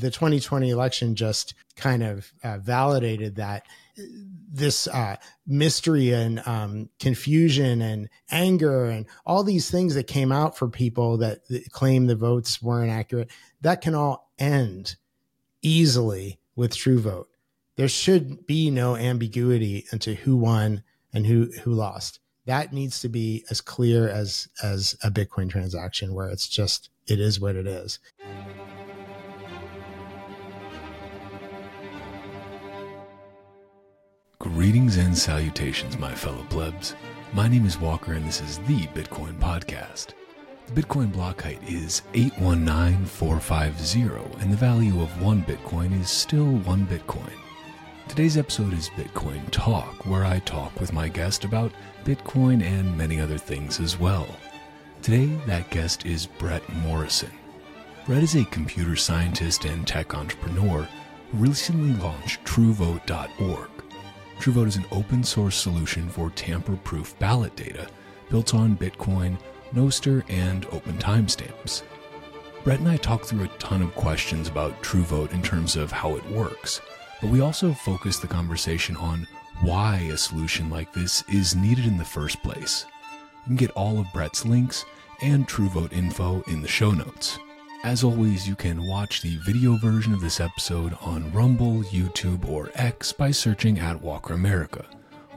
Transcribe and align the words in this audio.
the 0.00 0.10
2020 0.10 0.70
election 0.70 1.14
just 1.14 1.54
kind 1.76 2.02
of 2.02 2.32
uh, 2.42 2.58
validated 2.58 3.36
that 3.36 3.66
this 4.50 4.86
uh, 4.88 5.16
mystery 5.46 6.12
and 6.12 6.40
um, 6.46 6.88
confusion 6.98 7.82
and 7.82 8.08
anger 8.30 8.86
and 8.86 9.06
all 9.26 9.42
these 9.42 9.70
things 9.70 9.94
that 9.94 10.06
came 10.06 10.32
out 10.32 10.56
for 10.56 10.68
people 10.68 11.18
that, 11.18 11.46
that 11.48 11.70
claim 11.70 12.06
the 12.06 12.16
votes 12.16 12.62
weren't 12.62 12.90
accurate, 12.90 13.30
that 13.60 13.80
can 13.80 13.94
all 13.94 14.30
end 14.38 14.96
easily 15.62 16.38
with 16.56 16.72
TrueVote. 16.72 17.26
There 17.76 17.88
should 17.88 18.46
be 18.46 18.70
no 18.70 18.96
ambiguity 18.96 19.86
into 19.92 20.14
who 20.14 20.36
won 20.36 20.82
and 21.12 21.26
who 21.26 21.50
who 21.62 21.72
lost. 21.72 22.18
That 22.44 22.72
needs 22.72 23.00
to 23.00 23.08
be 23.08 23.44
as 23.50 23.60
clear 23.60 24.08
as 24.08 24.48
as 24.62 24.96
a 25.02 25.10
Bitcoin 25.10 25.48
transaction, 25.48 26.12
where 26.12 26.28
it's 26.28 26.48
just 26.48 26.90
it 27.06 27.20
is 27.20 27.38
what 27.38 27.54
it 27.54 27.66
is. 27.66 28.00
Greetings 34.40 34.98
and 34.98 35.18
salutations, 35.18 35.98
my 35.98 36.14
fellow 36.14 36.46
plebs. 36.48 36.94
My 37.32 37.48
name 37.48 37.66
is 37.66 37.76
Walker, 37.76 38.12
and 38.12 38.24
this 38.24 38.40
is 38.40 38.58
the 38.58 38.86
Bitcoin 38.94 39.36
Podcast. 39.40 40.10
The 40.68 40.80
Bitcoin 40.80 41.10
block 41.10 41.42
height 41.42 41.60
is 41.66 42.02
819450, 42.14 44.40
and 44.40 44.52
the 44.52 44.56
value 44.56 45.02
of 45.02 45.20
one 45.20 45.42
Bitcoin 45.42 46.00
is 46.00 46.08
still 46.08 46.52
one 46.58 46.86
Bitcoin. 46.86 47.32
Today's 48.06 48.36
episode 48.36 48.74
is 48.74 48.90
Bitcoin 48.90 49.42
Talk, 49.50 50.06
where 50.06 50.24
I 50.24 50.38
talk 50.38 50.78
with 50.78 50.92
my 50.92 51.08
guest 51.08 51.44
about 51.44 51.72
Bitcoin 52.04 52.62
and 52.62 52.96
many 52.96 53.20
other 53.20 53.38
things 53.38 53.80
as 53.80 53.98
well. 53.98 54.28
Today, 55.02 55.26
that 55.46 55.68
guest 55.70 56.06
is 56.06 56.26
Brett 56.26 56.62
Morrison. 56.74 57.32
Brett 58.06 58.22
is 58.22 58.36
a 58.36 58.44
computer 58.44 58.94
scientist 58.94 59.64
and 59.64 59.84
tech 59.84 60.14
entrepreneur 60.14 60.86
who 61.32 61.38
recently 61.38 62.00
launched 62.00 62.44
TrueVote.org. 62.44 63.70
TrueVote 64.40 64.68
is 64.68 64.76
an 64.76 64.86
open 64.92 65.24
source 65.24 65.56
solution 65.56 66.08
for 66.08 66.30
tamper 66.30 66.76
proof 66.76 67.18
ballot 67.18 67.56
data 67.56 67.88
built 68.30 68.54
on 68.54 68.76
Bitcoin, 68.76 69.36
Nostr, 69.74 70.22
and 70.28 70.64
open 70.66 70.96
timestamps. 70.98 71.82
Brett 72.62 72.78
and 72.78 72.88
I 72.88 72.98
talked 72.98 73.26
through 73.26 73.44
a 73.44 73.58
ton 73.58 73.82
of 73.82 73.94
questions 73.96 74.46
about 74.46 74.80
TrueVote 74.80 75.32
in 75.32 75.42
terms 75.42 75.74
of 75.74 75.90
how 75.90 76.14
it 76.14 76.30
works, 76.30 76.80
but 77.20 77.30
we 77.30 77.40
also 77.40 77.72
focused 77.72 78.22
the 78.22 78.28
conversation 78.28 78.96
on 78.96 79.26
why 79.60 80.08
a 80.12 80.16
solution 80.16 80.70
like 80.70 80.92
this 80.92 81.24
is 81.28 81.56
needed 81.56 81.86
in 81.86 81.98
the 81.98 82.04
first 82.04 82.40
place. 82.42 82.86
You 83.42 83.46
can 83.46 83.56
get 83.56 83.70
all 83.72 83.98
of 83.98 84.12
Brett's 84.12 84.46
links 84.46 84.84
and 85.20 85.48
TrueVote 85.48 85.92
info 85.92 86.42
in 86.42 86.62
the 86.62 86.68
show 86.68 86.92
notes. 86.92 87.40
As 87.84 88.02
always, 88.02 88.48
you 88.48 88.56
can 88.56 88.84
watch 88.88 89.22
the 89.22 89.36
video 89.36 89.76
version 89.76 90.12
of 90.12 90.20
this 90.20 90.40
episode 90.40 90.98
on 91.00 91.30
Rumble, 91.32 91.84
YouTube, 91.84 92.48
or 92.48 92.70
X 92.74 93.12
by 93.12 93.30
searching 93.30 93.78
at 93.78 94.02
Walker 94.02 94.34
America, 94.34 94.84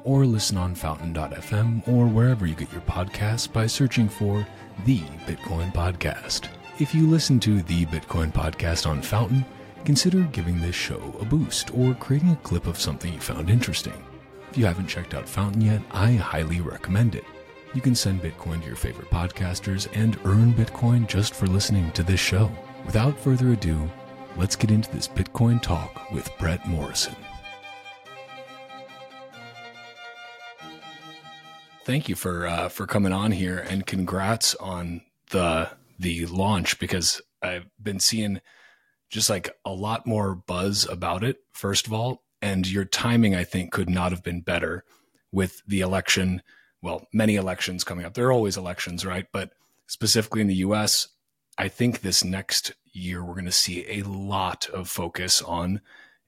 or 0.04 0.26
listen 0.26 0.58
on 0.58 0.74
fountain.fm 0.74 1.88
or 1.88 2.08
wherever 2.08 2.48
you 2.48 2.56
get 2.56 2.72
your 2.72 2.82
podcasts 2.82 3.52
by 3.52 3.68
searching 3.68 4.10
for 4.10 4.46
The 4.86 5.02
Bitcoin 5.28 5.72
Podcast. 5.72 6.48
If 6.80 6.96
you 6.96 7.08
listen 7.08 7.40
to 7.42 7.62
The 7.62 7.86
Bitcoin 7.86 8.34
Podcast 8.34 8.90
on 8.90 9.04
Fountain, 9.04 9.46
consider 9.86 10.24
giving 10.32 10.60
this 10.60 10.76
show 10.76 11.16
a 11.22 11.26
boost 11.26 11.72
or 11.76 11.94
creating 11.94 12.32
a 12.32 12.36
clip 12.38 12.66
of 12.66 12.80
something 12.80 13.14
you 13.14 13.20
found 13.20 13.52
interesting. 13.52 14.04
If 14.50 14.58
you 14.58 14.66
haven't 14.66 14.88
checked 14.88 15.14
out 15.14 15.30
Fountain 15.30 15.62
yet, 15.62 15.82
I 15.92 16.14
highly 16.14 16.60
recommend 16.60 17.14
it. 17.14 17.24
You 17.74 17.80
can 17.80 17.96
send 17.96 18.22
Bitcoin 18.22 18.60
to 18.60 18.68
your 18.68 18.76
favorite 18.76 19.10
podcasters 19.10 19.88
and 19.94 20.20
earn 20.26 20.54
Bitcoin 20.54 21.08
just 21.08 21.34
for 21.34 21.48
listening 21.48 21.90
to 21.94 22.04
this 22.04 22.20
show. 22.20 22.52
Without 22.86 23.18
further 23.18 23.54
ado, 23.54 23.90
let's 24.36 24.58
get 24.58 24.72
into 24.72 24.92
this 24.92 25.08
Bitcoin 25.08 25.62
talk 25.62 26.12
with 26.12 26.30
Brett 26.38 26.68
Morrison. 26.68 27.16
Thank 31.86 32.10
you 32.10 32.16
for 32.16 32.46
uh, 32.46 32.68
for 32.68 32.86
coming 32.86 33.14
on 33.14 33.32
here, 33.32 33.66
and 33.70 33.88
congrats 33.88 34.54
on 34.56 35.02
the 35.30 35.70
the 35.98 36.26
launch 36.26 36.78
because 36.78 37.22
I've 37.42 37.68
been 37.82 38.02
seeing 38.02 38.42
just 39.10 39.30
like 39.30 39.50
a 39.64 39.72
lot 39.72 40.06
more 40.06 40.36
buzz 40.36 40.86
about 40.86 41.24
it. 41.24 41.38
First 41.54 41.88
of 41.88 41.94
all, 41.94 42.24
and 42.42 42.70
your 42.70 42.84
timing, 42.84 43.34
I 43.34 43.46
think, 43.46 43.72
could 43.72 43.90
not 43.90 44.12
have 44.12 44.24
been 44.24 44.42
better 44.42 44.84
with 45.32 45.62
the 45.66 45.80
election 45.80 46.42
well, 46.82 47.08
many 47.14 47.36
elections 47.36 47.84
coming 47.84 48.06
up. 48.06 48.14
There 48.14 48.28
are 48.28 48.32
always 48.32 48.58
elections, 48.58 49.06
right? 49.06 49.28
But 49.32 49.52
specifically 49.88 50.42
in 50.42 50.48
the 50.48 50.56
US, 50.56 51.08
I 51.58 51.68
think 51.68 52.02
this 52.02 52.24
next 52.24 52.74
year 52.94 53.24
we're 53.24 53.34
going 53.34 53.46
to 53.46 53.52
see 53.52 53.86
a 53.88 54.04
lot 54.04 54.68
of 54.70 54.90
focus 54.90 55.42
on 55.42 55.82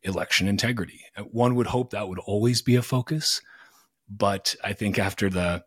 election 0.04 0.48
integrity. 0.48 1.02
One 1.32 1.56
would 1.56 1.68
hope 1.68 1.92
that 1.92 2.08
would 2.08 2.20
always 2.20 2.62
be 2.62 2.76
a 2.76 2.82
focus, 2.82 3.42
but 4.10 4.56
I 4.64 4.74
think 4.74 5.00
after 5.00 5.30
the 5.30 5.64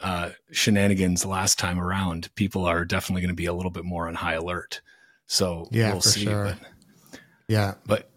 uh, 0.00 0.30
shenanigans 0.50 1.24
last 1.24 1.58
time 1.58 1.80
around, 1.80 2.34
people 2.34 2.64
are 2.64 2.84
definitely 2.84 3.22
going 3.22 3.30
to 3.30 3.34
be 3.34 3.46
a 3.46 3.52
little 3.52 3.70
bit 3.70 3.84
more 3.84 4.08
on 4.08 4.14
high 4.14 4.34
alert. 4.34 4.80
So 5.26 5.68
yeah, 5.70 5.92
we'll 5.92 6.00
for 6.00 6.08
see. 6.08 6.24
Sure. 6.24 6.44
But, 6.44 7.20
yeah, 7.48 7.74
but 7.86 8.10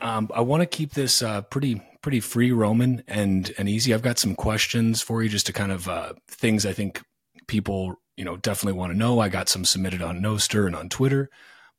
um, 0.00 0.30
I 0.34 0.40
want 0.40 0.62
to 0.62 0.66
keep 0.66 0.92
this 0.92 1.22
uh, 1.22 1.42
pretty 1.42 1.82
pretty 2.06 2.20
free 2.20 2.52
roman 2.52 3.02
and 3.08 3.52
and 3.58 3.68
easy. 3.68 3.92
I've 3.92 4.00
got 4.00 4.16
some 4.16 4.36
questions 4.36 5.02
for 5.02 5.24
you 5.24 5.28
just 5.28 5.44
to 5.46 5.52
kind 5.52 5.72
of 5.72 5.88
uh, 5.88 6.12
things 6.28 6.64
I 6.64 6.72
think 6.72 7.02
people 7.48 7.96
you 8.16 8.24
know 8.24 8.36
definitely 8.36 8.78
want 8.78 8.92
to 8.92 8.96
know. 8.96 9.18
I 9.18 9.28
got 9.28 9.48
some 9.48 9.64
submitted 9.64 10.00
on 10.00 10.20
Nostr 10.20 10.68
and 10.68 10.76
on 10.76 10.88
Twitter, 10.88 11.28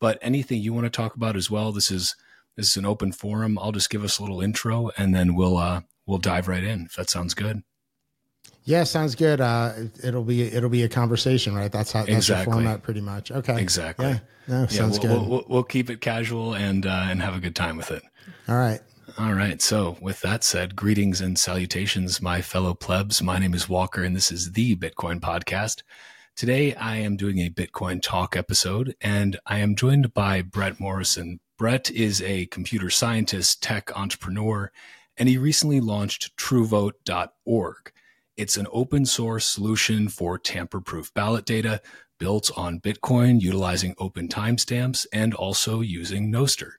but 0.01 0.19
anything 0.21 0.61
you 0.61 0.73
want 0.73 0.83
to 0.83 0.89
talk 0.89 1.15
about 1.15 1.37
as 1.37 1.49
well. 1.49 1.71
This 1.71 1.89
is 1.89 2.13
this 2.57 2.71
is 2.71 2.75
an 2.75 2.85
open 2.85 3.13
forum. 3.13 3.57
I'll 3.57 3.71
just 3.71 3.89
give 3.89 4.03
us 4.03 4.19
a 4.19 4.21
little 4.21 4.41
intro 4.41 4.91
and 4.97 5.15
then 5.15 5.33
we'll 5.33 5.55
uh, 5.55 5.83
we'll 6.05 6.17
dive 6.17 6.49
right 6.49 6.61
in 6.61 6.87
if 6.87 6.95
that 6.95 7.09
sounds 7.09 7.33
good. 7.33 7.63
Yeah, 8.65 8.83
sounds 8.83 9.15
good. 9.15 9.39
Uh, 9.39 9.71
it'll 10.03 10.25
be 10.25 10.41
it'll 10.41 10.69
be 10.69 10.83
a 10.83 10.89
conversation, 10.89 11.55
right? 11.55 11.71
That's 11.71 11.93
how 11.93 12.01
that's 12.01 12.17
exactly. 12.17 12.51
the 12.51 12.51
format, 12.51 12.83
pretty 12.83 12.99
much. 12.99 13.31
Okay, 13.31 13.61
exactly. 13.61 14.07
Yeah, 14.07 14.19
no, 14.49 14.59
yeah, 14.63 14.67
sounds 14.67 14.99
we'll, 14.99 15.07
good. 15.07 15.29
We'll, 15.29 15.45
we'll, 15.47 15.63
keep 15.63 15.89
it 15.89 16.01
casual 16.01 16.53
and 16.53 16.85
uh, 16.85 17.07
and 17.09 17.21
have 17.21 17.33
a 17.33 17.39
good 17.39 17.55
time 17.55 17.77
with 17.77 17.91
it. 17.91 18.03
All 18.49 18.57
right. 18.57 18.81
All 19.19 19.33
right. 19.33 19.59
So, 19.63 19.97
with 19.99 20.21
that 20.21 20.43
said, 20.43 20.75
greetings 20.75 21.21
and 21.21 21.39
salutations, 21.39 22.21
my 22.21 22.39
fellow 22.39 22.75
plebs. 22.75 23.19
My 23.19 23.39
name 23.39 23.55
is 23.55 23.67
Walker, 23.67 24.03
and 24.03 24.15
this 24.15 24.31
is 24.31 24.51
the 24.51 24.75
Bitcoin 24.75 25.19
Podcast. 25.19 25.81
Today, 26.35 26.75
I 26.75 26.97
am 26.97 27.17
doing 27.17 27.39
a 27.39 27.49
Bitcoin 27.49 27.99
Talk 27.99 28.37
episode, 28.37 28.95
and 29.01 29.39
I 29.47 29.57
am 29.57 29.75
joined 29.75 30.13
by 30.13 30.43
Brett 30.43 30.79
Morrison. 30.79 31.39
Brett 31.57 31.89
is 31.89 32.21
a 32.21 32.45
computer 32.45 32.91
scientist, 32.91 33.63
tech 33.63 33.91
entrepreneur, 33.97 34.71
and 35.17 35.27
he 35.27 35.39
recently 35.39 35.81
launched 35.81 36.37
TrueVote.org. 36.37 37.91
It's 38.37 38.57
an 38.57 38.67
open 38.71 39.07
source 39.07 39.47
solution 39.47 40.09
for 40.09 40.37
tamper 40.37 40.79
proof 40.79 41.11
ballot 41.15 41.45
data 41.45 41.81
built 42.19 42.51
on 42.55 42.79
Bitcoin, 42.81 43.41
utilizing 43.41 43.95
open 43.97 44.27
timestamps, 44.27 45.07
and 45.11 45.33
also 45.33 45.81
using 45.81 46.31
Nostr. 46.31 46.73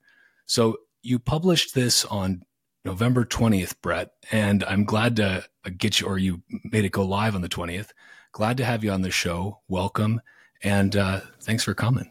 So, 0.47 0.77
you 1.03 1.19
published 1.19 1.75
this 1.75 2.05
on 2.05 2.43
November 2.85 3.25
20th, 3.25 3.75
Brett, 3.83 4.13
and 4.31 4.65
I'm 4.65 4.85
glad 4.85 5.17
to 5.17 5.45
get 5.77 6.01
you, 6.01 6.07
or 6.07 6.19
you 6.19 6.43
made 6.65 6.85
it 6.85 6.93
go 6.93 7.05
live 7.05 7.35
on 7.35 7.43
the 7.43 7.49
20th. 7.49 7.91
Glad 8.33 8.57
to 8.59 8.65
have 8.65 8.85
you 8.85 8.91
on 8.91 9.03
the 9.03 9.11
show. 9.11 9.61
Welcome. 9.69 10.21
And 10.63 10.97
uh, 10.97 11.21
thanks 11.41 11.65
for 11.65 11.75
coming. 11.75 12.11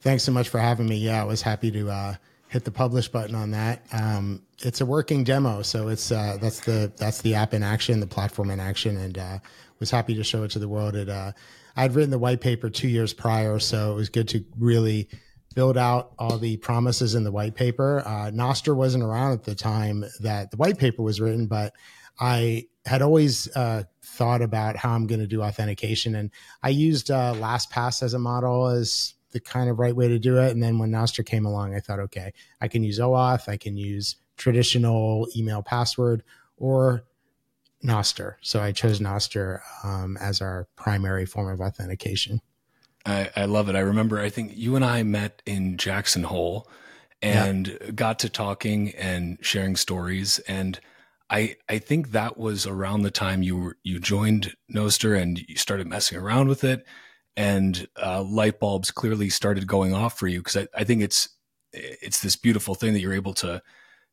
Thanks 0.00 0.24
so 0.24 0.32
much 0.32 0.48
for 0.48 0.58
having 0.58 0.88
me. 0.88 0.96
Yeah, 0.96 1.22
I 1.22 1.24
was 1.24 1.42
happy 1.42 1.70
to 1.70 1.90
uh, 1.90 2.14
hit 2.48 2.64
the 2.64 2.70
publish 2.70 3.08
button 3.08 3.34
on 3.34 3.52
that. 3.52 3.82
Um, 3.92 4.42
it's 4.62 4.80
a 4.80 4.86
working 4.86 5.24
demo, 5.24 5.62
so 5.62 5.88
it's 5.88 6.10
uh, 6.10 6.38
that's 6.40 6.60
the 6.60 6.92
that's 6.96 7.22
the 7.22 7.34
app 7.34 7.54
in 7.54 7.62
action, 7.62 8.00
the 8.00 8.06
platform 8.06 8.50
in 8.50 8.58
action, 8.58 8.96
and 8.96 9.16
uh, 9.16 9.38
was 9.78 9.90
happy 9.90 10.14
to 10.14 10.24
show 10.24 10.42
it 10.42 10.50
to 10.52 10.58
the 10.58 10.68
world. 10.68 10.96
It 10.96 11.08
uh, 11.08 11.32
I'd 11.76 11.94
written 11.94 12.10
the 12.10 12.18
white 12.18 12.40
paper 12.40 12.68
two 12.68 12.88
years 12.88 13.12
prior, 13.12 13.58
so 13.58 13.92
it 13.92 13.94
was 13.94 14.08
good 14.08 14.28
to 14.28 14.44
really 14.58 15.08
build 15.52 15.76
out 15.76 16.12
all 16.18 16.38
the 16.38 16.56
promises 16.58 17.14
in 17.14 17.24
the 17.24 17.32
white 17.32 17.54
paper. 17.54 18.02
Uh, 18.04 18.30
Nostr 18.30 18.74
wasn't 18.74 19.04
around 19.04 19.32
at 19.32 19.44
the 19.44 19.54
time 19.54 20.04
that 20.20 20.50
the 20.50 20.56
white 20.56 20.78
paper 20.78 21.02
was 21.02 21.20
written, 21.20 21.46
but 21.46 21.74
I 22.20 22.66
had 22.84 23.02
always 23.02 23.54
uh, 23.56 23.84
thought 24.02 24.42
about 24.42 24.76
how 24.76 24.90
I'm 24.92 25.06
going 25.06 25.20
to 25.20 25.26
do 25.26 25.42
authentication, 25.42 26.14
and 26.14 26.30
I 26.62 26.70
used 26.70 27.10
uh, 27.10 27.34
LastPass 27.34 28.02
as 28.02 28.14
a 28.14 28.18
model 28.18 28.66
as 28.66 29.14
the 29.30 29.40
kind 29.40 29.70
of 29.70 29.78
right 29.78 29.96
way 29.96 30.08
to 30.08 30.18
do 30.18 30.38
it. 30.38 30.50
And 30.50 30.62
then 30.62 30.78
when 30.78 30.90
Nostr 30.90 31.24
came 31.24 31.46
along, 31.46 31.74
I 31.74 31.80
thought, 31.80 32.00
okay, 32.00 32.32
I 32.60 32.68
can 32.68 32.84
use 32.84 32.98
OAuth, 32.98 33.48
I 33.48 33.56
can 33.56 33.76
use 33.76 34.16
traditional 34.36 35.26
email 35.36 35.62
password, 35.62 36.22
or 36.56 37.04
Nostr. 37.84 38.34
So 38.42 38.60
I 38.60 38.72
chose 38.72 39.00
Nostr 39.00 39.60
um, 39.84 40.16
as 40.20 40.40
our 40.40 40.68
primary 40.76 41.26
form 41.26 41.48
of 41.48 41.60
authentication. 41.60 42.40
I, 43.04 43.30
I 43.36 43.44
love 43.46 43.68
it. 43.68 43.76
I 43.76 43.80
remember, 43.80 44.20
I 44.20 44.30
think 44.30 44.52
you 44.56 44.76
and 44.76 44.84
I 44.84 45.02
met 45.02 45.42
in 45.46 45.76
Jackson 45.76 46.24
Hole 46.24 46.68
and 47.20 47.68
yeah. 47.68 47.90
got 47.92 48.18
to 48.20 48.28
talking 48.28 48.90
and 48.96 49.38
sharing 49.40 49.76
stories. 49.76 50.38
And 50.40 50.80
I, 51.30 51.56
I 51.68 51.78
think 51.78 52.10
that 52.10 52.36
was 52.36 52.66
around 52.66 53.02
the 53.02 53.10
time 53.10 53.42
you 53.42 53.56
were, 53.56 53.76
you 53.82 53.98
joined 53.98 54.54
Nostr 54.72 55.20
and 55.20 55.38
you 55.38 55.56
started 55.56 55.86
messing 55.86 56.18
around 56.18 56.48
with 56.48 56.64
it. 56.64 56.84
and 57.36 57.88
uh, 58.02 58.22
light 58.22 58.60
bulbs 58.60 58.90
clearly 58.90 59.30
started 59.30 59.66
going 59.66 59.94
off 59.94 60.18
for 60.18 60.28
you 60.28 60.40
because 60.40 60.56
I, 60.56 60.68
I 60.74 60.84
think 60.84 61.02
it's 61.02 61.28
it's 61.72 62.20
this 62.20 62.36
beautiful 62.36 62.74
thing 62.74 62.92
that 62.92 63.00
you're 63.00 63.14
able 63.14 63.32
to 63.32 63.62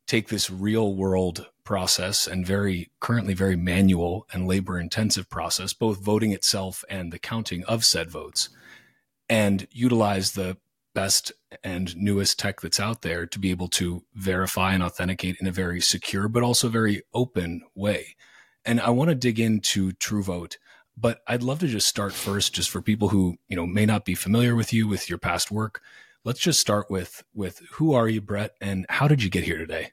take 0.06 0.28
this 0.28 0.48
real 0.50 0.94
world 0.94 1.46
process 1.62 2.26
and 2.26 2.46
very 2.46 2.90
currently 3.00 3.34
very 3.34 3.54
manual 3.54 4.26
and 4.32 4.48
labor 4.48 4.80
intensive 4.80 5.28
process, 5.28 5.74
both 5.74 6.02
voting 6.02 6.32
itself 6.32 6.84
and 6.88 7.12
the 7.12 7.18
counting 7.18 7.62
of 7.64 7.84
said 7.84 8.10
votes, 8.10 8.48
and 9.30 9.68
utilize 9.70 10.32
the 10.32 10.58
best 10.92 11.30
and 11.62 11.96
newest 11.96 12.38
tech 12.38 12.60
that's 12.60 12.80
out 12.80 13.02
there 13.02 13.24
to 13.24 13.38
be 13.38 13.52
able 13.52 13.68
to 13.68 14.02
verify 14.12 14.74
and 14.74 14.82
authenticate 14.82 15.36
in 15.40 15.46
a 15.46 15.52
very 15.52 15.80
secure 15.80 16.28
but 16.28 16.42
also 16.42 16.68
very 16.68 17.00
open 17.14 17.62
way. 17.74 18.16
And 18.64 18.80
I 18.80 18.90
want 18.90 19.08
to 19.08 19.14
dig 19.14 19.38
into 19.38 19.92
TrueVote, 19.92 20.56
but 20.96 21.20
I'd 21.28 21.44
love 21.44 21.60
to 21.60 21.68
just 21.68 21.86
start 21.86 22.12
first 22.12 22.52
just 22.52 22.68
for 22.68 22.82
people 22.82 23.08
who, 23.08 23.36
you 23.48 23.54
know, 23.54 23.66
may 23.66 23.86
not 23.86 24.04
be 24.04 24.14
familiar 24.14 24.56
with 24.56 24.72
you 24.72 24.88
with 24.88 25.08
your 25.08 25.18
past 25.18 25.50
work. 25.50 25.80
Let's 26.24 26.40
just 26.40 26.60
start 26.60 26.90
with 26.90 27.22
with 27.32 27.62
who 27.72 27.94
are 27.94 28.08
you, 28.08 28.20
Brett, 28.20 28.56
and 28.60 28.84
how 28.90 29.06
did 29.08 29.22
you 29.22 29.30
get 29.30 29.44
here 29.44 29.58
today? 29.58 29.92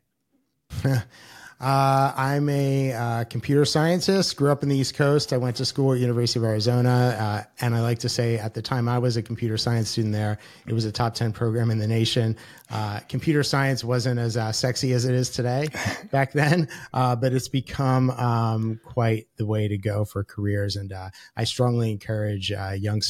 Uh, 1.60 2.14
I'm 2.16 2.50
a 2.50 2.94
uh, 2.94 3.24
computer 3.24 3.66
scientist. 3.66 4.38
Grew 4.38 4.52
up 4.52 4.62
in 4.62 4.70
the 4.70 4.78
East 4.78 4.94
Coast. 4.94 5.34
I 5.34 5.38
went 5.38 5.56
to 5.56 5.66
school 5.66 5.94
at 5.94 6.00
University 6.00 6.40
of 6.40 6.46
Arizona, 6.46 7.18
uh, 7.20 7.44
and 7.60 7.74
I 7.74 7.82
like 7.82 7.98
to 8.00 8.10
say, 8.10 8.38
at 8.38 8.54
the 8.54 8.62
time 8.62 8.88
I 8.88 9.00
was 9.00 9.18
a 9.18 9.24
computer 9.24 9.58
science 9.58 9.90
student 9.90 10.14
there, 10.14 10.38
it 10.68 10.74
was 10.74 10.86
a 10.86 10.92
top 10.92 11.16
ten 11.16 11.34
program 11.34 11.72
in 11.72 11.80
the 11.80 11.88
nation. 11.88 12.38
Uh, 12.70 13.00
computer 13.10 13.42
science 13.42 13.84
wasn't 13.84 14.20
as 14.20 14.38
uh, 14.38 14.52
sexy 14.52 14.94
as 14.94 15.06
it 15.06 15.16
is 15.16 15.32
today 15.32 15.68
back 16.12 16.32
then, 16.32 16.70
uh, 16.94 17.16
but 17.16 17.34
it's 17.34 17.48
become 17.48 18.12
um, 18.12 18.80
quite 18.84 19.26
the 19.38 19.46
way 19.46 19.68
to 19.68 19.80
go 19.80 20.06
for 20.06 20.24
careers. 20.24 20.76
And 20.76 20.94
I 21.36 21.44
strongly 21.44 21.92
encourage 21.92 22.52
young 22.52 23.02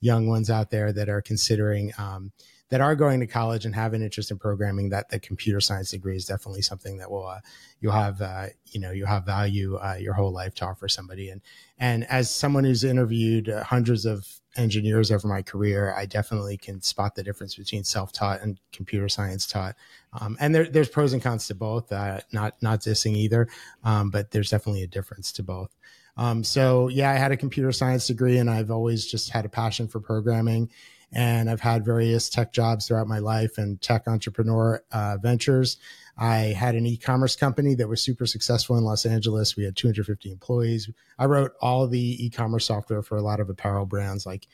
young 0.00 0.26
ones 0.26 0.50
out 0.50 0.70
there 0.70 0.92
that 0.92 1.08
are 1.08 1.22
considering. 1.22 1.92
Um, 1.96 2.32
that 2.68 2.80
are 2.80 2.96
going 2.96 3.20
to 3.20 3.26
college 3.26 3.64
and 3.64 3.74
have 3.74 3.94
an 3.94 4.02
interest 4.02 4.30
in 4.30 4.38
programming, 4.38 4.88
that 4.88 5.08
the 5.08 5.20
computer 5.20 5.60
science 5.60 5.90
degree 5.90 6.16
is 6.16 6.26
definitely 6.26 6.62
something 6.62 6.96
that 6.98 7.10
will 7.10 7.26
uh, 7.26 7.40
you'll 7.80 7.92
have 7.92 8.20
uh, 8.20 8.46
you 8.66 8.80
know 8.80 8.90
you'll 8.90 9.06
have 9.06 9.24
value 9.24 9.76
uh, 9.76 9.96
your 9.98 10.14
whole 10.14 10.32
life 10.32 10.54
to 10.56 10.66
offer 10.66 10.88
somebody. 10.88 11.30
And 11.30 11.40
and 11.78 12.04
as 12.04 12.34
someone 12.34 12.64
who's 12.64 12.84
interviewed 12.84 13.48
uh, 13.48 13.62
hundreds 13.62 14.04
of 14.04 14.26
engineers 14.56 15.12
over 15.12 15.28
my 15.28 15.42
career, 15.42 15.94
I 15.96 16.06
definitely 16.06 16.56
can 16.56 16.80
spot 16.80 17.14
the 17.14 17.22
difference 17.22 17.54
between 17.54 17.84
self-taught 17.84 18.40
and 18.40 18.58
computer 18.72 19.08
science 19.08 19.46
taught. 19.46 19.76
Um, 20.18 20.36
and 20.40 20.54
there, 20.54 20.64
there's 20.64 20.88
pros 20.88 21.12
and 21.12 21.22
cons 21.22 21.46
to 21.48 21.54
both. 21.54 21.92
Uh, 21.92 22.20
not 22.32 22.54
not 22.62 22.80
dissing 22.80 23.14
either, 23.14 23.48
um, 23.84 24.10
but 24.10 24.30
there's 24.30 24.50
definitely 24.50 24.82
a 24.82 24.88
difference 24.88 25.30
to 25.32 25.42
both. 25.42 25.74
Um, 26.16 26.42
so 26.42 26.88
yeah, 26.88 27.10
I 27.10 27.14
had 27.14 27.32
a 27.32 27.36
computer 27.36 27.70
science 27.72 28.06
degree, 28.06 28.38
and 28.38 28.50
I've 28.50 28.70
always 28.70 29.06
just 29.06 29.30
had 29.30 29.44
a 29.44 29.50
passion 29.50 29.86
for 29.86 30.00
programming 30.00 30.70
and 31.12 31.48
I've 31.48 31.60
had 31.60 31.84
various 31.84 32.28
tech 32.28 32.52
jobs 32.52 32.86
throughout 32.86 33.06
my 33.06 33.18
life 33.18 33.58
and 33.58 33.80
tech 33.80 34.06
entrepreneur 34.06 34.82
uh, 34.92 35.18
ventures. 35.20 35.78
I 36.18 36.36
had 36.38 36.74
an 36.74 36.86
e-commerce 36.86 37.36
company 37.36 37.74
that 37.74 37.88
was 37.88 38.02
super 38.02 38.26
successful 38.26 38.76
in 38.76 38.84
Los 38.84 39.06
Angeles. 39.06 39.56
We 39.56 39.64
had 39.64 39.76
250 39.76 40.30
employees. 40.30 40.90
I 41.18 41.26
wrote 41.26 41.52
all 41.60 41.86
the 41.86 42.24
e-commerce 42.24 42.66
software 42.66 43.02
for 43.02 43.16
a 43.16 43.22
lot 43.22 43.40
of 43.40 43.50
apparel 43.50 43.86
brands 43.86 44.26
like 44.26 44.46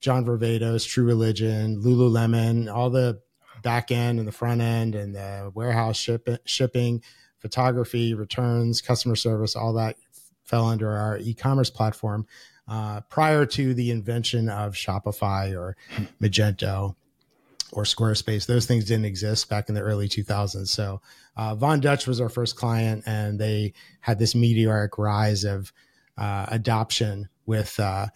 John 0.00 0.24
Varvatos, 0.24 0.86
True 0.86 1.04
Religion, 1.04 1.82
Lululemon, 1.82 2.72
all 2.72 2.90
the 2.90 3.20
back 3.62 3.90
end 3.90 4.18
and 4.18 4.28
the 4.28 4.32
front 4.32 4.60
end 4.60 4.94
and 4.94 5.14
the 5.14 5.50
warehouse 5.54 5.96
ship, 5.96 6.28
shipping, 6.44 7.02
photography, 7.38 8.14
returns, 8.14 8.80
customer 8.80 9.16
service, 9.16 9.56
all 9.56 9.72
that 9.72 9.96
fell 10.44 10.66
under 10.66 10.90
our 10.90 11.18
e-commerce 11.18 11.70
platform 11.70 12.26
uh, 12.68 13.00
prior 13.08 13.46
to 13.46 13.74
the 13.74 13.90
invention 13.90 14.48
of 14.48 14.74
Shopify 14.74 15.56
or 15.56 15.76
Magento 16.20 16.94
or 17.72 17.84
Squarespace. 17.84 18.46
Those 18.46 18.66
things 18.66 18.84
didn't 18.84 19.06
exist 19.06 19.48
back 19.48 19.68
in 19.68 19.74
the 19.74 19.80
early 19.80 20.08
2000s. 20.08 20.68
So 20.68 21.00
uh, 21.36 21.54
Von 21.54 21.80
Dutch 21.80 22.06
was 22.06 22.20
our 22.20 22.28
first 22.28 22.56
client, 22.56 23.04
and 23.06 23.38
they 23.38 23.72
had 24.00 24.18
this 24.18 24.34
meteoric 24.34 24.98
rise 24.98 25.44
of 25.44 25.72
uh, 26.16 26.46
adoption 26.48 27.28
with. 27.46 27.78
Uh, 27.78 28.06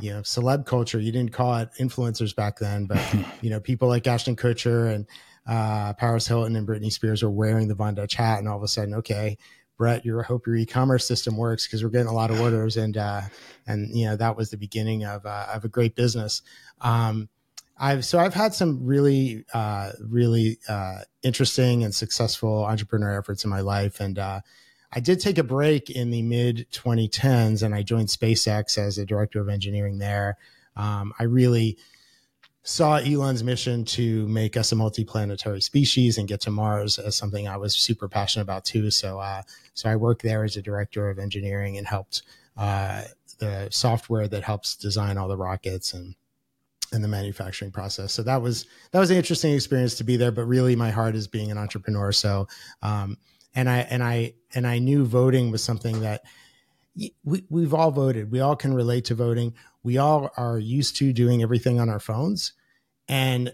you 0.00 0.12
know, 0.12 0.20
celeb 0.20 0.64
culture. 0.64 1.00
You 1.00 1.10
didn't 1.10 1.32
call 1.32 1.56
it 1.56 1.70
influencers 1.80 2.32
back 2.32 2.60
then, 2.60 2.86
but 2.86 3.02
you 3.42 3.50
know, 3.50 3.58
people 3.58 3.88
like 3.88 4.06
Ashton 4.06 4.36
Kutcher 4.36 4.94
and 4.94 5.06
uh, 5.44 5.94
Paris 5.94 6.28
Hilton 6.28 6.54
and 6.56 6.68
Britney 6.68 6.92
Spears 6.92 7.22
were 7.22 7.30
wearing 7.30 7.68
the 7.68 7.74
Von 7.74 7.94
Dutch 7.94 8.14
hat, 8.14 8.38
and 8.38 8.48
all 8.48 8.56
of 8.56 8.62
a 8.62 8.68
sudden, 8.68 8.94
okay, 8.94 9.38
Brett, 9.78 10.04
your 10.04 10.22
hope 10.22 10.46
your 10.46 10.56
e-commerce 10.56 11.06
system 11.06 11.36
works 11.36 11.66
because 11.66 11.82
we're 11.82 11.90
getting 11.90 12.08
a 12.08 12.12
lot 12.12 12.30
of 12.30 12.40
orders, 12.40 12.76
and 12.76 12.96
uh, 12.96 13.22
and 13.66 13.96
you 13.96 14.06
know 14.06 14.16
that 14.16 14.36
was 14.36 14.50
the 14.50 14.56
beginning 14.56 15.04
of 15.04 15.24
uh, 15.24 15.46
of 15.54 15.64
a 15.64 15.68
great 15.68 15.94
business. 15.94 16.42
Um, 16.80 17.28
I've 17.78 18.04
so 18.04 18.18
I've 18.18 18.34
had 18.34 18.52
some 18.54 18.84
really 18.84 19.44
uh, 19.54 19.92
really 20.00 20.58
uh, 20.68 21.02
interesting 21.22 21.84
and 21.84 21.94
successful 21.94 22.64
entrepreneur 22.64 23.18
efforts 23.18 23.44
in 23.44 23.50
my 23.50 23.60
life, 23.60 24.00
and 24.00 24.18
uh, 24.18 24.40
I 24.92 25.00
did 25.00 25.20
take 25.20 25.38
a 25.38 25.44
break 25.44 25.88
in 25.88 26.10
the 26.10 26.22
mid 26.22 26.66
2010s, 26.72 27.62
and 27.62 27.74
I 27.74 27.82
joined 27.82 28.08
SpaceX 28.08 28.78
as 28.78 28.98
a 28.98 29.06
director 29.06 29.40
of 29.40 29.48
engineering 29.48 29.98
there. 29.98 30.36
Um, 30.76 31.12
I 31.18 31.24
really 31.24 31.78
saw 32.68 32.96
Elon's 32.96 33.42
mission 33.42 33.82
to 33.82 34.28
make 34.28 34.54
us 34.54 34.72
a 34.72 34.74
multiplanetary 34.74 35.62
species 35.62 36.18
and 36.18 36.28
get 36.28 36.38
to 36.42 36.50
Mars 36.50 36.98
as 36.98 37.16
something 37.16 37.48
I 37.48 37.56
was 37.56 37.74
super 37.74 38.08
passionate 38.08 38.42
about 38.42 38.66
too. 38.66 38.90
So, 38.90 39.18
uh, 39.18 39.40
so 39.72 39.88
I 39.88 39.96
worked 39.96 40.22
there 40.22 40.44
as 40.44 40.54
a 40.58 40.60
director 40.60 41.08
of 41.08 41.18
engineering 41.18 41.78
and 41.78 41.86
helped 41.86 42.24
uh, 42.58 43.04
the 43.38 43.68
software 43.70 44.28
that 44.28 44.42
helps 44.42 44.76
design 44.76 45.16
all 45.16 45.28
the 45.28 45.36
rockets 45.36 45.94
and 45.94 46.14
and 46.92 47.02
the 47.02 47.08
manufacturing 47.08 47.70
process. 47.70 48.12
So 48.12 48.22
that 48.24 48.42
was 48.42 48.66
that 48.92 49.00
was 49.00 49.10
an 49.10 49.16
interesting 49.16 49.54
experience 49.54 49.94
to 49.96 50.04
be 50.04 50.18
there. 50.18 50.30
But 50.30 50.44
really, 50.44 50.76
my 50.76 50.90
heart 50.90 51.14
is 51.14 51.26
being 51.26 51.50
an 51.50 51.56
entrepreneur. 51.56 52.12
So, 52.12 52.48
um, 52.82 53.16
and 53.54 53.70
I 53.70 53.78
and 53.78 54.02
I 54.02 54.34
and 54.54 54.66
I 54.66 54.78
knew 54.78 55.06
voting 55.06 55.50
was 55.50 55.64
something 55.64 56.00
that 56.02 56.22
we, 57.24 57.44
we've 57.48 57.72
all 57.72 57.92
voted. 57.92 58.30
We 58.30 58.40
all 58.40 58.56
can 58.56 58.74
relate 58.74 59.06
to 59.06 59.14
voting. 59.14 59.54
We 59.82 59.96
all 59.96 60.30
are 60.36 60.58
used 60.58 60.96
to 60.96 61.14
doing 61.14 61.42
everything 61.42 61.80
on 61.80 61.88
our 61.88 62.00
phones. 62.00 62.52
And 63.08 63.52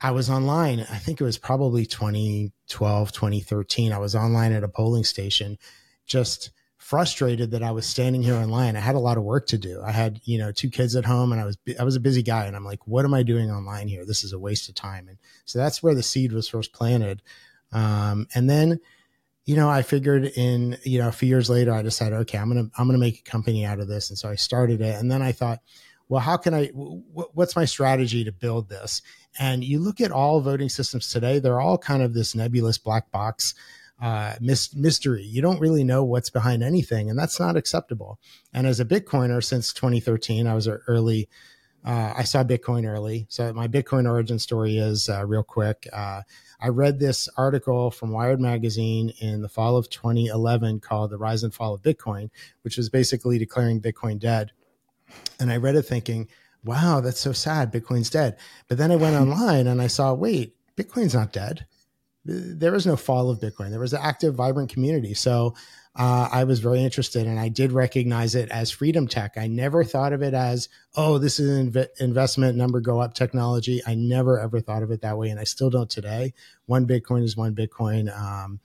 I 0.00 0.12
was 0.12 0.30
online, 0.30 0.80
I 0.80 0.98
think 0.98 1.20
it 1.20 1.24
was 1.24 1.38
probably 1.38 1.84
2012, 1.84 3.12
2013. 3.12 3.92
I 3.92 3.98
was 3.98 4.14
online 4.14 4.52
at 4.52 4.62
a 4.62 4.68
polling 4.68 5.04
station, 5.04 5.58
just 6.06 6.50
frustrated 6.76 7.50
that 7.50 7.62
I 7.62 7.72
was 7.72 7.86
standing 7.86 8.22
here 8.22 8.36
online. 8.36 8.76
I 8.76 8.80
had 8.80 8.94
a 8.94 9.00
lot 9.00 9.18
of 9.18 9.24
work 9.24 9.46
to 9.48 9.58
do. 9.58 9.82
I 9.84 9.90
had, 9.90 10.20
you 10.24 10.38
know, 10.38 10.52
two 10.52 10.70
kids 10.70 10.94
at 10.94 11.04
home 11.04 11.32
and 11.32 11.40
I 11.40 11.44
was, 11.44 11.58
I 11.78 11.82
was 11.82 11.96
a 11.96 12.00
busy 12.00 12.22
guy 12.22 12.46
and 12.46 12.54
I'm 12.54 12.64
like, 12.64 12.86
what 12.86 13.04
am 13.04 13.12
I 13.12 13.24
doing 13.24 13.50
online 13.50 13.88
here? 13.88 14.06
This 14.06 14.22
is 14.22 14.32
a 14.32 14.38
waste 14.38 14.68
of 14.68 14.76
time. 14.76 15.08
And 15.08 15.18
so 15.44 15.58
that's 15.58 15.82
where 15.82 15.94
the 15.94 16.02
seed 16.02 16.32
was 16.32 16.48
first 16.48 16.72
planted. 16.72 17.20
Um, 17.72 18.28
and 18.34 18.48
then, 18.48 18.78
you 19.44 19.56
know, 19.56 19.68
I 19.68 19.82
figured 19.82 20.26
in, 20.36 20.78
you 20.84 21.00
know, 21.00 21.08
a 21.08 21.12
few 21.12 21.28
years 21.28 21.50
later, 21.50 21.72
I 21.72 21.82
decided, 21.82 22.14
okay, 22.20 22.38
I'm 22.38 22.50
going 22.50 22.64
to, 22.64 22.70
I'm 22.78 22.86
going 22.86 22.98
to 22.98 23.04
make 23.04 23.18
a 23.18 23.30
company 23.30 23.64
out 23.64 23.80
of 23.80 23.88
this. 23.88 24.10
And 24.10 24.18
so 24.18 24.28
I 24.28 24.36
started 24.36 24.80
it. 24.80 24.94
And 24.94 25.10
then 25.10 25.22
I 25.22 25.32
thought, 25.32 25.58
well, 26.08 26.20
how 26.20 26.36
can 26.36 26.54
I, 26.54 26.66
what's 26.68 27.56
my 27.56 27.64
strategy 27.64 28.24
to 28.24 28.32
build 28.32 28.68
this? 28.68 29.02
And 29.38 29.62
you 29.62 29.78
look 29.78 30.00
at 30.00 30.10
all 30.10 30.40
voting 30.40 30.68
systems 30.68 31.10
today, 31.10 31.38
they're 31.38 31.60
all 31.60 31.78
kind 31.78 32.02
of 32.02 32.14
this 32.14 32.34
nebulous 32.34 32.78
black 32.78 33.10
box 33.10 33.54
uh, 34.00 34.34
mystery. 34.40 35.22
You 35.22 35.42
don't 35.42 35.60
really 35.60 35.84
know 35.84 36.04
what's 36.04 36.30
behind 36.30 36.62
anything, 36.62 37.10
and 37.10 37.18
that's 37.18 37.40
not 37.40 37.56
acceptable. 37.56 38.18
And 38.52 38.66
as 38.66 38.80
a 38.80 38.84
Bitcoiner 38.84 39.42
since 39.42 39.72
2013, 39.72 40.46
I 40.46 40.54
was 40.54 40.68
early, 40.68 41.28
uh, 41.84 42.14
I 42.16 42.22
saw 42.22 42.44
Bitcoin 42.44 42.86
early. 42.86 43.26
So 43.28 43.52
my 43.52 43.68
Bitcoin 43.68 44.08
origin 44.08 44.38
story 44.38 44.78
is 44.78 45.08
uh, 45.08 45.26
real 45.26 45.42
quick. 45.42 45.88
Uh, 45.92 46.22
I 46.60 46.68
read 46.68 46.98
this 46.98 47.28
article 47.36 47.90
from 47.90 48.12
Wired 48.12 48.40
Magazine 48.40 49.12
in 49.20 49.42
the 49.42 49.48
fall 49.48 49.76
of 49.76 49.90
2011 49.90 50.80
called 50.80 51.10
The 51.10 51.18
Rise 51.18 51.42
and 51.42 51.54
Fall 51.54 51.74
of 51.74 51.82
Bitcoin, 51.82 52.30
which 52.62 52.76
was 52.76 52.88
basically 52.88 53.38
declaring 53.38 53.80
Bitcoin 53.80 54.18
dead. 54.18 54.52
And 55.40 55.50
I 55.52 55.56
read 55.56 55.76
it 55.76 55.82
thinking, 55.82 56.28
wow, 56.64 57.00
that's 57.00 57.20
so 57.20 57.32
sad. 57.32 57.72
Bitcoin's 57.72 58.10
dead. 58.10 58.36
But 58.68 58.78
then 58.78 58.90
I 58.92 58.96
went 58.96 59.16
online 59.20 59.66
and 59.66 59.80
I 59.80 59.86
saw, 59.86 60.12
wait, 60.12 60.56
Bitcoin's 60.76 61.14
not 61.14 61.32
dead. 61.32 61.66
There 62.24 62.72
was 62.72 62.86
no 62.86 62.96
fall 62.96 63.30
of 63.30 63.40
Bitcoin. 63.40 63.70
There 63.70 63.80
was 63.80 63.94
an 63.94 64.00
active, 64.02 64.34
vibrant 64.34 64.70
community. 64.70 65.14
So 65.14 65.54
uh, 65.96 66.28
I 66.30 66.44
was 66.44 66.60
very 66.60 66.82
interested 66.82 67.26
and 67.26 67.40
I 67.40 67.48
did 67.48 67.72
recognize 67.72 68.34
it 68.34 68.50
as 68.50 68.70
freedom 68.70 69.08
tech. 69.08 69.38
I 69.38 69.46
never 69.46 69.82
thought 69.82 70.12
of 70.12 70.22
it 70.22 70.34
as, 70.34 70.68
oh, 70.94 71.18
this 71.18 71.40
is 71.40 71.56
an 71.56 71.72
inv- 71.72 71.88
investment 71.98 72.56
number 72.56 72.80
go 72.80 73.00
up 73.00 73.14
technology. 73.14 73.80
I 73.86 73.94
never 73.94 74.38
ever 74.38 74.60
thought 74.60 74.82
of 74.82 74.90
it 74.90 75.00
that 75.02 75.16
way. 75.16 75.30
And 75.30 75.40
I 75.40 75.44
still 75.44 75.70
don't 75.70 75.90
today. 75.90 76.34
One 76.66 76.86
Bitcoin 76.86 77.24
is 77.24 77.36
one 77.36 77.54
Bitcoin. 77.54 78.16
Um, 78.16 78.60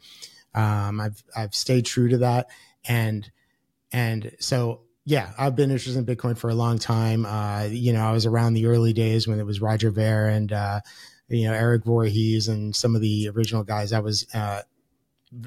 um, 0.54 1.00
I've, 1.00 1.24
I've 1.36 1.56
stayed 1.56 1.86
true 1.86 2.10
to 2.10 2.18
that. 2.20 2.48
And, 2.86 3.32
and 3.92 4.36
so 4.40 4.82
yeah, 5.06 5.32
I've 5.38 5.56
been 5.56 5.72
interested 5.72 5.98
in 5.98 6.06
Bitcoin 6.06 6.38
for 6.38 6.50
a 6.50 6.56
long 6.56 6.80
time. 6.80 7.26
Uh, 7.26 7.64
you 7.70 7.94
know, 7.94 8.06
I 8.06 8.12
was 8.12 8.26
around 8.26 8.54
the 8.54 8.68
early 8.68 8.94
days 8.94 9.28
when 9.28 9.40
it 9.40 9.46
was 9.46 9.62
Roger 9.62 9.92
Ver 9.92 10.30
and, 10.30 10.52
uh, 10.52 10.80
you 11.28 11.48
know, 11.48 11.54
Eric 11.54 11.84
Voorhees 11.84 12.48
and 12.48 12.76
some 12.76 12.96
of 12.96 13.02
the 13.02 13.30
original 13.30 13.64
guys. 13.64 13.92
I 13.92 14.00
was, 14.00 14.26
uh, 14.34 14.62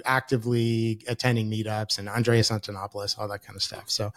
actively 0.05 1.01
attending 1.07 1.51
meetups 1.51 1.99
and 1.99 2.09
Andreas 2.09 2.51
Antonopoulos, 2.51 3.19
all 3.19 3.29
that 3.29 3.43
kind 3.43 3.57
of 3.57 3.63
stuff. 3.63 3.89
So 3.89 4.13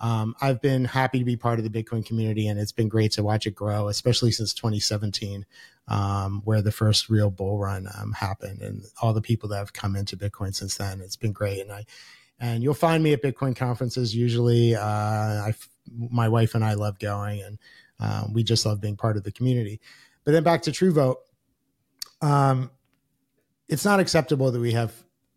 um, 0.00 0.34
I've 0.40 0.60
been 0.60 0.86
happy 0.86 1.18
to 1.18 1.24
be 1.24 1.36
part 1.36 1.58
of 1.58 1.70
the 1.70 1.82
Bitcoin 1.82 2.04
community, 2.04 2.48
and 2.48 2.58
it's 2.58 2.72
been 2.72 2.88
great 2.88 3.12
to 3.12 3.22
watch 3.22 3.46
it 3.46 3.54
grow, 3.54 3.88
especially 3.88 4.32
since 4.32 4.54
2017, 4.54 5.44
um, 5.88 6.40
where 6.44 6.62
the 6.62 6.72
first 6.72 7.10
real 7.10 7.30
bull 7.30 7.58
run 7.58 7.86
um, 7.98 8.12
happened, 8.12 8.62
and 8.62 8.82
all 9.02 9.12
the 9.12 9.20
people 9.20 9.48
that 9.50 9.58
have 9.58 9.74
come 9.74 9.96
into 9.96 10.16
Bitcoin 10.16 10.54
since 10.54 10.76
then. 10.76 11.00
It's 11.02 11.16
been 11.16 11.32
great, 11.32 11.60
and 11.60 11.70
I 11.70 11.84
and 12.40 12.62
you'll 12.62 12.74
find 12.74 13.02
me 13.02 13.12
at 13.12 13.22
Bitcoin 13.22 13.54
conferences. 13.54 14.14
Usually, 14.14 14.74
uh, 14.74 14.82
I, 14.82 15.54
my 15.96 16.28
wife 16.28 16.54
and 16.54 16.64
I 16.64 16.74
love 16.74 16.98
going, 16.98 17.42
and 17.42 17.58
um, 18.00 18.32
we 18.32 18.42
just 18.42 18.66
love 18.66 18.80
being 18.80 18.96
part 18.96 19.16
of 19.16 19.24
the 19.24 19.32
community. 19.32 19.80
But 20.24 20.32
then 20.32 20.42
back 20.42 20.62
to 20.62 20.70
TrueVote, 20.70 21.16
um, 22.22 22.70
it's 23.68 23.84
not 23.84 24.00
acceptable 24.00 24.50
that 24.50 24.60
we 24.60 24.72
have 24.72 24.92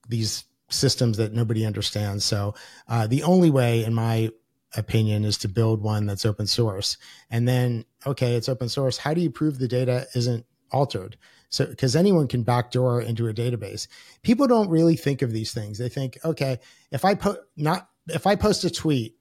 these 0.08 0.46
systems 0.70 1.18
that 1.18 1.34
nobody 1.34 1.66
understands. 1.66 2.26
So 2.26 2.56
uh, 2.88 3.08
the 3.08 3.24
only 3.24 3.52
way, 3.52 3.84
in 3.84 3.94
my 3.94 4.32
opinion, 4.76 5.24
is 5.24 5.38
to 5.40 5.48
build 5.48 5.82
one 5.84 6.06
that's 6.06 6.26
open 6.26 6.48
source. 6.48 6.98
And 7.30 7.48
then, 7.48 7.86
okay, 8.08 8.36
it's 8.36 8.50
open 8.50 8.70
source. 8.70 8.98
How 8.98 9.14
do 9.14 9.22
you 9.22 9.30
prove 9.30 9.60
the 9.60 9.68
data 9.68 10.08
isn't 10.16 10.46
altered? 10.72 11.18
So, 11.54 11.68
because 11.68 11.96
anyone 11.96 12.28
can 12.28 12.42
backdoor 12.42 13.00
into 13.04 13.28
a 13.28 13.34
database. 13.34 13.88
People 14.24 14.48
don't 14.48 14.72
really 14.72 14.96
think 14.96 15.22
of 15.22 15.32
these 15.32 15.54
things. 15.54 15.78
They 15.78 15.88
think, 15.88 16.18
okay, 16.26 16.58
if 16.90 17.06
I 17.06 17.14
put 17.14 17.42
not 17.56 17.88
if 18.08 18.26
I 18.26 18.36
post 18.36 18.64
a 18.64 18.72
tweet, 18.72 19.18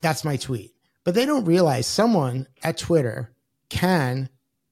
that's 0.00 0.24
my 0.24 0.38
tweet. 0.38 0.72
But 1.04 1.14
they 1.14 1.26
don't 1.26 1.44
realize 1.44 1.86
someone 1.86 2.46
at 2.62 2.78
Twitter 2.78 3.34
can 3.68 4.30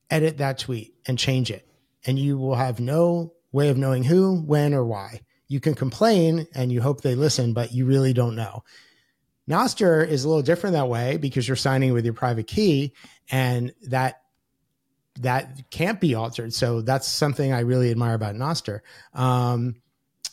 edit 0.08 0.38
that 0.38 0.58
tweet 0.58 0.94
and 1.06 1.18
change 1.18 1.50
it. 1.50 1.68
And 2.06 2.18
you 2.18 2.38
will 2.38 2.54
have 2.54 2.80
no 2.80 3.34
way 3.52 3.68
of 3.68 3.76
knowing 3.76 4.04
who, 4.04 4.40
when, 4.40 4.72
or 4.72 4.86
why. 4.86 5.20
You 5.48 5.60
can 5.60 5.74
complain 5.74 6.46
and 6.54 6.72
you 6.72 6.80
hope 6.80 7.02
they 7.02 7.14
listen, 7.14 7.52
but 7.52 7.72
you 7.72 7.84
really 7.84 8.14
don't 8.14 8.36
know. 8.36 8.64
Nostr 9.50 10.08
is 10.08 10.24
a 10.24 10.28
little 10.28 10.42
different 10.42 10.72
that 10.72 10.88
way 10.88 11.18
because 11.18 11.46
you're 11.46 11.56
signing 11.56 11.92
with 11.92 12.06
your 12.06 12.14
private 12.14 12.46
key 12.46 12.94
and 13.30 13.74
that 13.88 14.22
that 15.22 15.70
can't 15.70 16.00
be 16.00 16.14
altered. 16.14 16.52
So 16.52 16.80
that's 16.80 17.08
something 17.08 17.52
I 17.52 17.60
really 17.60 17.90
admire 17.90 18.14
about 18.14 18.34
Nostr. 18.34 18.80
Um, 19.14 19.76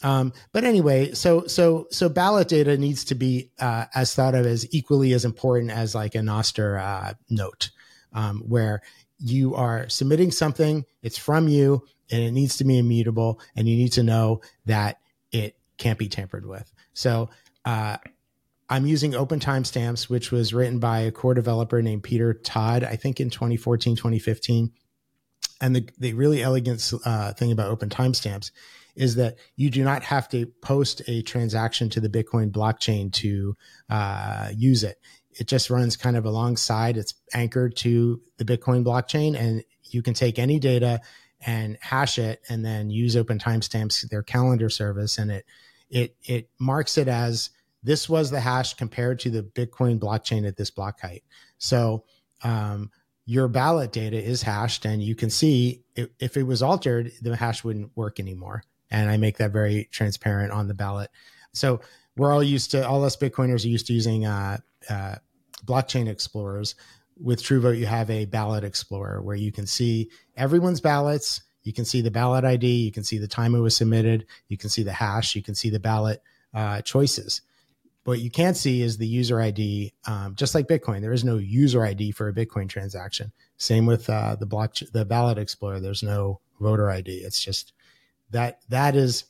um, 0.04 0.34
but 0.52 0.64
anyway, 0.64 1.14
so 1.14 1.48
so 1.48 1.88
so 1.90 2.10
ballot 2.10 2.48
data 2.48 2.78
needs 2.78 3.06
to 3.06 3.16
be 3.16 3.52
uh, 3.60 3.86
as 3.96 4.14
thought 4.14 4.36
of 4.36 4.46
as 4.46 4.68
equally 4.74 5.14
as 5.14 5.26
important 5.26 5.72
as 5.72 5.96
like 5.96 6.16
a 6.16 6.20
Nostr 6.20 6.80
uh, 6.80 7.14
note, 7.30 7.72
um, 8.14 8.44
where 8.48 8.82
you 9.18 9.56
are 9.56 9.90
submitting 9.90 10.32
something, 10.32 10.86
it's 11.02 11.18
from 11.18 11.48
you, 11.48 11.84
and 12.12 12.22
it 12.22 12.32
needs 12.32 12.58
to 12.58 12.64
be 12.66 12.78
immutable, 12.78 13.40
and 13.56 13.68
you 13.68 13.78
need 13.78 13.94
to 13.94 14.04
know 14.04 14.42
that 14.66 15.00
it 15.32 15.58
can't 15.78 15.98
be 15.98 16.10
tampered 16.10 16.46
with. 16.46 16.72
So 16.94 17.30
uh, 17.64 17.98
I'm 18.68 18.86
using 18.86 19.14
Open 19.14 19.40
Timestamps, 19.40 20.10
which 20.10 20.32
was 20.32 20.54
written 20.54 20.80
by 20.80 21.00
a 21.00 21.12
core 21.12 21.36
developer 21.36 21.82
named 21.82 22.04
Peter 22.04 22.34
Todd, 22.34 22.84
I 22.84 22.96
think 22.96 23.20
in 23.20 23.30
2014, 23.30 23.96
2015 23.96 24.72
and 25.62 25.76
the, 25.76 25.90
the 25.98 26.14
really 26.14 26.42
elegant 26.44 26.94
uh, 27.06 27.34
thing 27.34 27.52
about 27.52 27.70
open 27.70 27.90
timestamps 27.90 28.52
is 28.96 29.16
that 29.16 29.36
you 29.56 29.70
do 29.70 29.84
not 29.84 30.04
have 30.04 30.30
to 30.30 30.46
post 30.62 31.02
a 31.08 31.22
transaction 31.22 31.90
to 31.90 32.00
the 32.00 32.10
Bitcoin 32.10 32.52
blockchain 32.52 33.12
to 33.12 33.56
uh, 33.90 34.50
use 34.56 34.84
it. 34.84 35.00
It 35.32 35.48
just 35.48 35.70
runs 35.70 35.98
kind 35.98 36.16
of 36.16 36.26
alongside. 36.26 36.96
It's 36.96 37.14
anchored 37.34 37.76
to 37.78 38.22
the 38.38 38.46
Bitcoin 38.46 38.86
blockchain, 38.86 39.38
and 39.38 39.64
you 39.84 40.02
can 40.02 40.14
take 40.14 40.40
any 40.40 40.60
data 40.60 41.02
and 41.46 41.78
hash 41.82 42.18
it, 42.18 42.42
and 42.48 42.64
then 42.64 42.90
use 42.90 43.18
Open 43.18 43.38
Timestamps, 43.38 44.08
their 44.10 44.24
calendar 44.24 44.70
service, 44.70 45.18
and 45.18 45.30
it 45.30 45.46
it 45.90 46.16
it 46.24 46.50
marks 46.58 46.98
it 46.98 47.10
as 47.10 47.50
this 47.86 48.10
was 48.10 48.32
the 48.32 48.40
hash 48.40 48.74
compared 48.74 49.20
to 49.20 49.30
the 49.30 49.44
Bitcoin 49.44 50.00
blockchain 50.00 50.48
at 50.48 50.58
this 50.58 50.72
block 50.72 51.00
height. 51.00 51.24
So 51.60 52.04
um, 52.44 52.90
your 53.26 53.48
ballot 53.48 53.92
data 53.92 54.22
is 54.22 54.42
hashed 54.42 54.86
and 54.86 55.04
you 55.04 55.14
can 55.14 55.30
see 55.30 55.84
if, 55.96 56.10
if, 56.20 56.36
it 56.36 56.44
was 56.44 56.64
altered, 56.64 57.12
the 57.22 57.36
hash 57.36 57.64
wouldn't 57.64 57.96
work 57.96 58.20
anymore. 58.20 58.64
And 58.90 59.10
I 59.10 59.18
make 59.18 59.38
that 59.38 59.52
very 59.52 59.88
transparent 59.92 60.52
on 60.52 60.68
the 60.68 60.74
ballot. 60.74 61.12
So 61.54 61.80
we're 62.18 62.34
all 62.34 62.44
used 62.44 62.72
to, 62.72 62.88
all 62.88 63.04
us 63.06 63.16
Bitcoiners 63.16 63.66
are 63.66 63.70
used 63.70 63.86
to 63.88 63.94
using 63.94 64.26
uh, 64.26 64.58
uh, 64.90 65.16
blockchain 65.64 66.08
explorers. 66.08 66.74
With 67.22 67.42
TrueVote, 67.42 67.78
you 67.78 67.86
have 67.86 68.10
a 68.10 68.26
ballot 68.26 68.64
explorer 68.64 69.22
where 69.22 69.36
you 69.36 69.52
can 69.52 69.68
see 69.68 70.10
everyone's 70.36 70.82
ballots. 70.82 71.44
You 71.62 71.72
can 71.72 71.86
see 71.86 72.02
the 72.02 72.12
ballot 72.12 72.46
ID. 72.46 72.68
You 72.68 72.92
can 72.92 73.04
see 73.04 73.20
the 73.20 73.28
time 73.28 73.54
it 73.54 73.60
was 73.60 73.78
submitted. 73.78 74.26
You 74.50 74.58
can 74.58 74.70
see 74.70 74.84
the 74.84 74.92
hash. 74.92 75.36
You 75.36 75.44
can 75.44 75.54
see 75.54 75.70
the 75.70 75.80
ballot 75.80 76.22
uh, 76.54 76.82
choices. 76.82 77.42
What 78.06 78.20
you 78.20 78.30
can't 78.30 78.56
see 78.56 78.84
is 78.84 78.98
the 78.98 79.08
user 79.08 79.42
ID. 79.42 79.94
Um, 80.08 80.36
just 80.36 80.54
like 80.54 80.68
Bitcoin, 80.68 81.02
there 81.02 81.12
is 81.12 81.24
no 81.24 81.38
user 81.38 81.84
ID 81.84 82.12
for 82.12 82.28
a 82.28 82.34
Bitcoin 82.34 82.70
transaction. 82.70 83.32
Same 83.58 83.88
with 83.88 84.08
uh, 84.10 84.36
the 84.36 84.46
block, 84.46 84.76
the 84.94 85.06
ballot 85.06 85.40
explorer. 85.40 85.80
There's 85.80 86.04
no 86.04 86.40
voter 86.60 86.90
ID. 86.90 87.12
It's 87.12 87.44
just 87.44 87.74
that 88.30 88.62
that 88.70 88.96
is 88.96 89.26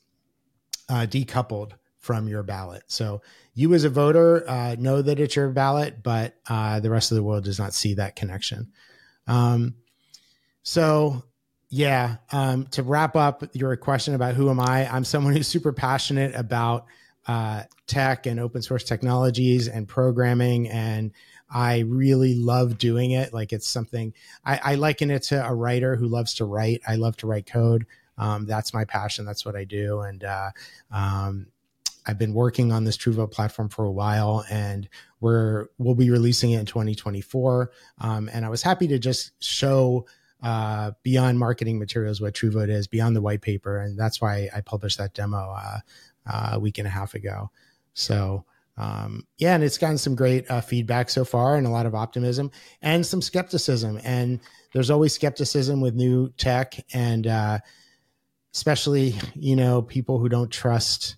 uh, 0.90 1.08
decoupled 1.08 1.72
from 2.00 2.28
your 2.28 2.44
ballot. 2.44 2.84
So 2.88 3.22
you 3.54 3.74
as 3.74 3.86
a 3.86 3.90
voter 3.90 4.48
uh, 4.48 4.76
know 4.78 5.02
that 5.02 5.22
it's 5.22 5.38
your 5.38 5.50
ballot, 5.50 6.04
but 6.04 6.36
uh, 6.50 6.82
the 6.82 6.90
rest 6.90 7.12
of 7.12 7.16
the 7.16 7.24
world 7.24 7.46
does 7.46 7.58
not 7.58 7.74
see 7.74 7.94
that 7.94 8.18
connection. 8.18 8.74
Um, 9.26 9.76
so 10.64 11.24
yeah, 11.70 12.18
um, 12.34 12.66
to 12.68 12.84
wrap 12.84 13.16
up 13.16 13.44
your 13.54 13.76
question 13.78 14.16
about 14.16 14.36
who 14.36 14.50
am 14.50 14.60
I, 14.60 14.88
I'm 14.94 15.06
someone 15.06 15.34
who's 15.34 15.48
super 15.48 15.72
passionate 15.72 16.36
about 16.36 16.86
uh, 17.28 17.64
tech 17.88 18.26
and 18.26 18.40
open 18.40 18.62
source 18.62 18.84
technologies 18.84 19.68
and 19.68 19.88
programming 19.88 20.70
and 20.70 21.12
I 21.50 21.80
really 21.80 22.36
love 22.36 22.78
doing 22.78 23.12
it. 23.12 23.34
Like 23.34 23.54
it's 23.54 23.68
something 23.68 24.14
I, 24.44 24.60
I, 24.64 24.76
liken 24.76 25.12
it 25.12 25.24
to 25.24 25.46
a 25.46 25.54
writer 25.54 25.96
who 25.96 26.08
loves 26.08 26.34
to 26.36 26.46
write. 26.46 26.82
I 26.88 26.96
love 26.96 27.18
to 27.18 27.28
write 27.28 27.46
code. 27.46 27.86
Um, 28.18 28.46
that's 28.46 28.74
my 28.74 28.86
passion. 28.86 29.26
That's 29.26 29.46
what 29.46 29.56
I 29.56 29.64
do. 29.64 30.02
And 30.02 30.24
uh, 30.24 30.52
um, 30.92 31.48
I've 32.08 32.18
been 32.18 32.34
working 32.34 32.72
on 32.72 32.84
this 32.84 32.98
TrueVote 32.98 33.32
platform 33.32 33.70
for 33.70 33.86
a 33.86 33.92
while, 33.92 34.46
and 34.50 34.88
we're 35.20 35.68
we'll 35.78 35.96
be 35.96 36.12
releasing 36.12 36.52
it 36.52 36.60
in 36.60 36.66
2024. 36.66 37.72
Um, 38.00 38.30
and 38.32 38.46
I 38.46 38.50
was 38.50 38.62
happy 38.62 38.88
to 38.88 39.00
just 39.00 39.32
show 39.44 40.06
uh, 40.44 40.92
beyond 41.02 41.40
marketing 41.40 41.80
materials 41.80 42.22
what 42.22 42.36
TrueVote 42.36 42.70
is, 42.70 42.88
beyond 42.88 43.16
the 43.16 43.22
white 43.22 43.42
paper, 43.42 43.80
and 43.80 43.98
that's 43.98 44.22
why 44.22 44.50
I 44.56 44.62
published 44.62 45.00
that 45.00 45.14
demo 45.14 45.56
uh, 45.58 45.80
uh, 46.26 46.52
a 46.54 46.60
week 46.60 46.78
and 46.78 46.88
a 46.88 46.92
half 46.92 47.14
ago. 47.14 47.50
So 47.94 48.46
um, 48.78 49.26
yeah, 49.38 49.56
and 49.56 49.64
it's 49.64 49.78
gotten 49.78 49.98
some 49.98 50.16
great 50.16 50.50
uh, 50.52 50.62
feedback 50.62 51.10
so 51.10 51.24
far, 51.24 51.56
and 51.56 51.66
a 51.66 51.70
lot 51.70 51.86
of 51.86 51.96
optimism 51.96 52.52
and 52.82 53.06
some 53.06 53.22
skepticism. 53.22 54.00
And 54.04 54.40
there's 54.74 54.90
always 54.90 55.14
skepticism 55.14 55.80
with 55.80 55.96
new 55.96 56.30
tech, 56.32 56.76
and 56.94 57.26
uh, 57.26 57.60
especially 58.54 59.16
you 59.34 59.56
know 59.56 59.82
people 59.82 60.20
who 60.20 60.28
don't 60.28 60.52
trust. 60.52 61.16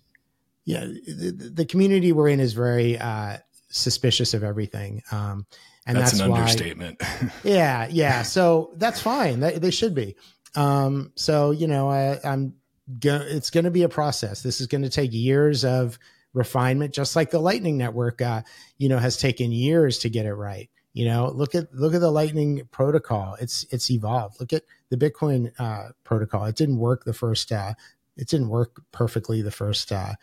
Yeah, 0.64 0.84
the, 0.84 1.52
the 1.54 1.64
community 1.64 2.12
we're 2.12 2.28
in 2.28 2.40
is 2.40 2.52
very 2.52 2.98
uh, 2.98 3.38
suspicious 3.70 4.34
of 4.34 4.44
everything. 4.44 5.02
Um, 5.10 5.46
and 5.86 5.96
that's, 5.96 6.12
that's 6.12 6.20
an 6.20 6.30
why, 6.30 6.40
understatement. 6.40 7.02
yeah, 7.42 7.88
yeah. 7.90 8.22
So 8.22 8.72
that's 8.76 9.00
fine. 9.00 9.40
That, 9.40 9.62
they 9.62 9.70
should 9.70 9.94
be. 9.94 10.16
Um, 10.54 11.12
so 11.16 11.50
you 11.50 11.66
know, 11.66 11.90
I, 11.90 12.20
I'm 12.22 12.54
go, 12.98 13.16
it's 13.22 13.50
going 13.50 13.64
to 13.64 13.70
be 13.70 13.82
a 13.82 13.88
process. 13.88 14.42
This 14.42 14.60
is 14.60 14.66
going 14.66 14.82
to 14.82 14.90
take 14.90 15.12
years 15.12 15.64
of 15.64 15.98
refinement, 16.32 16.94
just 16.94 17.16
like 17.16 17.30
the 17.30 17.40
Lightning 17.40 17.76
Network, 17.76 18.22
uh, 18.22 18.42
you 18.76 18.88
know, 18.88 18.98
has 18.98 19.16
taken 19.16 19.52
years 19.52 19.98
to 19.98 20.10
get 20.10 20.26
it 20.26 20.34
right. 20.34 20.70
You 20.94 21.04
know, 21.04 21.30
look 21.30 21.54
at 21.54 21.72
look 21.74 21.94
at 21.94 22.00
the 22.00 22.10
Lightning 22.10 22.66
protocol. 22.70 23.36
It's 23.40 23.64
it's 23.70 23.90
evolved. 23.90 24.40
Look 24.40 24.52
at 24.52 24.64
the 24.88 24.96
Bitcoin 24.96 25.52
uh, 25.58 25.90
protocol. 26.02 26.44
It 26.46 26.56
didn't 26.56 26.78
work 26.78 27.04
the 27.04 27.12
first. 27.12 27.52
Uh, 27.52 27.74
it 28.16 28.26
didn't 28.28 28.48
work 28.48 28.82
perfectly 28.90 29.42
the 29.42 29.50
first. 29.50 29.92
Uh, 29.92 30.14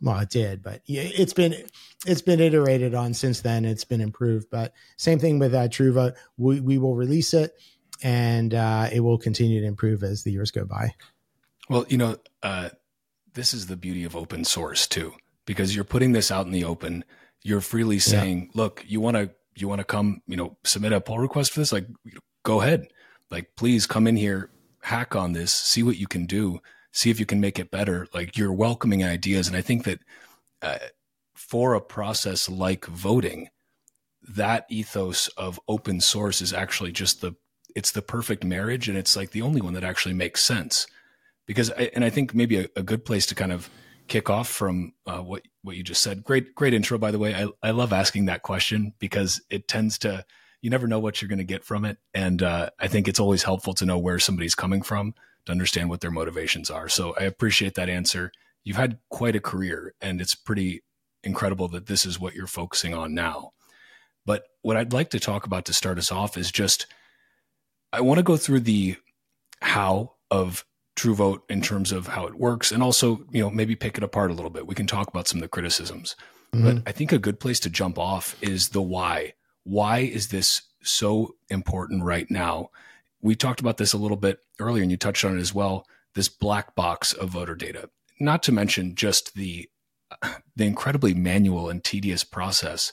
well, 0.00 0.18
it 0.18 0.30
did, 0.30 0.62
but 0.62 0.80
it's 0.86 1.32
been 1.32 1.54
it's 2.06 2.22
been 2.22 2.40
iterated 2.40 2.94
on 2.94 3.14
since 3.14 3.40
then. 3.40 3.64
It's 3.64 3.84
been 3.84 4.00
improved. 4.00 4.48
But 4.50 4.72
same 4.96 5.18
thing 5.18 5.38
with 5.38 5.54
uh, 5.54 5.68
TrueVote. 5.68 6.14
We 6.38 6.60
we 6.60 6.78
will 6.78 6.96
release 6.96 7.34
it, 7.34 7.52
and 8.02 8.54
uh, 8.54 8.88
it 8.92 9.00
will 9.00 9.18
continue 9.18 9.60
to 9.60 9.66
improve 9.66 10.02
as 10.02 10.22
the 10.22 10.32
years 10.32 10.50
go 10.50 10.64
by. 10.64 10.94
Well, 11.72 11.86
you 11.88 11.96
know, 11.96 12.18
uh, 12.42 12.68
this 13.32 13.54
is 13.54 13.66
the 13.66 13.76
beauty 13.76 14.04
of 14.04 14.14
open 14.14 14.44
source 14.44 14.86
too, 14.86 15.14
because 15.46 15.74
you're 15.74 15.84
putting 15.84 16.12
this 16.12 16.30
out 16.30 16.44
in 16.44 16.52
the 16.52 16.64
open. 16.64 17.02
You're 17.42 17.62
freely 17.62 17.98
saying, 17.98 18.42
yeah. 18.42 18.50
"Look, 18.54 18.84
you 18.86 19.00
want 19.00 19.16
to 19.16 19.30
you 19.56 19.68
want 19.68 19.78
to 19.78 19.84
come, 19.84 20.20
you 20.26 20.36
know, 20.36 20.58
submit 20.64 20.92
a 20.92 21.00
pull 21.00 21.18
request 21.18 21.52
for 21.52 21.60
this? 21.60 21.72
Like, 21.72 21.86
go 22.42 22.60
ahead. 22.60 22.88
Like, 23.30 23.56
please 23.56 23.86
come 23.86 24.06
in 24.06 24.16
here, 24.16 24.50
hack 24.82 25.16
on 25.16 25.32
this, 25.32 25.50
see 25.50 25.82
what 25.82 25.96
you 25.96 26.06
can 26.06 26.26
do, 26.26 26.60
see 26.92 27.08
if 27.08 27.18
you 27.18 27.24
can 27.24 27.40
make 27.40 27.58
it 27.58 27.70
better. 27.70 28.06
Like, 28.12 28.36
you're 28.36 28.52
welcoming 28.52 29.02
ideas, 29.02 29.48
and 29.48 29.56
I 29.56 29.62
think 29.62 29.84
that 29.84 30.00
uh, 30.60 30.78
for 31.34 31.72
a 31.72 31.80
process 31.80 32.50
like 32.50 32.84
voting, 32.84 33.48
that 34.28 34.66
ethos 34.68 35.28
of 35.38 35.58
open 35.68 36.02
source 36.02 36.42
is 36.42 36.52
actually 36.52 36.92
just 36.92 37.22
the 37.22 37.32
it's 37.74 37.92
the 37.92 38.02
perfect 38.02 38.44
marriage, 38.44 38.90
and 38.90 38.98
it's 38.98 39.16
like 39.16 39.30
the 39.30 39.40
only 39.40 39.62
one 39.62 39.72
that 39.72 39.84
actually 39.84 40.14
makes 40.14 40.44
sense 40.44 40.86
because 41.46 41.70
I, 41.70 41.90
and 41.94 42.04
I 42.04 42.10
think 42.10 42.34
maybe 42.34 42.58
a, 42.60 42.68
a, 42.76 42.82
good 42.82 43.04
place 43.04 43.26
to 43.26 43.34
kind 43.34 43.52
of 43.52 43.68
kick 44.08 44.30
off 44.30 44.48
from 44.48 44.92
uh, 45.06 45.20
what 45.20 45.42
what 45.62 45.76
you 45.76 45.82
just 45.82 46.02
said. 46.02 46.24
Great 46.24 46.54
great 46.54 46.74
intro 46.74 46.98
by 46.98 47.10
the 47.10 47.18
way. 47.18 47.34
I 47.34 47.48
I 47.62 47.70
love 47.72 47.92
asking 47.92 48.26
that 48.26 48.42
question 48.42 48.94
because 48.98 49.40
it 49.50 49.68
tends 49.68 49.98
to 49.98 50.24
you 50.60 50.70
never 50.70 50.86
know 50.86 51.00
what 51.00 51.20
you're 51.20 51.28
going 51.28 51.38
to 51.38 51.44
get 51.44 51.64
from 51.64 51.84
it, 51.84 51.98
and 52.14 52.42
uh, 52.42 52.70
I 52.78 52.88
think 52.88 53.08
it's 53.08 53.20
always 53.20 53.42
helpful 53.42 53.74
to 53.74 53.86
know 53.86 53.98
where 53.98 54.18
somebody's 54.18 54.54
coming 54.54 54.82
from 54.82 55.14
to 55.46 55.52
understand 55.52 55.90
what 55.90 56.00
their 56.00 56.10
motivations 56.10 56.70
are. 56.70 56.88
So 56.88 57.14
I 57.18 57.24
appreciate 57.24 57.74
that 57.74 57.88
answer. 57.88 58.30
You've 58.62 58.76
had 58.76 58.98
quite 59.10 59.34
a 59.34 59.40
career, 59.40 59.94
and 60.00 60.20
it's 60.20 60.36
pretty 60.36 60.82
incredible 61.24 61.68
that 61.68 61.86
this 61.86 62.06
is 62.06 62.20
what 62.20 62.34
you're 62.34 62.46
focusing 62.46 62.94
on 62.94 63.14
now. 63.14 63.52
But 64.24 64.44
what 64.62 64.76
I'd 64.76 64.92
like 64.92 65.10
to 65.10 65.20
talk 65.20 65.46
about 65.46 65.64
to 65.64 65.72
start 65.72 65.98
us 65.98 66.12
off 66.12 66.36
is 66.36 66.52
just 66.52 66.86
I 67.92 68.00
want 68.00 68.18
to 68.18 68.24
go 68.24 68.36
through 68.36 68.60
the 68.60 68.96
how 69.60 70.14
of 70.30 70.64
TrueVote 70.96 71.40
in 71.48 71.62
terms 71.62 71.92
of 71.92 72.08
how 72.08 72.26
it 72.26 72.34
works 72.34 72.70
and 72.70 72.82
also, 72.82 73.24
you 73.30 73.40
know, 73.40 73.50
maybe 73.50 73.74
pick 73.74 73.96
it 73.96 74.04
apart 74.04 74.30
a 74.30 74.34
little 74.34 74.50
bit. 74.50 74.66
We 74.66 74.74
can 74.74 74.86
talk 74.86 75.08
about 75.08 75.26
some 75.26 75.38
of 75.38 75.42
the 75.42 75.48
criticisms. 75.48 76.16
Mm-hmm. 76.54 76.64
But 76.64 76.82
I 76.86 76.92
think 76.92 77.12
a 77.12 77.18
good 77.18 77.40
place 77.40 77.60
to 77.60 77.70
jump 77.70 77.98
off 77.98 78.36
is 78.42 78.70
the 78.70 78.82
why. 78.82 79.34
Why 79.64 79.98
is 80.00 80.28
this 80.28 80.62
so 80.82 81.34
important 81.48 82.04
right 82.04 82.30
now? 82.30 82.70
We 83.22 83.34
talked 83.36 83.60
about 83.60 83.78
this 83.78 83.92
a 83.92 83.98
little 83.98 84.16
bit 84.16 84.40
earlier 84.58 84.82
and 84.82 84.90
you 84.90 84.96
touched 84.96 85.24
on 85.24 85.36
it 85.36 85.40
as 85.40 85.54
well. 85.54 85.86
This 86.14 86.28
black 86.28 86.74
box 86.74 87.12
of 87.14 87.30
voter 87.30 87.54
data, 87.54 87.88
not 88.20 88.42
to 88.44 88.52
mention 88.52 88.94
just 88.94 89.34
the 89.34 89.70
the 90.56 90.66
incredibly 90.66 91.14
manual 91.14 91.70
and 91.70 91.82
tedious 91.82 92.22
process 92.22 92.92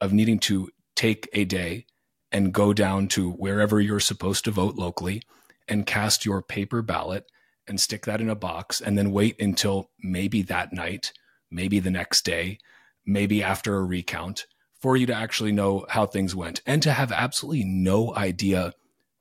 of 0.00 0.12
needing 0.12 0.38
to 0.38 0.68
take 0.94 1.28
a 1.32 1.44
day 1.44 1.86
and 2.30 2.52
go 2.52 2.74
down 2.74 3.08
to 3.08 3.30
wherever 3.30 3.80
you're 3.80 4.00
supposed 4.00 4.44
to 4.44 4.50
vote 4.50 4.76
locally 4.76 5.22
and 5.66 5.86
cast 5.86 6.26
your 6.26 6.42
paper 6.42 6.82
ballot 6.82 7.24
and 7.68 7.80
stick 7.80 8.06
that 8.06 8.20
in 8.20 8.28
a 8.28 8.34
box 8.34 8.80
and 8.80 8.96
then 8.96 9.12
wait 9.12 9.40
until 9.40 9.90
maybe 10.00 10.42
that 10.42 10.72
night, 10.72 11.12
maybe 11.50 11.78
the 11.78 11.90
next 11.90 12.24
day, 12.24 12.58
maybe 13.06 13.42
after 13.42 13.76
a 13.76 13.84
recount 13.84 14.46
for 14.80 14.96
you 14.96 15.06
to 15.06 15.14
actually 15.14 15.52
know 15.52 15.86
how 15.90 16.06
things 16.06 16.34
went 16.34 16.60
and 16.66 16.82
to 16.82 16.92
have 16.92 17.10
absolutely 17.10 17.64
no 17.64 18.14
idea 18.14 18.72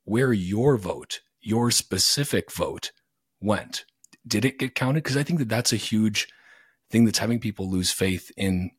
where 0.03 0.33
your 0.33 0.77
vote, 0.77 1.21
your 1.41 1.71
specific 1.71 2.51
vote 2.51 2.91
went. 3.41 3.85
Did 4.25 4.45
it 4.45 4.59
get 4.59 4.75
counted? 4.75 5.03
Because 5.03 5.17
I 5.17 5.23
think 5.23 5.39
that 5.39 5.49
that's 5.49 5.73
a 5.73 5.77
huge 5.77 6.27
thing 6.89 7.05
that's 7.05 7.19
having 7.19 7.39
people 7.39 7.69
lose 7.69 7.91
faith 7.91 8.31
in 8.37 8.71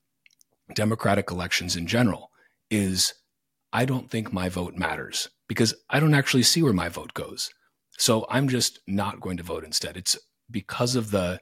democratic 0.74 1.30
elections 1.30 1.76
in 1.76 1.86
general 1.86 2.30
is 2.70 3.14
I 3.72 3.84
don't 3.84 4.10
think 4.10 4.32
my 4.32 4.48
vote 4.48 4.76
matters 4.76 5.28
because 5.46 5.74
I 5.90 6.00
don't 6.00 6.14
actually 6.14 6.42
see 6.42 6.62
where 6.62 6.72
my 6.72 6.88
vote 6.88 7.14
goes. 7.14 7.50
So 7.98 8.26
I'm 8.30 8.48
just 8.48 8.78
not 8.86 9.20
going 9.20 9.36
to 9.36 9.42
vote 9.42 9.64
instead. 9.64 9.96
It's 9.96 10.16
because 10.50 10.94
of 10.94 11.10
the 11.10 11.40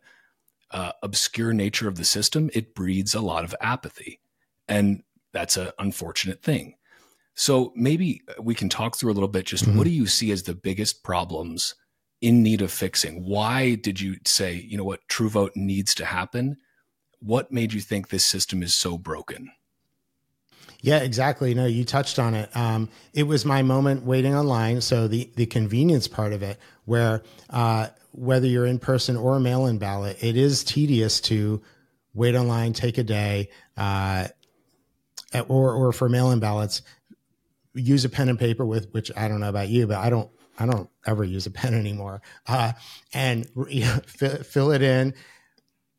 uh, 0.70 0.92
obscure 1.02 1.52
nature 1.52 1.86
of 1.86 1.96
the 1.96 2.04
system, 2.04 2.50
it 2.52 2.74
breeds 2.74 3.14
a 3.14 3.20
lot 3.20 3.44
of 3.44 3.54
apathy. 3.60 4.20
And 4.66 5.02
that's 5.32 5.56
an 5.56 5.70
unfortunate 5.78 6.42
thing. 6.42 6.74
So 7.34 7.72
maybe 7.76 8.22
we 8.40 8.54
can 8.54 8.70
talk 8.70 8.96
through 8.96 9.12
a 9.12 9.14
little 9.14 9.28
bit 9.28 9.44
just 9.44 9.64
mm-hmm. 9.64 9.76
what 9.76 9.84
do 9.84 9.90
you 9.90 10.06
see 10.06 10.30
as 10.30 10.42
the 10.42 10.54
biggest 10.54 11.04
problems 11.04 11.74
in 12.22 12.42
need 12.42 12.62
of 12.62 12.72
fixing? 12.72 13.22
Why 13.24 13.74
did 13.74 14.00
you 14.00 14.16
say, 14.24 14.54
you 14.54 14.78
know 14.78 14.84
what, 14.84 15.06
TrueVote 15.08 15.54
needs 15.54 15.94
to 15.96 16.06
happen? 16.06 16.56
What 17.20 17.52
made 17.52 17.74
you 17.74 17.80
think 17.80 18.08
this 18.08 18.24
system 18.24 18.62
is 18.62 18.74
so 18.74 18.96
broken? 18.96 19.50
Yeah, 20.82 20.98
exactly. 20.98 21.54
No, 21.54 21.66
you 21.66 21.84
touched 21.84 22.18
on 22.18 22.34
it. 22.34 22.54
Um, 22.56 22.88
it 23.12 23.24
was 23.24 23.44
my 23.44 23.62
moment 23.62 24.04
waiting 24.04 24.34
online. 24.34 24.80
So 24.80 25.08
the 25.08 25.30
the 25.36 25.46
convenience 25.46 26.08
part 26.08 26.32
of 26.32 26.42
it, 26.42 26.58
where 26.84 27.22
uh, 27.50 27.88
whether 28.12 28.46
you're 28.46 28.66
in 28.66 28.78
person 28.78 29.16
or 29.16 29.40
mail 29.40 29.66
in 29.66 29.78
ballot, 29.78 30.22
it 30.22 30.36
is 30.36 30.64
tedious 30.64 31.20
to 31.22 31.62
wait 32.14 32.34
online, 32.34 32.72
take 32.72 32.98
a 32.98 33.02
day, 33.02 33.50
uh, 33.76 34.28
or 35.48 35.72
or 35.72 35.92
for 35.92 36.08
mail 36.08 36.30
in 36.30 36.40
ballots, 36.40 36.82
use 37.74 38.04
a 38.04 38.08
pen 38.08 38.28
and 38.28 38.38
paper 38.38 38.64
with 38.64 38.90
which 38.92 39.10
I 39.16 39.28
don't 39.28 39.40
know 39.40 39.48
about 39.48 39.68
you, 39.68 39.86
but 39.86 39.98
I 39.98 40.10
don't 40.10 40.30
I 40.58 40.66
don't 40.66 40.88
ever 41.06 41.24
use 41.24 41.46
a 41.46 41.50
pen 41.50 41.74
anymore. 41.78 42.22
Uh, 42.46 42.72
and 43.12 43.48
you 43.68 43.80
know, 43.84 44.00
fill, 44.06 44.36
fill 44.42 44.72
it 44.72 44.82
in, 44.82 45.14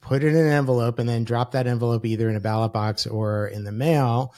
put 0.02 0.24
it 0.24 0.28
in 0.28 0.36
an 0.36 0.52
envelope, 0.52 1.00
and 1.00 1.08
then 1.08 1.24
drop 1.24 1.52
that 1.52 1.68
envelope 1.68 2.06
either 2.06 2.30
in 2.30 2.36
a 2.36 2.42
ballot 2.42 2.74
box 2.74 3.06
or 3.06 3.48
in 3.48 3.64
the 3.64 3.72
mail 3.72 4.34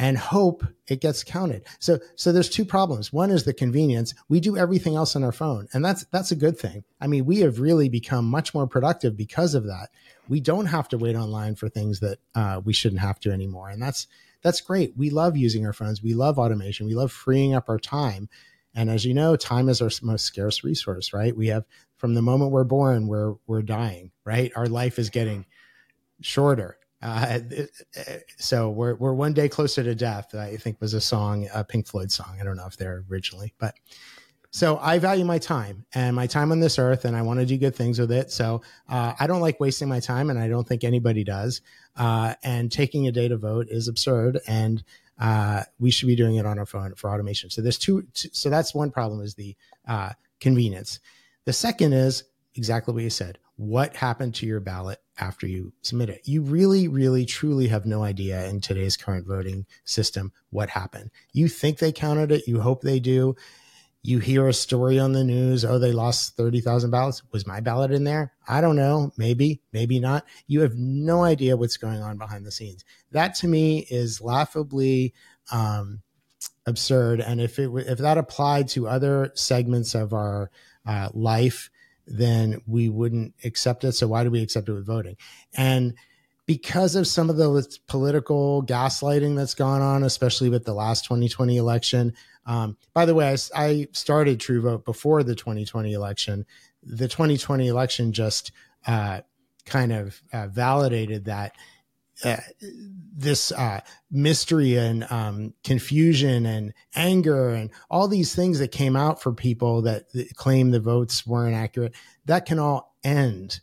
and 0.00 0.16
hope 0.16 0.64
it 0.88 1.02
gets 1.02 1.22
counted. 1.22 1.62
So 1.78 1.98
so 2.16 2.32
there's 2.32 2.48
two 2.48 2.64
problems. 2.64 3.12
One 3.12 3.30
is 3.30 3.44
the 3.44 3.52
convenience. 3.52 4.14
We 4.30 4.40
do 4.40 4.56
everything 4.56 4.96
else 4.96 5.14
on 5.14 5.22
our 5.22 5.30
phone, 5.30 5.68
and 5.74 5.84
that's 5.84 6.06
that's 6.06 6.32
a 6.32 6.36
good 6.36 6.58
thing. 6.58 6.84
I 7.02 7.06
mean, 7.06 7.26
we 7.26 7.40
have 7.40 7.60
really 7.60 7.90
become 7.90 8.24
much 8.24 8.54
more 8.54 8.66
productive 8.66 9.14
because 9.14 9.54
of 9.54 9.64
that. 9.64 9.90
We 10.26 10.40
don't 10.40 10.66
have 10.66 10.88
to 10.88 10.98
wait 10.98 11.16
online 11.16 11.54
for 11.54 11.68
things 11.68 12.00
that 12.00 12.18
uh, 12.34 12.62
we 12.64 12.72
shouldn't 12.72 13.02
have 13.02 13.20
to 13.20 13.30
anymore, 13.30 13.68
and 13.68 13.80
that's 13.80 14.06
that's 14.40 14.62
great. 14.62 14.94
We 14.96 15.10
love 15.10 15.36
using 15.36 15.66
our 15.66 15.74
phones. 15.74 16.02
We 16.02 16.14
love 16.14 16.38
automation. 16.38 16.86
We 16.86 16.94
love 16.94 17.12
freeing 17.12 17.54
up 17.54 17.68
our 17.68 17.78
time. 17.78 18.30
And 18.74 18.88
as 18.88 19.04
you 19.04 19.12
know, 19.12 19.36
time 19.36 19.68
is 19.68 19.82
our 19.82 19.90
most 20.00 20.24
scarce 20.24 20.64
resource, 20.64 21.12
right? 21.12 21.36
We 21.36 21.48
have 21.48 21.64
from 21.98 22.14
the 22.14 22.22
moment 22.22 22.52
we're 22.52 22.64
born, 22.64 23.06
we're 23.06 23.34
we're 23.46 23.60
dying, 23.60 24.12
right? 24.24 24.50
Our 24.56 24.66
life 24.66 24.98
is 24.98 25.10
getting 25.10 25.44
shorter 26.22 26.78
uh, 27.02 27.38
so 28.36 28.70
we're 28.70 28.94
we're 28.94 29.14
one 29.14 29.32
day 29.32 29.48
closer 29.48 29.82
to 29.82 29.94
death. 29.94 30.34
I 30.34 30.56
think 30.56 30.80
was 30.80 30.94
a 30.94 31.00
song, 31.00 31.48
a 31.54 31.64
Pink 31.64 31.86
Floyd 31.86 32.12
song. 32.12 32.38
I 32.40 32.44
don't 32.44 32.56
know 32.56 32.66
if 32.66 32.76
they're 32.76 33.04
originally, 33.10 33.54
but 33.58 33.74
so 34.52 34.78
I 34.82 34.98
value 34.98 35.24
my 35.24 35.38
time 35.38 35.86
and 35.94 36.14
my 36.14 36.26
time 36.26 36.50
on 36.50 36.58
this 36.58 36.78
earth, 36.78 37.04
and 37.04 37.16
I 37.16 37.22
want 37.22 37.38
to 37.40 37.46
do 37.46 37.56
good 37.56 37.74
things 37.74 37.98
with 37.98 38.10
it. 38.10 38.30
So 38.32 38.62
uh, 38.88 39.14
I 39.18 39.26
don't 39.26 39.40
like 39.40 39.60
wasting 39.60 39.88
my 39.88 40.00
time, 40.00 40.28
and 40.28 40.38
I 40.38 40.48
don't 40.48 40.66
think 40.66 40.82
anybody 40.82 41.22
does. 41.22 41.62
Uh, 41.96 42.34
and 42.42 42.70
taking 42.70 43.06
a 43.06 43.12
day 43.12 43.28
to 43.28 43.36
vote 43.36 43.68
is 43.70 43.86
absurd, 43.86 44.40
and 44.48 44.82
uh, 45.20 45.62
we 45.78 45.90
should 45.90 46.08
be 46.08 46.16
doing 46.16 46.36
it 46.36 46.46
on 46.46 46.58
our 46.58 46.66
phone 46.66 46.94
for 46.96 47.10
automation. 47.10 47.48
So 47.48 47.62
there's 47.62 47.78
two. 47.78 48.06
two 48.12 48.28
so 48.32 48.50
that's 48.50 48.74
one 48.74 48.90
problem 48.90 49.20
is 49.20 49.34
the 49.34 49.56
uh, 49.86 50.10
convenience. 50.40 50.98
The 51.44 51.52
second 51.52 51.92
is 51.92 52.24
exactly 52.56 52.92
what 52.92 53.04
you 53.04 53.10
said. 53.10 53.38
What 53.60 53.94
happened 53.94 54.34
to 54.36 54.46
your 54.46 54.60
ballot 54.60 55.00
after 55.18 55.46
you 55.46 55.72
submit 55.82 56.08
it. 56.08 56.22
You 56.24 56.40
really, 56.40 56.88
really, 56.88 57.26
truly 57.26 57.68
have 57.68 57.84
no 57.84 58.02
idea 58.02 58.46
in 58.46 58.62
today's 58.62 58.96
current 58.96 59.26
voting 59.26 59.66
system 59.84 60.32
what 60.48 60.70
happened. 60.70 61.10
You 61.32 61.46
think 61.46 61.78
they 61.78 61.92
counted 61.92 62.32
it, 62.32 62.48
you 62.48 62.60
hope 62.60 62.80
they 62.80 63.00
do. 63.00 63.36
You 64.02 64.18
hear 64.18 64.48
a 64.48 64.54
story 64.54 64.98
on 64.98 65.12
the 65.12 65.22
news, 65.22 65.62
oh, 65.62 65.78
they 65.78 65.92
lost 65.92 66.38
30,000 66.38 66.90
ballots. 66.90 67.22
Was 67.32 67.46
my 67.46 67.60
ballot 67.60 67.90
in 67.90 68.04
there? 68.04 68.32
I 68.48 68.62
don't 68.62 68.76
know. 68.76 69.12
Maybe, 69.18 69.60
maybe 69.74 70.00
not. 70.00 70.24
You 70.46 70.62
have 70.62 70.74
no 70.74 71.22
idea 71.22 71.58
what's 71.58 71.76
going 71.76 72.02
on 72.02 72.16
behind 72.16 72.46
the 72.46 72.50
scenes. 72.50 72.82
That 73.12 73.34
to 73.36 73.46
me 73.46 73.86
is 73.90 74.22
laughably 74.22 75.12
um, 75.52 76.00
absurd. 76.64 77.20
And 77.20 77.42
if 77.42 77.58
it 77.58 77.70
if 77.74 77.98
that 77.98 78.16
applied 78.16 78.68
to 78.68 78.88
other 78.88 79.32
segments 79.34 79.94
of 79.94 80.14
our 80.14 80.50
uh, 80.86 81.10
life, 81.12 81.68
then 82.10 82.60
we 82.66 82.88
wouldn't 82.88 83.34
accept 83.44 83.84
it. 83.84 83.92
So 83.92 84.08
why 84.08 84.24
do 84.24 84.30
we 84.30 84.42
accept 84.42 84.68
it 84.68 84.72
with 84.72 84.86
voting? 84.86 85.16
And 85.56 85.94
because 86.50 86.96
of 86.96 87.06
some 87.06 87.30
of 87.30 87.36
the 87.36 87.78
political 87.86 88.64
gaslighting 88.64 89.36
that's 89.36 89.54
gone 89.54 89.80
on, 89.80 90.02
especially 90.02 90.48
with 90.48 90.64
the 90.64 90.74
last 90.74 91.04
2020 91.04 91.56
election. 91.56 92.12
Um, 92.44 92.76
by 92.92 93.04
the 93.04 93.14
way, 93.14 93.28
I, 93.28 93.36
I, 93.54 93.86
started 93.92 94.40
TrueVote 94.40 94.84
before 94.84 95.22
the 95.22 95.36
2020 95.36 95.92
election. 95.92 96.44
The 96.82 97.06
2020 97.06 97.68
election 97.68 98.12
just 98.12 98.50
uh, 98.84 99.20
kind 99.64 99.92
of 99.92 100.20
uh, 100.32 100.48
validated 100.48 101.26
that 101.26 101.52
uh, 102.24 102.36
this 103.16 103.52
uh, 103.52 103.80
mystery 104.10 104.76
and 104.76 105.06
um, 105.10 105.54
confusion 105.64 106.46
and 106.46 106.72
anger 106.94 107.50
and 107.50 107.70
all 107.90 108.08
these 108.08 108.34
things 108.34 108.58
that 108.58 108.72
came 108.72 108.96
out 108.96 109.22
for 109.22 109.32
people 109.32 109.82
that, 109.82 110.12
that 110.12 110.34
claim 110.36 110.70
the 110.70 110.80
votes 110.80 111.26
weren't 111.26 111.54
accurate, 111.54 111.94
that 112.24 112.46
can 112.46 112.58
all 112.58 112.96
end 113.04 113.60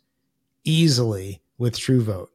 easily 0.64 1.42
with 1.56 1.76
TrueVote. 1.76 2.28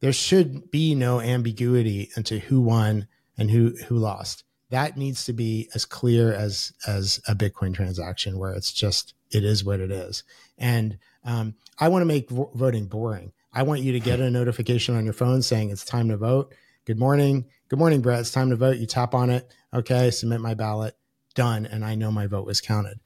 There 0.00 0.12
should 0.12 0.70
be 0.70 0.94
no 0.94 1.20
ambiguity 1.20 2.10
into 2.16 2.38
who 2.38 2.60
won 2.60 3.06
and 3.36 3.50
who 3.50 3.74
who 3.88 3.96
lost. 3.96 4.44
That 4.70 4.96
needs 4.96 5.24
to 5.24 5.32
be 5.32 5.68
as 5.74 5.84
clear 5.84 6.32
as 6.32 6.72
as 6.86 7.20
a 7.28 7.34
Bitcoin 7.34 7.74
transaction, 7.74 8.38
where 8.38 8.52
it's 8.52 8.72
just 8.72 9.14
it 9.30 9.44
is 9.44 9.64
what 9.64 9.80
it 9.80 9.90
is. 9.90 10.22
And 10.56 10.98
um, 11.24 11.54
I 11.78 11.88
want 11.88 12.02
to 12.02 12.06
make 12.06 12.30
vo- 12.30 12.50
voting 12.54 12.86
boring. 12.86 13.32
I 13.52 13.62
want 13.64 13.80
you 13.82 13.92
to 13.92 14.00
get 14.00 14.20
a 14.20 14.30
notification 14.30 14.96
on 14.96 15.04
your 15.04 15.12
phone 15.12 15.42
saying 15.42 15.70
it's 15.70 15.84
time 15.84 16.08
to 16.08 16.16
vote. 16.16 16.54
Good 16.84 16.98
morning. 16.98 17.46
Good 17.68 17.78
morning, 17.78 18.00
Brett. 18.00 18.20
It's 18.20 18.30
time 18.30 18.50
to 18.50 18.56
vote. 18.56 18.78
You 18.78 18.86
tap 18.86 19.14
on 19.14 19.30
it. 19.30 19.52
Okay, 19.74 20.10
submit 20.10 20.40
my 20.40 20.54
ballot. 20.54 20.96
Done. 21.34 21.66
And 21.66 21.84
I 21.84 21.94
know 21.94 22.10
my 22.10 22.26
vote 22.26 22.46
was 22.46 22.60
counted. 22.60 23.00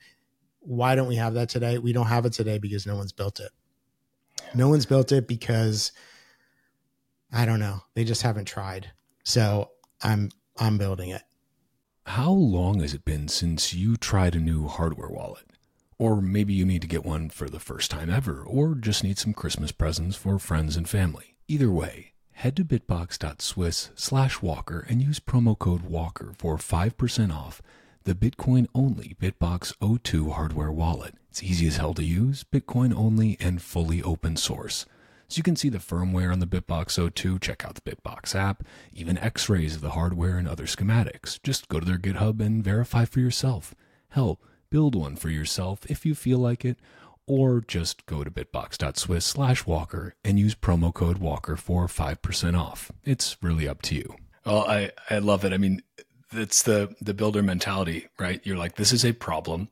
Why 0.61 0.95
don't 0.95 1.09
we 1.09 1.17
have 1.17 1.35
that 1.35 1.49
today? 1.49 1.79
We 1.79 1.93
don't 1.93 2.07
have 2.07 2.27
it 2.27 2.33
today 2.33 2.59
because 2.59 2.87
no 2.87 2.97
one's 2.97 3.13
built 3.13 3.41
it. 3.41 3.51
No 4.55 4.69
one's 4.69 4.87
built 4.87 5.13
it 5.13 5.27
because 5.27 5.93
I 7.33 7.47
don't 7.47 7.61
know. 7.61 7.81
They 7.95 8.05
just 8.05 8.23
haven't 8.23 8.47
tried. 8.47 8.91
So 9.25 9.71
I'm 10.03 10.31
I'm 10.59 10.79
building 10.79 11.11
it. 11.11 11.23
How 12.07 12.31
long 12.31 12.81
has 12.81 12.93
it 12.95 13.05
been 13.05 13.29
since 13.29 13.73
you 13.73 13.97
tried 13.97 14.35
a 14.35 14.41
new 14.41 14.69
hardware 14.69 15.09
wallet? 15.09 15.47
Or 15.99 16.21
maybe 16.21 16.53
you 16.53 16.65
need 16.65 16.83
to 16.83 16.89
get 16.89 17.05
one 17.05 17.31
for 17.31 17.49
the 17.49 17.61
first 17.61 17.91
time 17.91 18.11
ever, 18.11 18.43
or 18.43 18.75
just 18.75 19.05
need 19.05 19.19
some 19.19 19.35
Christmas 19.35 19.73
presents 19.73 20.17
for 20.17 20.39
friends 20.39 20.77
and 20.77 20.89
family. 20.89 21.37
Either 21.47 21.71
way, 21.71 22.13
head 22.33 22.57
to 22.57 22.65
bitbox.swiss 22.65 23.91
slash 23.95 24.43
walker 24.43 24.87
and 24.89 25.01
use 25.01 25.21
promo 25.21 25.59
code 25.59 25.83
walker 25.83 26.35
for 26.37 26.57
5% 26.57 27.33
off 27.33 27.63
the 28.05 28.15
Bitcoin 28.15 28.67
only 28.75 29.17
Bitbox02 29.19 30.33
hardware 30.33 30.71
wallet. 30.71 31.15
It's 31.31 31.43
easy 31.43 31.67
as 31.69 31.79
hell 31.79 31.95
to 31.95 32.05
use, 32.05 32.45
Bitcoin 32.45 32.95
only, 32.95 33.39
and 33.41 33.63
fully 33.63 34.03
open 34.03 34.37
source. 34.37 34.85
So 35.29 35.39
you 35.39 35.43
can 35.43 35.57
see 35.57 35.71
the 35.71 35.79
firmware 35.79 36.31
on 36.31 36.39
the 36.39 36.47
Bitbox02, 36.47 37.41
check 37.41 37.65
out 37.65 37.77
the 37.77 37.91
Bitbox 37.91 38.35
app, 38.35 38.63
even 38.93 39.17
x 39.17 39.49
rays 39.49 39.75
of 39.75 39.81
the 39.81 39.93
hardware 39.93 40.37
and 40.37 40.47
other 40.47 40.67
schematics. 40.67 41.43
Just 41.43 41.69
go 41.69 41.81
to 41.81 41.87
their 41.87 41.97
GitHub 41.97 42.41
and 42.41 42.63
verify 42.63 43.07
for 43.07 43.21
yourself. 43.21 43.75
Hell, 44.11 44.39
build 44.75 44.97
one 44.97 45.15
for 45.15 45.31
yourself 45.31 45.87
if 45.89 46.05
you 46.05 46.17
feel 46.17 46.39
like 46.39 46.65
it, 46.65 46.77
or 47.29 47.61
just 47.61 48.05
go 48.07 48.25
to 48.25 48.31
bitbox.swiss 48.31 49.25
slash 49.25 49.65
walker 49.67 50.17
and 50.25 50.37
use 50.37 50.57
promo 50.57 50.93
code 50.93 51.19
walker 51.19 51.55
for 51.55 51.87
5% 51.87 52.59
off. 52.59 52.91
It's 53.05 53.37
really 53.41 53.69
up 53.69 53.83
to 53.83 53.95
you. 53.95 54.17
Well, 54.45 54.65
I, 54.69 54.91
I 55.09 55.19
love 55.19 55.45
it. 55.45 55.53
I 55.53 55.59
mean, 55.59 55.81
it's 56.33 56.65
the 56.65 56.93
the 57.01 57.15
builder 57.15 57.41
mentality, 57.41 58.09
right? 58.19 58.41
You're 58.43 58.57
like, 58.57 58.75
this 58.75 58.93
is 58.93 59.05
a 59.05 59.13
problem. 59.13 59.69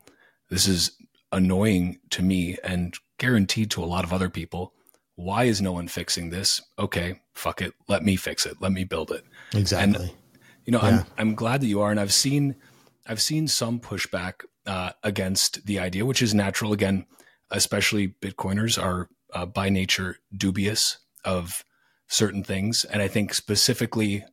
This 0.51 0.69
is 0.69 0.93
annoying 1.33 1.99
to 2.11 2.23
me 2.23 2.59
and 2.62 2.95
guaranteed 3.19 3.73
to 3.73 3.83
a 3.83 3.87
lot 3.87 4.05
of 4.05 4.12
other 4.12 4.31
people. 4.31 4.73
Why 5.17 5.45
is 5.45 5.61
no 5.61 5.73
one 5.73 5.88
fixing 5.88 6.31
this? 6.31 6.62
Okay, 6.79 7.23
fuck 7.35 7.61
it. 7.61 7.75
Let 7.88 8.05
me 8.05 8.15
fix 8.15 8.47
it. 8.47 8.59
Let 8.61 8.71
me 8.71 8.85
build 8.85 9.11
it. 9.11 9.25
Exactly. 9.53 10.05
And, 10.07 10.15
you 10.65 10.71
know, 10.71 10.81
yeah. 10.81 10.88
I'm 10.88 11.07
I'm 11.19 11.35
glad 11.35 11.61
that 11.61 11.67
you 11.67 11.81
are, 11.81 11.91
and 11.91 11.99
I've 11.99 12.15
seen 12.15 12.55
I've 13.05 13.21
seen 13.21 13.49
some 13.49 13.81
pushback 13.81 14.45
uh, 14.66 14.90
against 15.03 15.66
the 15.66 15.79
idea, 15.79 16.07
which 16.07 16.22
is 16.22 16.35
natural. 16.35 16.72
Again, 16.72 17.07
especially 17.51 18.09
Bitcoiners 18.09 18.83
are 18.83 19.09
uh, 19.33 19.46
by 19.46 19.68
nature 19.68 20.18
dubious 20.37 20.98
of 21.25 21.64
certain 22.09 22.44
things, 22.44 22.85
and 22.85 23.03
I 23.03 23.09
think 23.09 23.35
specifically 23.35 24.25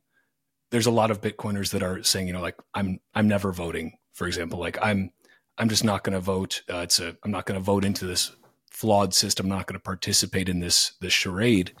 there's 0.70 0.86
a 0.86 0.90
lot 0.90 1.10
of 1.10 1.20
Bitcoiners 1.20 1.70
that 1.72 1.82
are 1.82 2.02
saying, 2.02 2.26
you 2.26 2.32
know, 2.32 2.40
like 2.40 2.56
I'm 2.74 3.00
I'm 3.14 3.28
never 3.28 3.52
voting, 3.52 3.98
for 4.12 4.26
example. 4.26 4.58
Like 4.58 4.78
I'm 4.80 5.10
I'm 5.58 5.68
just 5.68 5.84
not 5.84 6.04
going 6.04 6.14
to 6.14 6.20
vote. 6.20 6.62
Uh, 6.72 6.78
it's 6.78 7.00
a 7.00 7.16
I'm 7.24 7.30
not 7.30 7.46
going 7.46 7.58
to 7.58 7.64
vote 7.64 7.84
into 7.84 8.06
this 8.06 8.34
flawed 8.70 9.12
system. 9.12 9.46
I'm 9.46 9.58
not 9.58 9.66
going 9.66 9.78
to 9.78 9.82
participate 9.82 10.48
in 10.48 10.60
this 10.60 10.92
this 11.00 11.12
charade. 11.12 11.72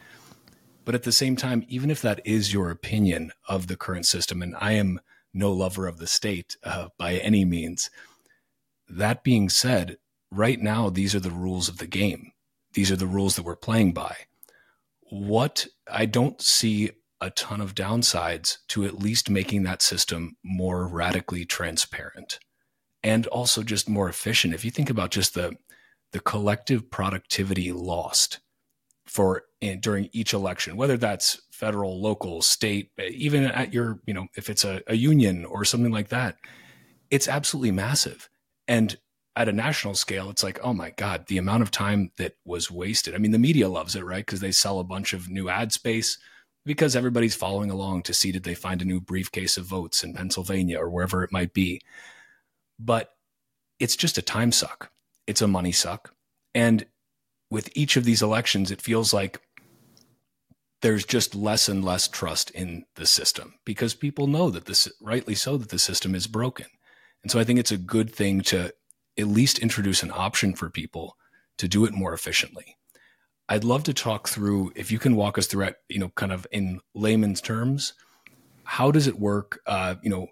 But 0.84 0.94
at 0.94 1.04
the 1.04 1.12
same 1.12 1.36
time, 1.36 1.64
even 1.68 1.90
if 1.90 2.02
that 2.02 2.20
is 2.24 2.52
your 2.52 2.70
opinion 2.70 3.32
of 3.48 3.66
the 3.66 3.76
current 3.76 4.06
system, 4.06 4.42
and 4.42 4.56
I 4.58 4.72
am 4.72 5.00
no 5.32 5.52
lover 5.52 5.86
of 5.86 5.98
the 5.98 6.06
state 6.06 6.56
uh, 6.64 6.88
by 6.98 7.14
any 7.14 7.44
means, 7.44 7.90
that 8.90 9.24
being 9.24 9.48
said, 9.48 9.98
right 10.30 10.60
now 10.60 10.90
these 10.90 11.14
are 11.14 11.20
the 11.20 11.30
rules 11.30 11.68
of 11.68 11.78
the 11.78 11.86
game. 11.86 12.32
These 12.74 12.90
are 12.90 12.96
the 12.96 13.06
rules 13.06 13.36
that 13.36 13.44
we're 13.44 13.56
playing 13.56 13.92
by. 13.92 14.16
What 15.10 15.66
I 15.90 16.06
don't 16.06 16.40
see 16.40 16.90
a 17.20 17.30
ton 17.30 17.60
of 17.60 17.74
downsides 17.74 18.58
to 18.68 18.84
at 18.84 18.98
least 18.98 19.28
making 19.28 19.64
that 19.64 19.82
system 19.82 20.36
more 20.42 20.86
radically 20.86 21.44
transparent 21.44 22.38
and 23.02 23.26
also 23.26 23.62
just 23.62 23.88
more 23.88 24.08
efficient. 24.08 24.54
If 24.54 24.64
you 24.64 24.70
think 24.70 24.90
about 24.90 25.10
just 25.10 25.34
the 25.34 25.56
the 26.12 26.20
collective 26.20 26.90
productivity 26.90 27.72
lost 27.72 28.40
for 29.06 29.44
in, 29.60 29.80
during 29.80 30.08
each 30.12 30.32
election, 30.32 30.76
whether 30.76 30.96
that's 30.96 31.40
federal, 31.52 32.00
local, 32.00 32.42
state, 32.42 32.90
even 32.98 33.44
at 33.44 33.72
your, 33.74 34.00
you 34.06 34.14
know, 34.14 34.26
if 34.36 34.48
it's 34.48 34.64
a, 34.64 34.80
a 34.86 34.96
union 34.96 35.44
or 35.44 35.64
something 35.64 35.92
like 35.92 36.08
that, 36.08 36.36
it's 37.10 37.28
absolutely 37.28 37.70
massive. 37.70 38.29
And 38.70 38.96
at 39.34 39.48
a 39.48 39.52
national 39.52 39.94
scale, 39.94 40.30
it's 40.30 40.44
like, 40.44 40.60
oh 40.62 40.72
my 40.72 40.90
God, 40.90 41.26
the 41.26 41.38
amount 41.38 41.64
of 41.64 41.72
time 41.72 42.12
that 42.18 42.34
was 42.44 42.70
wasted. 42.70 43.16
I 43.16 43.18
mean, 43.18 43.32
the 43.32 43.38
media 43.38 43.68
loves 43.68 43.96
it, 43.96 44.04
right? 44.04 44.24
Because 44.24 44.38
they 44.38 44.52
sell 44.52 44.78
a 44.78 44.84
bunch 44.84 45.12
of 45.12 45.28
new 45.28 45.48
ad 45.48 45.72
space 45.72 46.16
because 46.64 46.94
everybody's 46.94 47.34
following 47.34 47.68
along 47.68 48.04
to 48.04 48.14
see 48.14 48.30
did 48.30 48.44
they 48.44 48.54
find 48.54 48.80
a 48.80 48.84
new 48.84 49.00
briefcase 49.00 49.56
of 49.56 49.64
votes 49.64 50.04
in 50.04 50.14
Pennsylvania 50.14 50.78
or 50.78 50.88
wherever 50.88 51.24
it 51.24 51.32
might 51.32 51.52
be. 51.52 51.80
But 52.78 53.10
it's 53.80 53.96
just 53.96 54.18
a 54.18 54.22
time 54.22 54.52
suck. 54.52 54.92
It's 55.26 55.42
a 55.42 55.48
money 55.48 55.72
suck. 55.72 56.14
And 56.54 56.86
with 57.50 57.76
each 57.76 57.96
of 57.96 58.04
these 58.04 58.22
elections, 58.22 58.70
it 58.70 58.80
feels 58.80 59.12
like 59.12 59.40
there's 60.80 61.04
just 61.04 61.34
less 61.34 61.68
and 61.68 61.84
less 61.84 62.06
trust 62.06 62.52
in 62.52 62.84
the 62.94 63.06
system 63.06 63.54
because 63.64 63.94
people 63.94 64.28
know 64.28 64.48
that 64.48 64.66
this, 64.66 64.86
rightly 65.00 65.34
so, 65.34 65.56
that 65.56 65.70
the 65.70 65.78
system 65.80 66.14
is 66.14 66.28
broken. 66.28 66.66
And 67.22 67.30
so 67.30 67.38
I 67.38 67.44
think 67.44 67.58
it's 67.58 67.72
a 67.72 67.78
good 67.78 68.12
thing 68.14 68.40
to 68.42 68.72
at 69.18 69.26
least 69.26 69.58
introduce 69.58 70.02
an 70.02 70.10
option 70.12 70.54
for 70.54 70.70
people 70.70 71.16
to 71.58 71.68
do 71.68 71.84
it 71.84 71.92
more 71.92 72.14
efficiently. 72.14 72.76
I'd 73.48 73.64
love 73.64 73.82
to 73.84 73.94
talk 73.94 74.28
through 74.28 74.72
if 74.76 74.90
you 74.90 74.98
can 74.98 75.16
walk 75.16 75.36
us 75.36 75.46
through 75.46 75.64
it, 75.64 75.76
you 75.88 75.98
know, 75.98 76.10
kind 76.10 76.32
of 76.32 76.46
in 76.52 76.80
layman's 76.94 77.40
terms. 77.40 77.94
How 78.64 78.90
does 78.90 79.06
it 79.06 79.18
work? 79.18 79.60
Uh, 79.66 79.96
you 80.02 80.08
know, 80.08 80.28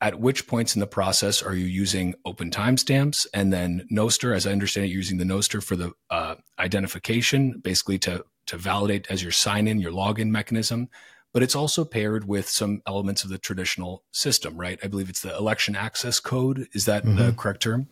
at 0.00 0.20
which 0.20 0.46
points 0.46 0.76
in 0.76 0.80
the 0.80 0.86
process 0.86 1.42
are 1.42 1.54
you 1.54 1.66
using 1.66 2.14
open 2.24 2.50
timestamps 2.50 3.26
and 3.34 3.52
then 3.52 3.86
Nostr? 3.90 4.36
As 4.36 4.46
I 4.46 4.52
understand 4.52 4.84
it, 4.84 4.90
you're 4.90 4.98
using 4.98 5.18
the 5.18 5.24
Nostr 5.24 5.62
for 5.62 5.76
the 5.76 5.92
uh, 6.10 6.36
identification, 6.58 7.58
basically 7.58 7.98
to 8.00 8.24
to 8.46 8.56
validate 8.56 9.06
as 9.10 9.22
your 9.22 9.32
sign 9.32 9.68
in, 9.68 9.80
your 9.80 9.92
login 9.92 10.28
mechanism. 10.28 10.88
But 11.32 11.42
it's 11.42 11.54
also 11.54 11.84
paired 11.84 12.26
with 12.26 12.48
some 12.48 12.82
elements 12.86 13.22
of 13.22 13.30
the 13.30 13.38
traditional 13.38 14.02
system, 14.12 14.56
right? 14.56 14.78
I 14.82 14.86
believe 14.86 15.10
it's 15.10 15.20
the 15.20 15.36
election 15.36 15.76
access 15.76 16.20
code. 16.20 16.68
Is 16.72 16.86
that 16.86 17.04
mm-hmm. 17.04 17.16
the 17.16 17.32
correct 17.32 17.62
term? 17.62 17.88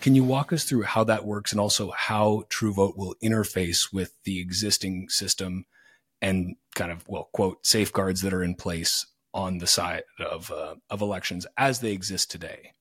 Can 0.00 0.16
you 0.16 0.24
walk 0.24 0.52
us 0.52 0.64
through 0.64 0.82
how 0.82 1.04
that 1.04 1.24
works 1.24 1.52
and 1.52 1.60
also 1.60 1.92
how 1.92 2.44
TrueVote 2.50 2.96
will 2.96 3.14
interface 3.22 3.92
with 3.92 4.14
the 4.24 4.40
existing 4.40 5.08
system 5.08 5.64
and 6.20 6.56
kind 6.74 6.90
of, 6.90 7.06
well, 7.08 7.28
quote, 7.32 7.64
safeguards 7.64 8.22
that 8.22 8.34
are 8.34 8.42
in 8.42 8.56
place 8.56 9.06
on 9.32 9.58
the 9.58 9.66
side 9.68 10.02
of, 10.18 10.50
uh, 10.50 10.74
of 10.90 11.02
elections 11.02 11.46
as 11.56 11.78
they 11.78 11.92
exist 11.92 12.32
today? 12.32 12.72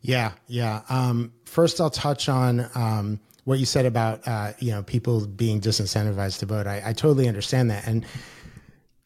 Yeah, 0.00 0.32
yeah. 0.46 0.82
Um, 0.88 1.32
first, 1.44 1.80
I'll 1.80 1.90
touch 1.90 2.28
on 2.28 2.68
um, 2.74 3.20
what 3.44 3.58
you 3.58 3.66
said 3.66 3.86
about 3.86 4.26
uh, 4.28 4.52
you 4.58 4.70
know 4.70 4.82
people 4.82 5.26
being 5.26 5.60
disincentivized 5.60 6.38
to 6.40 6.46
vote. 6.46 6.66
I, 6.66 6.82
I 6.84 6.92
totally 6.92 7.28
understand 7.28 7.70
that, 7.70 7.86
and 7.86 8.04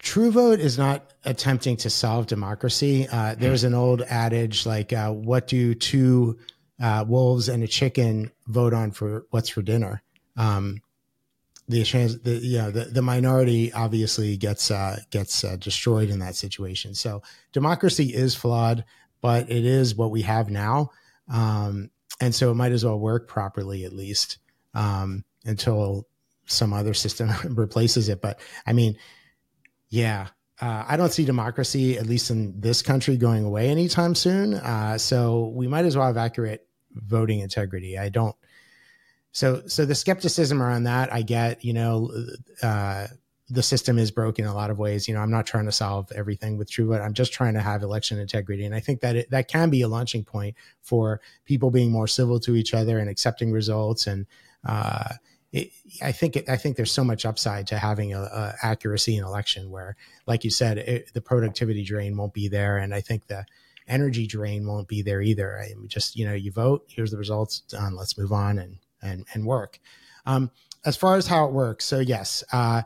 TrueVote 0.03 0.59
is 0.59 0.79
not 0.79 1.13
attempting 1.25 1.77
to 1.79 1.91
solve 1.91 2.27
democracy. 2.27 3.07
Uh, 3.11 3.37
there's 3.39 3.65
an 3.65 3.75
old 3.75 4.03
adage 4.03 4.67
like, 4.67 4.93
uh, 4.93 5.11
"What 5.13 5.47
do 5.47 5.75
two 5.75 6.39
uh, 6.83 7.05
wolves 7.07 7.49
and 7.49 7.63
a 7.63 7.69
chicken 7.69 8.31
vote 8.49 8.75
on 8.75 8.91
for 8.91 9.25
what's 9.31 9.49
for 9.49 9.63
dinner. 9.63 10.03
Um, 10.37 10.83
the 11.69 11.83
the, 12.25 12.41
you 12.43 12.59
know, 12.59 12.71
the, 12.71 12.87
the 12.87 13.03
minority 13.03 13.73
obviously 13.73 14.37
gets 14.37 14.71
uh, 14.71 14.99
gets 15.11 15.45
uh, 15.45 15.57
destroyed 15.57 16.11
in 16.11 16.19
that 16.19 16.35
situation. 16.35 16.95
So 16.95 17.23
democracy 17.53 18.13
is 18.13 18.35
flawed, 18.35 18.85
but 19.21 19.49
it 19.49 19.65
is 19.65 19.95
what 19.95 20.11
we 20.11 20.23
have 20.23 20.51
now, 20.51 20.91
um, 21.29 21.91
and 22.21 22.35
so 22.35 22.51
it 22.51 22.55
might 22.55 22.73
as 22.73 22.85
well 22.85 22.99
work 22.99 23.29
properly 23.29 23.85
at 23.85 23.93
least 23.93 24.39
um, 24.75 25.25
until 25.45 26.09
some 26.47 26.73
other 26.73 26.95
system 26.95 27.31
replaces 27.45 28.09
it. 28.09 28.21
But 28.21 28.41
I 28.67 28.73
mean, 28.73 28.97
yeah, 29.93 30.29
uh, 30.59 30.85
I 30.89 30.97
don't 30.97 31.13
see 31.13 31.27
democracy, 31.27 31.99
at 31.99 32.07
least 32.07 32.31
in 32.31 32.59
this 32.59 32.81
country, 32.81 33.19
going 33.19 33.45
away 33.45 33.69
anytime 33.69 34.15
soon. 34.15 34.55
Uh, 34.55 34.97
so 34.97 35.53
we 35.55 35.69
might 35.69 35.85
as 35.85 35.99
well 35.99 36.07
have 36.07 36.17
accurate 36.17 36.67
voting 36.95 37.41
integrity. 37.41 37.99
I 37.99 38.09
don't. 38.09 38.35
So, 39.33 39.65
so 39.67 39.85
the 39.85 39.95
skepticism 39.95 40.63
around 40.63 40.85
that, 40.85 41.13
I 41.13 41.21
get. 41.21 41.63
You 41.63 41.75
know, 41.75 42.11
uh, 42.63 43.09
the 43.51 43.63
system 43.63 43.99
is 43.99 44.11
broken 44.11 44.47
in 44.47 44.51
a 44.51 44.55
lot 44.55 44.71
of 44.71 44.79
ways. 44.79 45.07
You 45.07 45.13
know, 45.13 45.21
I'm 45.21 45.31
not 45.31 45.45
trying 45.45 45.67
to 45.67 45.73
solve 45.73 46.11
everything 46.13 46.57
with 46.57 46.71
True 46.71 46.87
TrueVote. 46.87 47.05
I'm 47.05 47.13
just 47.13 47.35
trying 47.35 47.53
to 47.53 47.61
have 47.61 47.83
election 47.83 48.19
integrity, 48.19 48.65
and 48.65 48.75
I 48.75 48.81
think 48.81 49.03
that 49.03 49.15
it, 49.15 49.31
that 49.31 49.49
can 49.49 49.69
be 49.69 49.83
a 49.83 49.89
launching 49.89 50.25
point 50.25 50.57
for 50.81 51.21
people 51.45 51.71
being 51.71 51.93
more 51.93 52.07
civil 52.09 52.41
to 52.41 52.57
each 52.57 52.73
other 52.73 52.99
and 52.99 53.11
accepting 53.11 53.53
results. 53.53 54.07
And 54.07 54.25
uh, 54.67 55.11
it, 55.53 55.71
I 56.03 56.13
think 56.13 56.37
it, 56.37 56.49
I 56.49 56.57
think 56.57 56.77
there's 56.77 56.91
so 56.91 57.05
much 57.05 57.27
upside 57.27 57.67
to 57.69 57.79
having 57.79 58.15
a, 58.15 58.23
a 58.23 58.55
accuracy 58.63 59.17
in 59.17 59.25
election 59.25 59.71
where, 59.71 59.97
like 60.27 60.45
you 60.45 60.51
said, 60.51 60.79
it, 60.79 61.13
the 61.13 61.21
productivity 61.21 61.85
drain 61.85 62.17
won't 62.17 62.33
be 62.33 62.49
there, 62.49 62.79
and 62.79 62.95
I 62.95 63.01
think 63.03 63.27
the 63.27 63.45
energy 63.87 64.27
drain 64.27 64.67
won't 64.67 64.89
be 64.89 65.03
there 65.03 65.21
either. 65.21 65.59
I 65.59 65.75
just, 65.87 66.17
you 66.17 66.27
know, 66.27 66.35
you 66.35 66.53
vote, 66.53 66.85
here's 66.89 67.11
the 67.11 67.19
results, 67.19 67.61
done. 67.61 67.97
Let's 67.97 68.17
move 68.17 68.33
on 68.33 68.59
and 68.59 68.79
and 69.03 69.27
and 69.35 69.45
work. 69.45 69.79
Um, 70.25 70.51
as 70.85 70.97
far 70.97 71.17
as 71.17 71.27
how 71.27 71.47
it 71.47 71.53
works, 71.53 71.85
so 71.85 71.99
yes, 71.99 72.43
uh, 72.53 72.83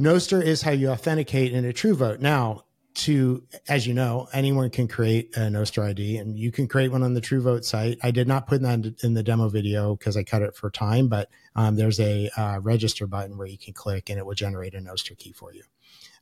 Nostr 0.00 0.42
is 0.42 0.62
how 0.62 0.72
you 0.72 0.88
authenticate 0.88 1.52
in 1.52 1.64
a 1.64 1.72
TrueVote. 1.72 2.20
Now, 2.20 2.64
to 2.92 3.44
as 3.68 3.86
you 3.86 3.94
know, 3.94 4.28
anyone 4.32 4.70
can 4.70 4.88
create 4.88 5.36
a 5.36 5.40
Nostr 5.40 5.82
ID, 5.82 6.18
and 6.18 6.38
you 6.38 6.50
can 6.50 6.68
create 6.68 6.90
one 6.90 7.02
on 7.02 7.14
the 7.14 7.20
TrueVote 7.20 7.64
site. 7.64 7.98
I 8.02 8.10
did 8.10 8.28
not 8.28 8.46
put 8.46 8.62
that 8.62 8.94
in 9.02 9.14
the 9.14 9.22
demo 9.22 9.48
video 9.48 9.96
because 9.96 10.16
I 10.16 10.22
cut 10.22 10.42
it 10.42 10.56
for 10.56 10.70
time, 10.70 11.08
but 11.08 11.28
um, 11.54 11.76
there's 11.76 12.00
a 12.00 12.30
uh, 12.36 12.60
register 12.60 13.06
button 13.06 13.38
where 13.38 13.46
you 13.46 13.58
can 13.58 13.72
click, 13.72 14.10
and 14.10 14.18
it 14.18 14.26
will 14.26 14.34
generate 14.34 14.74
a 14.74 14.78
Nostr 14.78 15.16
key 15.16 15.32
for 15.32 15.52
you. 15.52 15.62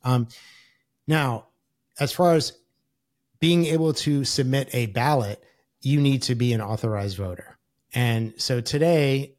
Um, 0.05 0.29
now, 1.07 1.47
as 1.99 2.13
far 2.13 2.35
as 2.35 2.53
being 3.41 3.67
able 3.67 3.93
to 3.93 4.25
submit 4.25 4.69
a 4.73 4.87
ballot, 4.87 5.43
you 5.81 6.01
need 6.01 6.23
to 6.23 6.35
be 6.35 6.53
an 6.53 6.61
authorized 6.61 7.17
voter. 7.17 7.59
And 7.95 8.35
so 8.37 8.61
today, 8.61 9.35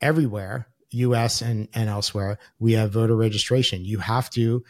everywhere, 0.00 0.68
US 0.90 1.42
and, 1.42 1.68
and 1.74 1.88
elsewhere, 1.88 2.38
we 2.58 2.72
have 2.72 2.92
voter 2.92 3.16
registration. 3.16 3.84
You 3.84 3.98
have 3.98 4.30
to 4.30 4.64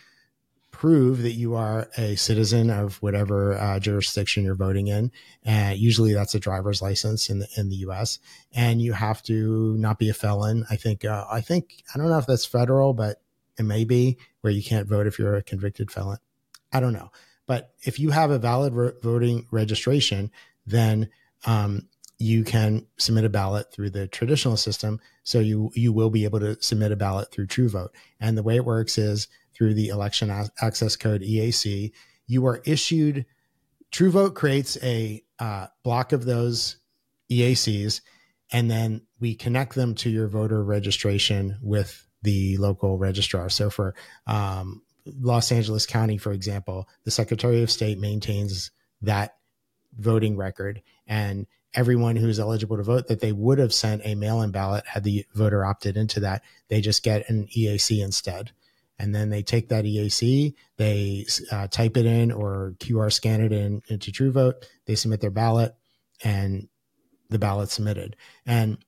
prove 0.85 1.23
that 1.23 1.33
you 1.33 1.55
are 1.55 1.89
a 1.97 2.15
citizen 2.15 2.69
of 2.69 2.97
whatever 2.97 3.55
uh, 3.55 3.81
jurisdiction 3.81 4.45
you're 4.45 4.55
voting 4.55 4.89
in. 4.89 5.11
And 5.43 5.79
usually 5.79 6.13
that's 6.13 6.35
a 6.35 6.39
driver's 6.39 6.83
license 6.83 7.31
in 7.31 7.39
the, 7.39 7.49
in 7.57 7.71
the 7.71 7.77
US. 7.77 8.19
And 8.53 8.83
you 8.83 8.93
have 8.93 9.23
to 9.23 9.79
not 9.79 9.99
be 9.99 10.11
a 10.11 10.13
felon. 10.13 10.67
I 10.69 10.77
think, 10.77 11.07
uh, 11.07 11.25
I 11.33 11.41
think, 11.41 11.85
I 11.95 11.99
don't 11.99 12.11
know 12.11 12.19
if 12.19 12.27
that's 12.27 12.45
federal, 12.45 12.93
but 12.93 13.23
it 13.59 13.63
may 13.63 13.87
be 13.87 14.19
where 14.43 14.53
you 14.53 14.63
can't 14.63 14.87
vote 14.87 15.07
if 15.07 15.19
you're 15.19 15.37
a 15.37 15.43
convicted 15.43 15.91
felon. 15.91 16.19
I 16.71 16.81
don't 16.81 16.93
know. 16.93 17.11
But 17.47 17.73
if 17.81 17.99
you 17.99 18.11
have 18.11 18.31
a 18.31 18.39
valid 18.39 18.75
re- 18.75 18.93
voting 19.03 19.47
registration, 19.51 20.31
then 20.67 21.09
um, 21.47 21.89
you 22.19 22.45
can 22.45 22.87
submit 22.97 23.25
a 23.25 23.29
ballot 23.29 23.73
through 23.73 23.91
the 23.91 24.07
traditional 24.07 24.57
system. 24.57 25.01
So 25.25 25.41
you 25.41 25.71
you 25.75 25.93
will 25.93 26.11
be 26.11 26.25
able 26.25 26.41
to 26.41 26.61
submit 26.63 26.93
a 26.93 26.97
ballot 26.97 27.31
through 27.31 27.49
TrueVote. 27.49 27.89
And 28.21 28.39
the 28.39 28.43
way 28.43 28.57
it 28.57 28.65
works 28.65 28.99
is 28.99 29.29
through 29.55 29.75
the 29.75 29.89
Election 29.89 30.31
Access 30.61 30.97
Code 30.97 31.23
EAC. 31.23 31.93
You 32.27 32.47
are 32.47 32.63
issued. 32.65 33.27
TrueVote 33.93 34.35
creates 34.35 34.77
a 34.83 35.23
uh, 35.39 35.67
block 35.83 36.13
of 36.13 36.25
those 36.25 36.77
EACs, 37.31 38.01
and 38.53 38.71
then 38.71 39.03
we 39.21 39.35
connect 39.35 39.75
them 39.75 39.95
to 39.97 40.11
your 40.11 40.29
voter 40.29 40.63
registration 40.65 41.57
with 41.63 42.07
the 42.23 42.57
local 42.57 42.99
registrar. 42.99 43.49
So 43.49 43.71
for 43.71 43.95
um, 44.27 44.83
Los 45.07 45.53
Angeles 45.53 45.87
County, 45.87 46.17
for 46.17 46.33
example, 46.33 46.89
the 47.05 47.11
Secretary 47.11 47.63
of 47.63 47.71
State 47.71 47.99
maintains 47.99 48.71
that 49.03 49.37
voting 49.99 50.37
record 50.37 50.83
and 51.07 51.47
everyone 51.75 52.17
who's 52.17 52.41
eligible 52.41 52.77
to 52.77 52.83
vote 52.83 53.09
that 53.09 53.21
they 53.21 53.33
would 53.33 53.59
have 53.59 53.73
sent 53.73 54.03
a 54.05 54.15
mail-in 54.15 54.51
ballot 54.51 54.87
had 54.87 55.05
the 55.05 55.25
voter 55.35 55.65
opted 55.65 55.97
into 55.97 56.21
that. 56.21 56.43
They 56.69 56.81
just 56.81 57.03
get 57.03 57.29
an 57.29 57.49
eac 57.57 58.03
instead. 58.03 58.53
And 58.99 59.15
then 59.15 59.31
they 59.31 59.43
take 59.43 59.69
that 59.71 59.85
eac 59.85 60.55
they 60.77 61.27
uh, 61.51 61.67
type 61.67 61.97
it 61.97 62.07
in 62.07 62.31
or 62.31 62.75
qr 62.79 63.13
scan 63.13 63.41
it 63.41 63.53
in 63.53 63.83
into 63.89 64.13
truevote 64.13 64.55
they 64.87 64.95
submit 64.95 65.21
their 65.21 65.31
ballot 65.31 65.75
and 66.23 66.69
the 67.29 67.39
ballot 67.39 67.71
submitted. 67.71 68.17
And 68.47 68.79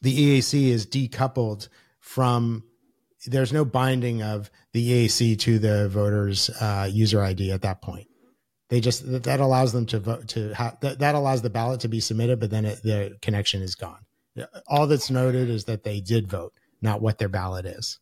the 0.00 0.38
eac 0.38 0.54
is 0.54 0.86
decoupled 0.86 1.68
from 1.98 2.62
there's 3.26 3.52
no 3.52 3.64
binding 3.64 4.22
of 4.22 4.50
the 4.72 5.06
eac 5.06 5.38
to 5.40 5.58
the 5.58 5.88
voter's 5.88 6.48
uh, 6.60 6.88
user 6.90 7.20
id 7.22 7.50
at 7.50 7.62
that 7.62 7.82
point 7.82 8.06
they 8.70 8.80
just 8.80 9.04
that 9.24 9.40
allows 9.40 9.72
them 9.72 9.86
to 9.86 9.98
vote 9.98 10.28
to 10.28 10.52
have 10.54 10.78
that, 10.80 10.98
that 11.00 11.14
allows 11.14 11.42
the 11.42 11.50
ballot 11.50 11.80
to 11.80 11.88
be 11.88 12.00
submitted, 12.00 12.40
but 12.40 12.50
then 12.50 12.64
it, 12.64 12.82
the 12.82 13.16
connection 13.20 13.62
is 13.62 13.74
gone. 13.74 14.04
All 14.66 14.86
that's 14.86 15.10
noted 15.10 15.48
is 15.48 15.64
that 15.64 15.84
they 15.84 16.00
did 16.00 16.28
vote, 16.28 16.54
not 16.80 17.00
what 17.00 17.18
their 17.18 17.28
ballot 17.28 17.66
is. 17.66 18.00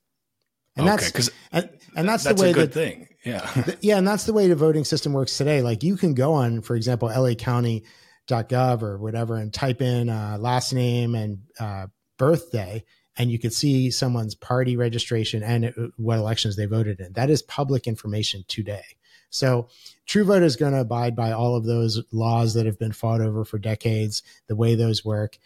And 0.77 0.88
okay, 0.88 1.11
that's 1.12 1.31
and, 1.53 1.70
and 1.94 2.09
that's, 2.09 2.25
that's 2.25 2.40
the 2.40 2.46
way 2.46 2.51
a 2.51 2.55
good 2.55 2.72
that, 2.72 2.75
thing. 2.75 3.09
Yeah. 3.25 3.75
yeah. 3.81 3.98
And 3.98 4.09
that's 4.09 4.25
the 4.25 4.33
way 4.33 4.48
the 4.48 4.57
voting 4.57 4.85
system 4.85 5.12
works 5.12 5.37
today. 5.37 5.61
Like 5.61 5.83
you 5.83 5.96
can 5.96 6.14
go 6.14 6.33
on, 6.33 6.62
for 6.62 6.77
example, 6.77 7.09
LA 7.09 7.35
County.gov 7.35 8.83
or 8.83 8.98
whatever 8.98 9.37
and 9.37 9.53
type 9.53 9.83
in 9.83 10.09
uh, 10.09 10.38
last 10.40 10.72
name 10.72 11.14
and 11.14 11.40
uh, 11.61 11.88
birthday, 12.16 12.85
and 13.16 13.31
you 13.31 13.38
could 13.38 13.53
see 13.53 13.90
someone's 13.90 14.35
party 14.35 14.77
registration 14.77 15.42
and 15.42 15.66
it, 15.66 15.75
what 15.96 16.18
elections 16.18 16.57
they 16.57 16.66
voted 16.66 17.01
in. 17.01 17.12
That 17.12 17.29
is 17.29 17.42
public 17.42 17.87
information 17.87 18.44
today. 18.48 18.85
So 19.29 19.68
TrueVote 20.09 20.43
is 20.43 20.57
going 20.57 20.73
to 20.73 20.81
abide 20.81 21.15
by 21.15 21.33
all 21.33 21.57
of 21.57 21.65
those 21.65 22.03
laws 22.12 22.55
that 22.55 22.67
have 22.67 22.79
been 22.79 22.93
fought 22.93 23.21
over 23.21 23.45
for 23.45 23.59
decades, 23.59 24.23
the 24.49 24.57
way 24.57 24.75
those 24.75 25.05
work. 25.05 25.38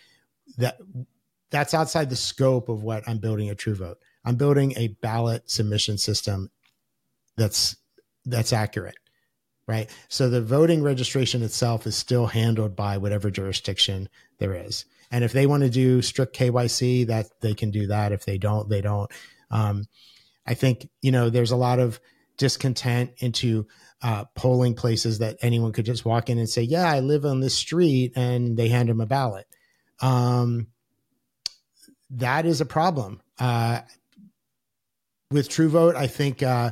That 0.58 0.78
that's 1.50 1.74
outside 1.74 2.10
the 2.10 2.16
scope 2.16 2.68
of 2.68 2.82
what 2.82 3.08
I'm 3.08 3.18
building 3.18 3.48
at 3.48 3.58
TrueVote. 3.58 3.96
I'm 4.24 4.36
building 4.36 4.72
a 4.76 4.88
ballot 4.88 5.50
submission 5.50 5.98
system 5.98 6.50
that's 7.36 7.76
that's 8.24 8.52
accurate. 8.52 8.96
Right. 9.68 9.90
So 10.08 10.30
the 10.30 10.40
voting 10.40 10.82
registration 10.82 11.42
itself 11.42 11.86
is 11.86 11.96
still 11.96 12.26
handled 12.26 12.76
by 12.76 12.98
whatever 12.98 13.30
jurisdiction 13.30 14.08
there 14.38 14.54
is. 14.54 14.84
And 15.10 15.24
if 15.24 15.32
they 15.32 15.46
want 15.46 15.64
to 15.64 15.70
do 15.70 16.02
strict 16.02 16.36
KYC, 16.36 17.06
that 17.08 17.26
they 17.40 17.54
can 17.54 17.70
do 17.70 17.88
that. 17.88 18.12
If 18.12 18.24
they 18.24 18.38
don't, 18.38 18.68
they 18.68 18.80
don't. 18.80 19.10
Um, 19.50 19.86
I 20.46 20.54
think, 20.54 20.88
you 21.02 21.10
know, 21.10 21.30
there's 21.30 21.50
a 21.50 21.56
lot 21.56 21.80
of 21.80 22.00
discontent 22.36 23.12
into 23.18 23.66
uh, 24.02 24.24
polling 24.34 24.74
places 24.74 25.18
that 25.18 25.36
anyone 25.40 25.72
could 25.72 25.86
just 25.86 26.04
walk 26.04 26.28
in 26.28 26.38
and 26.38 26.48
say, 26.48 26.62
"Yeah, 26.62 26.90
I 26.90 27.00
live 27.00 27.24
on 27.24 27.40
this 27.40 27.54
street," 27.54 28.12
and 28.16 28.56
they 28.56 28.68
hand 28.68 28.88
them 28.88 29.00
a 29.00 29.06
ballot. 29.06 29.46
Um, 30.00 30.68
that 32.10 32.46
is 32.46 32.60
a 32.60 32.66
problem. 32.66 33.20
Uh, 33.38 33.80
with 35.30 35.48
TrueVote, 35.48 35.96
I 35.96 36.06
think 36.06 36.42
uh, 36.42 36.70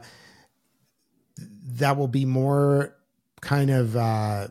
that 1.38 1.96
will 1.96 2.08
be 2.08 2.24
more 2.24 2.96
kind 3.40 3.70
of 3.70 3.96
uh, 3.96 4.48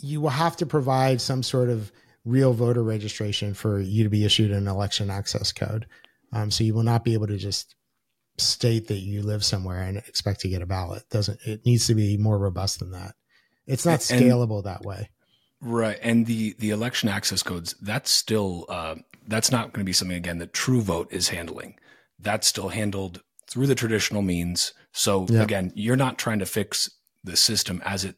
you 0.00 0.20
will 0.20 0.30
have 0.30 0.56
to 0.56 0.66
provide 0.66 1.20
some 1.20 1.42
sort 1.42 1.70
of 1.70 1.92
real 2.24 2.52
voter 2.52 2.82
registration 2.82 3.54
for 3.54 3.80
you 3.80 4.04
to 4.04 4.10
be 4.10 4.24
issued 4.24 4.50
an 4.50 4.68
election 4.68 5.10
access 5.10 5.52
code. 5.52 5.86
Um, 6.32 6.50
so 6.50 6.64
you 6.64 6.74
will 6.74 6.82
not 6.82 7.04
be 7.04 7.14
able 7.14 7.26
to 7.28 7.38
just 7.38 7.74
state 8.38 8.88
that 8.88 8.98
you 8.98 9.22
live 9.22 9.44
somewhere 9.44 9.82
and 9.82 9.98
expect 9.98 10.40
to 10.40 10.48
get 10.48 10.62
a 10.62 10.66
ballot. 10.66 11.08
Doesn't 11.10 11.40
it 11.44 11.64
needs 11.66 11.86
to 11.88 11.94
be 11.94 12.16
more 12.16 12.38
robust 12.38 12.78
than 12.78 12.92
that. 12.92 13.14
It's 13.66 13.84
not 13.84 14.00
scalable 14.00 14.58
and, 14.58 14.66
that 14.66 14.82
way. 14.82 15.10
Right. 15.60 15.98
And 16.02 16.26
the 16.26 16.54
the 16.58 16.70
election 16.70 17.08
access 17.08 17.42
codes, 17.42 17.74
that's 17.80 18.10
still 18.10 18.64
uh, 18.68 18.96
that's 19.26 19.50
not 19.50 19.72
going 19.72 19.84
to 19.84 19.88
be 19.88 19.92
something 19.92 20.16
again 20.16 20.38
that 20.38 20.52
TrueVote 20.52 21.12
is 21.12 21.28
handling. 21.28 21.78
That's 22.18 22.46
still 22.46 22.70
handled 22.70 23.22
through 23.48 23.66
the 23.66 23.74
traditional 23.74 24.22
means. 24.22 24.72
So 24.92 25.26
yep. 25.28 25.44
again, 25.44 25.72
you're 25.74 25.96
not 25.96 26.18
trying 26.18 26.38
to 26.38 26.46
fix 26.46 26.90
the 27.24 27.36
system 27.36 27.82
as 27.84 28.04
it 28.04 28.16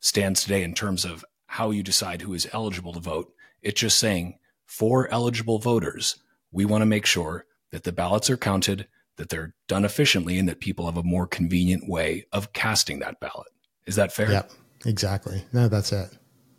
stands 0.00 0.42
today 0.42 0.62
in 0.62 0.74
terms 0.74 1.04
of 1.04 1.24
how 1.46 1.70
you 1.70 1.82
decide 1.82 2.22
who 2.22 2.34
is 2.34 2.48
eligible 2.52 2.92
to 2.92 3.00
vote. 3.00 3.32
It's 3.62 3.80
just 3.80 3.98
saying 3.98 4.38
for 4.64 5.08
eligible 5.08 5.58
voters, 5.58 6.16
we 6.52 6.64
want 6.64 6.82
to 6.82 6.86
make 6.86 7.06
sure 7.06 7.46
that 7.70 7.84
the 7.84 7.92
ballots 7.92 8.30
are 8.30 8.36
counted 8.36 8.86
that 9.16 9.28
they're 9.28 9.54
done 9.68 9.84
efficiently 9.84 10.38
and 10.38 10.48
that 10.48 10.60
people 10.60 10.86
have 10.86 10.96
a 10.96 11.02
more 11.02 11.26
convenient 11.26 11.88
way 11.88 12.26
of 12.32 12.52
casting 12.52 12.98
that 13.00 13.20
ballot. 13.20 13.48
Is 13.86 13.96
that 13.96 14.12
fair? 14.12 14.30
Yep, 14.30 14.52
exactly. 14.84 15.44
No, 15.52 15.68
that's 15.68 15.92
it. 15.92 16.16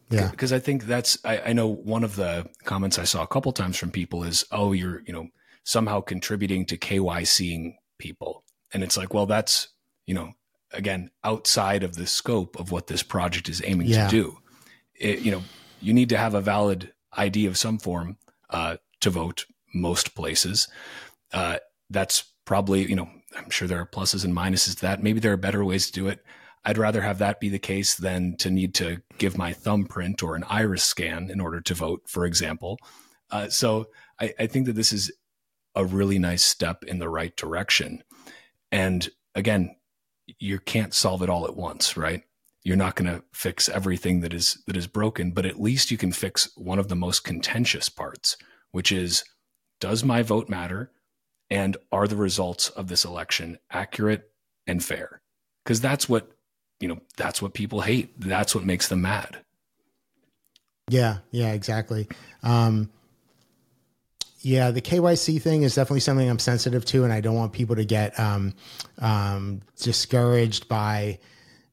Yeah. 0.10 0.30
Because 0.32 0.54
I 0.54 0.60
think 0.60 0.86
that's, 0.86 1.17
I, 1.26 1.39
I, 1.48 1.54
know 1.54 1.67
one 1.67 2.04
of 2.04 2.15
the 2.15 2.50
comments 2.63 2.98
I 2.98 3.04
saw 3.04 3.24
a 3.24 3.28
couple 3.28 3.52
times 3.52 3.78
from 3.78 3.91
people 3.91 4.24
is, 4.24 4.46
oh, 4.52 4.72
you're, 4.72 5.04
you 5.06 5.12
know, 5.12 5.28
somehow 5.63 6.00
contributing 6.00 6.65
to 6.67 6.78
KYCing 6.78 7.76
people. 7.98 8.46
And 8.74 8.84
it's 8.84 8.96
like, 8.96 9.13
well, 9.13 9.26
that's, 9.26 9.67
you 10.06 10.13
know, 10.13 10.32
again, 10.72 11.12
outside 11.26 11.84
of 11.84 11.96
the 11.96 12.08
scope 12.08 12.58
of 12.58 12.72
what 12.72 12.88
this 12.88 13.04
project 13.04 13.50
is 13.50 13.62
aiming 13.65 13.88
yeah. 13.88 14.08
to 14.08 14.12
do. 14.12 14.38
It, 14.96 15.20
you 15.20 15.32
know, 15.32 15.43
you 15.82 15.93
need 15.93 16.10
to 16.10 16.17
have 16.17 16.34
a 16.34 16.41
valid 16.41 16.93
ID 17.12 17.46
of 17.46 17.58
some 17.58 17.78
form 17.78 18.17
uh, 18.50 18.78
to 19.02 19.10
vote 19.10 19.46
most 19.74 20.15
places. 20.15 20.70
Uh, 21.34 21.58
that's 21.89 22.32
probably, 22.48 22.90
you 22.90 22.96
know, 22.96 23.10
I'm 23.36 23.52
sure 23.52 23.68
there 23.68 23.80
are 23.80 23.86
pluses 23.86 24.26
and 24.26 24.36
minuses 24.36 24.76
to 24.78 24.82
that. 24.82 25.04
Maybe 25.04 25.20
there 25.20 25.34
are 25.34 25.38
better 25.38 25.64
ways 25.64 25.86
to 25.88 25.92
do 25.92 26.08
it. 26.08 26.24
I'd 26.66 26.78
rather 26.78 27.02
have 27.02 27.20
that 27.20 27.40
be 27.40 27.50
the 27.50 27.60
case 27.60 27.96
than 27.96 28.36
to 28.38 28.50
need 28.50 28.74
to 28.76 29.02
give 29.20 29.38
my 29.38 29.54
thumbprint 29.54 30.24
or 30.24 30.36
an 30.36 30.46
iris 30.50 30.84
scan 30.84 31.30
in 31.30 31.40
order 31.40 31.62
to 31.62 31.74
vote, 31.76 32.02
for 32.08 32.26
example. 32.26 32.80
Uh, 33.30 33.50
so 33.50 33.88
I, 34.20 34.34
I 34.40 34.48
think 34.48 34.66
that 34.66 34.74
this 34.74 34.92
is 34.92 35.12
a 35.76 35.86
really 35.86 36.18
nice 36.18 36.44
step 36.44 36.84
in 36.86 37.00
the 37.00 37.10
right 37.10 37.36
direction. 37.36 38.02
And 38.72 39.08
again, 39.36 39.76
you 40.40 40.60
can't 40.60 40.94
solve 40.94 41.22
it 41.22 41.30
all 41.30 41.46
at 41.46 41.56
once, 41.56 41.96
right? 41.96 42.24
You're 42.64 42.76
not 42.76 42.96
going 42.96 43.14
to 43.14 43.24
fix 43.34 43.70
everything 43.70 44.22
that 44.22 44.34
is 44.34 44.62
that 44.68 44.76
is 44.76 44.88
broken, 44.88 45.32
but 45.32 45.46
at 45.46 45.62
least 45.62 45.92
you 45.92 45.98
can 45.98 46.12
fix 46.12 46.50
one 46.58 46.80
of 46.80 46.88
the 46.88 46.96
most 46.96 47.24
contentious 47.24 47.88
parts, 47.88 48.36
which 48.72 48.92
is 48.92 49.24
does 49.80 50.04
my 50.04 50.24
vote 50.24 50.50
matter? 50.50 50.92
And 51.50 51.78
are 51.92 52.08
the 52.08 52.16
results 52.16 52.70
of 52.70 52.88
this 52.88 53.06
election 53.06 53.58
accurate 53.72 54.32
and 54.66 54.84
fair? 54.84 55.22
Because 55.64 55.82
that's 55.82 56.08
what 56.08 56.32
you 56.80 56.88
know 56.88 57.00
that's 57.16 57.42
what 57.42 57.54
people 57.54 57.82
hate. 57.82 58.20
That's 58.20 58.54
what 58.54 58.64
makes 58.64 58.88
them 58.88 59.02
mad. 59.02 59.38
Yeah 60.90 61.18
yeah 61.32 61.54
exactly. 61.54 62.08
Um 62.44 62.90
yeah 64.42 64.72
the 64.72 64.82
kyc 64.82 65.42
thing 65.42 65.64
is 65.64 65.74
definitely 65.76 66.00
something 66.00 66.30
i'm 66.30 66.38
sensitive 66.38 66.86
to 66.86 67.04
and 67.04 67.12
i 67.12 67.20
don't 67.20 67.36
want 67.36 67.52
people 67.52 67.76
to 67.76 67.84
get 67.84 68.18
um 68.20 68.54
um 69.00 69.62
discouraged 69.82 70.68
by 70.68 71.18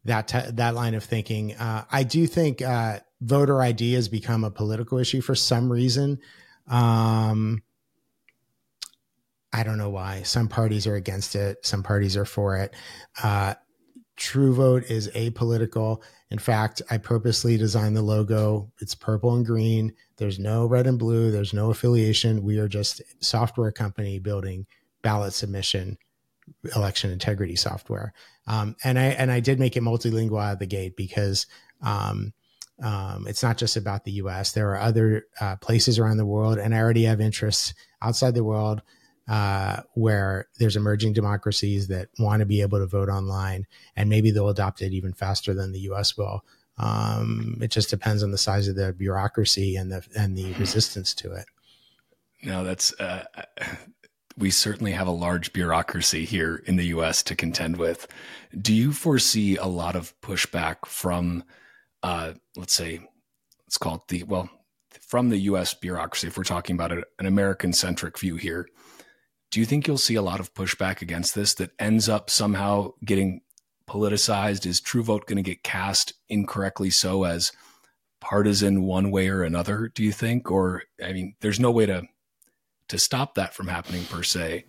that 0.07 0.29
t- 0.29 0.51
that 0.51 0.75
line 0.75 0.95
of 0.95 1.05
thinking. 1.05 1.55
Uh 1.55 1.85
i 1.93 2.03
do 2.03 2.27
think 2.27 2.63
uh 2.63 2.99
voter 3.21 3.61
id 3.63 3.93
has 3.93 4.09
become 4.09 4.45
a 4.45 4.51
political 4.51 4.99
issue 4.99 5.21
for 5.21 5.35
some 5.35 5.71
reason. 5.71 6.19
Um 6.67 7.63
I 9.55 9.63
don't 9.63 9.79
know 9.79 9.89
why. 9.89 10.23
Some 10.23 10.49
parties 10.49 10.85
are 10.89 10.97
against 10.97 11.37
it, 11.37 11.65
some 11.65 11.85
parties 11.85 12.17
are 12.17 12.25
for 12.25 12.57
it. 12.57 12.75
Uh, 13.23 13.55
TrueVote 14.17 14.91
is 14.91 15.09
apolitical. 15.11 16.03
In 16.31 16.41
fact, 16.41 16.83
I 16.91 16.99
purposely 16.99 17.57
designed 17.57 17.97
the 17.97 18.03
logo. 18.03 18.73
It's 18.81 18.97
purple 18.97 19.35
and 19.35 19.47
green. 19.47 19.95
There's 20.17 20.41
no 20.41 20.67
red 20.67 20.89
and 20.89 20.99
blue. 20.99 21.31
There's 21.31 21.53
no 21.53 21.71
affiliation. 21.71 22.43
We 22.43 22.59
are 22.59 22.67
just 22.67 23.01
software 23.21 23.71
company 23.71 24.19
building 24.19 24.67
ballot 25.03 25.35
submission, 25.35 25.99
election 26.75 27.13
integrity 27.13 27.55
software. 27.55 28.13
Um, 28.49 28.75
and 28.83 28.99
I 28.99 29.05
and 29.05 29.31
I 29.31 29.39
did 29.39 29.61
make 29.61 29.77
it 29.77 29.85
multilingual 29.85 30.43
out 30.43 30.55
of 30.55 30.59
the 30.59 30.67
gate 30.67 30.97
because 30.97 31.47
um, 31.81 32.33
um, 32.83 33.27
it's 33.29 33.43
not 33.43 33.57
just 33.57 33.77
about 33.77 34.05
the 34.05 34.13
U.S. 34.13 34.51
There 34.51 34.71
are 34.71 34.81
other 34.81 35.27
uh, 35.41 35.57
places 35.57 36.01
around 36.01 36.17
the 36.17 36.27
world, 36.27 36.59
and 36.59 36.75
I 36.75 36.81
already 36.81 37.05
have 37.05 37.21
interests 37.21 37.73
outside 38.03 38.35
the 38.35 38.43
world 38.43 38.83
uh, 39.29 39.81
where 39.95 40.49
there's 40.59 40.77
emerging 40.77 41.13
democracies 41.13 41.89
that 41.89 42.09
want 42.19 42.41
to 42.41 42.47
be 42.47 42.61
able 42.61 42.79
to 42.79 42.87
vote 42.87 43.09
online, 43.09 43.67
and 43.97 44.09
maybe 44.11 44.31
they'll 44.31 44.49
adopt 44.49 44.83
it 44.83 44.93
even 44.93 45.13
faster 45.13 45.55
than 45.55 45.73
the 45.73 45.81
U.S. 45.81 46.17
will. 46.17 46.45
Um, 46.77 47.59
it 47.61 47.71
just 47.71 47.91
depends 47.91 48.23
on 48.23 48.31
the 48.33 48.39
size 48.39 48.69
of 48.69 48.77
the 48.77 48.93
bureaucracy 48.93 49.77
and 49.77 49.91
the 49.93 50.05
and 50.17 50.37
the 50.37 50.53
resistance 50.55 51.15
to 51.15 51.33
it. 51.33 51.47
No, 52.43 52.65
that's 52.65 52.93
uh, 53.01 53.25
we 54.37 54.51
certainly 54.51 54.93
have 54.93 55.07
a 55.07 55.13
large 55.13 55.53
bureaucracy 55.53 56.25
here 56.25 56.63
in 56.67 56.77
the 56.77 56.87
U.S. 56.87 57.23
to 57.25 57.37
contend 57.37 57.77
with. 57.77 58.07
Do 58.61 58.75
you 58.75 58.93
foresee 58.93 59.57
a 59.57 59.67
lot 59.67 59.97
of 59.97 60.19
pushback 60.21 60.87
from, 60.87 61.45
uh, 62.03 62.33
let's 62.57 62.75
say, 62.75 63.01
let's 63.67 63.79
call 63.79 63.97
it 63.97 64.09
the 64.09 64.25
well, 64.25 64.51
from 65.01 65.31
the 65.31 65.39
U.S. 65.39 65.75
bureaucracy? 65.75 66.27
If 66.27 66.37
we're 66.37 66.45
talking 66.45 66.75
about 66.75 66.93
an 66.93 67.27
American 67.27 67.73
centric 67.73 68.19
view 68.19 68.37
here, 68.37 68.69
do 69.55 69.61
you 69.61 69.67
think 69.67 69.87
you'll 69.87 69.99
see 69.99 70.17
a 70.17 70.23
lot 70.23 70.41
of 70.41 70.53
pushback 70.53 71.01
against 71.01 71.37
this 71.37 71.55
that 71.55 71.71
ends 71.79 72.09
up 72.09 72.29
somehow 72.29 72.91
getting 73.05 73.41
politicized? 73.89 74.67
Is 74.67 74.81
True 74.81 75.05
Vote 75.05 75.27
going 75.27 75.37
to 75.37 75.49
get 75.49 75.63
cast 75.63 76.13
incorrectly 76.29 76.91
so 76.91 77.23
as 77.23 77.53
partisan 78.21 78.83
one 78.83 79.13
way 79.13 79.29
or 79.29 79.45
another? 79.45 79.93
Do 79.95 80.03
you 80.03 80.11
think, 80.11 80.51
or 80.51 80.83
I 81.01 81.13
mean, 81.13 81.37
there's 81.41 81.61
no 81.61 81.71
way 81.71 81.87
to 81.87 82.03
to 82.89 82.99
stop 82.99 83.37
that 83.37 83.55
from 83.55 83.69
happening 83.69 84.05
per 84.07 84.25
se, 84.25 84.65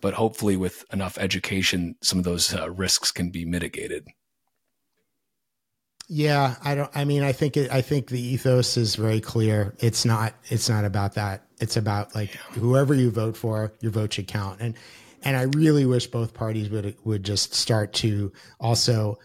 but 0.00 0.14
hopefully 0.14 0.56
with 0.56 0.86
enough 0.90 1.18
education, 1.18 1.96
some 2.00 2.18
of 2.18 2.24
those 2.24 2.54
uh, 2.54 2.70
risks 2.70 3.12
can 3.12 3.28
be 3.28 3.44
mitigated. 3.44 4.08
Yeah, 6.08 6.56
I 6.62 6.74
don't. 6.74 6.90
I 6.94 7.04
mean, 7.04 7.22
I 7.22 7.32
think 7.32 7.56
it, 7.56 7.70
I 7.70 7.80
think 7.80 8.08
the 8.08 8.20
ethos 8.20 8.76
is 8.76 8.96
very 8.96 9.20
clear. 9.20 9.74
It's 9.78 10.04
not. 10.04 10.34
It's 10.44 10.68
not 10.68 10.84
about 10.84 11.14
that. 11.14 11.44
It's 11.60 11.76
about 11.76 12.14
like 12.14 12.30
whoever 12.30 12.92
you 12.92 13.10
vote 13.10 13.36
for, 13.36 13.72
your 13.80 13.92
vote 13.92 14.12
should 14.12 14.26
count. 14.26 14.60
And 14.60 14.74
and 15.22 15.36
I 15.36 15.42
really 15.42 15.86
wish 15.86 16.06
both 16.08 16.34
parties 16.34 16.68
would 16.70 16.96
would 17.04 17.24
just 17.24 17.54
start 17.54 17.92
to 17.94 18.32
also 18.60 19.18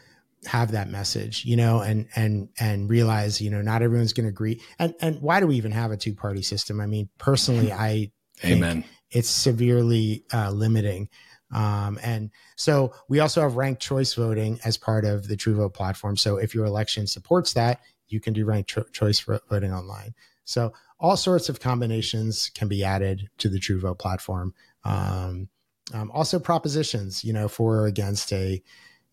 have 0.46 0.72
that 0.72 0.90
message, 0.90 1.44
you 1.46 1.58
know, 1.58 1.82
and 1.82 2.08
and 2.16 2.50
and 2.60 2.90
realize, 2.90 3.42
you 3.42 3.50
know, 3.50 3.62
not 3.62 3.82
everyone's 3.82 4.14
going 4.14 4.26
to 4.26 4.30
agree. 4.30 4.62
And 4.80 4.94
and 5.02 5.22
why 5.22 5.40
do 5.40 5.48
we 5.48 5.56
even 5.56 5.72
have 5.72 5.92
a 5.92 5.98
two 5.98 6.14
party 6.14 6.42
system? 6.42 6.80
I 6.80 6.86
mean, 6.86 7.10
personally, 7.18 7.74
I 7.74 8.12
Amen. 8.46 8.84
It's 9.12 9.30
severely 9.30 10.26
uh, 10.34 10.52
limiting. 10.52 11.10
Um, 11.54 11.98
and 12.04 12.30
so 12.56 12.94
we 13.08 13.20
also 13.20 13.42
have 13.42 13.56
ranked 13.56 13.82
choice 13.82 14.14
voting 14.14 14.60
as 14.66 14.78
part 14.78 15.06
of 15.06 15.28
the 15.28 15.38
TrueVote 15.38 15.74
platform. 15.74 16.18
So 16.18 16.38
if 16.38 16.54
your 16.54 16.66
election 16.66 17.08
supports 17.08 17.54
that, 17.54 17.80
you 18.08 18.20
can 18.20 18.34
do 18.34 18.46
ranked 18.46 18.70
cho- 18.70 18.84
choice 18.92 19.20
voting 19.20 19.74
online. 19.74 20.14
So 20.44 20.74
all 21.00 21.18
sorts 21.18 21.50
of 21.50 21.60
combinations 21.60 22.50
can 22.54 22.68
be 22.68 22.84
added 22.84 23.30
to 23.38 23.50
the 23.50 23.60
TrueVote 23.60 24.00
platform. 24.00 24.54
Um, 24.84 25.50
um, 25.94 26.12
also 26.12 26.40
propositions, 26.40 27.24
you 27.24 27.34
know, 27.34 27.48
for 27.48 27.82
or 27.82 27.88
against 27.88 28.32
a, 28.34 28.62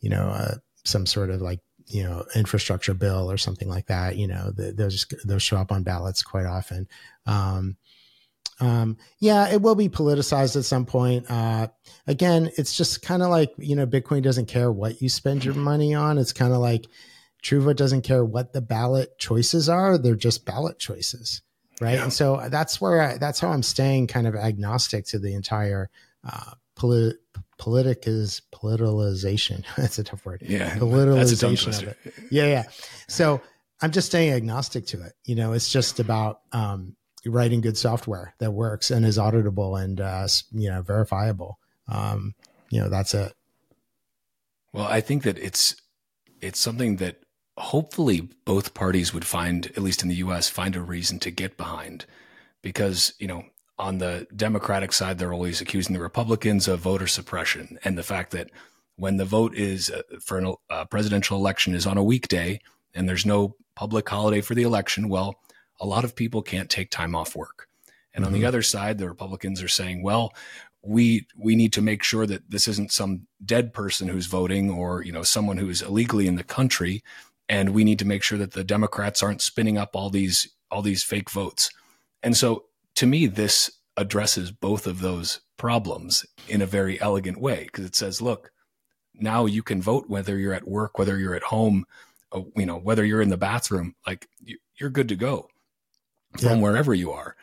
you 0.01 0.11
know, 0.11 0.29
uh, 0.29 0.57
some 0.85 1.07
sort 1.07 1.31
of 1.31 1.41
like, 1.41 1.61
you 1.87 2.03
know, 2.03 2.25
infrastructure 2.35 2.95
bill 2.95 3.31
or 3.31 3.37
something 3.37 3.69
like 3.69 3.87
that. 3.87 4.17
You 4.17 4.27
know, 4.27 4.51
the, 4.51 4.73
those 4.73 5.07
those 5.25 5.43
show 5.43 5.57
up 5.57 5.71
on 5.71 5.83
ballots 5.83 6.23
quite 6.23 6.47
often. 6.47 6.89
Um, 7.27 7.77
um, 8.61 8.97
yeah, 9.19 9.53
it 9.53 9.61
will 9.61 9.75
be 9.75 9.89
politicized 9.89 10.57
at 10.57 10.65
some 10.65 10.87
point. 10.87 11.31
Uh, 11.31 11.69
again, 12.07 12.51
it's 12.57 12.77
just 12.77 13.03
kind 13.03 13.23
of 13.23 13.31
like, 13.31 13.53
you 13.59 13.77
know, 13.77 13.87
Bitcoin 13.87 14.23
doesn't 14.23 14.47
care 14.47 14.71
what 14.71 15.03
you 15.03 15.09
spend 15.09 15.45
your 15.45 15.55
money 15.55 15.95
on. 15.95 16.19
It's 16.19 16.33
kind 16.33 16.53
of 16.53 16.61
like 16.61 16.87
TrueVote 17.43 17.77
doesn't 17.77 18.03
care 18.03 18.25
what 18.25 18.53
the 18.53 18.61
ballot 18.61 19.19
choices 19.19 19.69
are. 19.69 19.99
They're 19.99 20.15
just 20.15 20.47
ballot 20.47 20.79
choices. 20.79 21.43
Right. 21.81 21.95
Yeah. 21.95 22.05
And 22.05 22.13
so 22.13 22.47
that's 22.51 22.81
where 22.81 23.03
I, 23.03 23.19
that's 23.19 23.41
how 23.41 23.49
I'm 23.49 23.63
staying 23.63 24.07
kind 24.07 24.27
of 24.27 24.37
agnostic 24.37 25.07
to 25.07 25.19
the 25.19 25.35
entire, 25.35 25.91
uh, 26.25 26.53
polit, 26.77 27.17
politic 27.59 28.05
is 28.07 28.43
politicalization. 28.55 29.65
that's 29.77 29.99
a 29.99 30.05
tough 30.05 30.25
word. 30.25 30.43
Yeah. 30.47 30.77
Politicalization 30.77 31.83
of 31.83 31.89
it. 31.89 31.99
Yeah. 32.31 32.47
Yeah. 32.47 32.65
So 33.09 33.41
I'm 33.83 33.91
just 33.91 34.07
staying 34.07 34.33
agnostic 34.33 34.87
to 34.87 35.03
it. 35.03 35.13
You 35.25 35.35
know, 35.35 35.53
it's 35.53 35.71
just 35.71 35.99
about, 35.99 36.41
um, 36.53 36.95
writing 37.27 37.61
good 37.61 37.77
software 37.77 38.35
that 38.39 38.53
works 38.53 38.91
and 38.91 39.05
is 39.05 39.19
auditable 39.19 39.83
and 39.83 40.01
uh, 40.01 40.27
you 40.53 40.69
know 40.69 40.83
verifiable. 40.83 41.59
Um, 41.89 42.35
you 42.71 42.81
know 42.81 42.89
that's 42.89 43.15
it. 43.15 43.33
Well, 44.73 44.87
I 44.87 45.01
think 45.01 45.23
that 45.23 45.39
it's 45.39 45.77
it's 46.41 46.59
something 46.59 46.97
that 46.97 47.21
hopefully 47.57 48.29
both 48.45 48.75
parties 48.75 49.15
would 49.15 49.25
find, 49.25 49.67
at 49.69 49.79
least 49.79 50.03
in 50.03 50.09
the 50.09 50.17
U.S., 50.17 50.49
find 50.49 50.75
a 50.75 50.83
reason 50.83 51.19
to 51.21 51.31
get 51.31 51.57
behind, 51.57 52.07
because 52.63 53.15
you 53.19 53.27
know 53.27 53.45
on 53.79 53.99
the 53.99 54.27
Democratic 54.35 54.93
side 54.93 55.19
they're 55.19 55.33
always 55.33 55.61
accusing 55.61 55.95
the 55.95 56.03
Republicans 56.03 56.69
of 56.69 56.81
voter 56.81 57.07
suppression 57.07 57.79
and 57.85 57.99
the 57.99 58.03
fact 58.03 58.31
that 58.31 58.51
when 58.97 59.17
the 59.17 59.25
vote 59.25 59.55
is 59.57 59.91
uh, 59.91 60.03
for 60.21 60.39
a 60.39 60.53
uh, 60.71 60.85
presidential 60.85 61.37
election 61.37 61.75
is 61.75 61.87
on 61.87 61.99
a 61.99 62.05
weekday 62.05 62.61
and 62.95 63.09
there's 63.09 63.27
no 63.27 63.57
public 63.75 64.09
holiday 64.09 64.41
for 64.41 64.55
the 64.55 64.63
election, 64.63 65.09
well 65.09 65.41
a 65.81 65.87
lot 65.87 66.05
of 66.05 66.17
people 66.17 66.43
can't 66.43 66.71
take 66.71 66.91
time 66.91 67.15
off 67.15 67.37
work. 67.37 67.69
And 68.13 68.23
mm-hmm. 68.23 68.27
on 68.27 68.33
the 68.33 68.39
mm-hmm. 68.41 68.49
other 68.49 68.63
side, 68.63 68.99
the 68.99 69.09
Republicans 69.09 69.63
are 69.63 69.69
saying, 69.69 70.03
well, 70.03 70.33
we 70.85 71.27
we 71.37 71.57
need 71.57 71.73
to 71.73 71.83
make 71.83 72.03
sure 72.03 72.27
that 72.27 72.51
this 72.51 72.69
isn't 72.69 72.93
some 72.93 73.27
dead 73.45 73.73
person 73.73 74.09
who's 74.09 74.27
voting 74.27 74.71
or 74.71 75.03
you 75.03 75.13
know 75.13 75.23
someone 75.23 75.57
who's 75.57 75.83
illegally 75.83 76.27
in 76.27 76.37
the 76.37 76.45
country 76.45 77.03
and 77.49 77.71
we 77.71 77.85
need 77.85 77.99
to 77.99 78.05
make 78.05 78.23
sure 78.23 78.39
that 78.39 78.53
the 78.53 78.65
democrats 78.65 79.23
aren't 79.23 79.43
spinning 79.43 79.79
up 79.79 79.97
all 79.97 80.11
these 80.11 80.49
all 80.71 80.83
these 80.83 81.03
fake 81.03 81.31
votes 81.31 81.71
and 82.23 82.37
so 82.37 82.65
to 82.95 83.07
me 83.07 83.27
this 83.27 83.71
addresses 83.97 84.51
both 84.51 84.87
of 84.87 85.01
those 85.01 85.41
problems 85.57 86.27
in 86.49 86.61
a 86.61 86.67
very 86.67 87.01
elegant 87.01 87.41
way 87.41 87.65
because 87.65 87.85
it 87.85 87.97
says 87.97 88.21
look 88.21 88.51
now 89.15 89.47
you 89.47 89.63
can 89.63 89.81
vote 89.81 90.05
whether 90.09 90.37
you're 90.37 90.53
at 90.53 90.69
work 90.69 90.99
whether 90.99 91.19
you're 91.19 91.35
at 91.35 91.45
home 91.45 91.87
uh, 92.33 92.43
you 92.57 92.67
know 92.67 92.77
whether 92.77 93.05
you're 93.05 93.23
in 93.23 93.31
the 93.31 93.37
bathroom 93.37 93.95
like 94.07 94.29
you're 94.77 94.91
good 94.91 95.09
to 95.09 95.17
go 95.17 95.49
from 96.39 96.59
yeah. 96.59 96.63
wherever 96.63 96.95
you 96.95 97.13
are. 97.13 97.37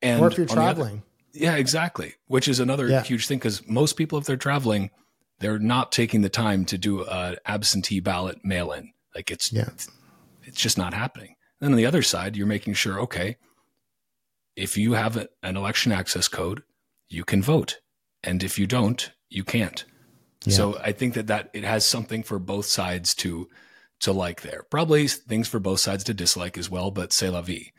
And 0.00 0.20
or 0.20 0.28
if 0.28 0.36
you're 0.36 0.46
traveling. 0.46 0.96
Other, 0.96 1.44
yeah, 1.44 1.56
exactly. 1.56 2.14
Which 2.26 2.48
is 2.48 2.60
another 2.60 2.88
yeah. 2.88 3.02
huge 3.02 3.26
thing 3.26 3.38
because 3.38 3.66
most 3.68 3.96
people, 3.96 4.18
if 4.18 4.24
they're 4.24 4.36
traveling, 4.36 4.90
they're 5.38 5.58
not 5.58 5.92
taking 5.92 6.22
the 6.22 6.28
time 6.28 6.64
to 6.66 6.78
do 6.78 7.04
an 7.04 7.36
absentee 7.46 8.00
ballot 8.00 8.44
mail 8.44 8.72
in. 8.72 8.92
Like 9.14 9.30
it's, 9.30 9.52
yeah. 9.52 9.68
it's, 9.68 9.88
it's 10.42 10.60
just 10.60 10.78
not 10.78 10.94
happening. 10.94 11.36
Then 11.60 11.72
on 11.72 11.76
the 11.76 11.86
other 11.86 12.02
side, 12.02 12.36
you're 12.36 12.46
making 12.46 12.74
sure, 12.74 13.00
okay, 13.00 13.36
if 14.56 14.76
you 14.76 14.92
have 14.92 15.16
a, 15.16 15.28
an 15.42 15.56
election 15.56 15.92
access 15.92 16.28
code, 16.28 16.62
you 17.08 17.24
can 17.24 17.42
vote. 17.42 17.80
And 18.22 18.42
if 18.42 18.58
you 18.58 18.66
don't, 18.66 19.10
you 19.30 19.44
can't. 19.44 19.84
Yeah. 20.44 20.54
So 20.54 20.78
I 20.82 20.92
think 20.92 21.14
that 21.14 21.28
that 21.28 21.50
it 21.52 21.64
has 21.64 21.86
something 21.86 22.22
for 22.22 22.38
both 22.38 22.66
sides 22.66 23.14
to 23.16 23.48
to 24.00 24.12
like 24.12 24.42
there. 24.42 24.64
Probably 24.70 25.06
things 25.06 25.48
for 25.48 25.60
both 25.60 25.80
sides 25.80 26.04
to 26.04 26.14
dislike 26.14 26.58
as 26.58 26.68
well, 26.68 26.90
but 26.90 27.12
c'est 27.12 27.30
la 27.30 27.40
vie. 27.40 27.72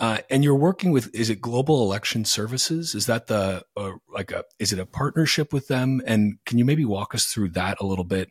Uh, 0.00 0.18
and 0.30 0.44
you're 0.44 0.54
working 0.54 0.92
with 0.92 1.12
is 1.14 1.28
it 1.28 1.40
Global 1.40 1.82
Election 1.82 2.24
Services? 2.24 2.94
Is 2.94 3.06
that 3.06 3.26
the 3.26 3.64
uh, 3.76 3.92
like 4.08 4.30
a 4.30 4.44
is 4.58 4.72
it 4.72 4.78
a 4.78 4.86
partnership 4.86 5.52
with 5.52 5.68
them? 5.68 6.00
And 6.06 6.38
can 6.46 6.58
you 6.58 6.64
maybe 6.64 6.84
walk 6.84 7.14
us 7.14 7.26
through 7.26 7.50
that 7.50 7.78
a 7.80 7.86
little 7.86 8.04
bit? 8.04 8.30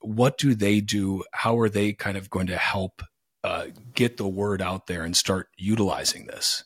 What 0.00 0.36
do 0.36 0.54
they 0.54 0.80
do? 0.80 1.24
How 1.32 1.58
are 1.58 1.68
they 1.68 1.92
kind 1.92 2.16
of 2.16 2.28
going 2.28 2.46
to 2.48 2.56
help 2.56 3.02
uh, 3.42 3.66
get 3.94 4.18
the 4.18 4.28
word 4.28 4.60
out 4.60 4.86
there 4.86 5.02
and 5.02 5.16
start 5.16 5.48
utilizing 5.56 6.26
this? 6.26 6.64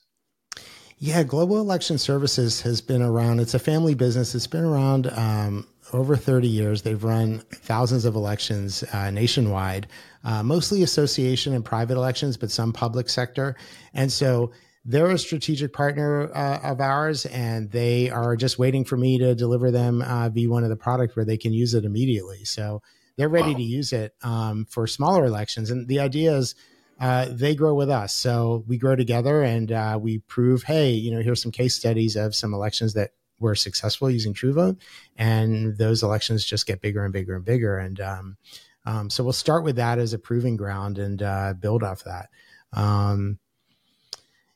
Yeah, 0.98 1.22
Global 1.22 1.60
Election 1.60 1.98
Services 1.98 2.60
has 2.62 2.80
been 2.80 3.02
around. 3.02 3.40
It's 3.40 3.54
a 3.54 3.58
family 3.58 3.94
business. 3.94 4.34
It's 4.34 4.46
been 4.46 4.64
around 4.64 5.08
um, 5.08 5.66
over 5.92 6.16
30 6.16 6.46
years. 6.46 6.82
They've 6.82 7.02
run 7.02 7.40
thousands 7.50 8.04
of 8.04 8.14
elections 8.14 8.84
uh, 8.92 9.10
nationwide 9.10 9.88
uh, 10.24 10.42
mostly 10.42 10.82
association 10.82 11.54
and 11.54 11.64
private 11.64 11.96
elections, 11.96 12.36
but 12.36 12.50
some 12.50 12.72
public 12.72 13.08
sector. 13.08 13.56
And 13.94 14.12
so 14.12 14.52
they're 14.84 15.10
a 15.10 15.18
strategic 15.18 15.72
partner 15.72 16.34
uh, 16.34 16.60
of 16.62 16.80
ours, 16.80 17.26
and 17.26 17.70
they 17.70 18.10
are 18.10 18.36
just 18.36 18.58
waiting 18.58 18.84
for 18.84 18.96
me 18.96 19.18
to 19.18 19.34
deliver 19.34 19.70
them 19.70 20.02
uh, 20.02 20.28
V1 20.30 20.64
of 20.64 20.70
the 20.70 20.76
product 20.76 21.14
where 21.16 21.24
they 21.24 21.36
can 21.36 21.52
use 21.52 21.74
it 21.74 21.84
immediately. 21.84 22.44
So 22.44 22.82
they're 23.16 23.28
ready 23.28 23.52
wow. 23.52 23.58
to 23.58 23.62
use 23.62 23.92
it 23.92 24.14
um, 24.22 24.66
for 24.68 24.86
smaller 24.86 25.24
elections. 25.24 25.70
And 25.70 25.86
the 25.86 26.00
idea 26.00 26.34
is 26.36 26.54
uh, 27.00 27.26
they 27.30 27.54
grow 27.54 27.74
with 27.74 27.90
us. 27.90 28.14
So 28.14 28.64
we 28.66 28.78
grow 28.78 28.96
together 28.96 29.42
and 29.42 29.70
uh, 29.70 29.98
we 30.00 30.18
prove, 30.18 30.64
hey, 30.64 30.92
you 30.92 31.10
know, 31.10 31.20
here's 31.20 31.42
some 31.42 31.52
case 31.52 31.74
studies 31.74 32.16
of 32.16 32.34
some 32.34 32.54
elections 32.54 32.94
that 32.94 33.10
were 33.38 33.54
successful 33.54 34.08
using 34.08 34.32
TrueVote, 34.32 34.80
and 35.16 35.76
those 35.76 36.02
elections 36.02 36.44
just 36.44 36.66
get 36.66 36.80
bigger 36.80 37.04
and 37.04 37.12
bigger 37.12 37.34
and 37.34 37.44
bigger. 37.44 37.76
And 37.76 38.00
um, 38.00 38.36
um, 38.84 39.10
so 39.10 39.22
we'll 39.22 39.32
start 39.32 39.64
with 39.64 39.76
that 39.76 39.98
as 39.98 40.12
a 40.12 40.18
proving 40.18 40.56
ground 40.56 40.98
and 40.98 41.22
uh, 41.22 41.54
build 41.54 41.82
off 41.82 42.04
that. 42.04 42.28
Um, 42.72 43.38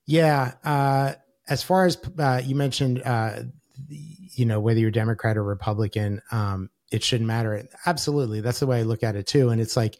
yeah. 0.07 0.55
Uh, 0.65 1.15
as 1.49 1.63
far 1.63 1.87
as 1.87 1.99
uh, 2.19 2.41
you 2.45 2.55
mentioned, 2.55 3.03
uh, 3.05 3.43
you 3.89 4.47
know, 4.47 4.61
whether 4.61 4.81
you're 4.81 4.91
Democrat 4.91 5.37
or 5.37 5.45
Republican, 5.45 6.23
um, 6.31 6.71
it 6.91 7.03
shouldn't 7.03 7.29
matter. 7.29 7.69
Absolutely. 7.85 8.41
That's 8.41 8.61
the 8.61 8.67
way 8.67 8.81
I 8.81 8.83
look 8.83 9.03
at 9.03 9.17
it 9.17 9.27
too. 9.27 9.51
And 9.51 9.61
it's 9.61 9.77
like, 9.77 9.99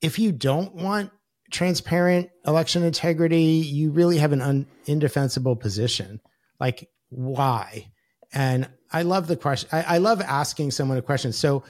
if 0.00 0.18
you 0.18 0.32
don't 0.32 0.74
want 0.74 1.10
transparent 1.50 2.30
election 2.46 2.82
integrity, 2.82 3.42
you 3.42 3.90
really 3.90 4.18
have 4.18 4.32
an 4.32 4.40
un- 4.40 4.66
indefensible 4.86 5.56
position. 5.56 6.20
Like, 6.58 6.88
why? 7.10 7.90
And 8.32 8.68
I 8.92 9.02
love 9.02 9.26
the 9.26 9.36
question. 9.36 9.68
I, 9.72 9.82
I 9.82 9.98
love 9.98 10.20
asking 10.20 10.70
someone 10.70 10.98
a 10.98 11.02
question. 11.02 11.32
So, 11.32 11.64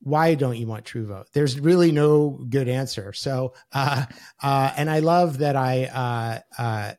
why 0.00 0.34
don't 0.34 0.56
you 0.56 0.66
want 0.66 0.84
TrueVote? 0.84 1.32
There's 1.32 1.58
really 1.58 1.92
no 1.92 2.44
good 2.48 2.68
answer. 2.68 3.12
So, 3.12 3.54
uh, 3.72 4.04
uh, 4.42 4.72
and 4.76 4.90
I 4.90 5.00
love 5.00 5.38
that 5.38 5.56
I 5.56 5.84
uh, 5.84 6.62
uh, 6.62 6.92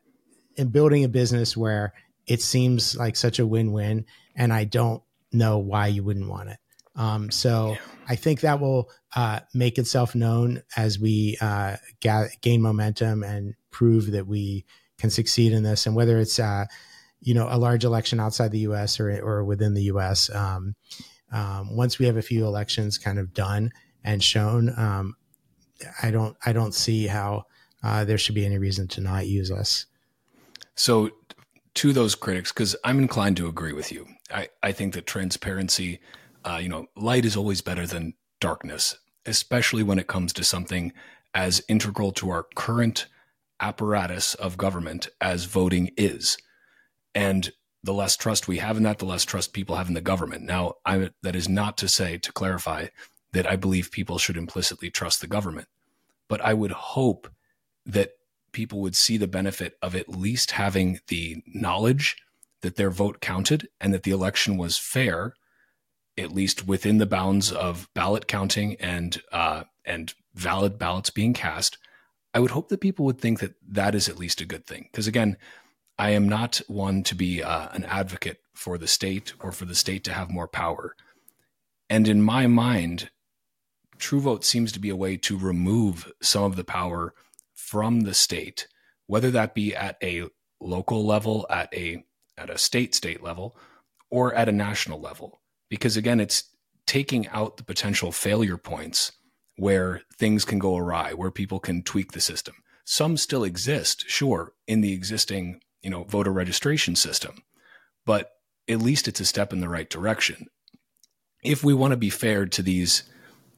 am 0.58 0.68
building 0.68 1.04
a 1.04 1.08
business 1.08 1.56
where 1.56 1.94
it 2.26 2.42
seems 2.42 2.96
like 2.96 3.16
such 3.16 3.38
a 3.38 3.46
win-win, 3.46 4.04
and 4.36 4.52
I 4.52 4.64
don't 4.64 5.02
know 5.32 5.58
why 5.58 5.86
you 5.86 6.04
wouldn't 6.04 6.28
want 6.28 6.50
it. 6.50 6.58
Um, 6.96 7.30
so 7.30 7.70
yeah. 7.72 7.78
I 8.08 8.16
think 8.16 8.40
that 8.40 8.60
will 8.60 8.90
uh, 9.14 9.40
make 9.54 9.78
itself 9.78 10.14
known 10.14 10.62
as 10.76 10.98
we 10.98 11.38
uh, 11.40 11.76
ga- 12.00 12.28
gain 12.40 12.60
momentum 12.60 13.22
and 13.22 13.54
prove 13.70 14.10
that 14.12 14.26
we 14.26 14.66
can 14.98 15.10
succeed 15.10 15.52
in 15.52 15.62
this. 15.62 15.86
And 15.86 15.94
whether 15.94 16.18
it's 16.18 16.38
uh, 16.38 16.66
you 17.20 17.34
know 17.34 17.48
a 17.50 17.58
large 17.58 17.84
election 17.84 18.20
outside 18.20 18.50
the 18.52 18.60
U.S. 18.60 19.00
or 19.00 19.10
or 19.20 19.44
within 19.44 19.74
the 19.74 19.84
U.S. 19.84 20.30
Um, 20.34 20.74
um, 21.32 21.76
once 21.76 21.98
we 21.98 22.06
have 22.06 22.16
a 22.16 22.22
few 22.22 22.46
elections 22.46 22.98
kind 22.98 23.18
of 23.18 23.34
done 23.34 23.72
and 24.04 24.22
shown, 24.22 24.72
um, 24.78 25.16
I 26.02 26.10
don't 26.10 26.36
I 26.44 26.52
don't 26.52 26.74
see 26.74 27.06
how 27.06 27.44
uh, 27.82 28.04
there 28.04 28.18
should 28.18 28.34
be 28.34 28.46
any 28.46 28.58
reason 28.58 28.88
to 28.88 29.00
not 29.00 29.26
use 29.26 29.50
us. 29.50 29.86
So, 30.74 31.10
to 31.74 31.92
those 31.92 32.14
critics, 32.14 32.52
because 32.52 32.74
I'm 32.84 32.98
inclined 32.98 33.36
to 33.38 33.48
agree 33.48 33.72
with 33.72 33.92
you. 33.92 34.06
I, 34.32 34.48
I 34.62 34.72
think 34.72 34.94
that 34.94 35.06
transparency, 35.06 36.00
uh, 36.44 36.58
you 36.60 36.68
know, 36.68 36.86
light 36.96 37.24
is 37.24 37.36
always 37.36 37.60
better 37.60 37.86
than 37.86 38.14
darkness, 38.40 38.96
especially 39.26 39.82
when 39.82 39.98
it 39.98 40.06
comes 40.06 40.32
to 40.34 40.44
something 40.44 40.92
as 41.34 41.62
integral 41.68 42.12
to 42.12 42.30
our 42.30 42.46
current 42.54 43.06
apparatus 43.60 44.34
of 44.34 44.56
government 44.56 45.08
as 45.20 45.44
voting 45.44 45.90
is. 45.96 46.38
And 47.14 47.52
the 47.82 47.94
less 47.94 48.16
trust 48.16 48.48
we 48.48 48.58
have 48.58 48.76
in 48.76 48.82
that, 48.82 48.98
the 48.98 49.04
less 49.04 49.24
trust 49.24 49.52
people 49.52 49.76
have 49.76 49.88
in 49.88 49.94
the 49.94 50.00
government. 50.00 50.42
Now, 50.42 50.74
I, 50.84 51.10
that 51.22 51.36
is 51.36 51.48
not 51.48 51.78
to 51.78 51.88
say, 51.88 52.18
to 52.18 52.32
clarify, 52.32 52.86
that 53.32 53.46
I 53.46 53.56
believe 53.56 53.90
people 53.90 54.18
should 54.18 54.36
implicitly 54.36 54.90
trust 54.90 55.20
the 55.20 55.26
government. 55.26 55.68
But 56.28 56.40
I 56.40 56.54
would 56.54 56.72
hope 56.72 57.30
that 57.86 58.12
people 58.52 58.80
would 58.80 58.96
see 58.96 59.16
the 59.16 59.28
benefit 59.28 59.76
of 59.82 59.94
at 59.94 60.08
least 60.08 60.52
having 60.52 61.00
the 61.08 61.42
knowledge 61.46 62.16
that 62.62 62.76
their 62.76 62.90
vote 62.90 63.20
counted 63.20 63.68
and 63.80 63.94
that 63.94 64.02
the 64.02 64.10
election 64.10 64.56
was 64.56 64.78
fair, 64.78 65.34
at 66.16 66.32
least 66.32 66.66
within 66.66 66.98
the 66.98 67.06
bounds 67.06 67.52
of 67.52 67.88
ballot 67.94 68.26
counting 68.26 68.74
and 68.76 69.22
uh, 69.30 69.62
and 69.84 70.14
valid 70.34 70.78
ballots 70.78 71.10
being 71.10 71.32
cast. 71.32 71.78
I 72.34 72.40
would 72.40 72.50
hope 72.50 72.68
that 72.68 72.80
people 72.80 73.04
would 73.06 73.20
think 73.20 73.40
that 73.40 73.54
that 73.68 73.94
is 73.94 74.08
at 74.08 74.18
least 74.18 74.40
a 74.40 74.46
good 74.46 74.66
thing. 74.66 74.88
Because 74.90 75.06
again, 75.06 75.36
I 75.98 76.10
am 76.10 76.28
not 76.28 76.60
one 76.68 77.02
to 77.04 77.14
be 77.14 77.42
uh, 77.42 77.68
an 77.72 77.84
advocate 77.84 78.40
for 78.54 78.78
the 78.78 78.86
state 78.86 79.32
or 79.40 79.50
for 79.50 79.64
the 79.64 79.74
state 79.74 80.04
to 80.04 80.12
have 80.12 80.30
more 80.30 80.46
power. 80.46 80.94
And 81.90 82.06
in 82.06 82.22
my 82.22 82.46
mind, 82.46 83.10
True 83.98 84.20
Vote 84.20 84.44
seems 84.44 84.70
to 84.72 84.78
be 84.78 84.90
a 84.90 84.96
way 84.96 85.16
to 85.16 85.36
remove 85.36 86.12
some 86.22 86.44
of 86.44 86.56
the 86.56 86.64
power 86.64 87.14
from 87.54 88.02
the 88.02 88.14
state, 88.14 88.68
whether 89.06 89.30
that 89.32 89.54
be 89.54 89.74
at 89.74 89.96
a 90.02 90.28
local 90.60 91.04
level, 91.04 91.46
at 91.50 91.72
a 91.74 92.04
at 92.36 92.50
a 92.50 92.58
state 92.58 92.94
state 92.94 93.22
level, 93.22 93.56
or 94.10 94.32
at 94.34 94.48
a 94.48 94.52
national 94.52 95.00
level. 95.00 95.40
Because 95.68 95.96
again, 95.96 96.20
it's 96.20 96.44
taking 96.86 97.26
out 97.28 97.56
the 97.56 97.64
potential 97.64 98.12
failure 98.12 98.56
points 98.56 99.12
where 99.56 100.02
things 100.16 100.44
can 100.44 100.60
go 100.60 100.76
awry, 100.76 101.12
where 101.12 101.32
people 101.32 101.58
can 101.58 101.82
tweak 101.82 102.12
the 102.12 102.20
system. 102.20 102.54
Some 102.84 103.16
still 103.16 103.42
exist, 103.42 104.04
sure, 104.08 104.52
in 104.68 104.80
the 104.80 104.92
existing 104.92 105.60
you 105.82 105.90
know, 105.90 106.04
voter 106.04 106.32
registration 106.32 106.96
system. 106.96 107.42
But 108.04 108.30
at 108.68 108.80
least 108.80 109.08
it's 109.08 109.20
a 109.20 109.24
step 109.24 109.52
in 109.52 109.60
the 109.60 109.68
right 109.68 109.88
direction. 109.88 110.46
If 111.42 111.62
we 111.62 111.74
want 111.74 111.92
to 111.92 111.96
be 111.96 112.10
fair 112.10 112.46
to 112.46 112.62
these, 112.62 113.04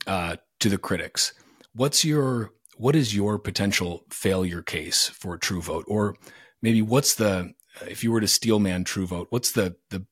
uh, 0.07 0.37
to 0.61 0.69
the 0.69 0.79
critics, 0.79 1.33
what's 1.75 2.05
your 2.05 2.53
what 2.77 2.97
is 2.97 3.15
your 3.15 3.39
potential 3.39 4.05
failure 4.11 4.63
case 4.63 5.09
for 5.09 5.37
True 5.37 5.61
Vote, 5.61 5.85
or 5.87 6.17
maybe 6.63 6.83
what's 6.83 7.15
the 7.15 7.53
if 7.87 8.03
you 8.05 8.13
were 8.13 8.21
to 8.21 8.29
steelman 8.29 8.85
TrueVote, 8.85 9.27
what's 9.31 9.53
the 9.53 9.77
the 9.91 10.05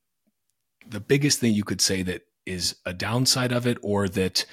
the 0.87 0.99
biggest 0.99 1.39
thing 1.39 1.53
you 1.53 1.63
could 1.63 1.81
say 1.81 2.01
that 2.03 2.23
is 2.45 2.75
a 2.85 2.93
downside 2.93 3.51
of 3.51 3.67
it, 3.67 3.77
or 3.81 4.07
that 4.09 4.45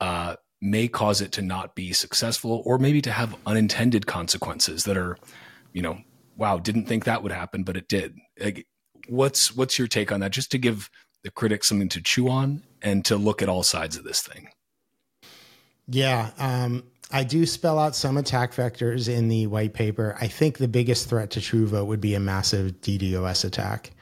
uh, 0.00 0.36
may 0.60 0.88
cause 0.88 1.20
it 1.20 1.30
to 1.32 1.42
not 1.42 1.74
be 1.74 1.92
successful, 1.92 2.62
or 2.64 2.78
maybe 2.78 3.00
to 3.02 3.12
have 3.12 3.36
unintended 3.46 4.06
consequences 4.06 4.84
that 4.84 4.96
are, 4.96 5.16
you 5.72 5.82
know, 5.82 5.98
wow, 6.36 6.58
didn't 6.58 6.86
think 6.86 7.04
that 7.04 7.22
would 7.22 7.32
happen, 7.32 7.62
but 7.62 7.76
it 7.76 7.88
did. 7.88 8.16
Like, 8.40 8.66
what's 9.08 9.54
what's 9.54 9.78
your 9.78 9.88
take 9.88 10.12
on 10.12 10.20
that? 10.20 10.32
Just 10.32 10.50
to 10.52 10.58
give 10.58 10.90
the 11.22 11.30
critics 11.30 11.68
something 11.68 11.88
to 11.90 12.02
chew 12.02 12.28
on 12.28 12.62
and 12.82 13.04
to 13.06 13.16
look 13.16 13.42
at 13.42 13.48
all 13.48 13.62
sides 13.62 13.96
of 13.96 14.04
this 14.04 14.20
thing. 14.20 14.48
Yeah, 15.86 16.30
um, 16.38 16.84
I 17.10 17.24
do 17.24 17.44
spell 17.46 17.78
out 17.78 17.94
some 17.94 18.16
attack 18.16 18.54
vectors 18.54 19.08
in 19.08 19.28
the 19.28 19.46
white 19.46 19.74
paper. 19.74 20.16
I 20.20 20.28
think 20.28 20.58
the 20.58 20.68
biggest 20.68 21.08
threat 21.08 21.30
to 21.30 21.40
TrueVote 21.40 21.86
would 21.86 22.00
be 22.00 22.14
a 22.14 22.20
massive 22.20 22.80
DDoS 22.80 23.44
attack 23.44 23.92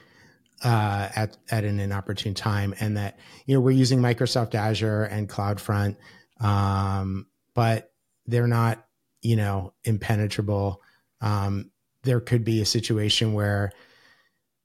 uh, 0.64 1.09
at 1.14 1.37
at 1.51 1.64
an 1.64 1.80
inopportune 1.80 2.35
time, 2.35 2.74
and 2.80 2.97
that 2.97 3.18
you 3.47 3.55
know 3.55 3.61
we're 3.61 3.72
using 3.72 3.99
Microsoft 3.99 4.55
Azure 4.55 5.05
and 5.05 5.28
CloudFront, 5.28 5.97
um, 6.41 7.26
but 7.55 7.93
they're 8.26 8.47
not 8.47 8.87
you 9.20 9.37
know 9.37 9.72
impenetrable. 9.85 10.80
Um, 11.20 11.72
there 12.03 12.20
could 12.20 12.44
be 12.44 12.61
a 12.61 12.66
situation 12.66 13.32
where 13.32 13.72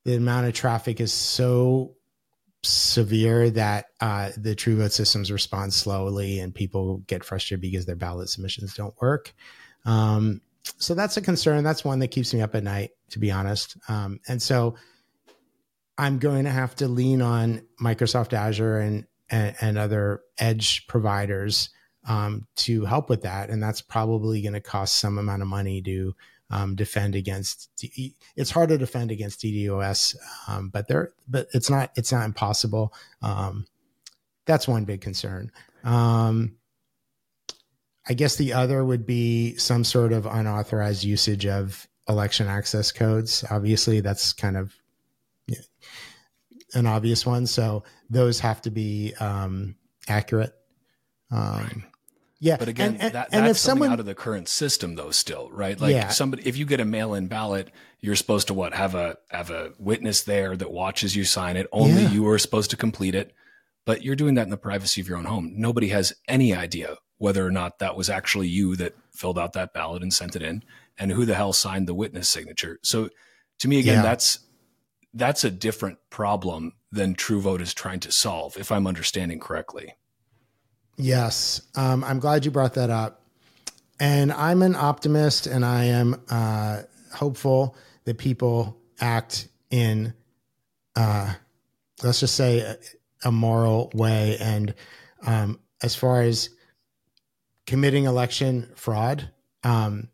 the 0.06 0.16
amount 0.16 0.48
of 0.48 0.54
traffic 0.54 1.00
is 1.00 1.14
so 1.14 1.96
severe 2.64 3.50
that 3.52 3.88
uh, 4.02 4.32
the 4.38 4.56
TrueVote 4.56 4.92
systems 4.92 5.32
respond 5.32 5.74
slowly 5.74 6.40
and 6.40 6.54
people 6.54 6.98
get 7.08 7.24
frustrated 7.24 7.62
because 7.62 7.86
their 7.86 7.96
ballot 7.96 8.30
submissions 8.30 8.74
don't 8.74 8.96
work. 9.02 9.34
Um, 9.86 10.42
so 10.78 10.96
that's 10.96 11.18
a 11.18 11.22
concern. 11.22 11.64
That's 11.64 11.86
one 11.86 12.00
that 12.00 12.10
keeps 12.10 12.34
me 12.34 12.42
up 12.42 12.56
at 12.56 12.64
night, 12.64 12.92
to 13.12 13.20
be 13.20 13.32
honest. 13.32 13.78
Um, 13.88 14.20
and 14.28 14.42
so 14.42 14.76
I'm 15.98 16.20
going 16.20 16.44
to 16.46 16.52
have 16.52 16.76
to 16.76 16.88
lean 16.88 17.22
on 17.22 17.62
Microsoft 17.82 18.34
Azure 18.34 18.80
and 18.80 19.06
and, 19.30 19.56
and 19.60 19.78
other 19.78 20.22
edge 20.38 20.88
providers 20.88 21.70
um, 22.08 22.48
to 22.56 22.86
help 22.86 23.10
with 23.10 23.24
that, 23.24 23.50
and 23.50 23.62
that's 23.62 23.82
probably 23.82 24.42
going 24.42 24.54
to 24.54 24.62
cost 24.62 24.98
some 24.98 25.18
amount 25.18 25.42
of 25.42 25.50
money 25.50 25.82
to 25.82 26.16
um, 26.50 26.76
defend 26.76 27.16
against. 27.16 27.70
It's 28.36 28.52
hard 28.52 28.70
to 28.70 28.78
defend 28.78 29.12
against 29.12 29.42
DDoS, 29.42 30.16
um, 30.48 30.70
but 30.70 30.88
there, 30.88 31.12
but 31.28 31.48
it's 31.54 31.70
not 31.70 31.92
it's 31.96 32.12
not 32.12 32.26
impossible. 32.26 32.94
Um, 33.22 33.66
that's 34.46 34.68
one 34.68 34.86
big 34.86 35.02
concern. 35.02 35.52
Um, 35.84 36.56
I 38.10 38.14
guess 38.14 38.38
the 38.38 38.54
other 38.54 38.84
would 38.84 39.06
be 39.06 39.58
some 39.58 39.84
sort 39.84 40.14
of 40.14 40.26
unauthorized 40.26 41.04
usage 41.04 41.46
of 41.46 41.88
election 42.08 42.48
access 42.48 42.92
codes. 42.92 43.44
Obviously, 43.50 44.00
that's 44.00 44.32
kind 44.32 44.56
of 44.56 44.74
an 46.74 46.86
obvious 46.86 47.26
one. 47.26 47.48
So 47.48 47.84
those 48.10 48.40
have 48.40 48.62
to 48.62 48.72
be 48.72 49.14
um, 49.20 49.76
accurate. 50.08 50.54
Um, 51.32 51.40
right. 51.42 51.84
Yeah, 52.40 52.58
but 52.58 52.68
again, 52.68 52.94
and, 52.94 53.02
and, 53.02 53.14
that, 53.14 53.32
that's 53.32 53.34
and 53.34 53.58
something 53.58 53.82
someone, 53.82 53.92
out 53.92 54.00
of 54.00 54.06
the 54.06 54.14
current 54.14 54.48
system, 54.48 54.96
though. 54.96 55.10
Still, 55.12 55.50
right? 55.52 55.80
Like 55.80 55.94
yeah. 55.94 56.10
somebody, 56.10 56.48
if 56.48 56.56
you 56.56 56.66
get 56.66 56.80
a 56.80 56.86
mail-in 56.86 57.28
ballot, 57.28 57.72
you're 58.00 58.16
supposed 58.16 58.48
to 58.48 58.54
what 58.54 58.74
have 58.74 58.94
a 58.94 59.18
have 59.30 59.50
a 59.50 59.72
witness 59.80 60.22
there 60.22 60.56
that 60.56 60.72
watches 60.72 61.16
you 61.16 61.24
sign 61.24 61.58
it. 61.58 61.68
Only 61.72 62.04
yeah. 62.04 62.12
you 62.12 62.28
are 62.28 62.38
supposed 62.38 62.70
to 62.72 62.78
complete 62.78 63.16
it, 63.16 63.34
but 63.86 64.04
you're 64.04 64.16
doing 64.16 64.36
that 64.36 64.44
in 64.44 64.52
the 64.52 64.58
privacy 64.58 65.02
of 65.02 65.08
your 65.08 65.18
own 65.18 65.26
home. 65.26 65.54
Nobody 65.56 65.88
has 65.88 66.14
any 66.28 66.54
idea 66.54 66.98
whether 67.18 67.46
or 67.46 67.52
not 67.52 67.80
that 67.80 67.96
was 67.96 68.10
actually 68.10 68.48
you 68.48 68.76
that 68.76 68.96
filled 69.12 69.40
out 69.40 69.54
that 69.54 69.74
ballot 69.74 70.04
and 70.04 70.14
sent 70.14 70.36
it 70.36 70.44
in, 70.44 70.64
and 71.00 71.12
who 71.12 71.26
the 71.26 71.34
hell 71.34 71.54
signed 71.54 71.88
the 71.88 71.96
witness 71.96 72.30
signature. 72.30 72.78
So, 72.84 73.10
to 73.60 73.68
me, 73.68 73.80
again, 73.80 73.96
yeah. 73.96 74.02
that's 74.04 74.40
that's 75.14 75.44
a 75.44 75.50
different 75.50 75.98
problem 76.12 76.74
than 76.92 77.16
TrueVote 77.16 77.62
is 77.62 77.74
trying 77.74 78.00
to 78.02 78.12
solve, 78.12 78.58
if 78.58 78.72
I'm 78.72 78.86
understanding 78.86 79.40
correctly. 79.40 79.96
Yes. 80.98 81.62
Um, 81.76 82.04
I'm 82.04 82.20
glad 82.20 82.44
you 82.46 82.52
brought 82.52 82.74
that 82.74 82.90
up. 82.90 83.24
And 84.00 84.32
I'm 84.32 84.62
an 84.62 84.76
optimist 84.76 85.48
and 85.48 85.66
I 85.66 85.86
am 85.86 86.22
uh, 86.30 86.84
hopeful 87.14 87.76
that 88.06 88.18
people 88.18 88.78
act 89.00 89.48
in 89.70 90.14
uh, 90.96 91.34
let's 92.04 92.20
just 92.20 92.36
say 92.36 92.60
a, 92.60 92.78
a 93.24 93.32
moral 93.32 93.92
way. 93.94 94.38
And 94.40 94.74
um, 95.26 95.60
as 95.82 95.96
far 95.96 96.22
as 96.22 96.50
committing 97.66 98.06
election 98.06 98.72
fraud, 98.76 99.30
um, 99.64 100.10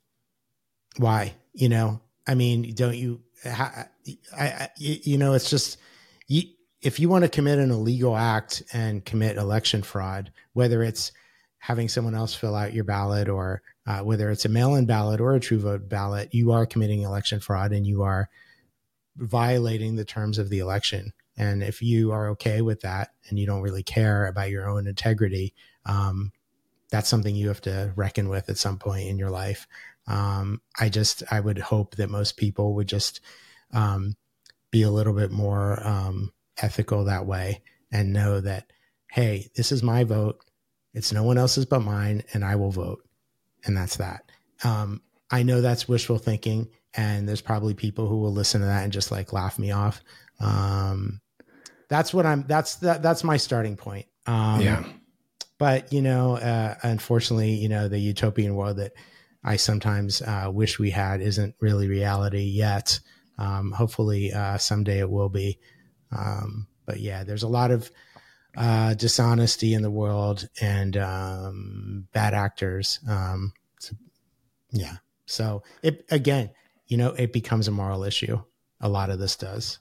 why? 0.98 1.34
You 1.54 1.70
know, 1.70 2.02
I 2.28 2.36
mean, 2.36 2.74
don't 2.76 2.98
you? 2.98 3.22
I, 3.46 3.86
I, 4.38 4.70
you 4.78 5.18
know, 5.18 5.34
it's 5.34 5.50
just 5.50 5.78
you, 6.28 6.44
if 6.84 7.00
you 7.00 7.08
want 7.08 7.24
to 7.24 7.30
commit 7.30 7.60
an 7.60 7.72
illegal 7.72 8.16
act 8.16 8.62
and 8.74 9.04
commit 9.06 9.38
election 9.38 9.82
fraud, 9.82 10.32
whether 10.52 10.84
it's 10.84 11.14
having 11.58 11.88
someone 11.88 12.14
else 12.14 12.36
fill 12.36 12.56
out 12.56 12.74
your 12.74 12.84
ballot 12.84 13.30
or 13.30 13.62
uh, 13.88 14.00
whether 14.00 14.30
it's 14.30 14.44
a 14.44 14.50
mail-in 14.50 14.86
ballot 14.86 15.22
or 15.22 15.34
a 15.34 15.40
true 15.40 15.60
vote 15.60 15.88
ballot, 15.88 16.34
you 16.34 16.52
are 16.52 16.66
committing 16.66 17.02
election 17.02 17.40
fraud 17.40 17.72
and 17.72 17.88
you 17.88 18.04
are 18.04 18.30
violating 19.16 19.96
the 19.96 20.04
terms 20.04 20.38
of 20.38 20.50
the 20.50 20.60
election. 20.60 21.14
And 21.38 21.64
if 21.64 21.82
you 21.82 22.12
are 22.12 22.28
okay 22.32 22.62
with 22.62 22.82
that 22.82 23.14
and 23.30 23.40
you 23.40 23.46
don't 23.46 23.62
really 23.62 23.82
care 23.82 24.28
about 24.28 24.50
your 24.50 24.70
own 24.70 24.86
integrity, 24.86 25.54
um, 25.86 26.34
that's 26.92 27.08
something 27.08 27.34
you 27.34 27.48
have 27.48 27.62
to 27.62 27.94
reckon 27.96 28.28
with 28.28 28.50
at 28.50 28.58
some 28.58 28.78
point 28.78 29.08
in 29.08 29.18
your 29.18 29.32
life. 29.32 29.68
Um, 30.06 30.62
I 30.78 30.90
just, 30.90 31.24
I 31.32 31.40
would 31.40 31.60
hope 31.60 31.96
that 31.96 32.10
most 32.10 32.36
people 32.36 32.76
would 32.76 32.88
just 32.88 33.22
um, 33.72 34.18
be 34.70 34.84
a 34.84 34.92
little 34.92 35.14
bit 35.14 35.32
more 35.32 35.82
um, 35.88 36.34
ethical 36.64 37.05
that 37.05 37.26
way 37.26 37.61
and 37.91 38.14
know 38.14 38.41
that, 38.41 38.72
hey, 39.11 39.49
this 39.55 39.72
is 39.72 39.84
my 39.84 40.03
vote. 40.03 40.39
It's 40.93 41.11
no 41.11 41.24
one 41.24 41.38
else's 41.38 41.66
but 41.66 41.82
mine, 41.82 42.24
and 42.34 42.43
I 42.43 42.55
will 42.55 42.72
vote. 42.72 43.07
And 43.66 43.76
that's 43.78 43.97
that. 43.97 44.32
Um, 44.64 45.01
I 45.30 45.43
know 45.43 45.61
that's 45.61 45.88
wishful 45.88 46.18
thinking, 46.18 46.70
and 46.93 47.28
there's 47.28 47.41
probably 47.41 47.74
people 47.74 48.07
who 48.07 48.20
will 48.20 48.34
listen 48.34 48.61
to 48.61 48.68
that 48.68 48.84
and 48.84 48.93
just 48.93 49.11
like 49.11 49.34
laugh 49.34 49.57
me 49.59 49.72
off. 49.72 50.01
Um, 50.39 51.22
that's 51.89 52.14
what 52.14 52.26
I'm. 52.26 52.45
That's 52.47 52.76
that. 52.78 53.01
That's 53.01 53.24
my 53.24 53.38
starting 53.38 53.76
point. 53.76 54.05
Um, 54.26 54.61
yeah. 54.61 54.84
But 55.57 55.93
you 55.93 56.01
know, 56.01 56.38
uh, 56.38 56.76
unfortunately, 56.84 57.51
you 57.51 57.70
know, 57.70 57.88
the 57.88 57.99
utopian 57.99 58.55
world 58.55 58.78
that 58.78 58.93
I 59.43 59.57
sometimes 59.57 60.22
uh, 60.22 60.49
wish 60.53 60.80
we 60.80 60.91
had 60.91 61.22
isn't 61.22 61.55
really 61.59 61.88
reality 61.88 62.43
yet. 62.43 62.99
Um, 63.38 63.72
hopefully, 63.72 64.32
uh, 64.32 64.57
someday 64.57 64.99
it 64.99 65.09
will 65.09 65.30
be. 65.30 65.59
Um, 66.16 66.68
but 66.86 66.99
yeah, 66.99 67.24
there's 67.24 67.43
a 67.43 67.47
lot 67.47 67.72
of 67.72 67.91
uh, 68.55 68.93
dishonesty 68.93 69.74
in 69.74 69.82
the 69.82 69.91
world 69.91 70.47
and 70.61 70.95
um, 70.97 72.07
bad 72.11 72.34
actors. 72.34 72.99
Um, 73.07 73.53
so, 73.80 73.95
yeah. 74.72 74.97
So 75.26 75.64
it 75.82 76.05
again, 76.11 76.51
you 76.88 76.97
know, 76.97 77.11
it 77.11 77.34
becomes 77.34 77.68
a 77.68 77.72
moral 77.72 78.03
issue. 78.03 78.41
A 78.82 78.89
lot 78.89 79.09
of 79.09 79.20
this 79.20 79.36
does. 79.36 79.80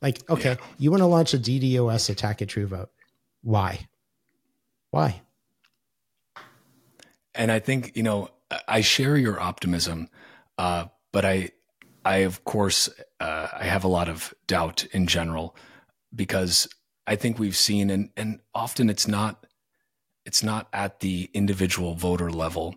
Like, 0.00 0.28
okay, 0.30 0.50
yeah. 0.50 0.66
you 0.78 0.90
want 0.90 1.02
to 1.02 1.06
launch 1.06 1.34
a 1.34 1.38
DDoS 1.38 2.10
attack 2.10 2.42
at 2.42 2.48
TrueVote. 2.48 2.88
Why? 3.42 3.88
Why? 4.90 5.22
And 7.34 7.50
I 7.50 7.58
think, 7.58 7.96
you 7.96 8.02
know, 8.02 8.28
I 8.68 8.80
share 8.82 9.16
your 9.16 9.40
optimism, 9.40 10.08
uh, 10.56 10.86
but 11.10 11.24
I, 11.24 11.50
I 12.04 12.18
of 12.18 12.44
course, 12.44 12.88
uh, 13.18 13.48
I 13.52 13.64
have 13.64 13.84
a 13.84 13.88
lot 13.88 14.08
of 14.08 14.32
doubt 14.46 14.84
in 14.92 15.06
general 15.06 15.56
because 16.14 16.68
I 17.06 17.16
think 17.16 17.38
we've 17.38 17.56
seen, 17.56 17.90
and 17.90 18.10
and 18.16 18.40
often 18.54 18.88
it's 18.88 19.08
not, 19.08 19.46
it's 20.24 20.42
not 20.42 20.68
at 20.72 21.00
the 21.00 21.30
individual 21.34 21.94
voter 21.94 22.30
level 22.30 22.76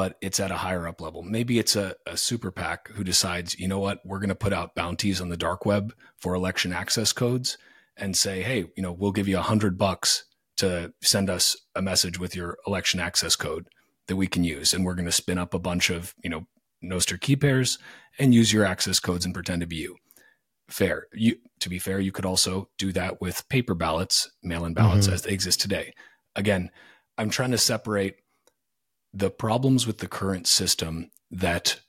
but 0.00 0.16
it's 0.20 0.40
at 0.40 0.50
a 0.50 0.56
higher 0.56 0.86
up 0.86 1.00
level. 1.00 1.22
Maybe 1.22 1.58
it's 1.58 1.76
a, 1.76 1.94
a 2.06 2.16
super 2.16 2.50
PAC 2.50 2.88
who 2.88 3.04
decides, 3.04 3.58
you 3.58 3.68
know 3.68 3.80
what, 3.80 4.00
we're 4.04 4.18
going 4.18 4.28
to 4.28 4.34
put 4.34 4.52
out 4.52 4.74
bounties 4.74 5.20
on 5.20 5.28
the 5.28 5.36
dark 5.36 5.66
web 5.66 5.94
for 6.16 6.34
election 6.34 6.72
access 6.72 7.12
codes 7.12 7.58
and 7.96 8.16
say, 8.16 8.42
hey, 8.42 8.66
you 8.76 8.82
know, 8.82 8.92
we'll 8.92 9.12
give 9.12 9.28
you 9.28 9.38
a 9.38 9.42
hundred 9.42 9.76
bucks 9.76 10.24
to 10.56 10.92
send 11.02 11.28
us 11.28 11.56
a 11.74 11.82
message 11.82 12.18
with 12.18 12.36
your 12.36 12.56
election 12.66 13.00
access 13.00 13.36
code 13.36 13.66
that 14.06 14.16
we 14.16 14.26
can 14.26 14.44
use. 14.44 14.72
And 14.72 14.84
we're 14.84 14.94
going 14.94 15.06
to 15.06 15.12
spin 15.12 15.38
up 15.38 15.54
a 15.54 15.58
bunch 15.58 15.90
of, 15.90 16.14
you 16.22 16.30
know, 16.30 16.46
Nostr 16.82 17.20
key 17.20 17.36
pairs 17.36 17.78
and 18.18 18.34
use 18.34 18.52
your 18.52 18.64
access 18.64 19.00
codes 19.00 19.24
and 19.24 19.34
pretend 19.34 19.60
to 19.60 19.66
be 19.66 19.76
you. 19.76 19.96
Fair. 20.70 21.06
You, 21.12 21.36
to 21.60 21.68
be 21.68 21.78
fair, 21.78 22.00
you 22.00 22.12
could 22.12 22.24
also 22.24 22.68
do 22.78 22.92
that 22.92 23.20
with 23.20 23.48
paper 23.48 23.74
ballots, 23.74 24.30
mail 24.42 24.64
in 24.64 24.74
ballots 24.74 25.06
mm-hmm. 25.06 25.14
as 25.14 25.22
they 25.22 25.32
exist 25.32 25.60
today. 25.60 25.92
Again, 26.36 26.70
I'm 27.18 27.30
trying 27.30 27.50
to 27.50 27.58
separate 27.58 28.16
the 29.12 29.30
problems 29.30 29.86
with 29.86 29.98
the 29.98 30.08
current 30.08 30.46
system 30.46 31.10
that 31.30 31.80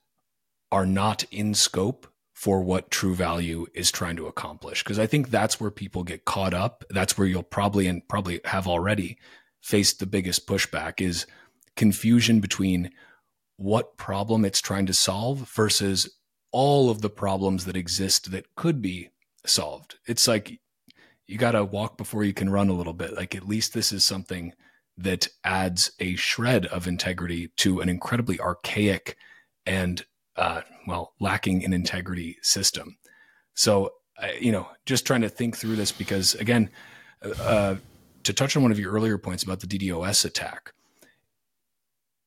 are 0.72 0.86
not 0.86 1.24
in 1.32 1.54
scope 1.54 2.08
for 2.34 2.62
what 2.62 2.90
TrueVote 2.90 3.68
is 3.76 3.92
trying 3.92 4.16
to 4.16 4.26
accomplish 4.26 4.84
because 4.84 4.98
i 4.98 5.06
think 5.06 5.30
that's 5.30 5.60
where 5.60 5.70
people 5.70 6.04
get 6.04 6.26
caught 6.26 6.56
up 6.56 6.84
that's 6.90 7.16
where 7.16 7.28
you'll 7.28 7.44
probably 7.44 7.86
and 7.86 8.08
probably 8.08 8.42
have 8.46 8.68
already 8.68 9.18
faced 9.62 10.00
the 10.00 10.08
biggest 10.08 10.48
pushback 10.48 11.00
is 11.00 11.28
confusion 11.76 12.40
between 12.40 12.90
what 13.58 13.96
problem 13.96 14.44
it's 14.44 14.60
trying 14.60 14.88
to 14.88 14.94
solve 14.94 15.48
versus 15.54 16.10
all 16.52 16.90
of 16.90 17.02
the 17.02 17.10
problems 17.10 17.66
that 17.66 17.78
exist 17.78 18.32
that 18.32 18.56
could 18.56 18.82
be 18.82 19.10
solved 19.46 19.96
it's 20.08 20.28
like 20.28 20.60
you 21.28 21.38
got 21.38 21.52
to 21.52 21.64
walk 21.64 21.98
before 21.98 22.24
you 22.24 22.34
can 22.34 22.50
run 22.50 22.70
a 22.70 22.74
little 22.74 22.94
bit 22.94 23.16
like 23.16 23.36
at 23.36 23.48
least 23.48 23.74
this 23.74 23.92
is 23.92 24.06
something 24.06 24.54
that 24.98 25.28
adds 25.44 25.92
a 26.00 26.16
shred 26.16 26.66
of 26.68 26.88
integrity 26.88 27.48
to 27.58 27.80
an 27.80 27.90
incredibly 27.90 28.40
archaic 28.40 29.18
and 29.66 30.06
uh, 30.36 30.62
well 30.88 31.14
lacking 31.20 31.62
in 31.62 31.74
integrity 31.74 32.38
system. 32.42 32.98
So 33.54 33.92
uh, 34.22 34.28
you 34.40 34.52
know, 34.52 34.68
just 34.86 35.06
trying 35.06 35.22
to 35.22 35.30
think 35.30 35.58
through 35.58 35.76
this 35.76 35.92
because 35.92 36.36
again, 36.36 36.70
uh, 37.40 37.76
to 38.24 38.34
touch 38.34 38.56
on 38.56 38.64
one 38.64 38.72
of 38.72 38.80
your 38.80 38.92
earlier 38.92 39.18
points 39.18 39.44
about 39.44 39.60
the 39.60 39.68
DDoS 39.68 40.26
attack. 40.26 40.74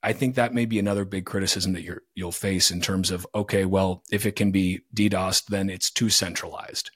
I 0.04 0.12
think 0.12 0.34
that 0.34 0.52
may 0.52 0.66
be 0.66 0.78
another 0.78 1.06
big 1.06 1.24
criticism 1.24 1.72
that 1.72 1.82
you 1.82 1.98
will 2.18 2.30
face 2.30 2.70
in 2.70 2.82
terms 2.82 3.10
of 3.10 3.26
okay, 3.34 3.64
well, 3.64 4.02
if 4.12 4.26
it 4.26 4.36
can 4.36 4.50
be 4.50 4.82
DDoSed, 4.94 5.46
then 5.46 5.70
it's 5.70 5.90
too 5.90 6.10
centralized. 6.10 6.90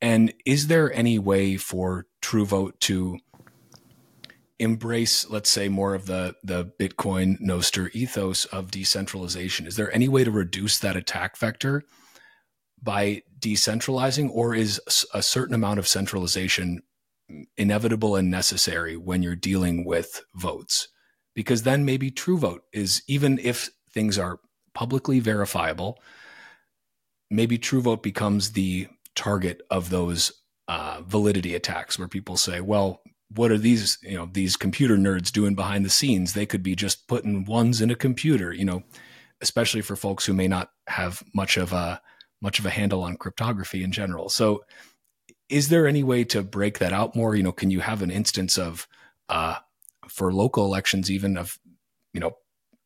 And 0.00 0.34
is 0.44 0.66
there 0.66 0.92
any 0.92 1.20
way 1.20 1.56
for 1.56 2.06
TrueVote 2.20 2.80
to 2.80 3.20
embrace, 4.58 5.30
let's 5.30 5.50
say, 5.50 5.68
more 5.68 5.94
of 5.94 6.06
the 6.06 6.34
the 6.42 6.64
Bitcoin 6.80 7.40
Nostr 7.40 7.94
ethos 7.94 8.44
of 8.46 8.72
decentralization? 8.72 9.68
Is 9.68 9.76
there 9.76 9.94
any 9.94 10.08
way 10.08 10.24
to 10.24 10.32
reduce 10.32 10.80
that 10.80 10.96
attack 10.96 11.38
vector 11.38 11.84
by 12.82 13.22
decentralizing, 13.38 14.28
or 14.32 14.52
is 14.52 14.80
a 15.14 15.22
certain 15.22 15.54
amount 15.54 15.78
of 15.78 15.86
centralization 15.86 16.82
inevitable 17.56 18.16
and 18.16 18.32
necessary 18.32 18.96
when 18.96 19.22
you're 19.22 19.36
dealing 19.36 19.84
with 19.84 20.24
votes? 20.34 20.88
Because 21.34 21.62
then 21.62 21.84
maybe 21.84 22.10
true 22.10 22.38
vote 22.38 22.64
is 22.72 23.02
even 23.08 23.38
if 23.38 23.70
things 23.90 24.18
are 24.18 24.40
publicly 24.74 25.20
verifiable, 25.20 25.98
maybe 27.30 27.58
true 27.58 27.80
vote 27.80 28.02
becomes 28.02 28.52
the 28.52 28.88
target 29.14 29.62
of 29.70 29.90
those 29.90 30.32
uh, 30.68 31.00
validity 31.06 31.54
attacks 31.54 31.98
where 31.98 32.08
people 32.08 32.36
say, 32.36 32.60
well, 32.60 33.02
what 33.34 33.50
are 33.50 33.58
these 33.58 33.98
you 34.02 34.16
know 34.16 34.28
these 34.30 34.56
computer 34.56 34.96
nerds 34.96 35.32
doing 35.32 35.54
behind 35.54 35.84
the 35.84 35.90
scenes? 35.90 36.32
They 36.32 36.46
could 36.46 36.62
be 36.62 36.74
just 36.74 37.08
putting 37.08 37.44
ones 37.44 37.80
in 37.80 37.90
a 37.90 37.94
computer 37.94 38.52
you 38.52 38.64
know 38.64 38.82
especially 39.40 39.82
for 39.82 39.96
folks 39.96 40.24
who 40.24 40.32
may 40.32 40.48
not 40.48 40.70
have 40.86 41.22
much 41.34 41.56
of 41.56 41.72
a 41.72 42.00
much 42.40 42.58
of 42.58 42.66
a 42.66 42.70
handle 42.70 43.02
on 43.02 43.16
cryptography 43.16 43.84
in 43.84 43.92
general. 43.92 44.28
So 44.28 44.64
is 45.48 45.68
there 45.68 45.86
any 45.86 46.02
way 46.02 46.24
to 46.24 46.42
break 46.42 46.78
that 46.78 46.92
out 46.92 47.14
more? 47.14 47.34
You 47.34 47.42
know 47.42 47.52
can 47.52 47.70
you 47.70 47.80
have 47.80 48.02
an 48.02 48.10
instance 48.10 48.56
of 48.56 48.86
uh, 49.28 49.56
for 50.12 50.32
local 50.32 50.64
elections 50.64 51.10
even 51.10 51.36
of 51.36 51.58
you 52.12 52.20
know 52.20 52.32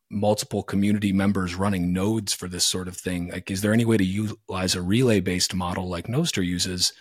multiple 0.09 0.63
community 0.63 1.13
members 1.13 1.57
running 1.57 1.93
nodes 1.93 2.33
for 2.33 2.47
this 2.47 2.65
sort 2.65 2.87
of 2.87 2.97
thing 2.97 3.29
like 3.31 3.51
is 3.51 3.61
there 3.61 3.73
any 3.73 3.85
way 3.85 3.97
to 3.97 4.05
utilize 4.05 4.75
a 4.75 4.83
relay 4.83 5.19
based 5.19 5.53
model 5.53 5.89
like 5.89 6.07
nostr 6.07 6.45
uses 6.45 6.93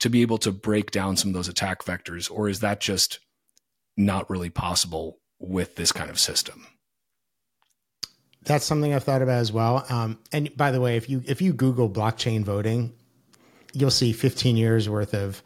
to 0.00 0.08
be 0.08 0.22
able 0.22 0.38
to 0.38 0.50
break 0.50 0.90
down 0.90 1.16
some 1.16 1.28
of 1.30 1.34
those 1.34 1.48
attack 1.48 1.84
vectors, 1.84 2.30
or 2.30 2.48
is 2.48 2.60
that 2.60 2.80
just 2.80 3.20
not 3.96 4.28
really 4.28 4.50
possible 4.50 5.18
with 5.38 5.76
this 5.76 5.92
kind 5.92 6.10
of 6.10 6.18
system? 6.18 6.66
That's 8.42 8.64
something 8.64 8.92
I've 8.94 9.04
thought 9.04 9.22
about 9.22 9.38
as 9.38 9.52
well. 9.52 9.84
Um, 9.90 10.18
and 10.32 10.54
by 10.56 10.70
the 10.70 10.80
way, 10.80 10.96
if 10.96 11.08
you 11.08 11.22
if 11.26 11.42
you 11.42 11.52
Google 11.52 11.90
blockchain 11.90 12.42
voting, 12.42 12.94
you'll 13.74 13.90
see 13.90 14.12
15 14.12 14.56
years 14.56 14.88
worth 14.88 15.14
of 15.14 15.42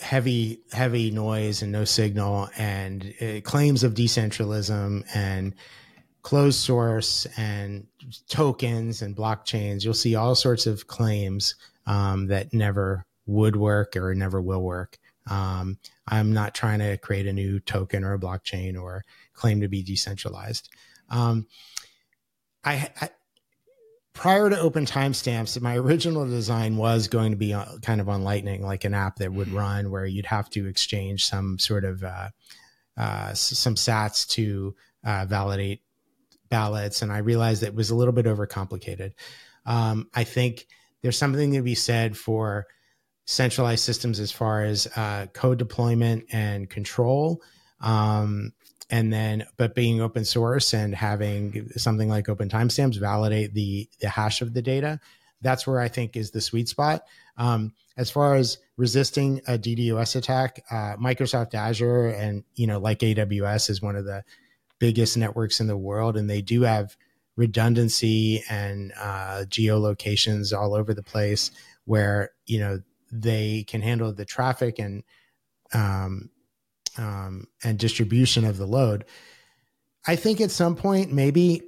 heavy 0.00 0.60
heavy 0.72 1.10
noise 1.10 1.62
and 1.62 1.72
no 1.72 1.84
signal 1.84 2.48
and 2.58 3.14
uh, 3.20 3.40
claims 3.42 3.82
of 3.82 3.94
decentralism 3.94 5.04
and 5.14 5.54
closed 6.22 6.58
source 6.58 7.26
and 7.36 7.86
tokens 8.28 9.02
and 9.02 9.16
blockchains. 9.16 9.84
You'll 9.84 9.94
see 9.94 10.16
all 10.16 10.34
sorts 10.34 10.66
of 10.66 10.86
claims 10.86 11.54
um, 11.86 12.26
that 12.26 12.52
never 12.52 13.06
would 13.26 13.56
work 13.56 13.96
or 13.96 14.14
never 14.14 14.40
will 14.40 14.62
work. 14.62 14.98
Um, 15.28 15.78
I'm 16.06 16.32
not 16.32 16.54
trying 16.54 16.78
to 16.80 16.96
create 16.98 17.26
a 17.26 17.32
new 17.32 17.60
token 17.60 18.04
or 18.04 18.14
a 18.14 18.18
blockchain 18.18 18.80
or 18.80 19.04
claim 19.34 19.60
to 19.60 19.68
be 19.68 19.82
decentralized. 19.82 20.68
Um, 21.10 21.46
I, 22.64 22.90
I, 23.00 23.10
prior 24.16 24.48
to 24.48 24.56
OpenTimestamps, 24.56 25.60
my 25.60 25.76
original 25.76 26.26
design 26.26 26.76
was 26.76 27.06
going 27.06 27.30
to 27.30 27.36
be 27.36 27.52
uh, 27.52 27.78
kind 27.82 28.00
of 28.00 28.08
on 28.08 28.24
Lightning, 28.24 28.62
like 28.62 28.84
an 28.84 28.94
app 28.94 29.16
that 29.16 29.32
would 29.32 29.52
run 29.52 29.90
where 29.90 30.06
you'd 30.06 30.26
have 30.26 30.48
to 30.50 30.66
exchange 30.66 31.26
some 31.26 31.58
sort 31.58 31.84
of 31.84 32.02
uh, 32.02 32.28
uh, 32.96 33.34
some 33.34 33.74
sats 33.74 34.26
to 34.28 34.74
uh, 35.04 35.26
validate 35.28 35.82
ballots. 36.48 37.02
And 37.02 37.12
I 37.12 37.18
realized 37.18 37.62
it 37.62 37.74
was 37.74 37.90
a 37.90 37.94
little 37.94 38.12
bit 38.12 38.26
overcomplicated. 38.26 39.12
Um, 39.66 40.08
I 40.14 40.24
think 40.24 40.66
there's 41.02 41.18
something 41.18 41.52
to 41.52 41.62
be 41.62 41.74
said 41.74 42.16
for 42.16 42.66
centralized 43.26 43.84
systems 43.84 44.18
as 44.18 44.32
far 44.32 44.64
as 44.64 44.86
uh, 44.96 45.26
code 45.32 45.58
deployment 45.58 46.24
and 46.32 46.70
control. 46.70 47.42
Um, 47.80 48.52
and 48.90 49.12
then 49.12 49.46
but 49.56 49.74
being 49.74 50.00
open 50.00 50.24
source 50.24 50.72
and 50.72 50.94
having 50.94 51.68
something 51.76 52.08
like 52.08 52.26
OpenTimestamps 52.26 52.98
validate 52.98 53.54
the 53.54 53.88
the 54.00 54.08
hash 54.08 54.42
of 54.42 54.54
the 54.54 54.62
data 54.62 55.00
that's 55.42 55.66
where 55.66 55.80
i 55.80 55.88
think 55.88 56.16
is 56.16 56.30
the 56.30 56.40
sweet 56.40 56.68
spot. 56.68 57.04
Um, 57.36 57.74
as 57.96 58.10
far 58.10 58.34
as 58.34 58.58
resisting 58.76 59.40
a 59.46 59.58
ddos 59.58 60.16
attack 60.16 60.62
uh, 60.70 60.96
microsoft 60.96 61.54
azure 61.54 62.08
and 62.08 62.44
you 62.54 62.66
know 62.66 62.78
like 62.78 63.00
aws 63.00 63.70
is 63.70 63.82
one 63.82 63.96
of 63.96 64.04
the 64.04 64.22
biggest 64.78 65.16
networks 65.16 65.60
in 65.60 65.66
the 65.66 65.76
world 65.76 66.16
and 66.16 66.28
they 66.28 66.42
do 66.42 66.62
have 66.62 66.96
redundancy 67.36 68.42
and 68.48 68.92
uh, 68.98 69.44
geolocations 69.48 70.56
all 70.56 70.74
over 70.74 70.94
the 70.94 71.02
place 71.02 71.50
where 71.84 72.30
you 72.46 72.58
know 72.58 72.80
they 73.12 73.64
can 73.66 73.80
handle 73.82 74.12
the 74.12 74.24
traffic 74.24 74.78
and 74.78 75.02
um, 75.72 76.30
um, 76.98 77.46
and 77.62 77.78
distribution 77.78 78.44
of 78.44 78.56
the 78.56 78.66
load. 78.66 79.04
I 80.06 80.16
think 80.16 80.40
at 80.40 80.50
some 80.50 80.76
point 80.76 81.12
maybe 81.12 81.62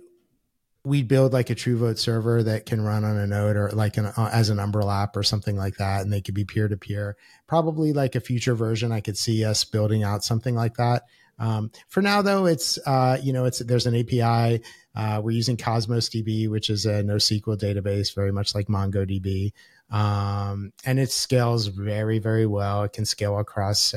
we'd 0.84 1.08
build 1.08 1.32
like 1.32 1.50
a 1.50 1.54
TrueVote 1.54 1.98
server 1.98 2.42
that 2.42 2.66
can 2.66 2.80
run 2.80 3.04
on 3.04 3.16
a 3.16 3.26
node 3.26 3.56
or 3.56 3.70
like 3.70 3.96
an, 3.96 4.06
uh, 4.06 4.30
as 4.32 4.48
an 4.48 4.58
Umbrel 4.58 4.90
app 4.90 5.16
or 5.16 5.22
something 5.22 5.56
like 5.56 5.76
that, 5.76 6.02
and 6.02 6.12
they 6.12 6.20
could 6.20 6.34
be 6.34 6.44
peer 6.44 6.68
to 6.68 6.76
peer. 6.76 7.16
Probably 7.46 7.92
like 7.92 8.14
a 8.14 8.20
future 8.20 8.54
version, 8.54 8.92
I 8.92 9.00
could 9.00 9.18
see 9.18 9.44
us 9.44 9.64
building 9.64 10.02
out 10.02 10.24
something 10.24 10.54
like 10.54 10.76
that. 10.76 11.02
Um, 11.38 11.70
for 11.88 12.02
now, 12.02 12.22
though, 12.22 12.46
it's 12.46 12.78
uh, 12.84 13.18
you 13.22 13.32
know 13.32 13.44
it's 13.44 13.60
there's 13.60 13.86
an 13.86 13.96
API. 13.96 14.62
Uh, 14.94 15.20
we're 15.22 15.30
using 15.30 15.56
Cosmos 15.56 16.08
DB, 16.08 16.48
which 16.48 16.70
is 16.70 16.86
a 16.86 17.02
NoSQL 17.02 17.58
database, 17.58 18.14
very 18.14 18.32
much 18.32 18.54
like 18.54 18.66
MongoDB, 18.66 19.52
um, 19.90 20.72
and 20.84 20.98
it 20.98 21.12
scales 21.12 21.68
very 21.68 22.18
very 22.18 22.46
well. 22.46 22.82
It 22.82 22.92
can 22.92 23.04
scale 23.04 23.38
across 23.38 23.94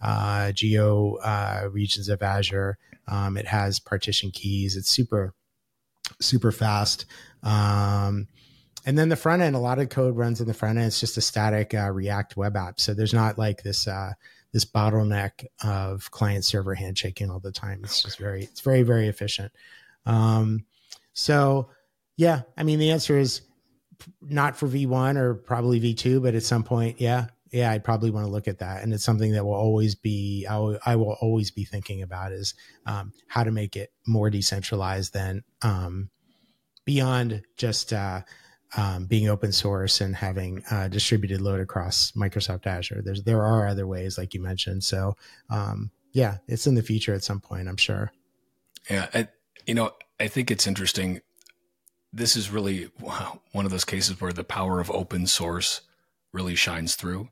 uh, 0.00 0.52
geo 0.52 1.16
uh, 1.16 1.68
regions 1.70 2.08
of 2.08 2.22
Azure. 2.22 2.78
Um, 3.08 3.36
it 3.36 3.46
has 3.46 3.80
partition 3.80 4.30
keys. 4.30 4.76
It's 4.76 4.90
super, 4.90 5.34
super 6.20 6.52
fast. 6.52 7.06
Um, 7.42 8.28
and 8.86 8.98
then 8.98 9.08
the 9.08 9.16
front 9.16 9.42
end, 9.42 9.56
a 9.56 9.60
lot 9.60 9.78
of 9.78 9.88
code 9.88 10.16
runs 10.16 10.40
in 10.40 10.46
the 10.46 10.54
front 10.54 10.78
end. 10.78 10.86
It's 10.86 11.00
just 11.00 11.16
a 11.16 11.20
static 11.20 11.74
uh, 11.74 11.90
React 11.90 12.36
web 12.36 12.56
app. 12.56 12.80
So 12.80 12.94
there's 12.94 13.14
not 13.14 13.38
like 13.38 13.62
this 13.62 13.86
uh, 13.86 14.12
this 14.52 14.64
bottleneck 14.64 15.46
of 15.62 16.10
client 16.10 16.44
server 16.44 16.74
handshaking 16.74 17.30
all 17.30 17.40
the 17.40 17.52
time. 17.52 17.80
It's 17.84 18.02
just 18.02 18.18
very 18.18 18.44
it's 18.44 18.60
very 18.60 18.82
very 18.82 19.08
efficient. 19.08 19.52
Um, 20.06 20.64
so 21.12 21.70
yeah, 22.16 22.42
I 22.56 22.62
mean 22.62 22.78
the 22.78 22.90
answer 22.90 23.18
is 23.18 23.42
not 24.22 24.56
for 24.56 24.66
V1 24.66 25.16
or 25.16 25.34
probably 25.34 25.80
V2, 25.80 26.22
but 26.22 26.34
at 26.34 26.42
some 26.42 26.62
point, 26.64 27.00
yeah, 27.00 27.26
yeah, 27.50 27.72
I'd 27.72 27.84
probably 27.84 28.10
want 28.10 28.26
to 28.26 28.32
look 28.32 28.48
at 28.48 28.58
that. 28.58 28.82
And 28.82 28.94
it's 28.94 29.04
something 29.04 29.32
that 29.32 29.44
will 29.44 29.54
always 29.54 29.94
be, 29.94 30.46
I 30.48 30.56
will, 30.58 30.78
I 30.86 30.96
will 30.96 31.16
always 31.20 31.50
be 31.50 31.64
thinking 31.64 32.02
about 32.02 32.32
is 32.32 32.54
um, 32.86 33.12
how 33.26 33.42
to 33.42 33.50
make 33.50 33.76
it 33.76 33.92
more 34.06 34.30
decentralized 34.30 35.12
than 35.12 35.42
um, 35.62 36.10
beyond 36.84 37.42
just 37.56 37.92
uh, 37.92 38.22
um, 38.76 39.06
being 39.06 39.28
open 39.28 39.50
source 39.50 40.00
and 40.00 40.14
having 40.14 40.62
uh, 40.70 40.86
distributed 40.88 41.40
load 41.40 41.60
across 41.60 42.12
Microsoft 42.12 42.66
Azure. 42.66 43.02
There's, 43.04 43.24
there 43.24 43.44
are 43.44 43.66
other 43.66 43.86
ways, 43.86 44.16
like 44.16 44.32
you 44.32 44.40
mentioned. 44.40 44.84
So 44.84 45.16
um, 45.48 45.90
yeah, 46.12 46.38
it's 46.46 46.68
in 46.68 46.76
the 46.76 46.82
future 46.82 47.14
at 47.14 47.24
some 47.24 47.40
point, 47.40 47.68
I'm 47.68 47.76
sure. 47.76 48.12
Yeah. 48.88 49.08
I, 49.12 49.28
you 49.66 49.74
know, 49.74 49.92
I 50.20 50.28
think 50.28 50.52
it's 50.52 50.68
interesting. 50.68 51.20
This 52.12 52.36
is 52.36 52.48
really 52.48 52.84
one 53.52 53.64
of 53.64 53.72
those 53.72 53.84
cases 53.84 54.20
where 54.20 54.32
the 54.32 54.44
power 54.44 54.78
of 54.78 54.88
open 54.92 55.26
source 55.26 55.80
really 56.32 56.54
shines 56.54 56.94
through 56.94 57.28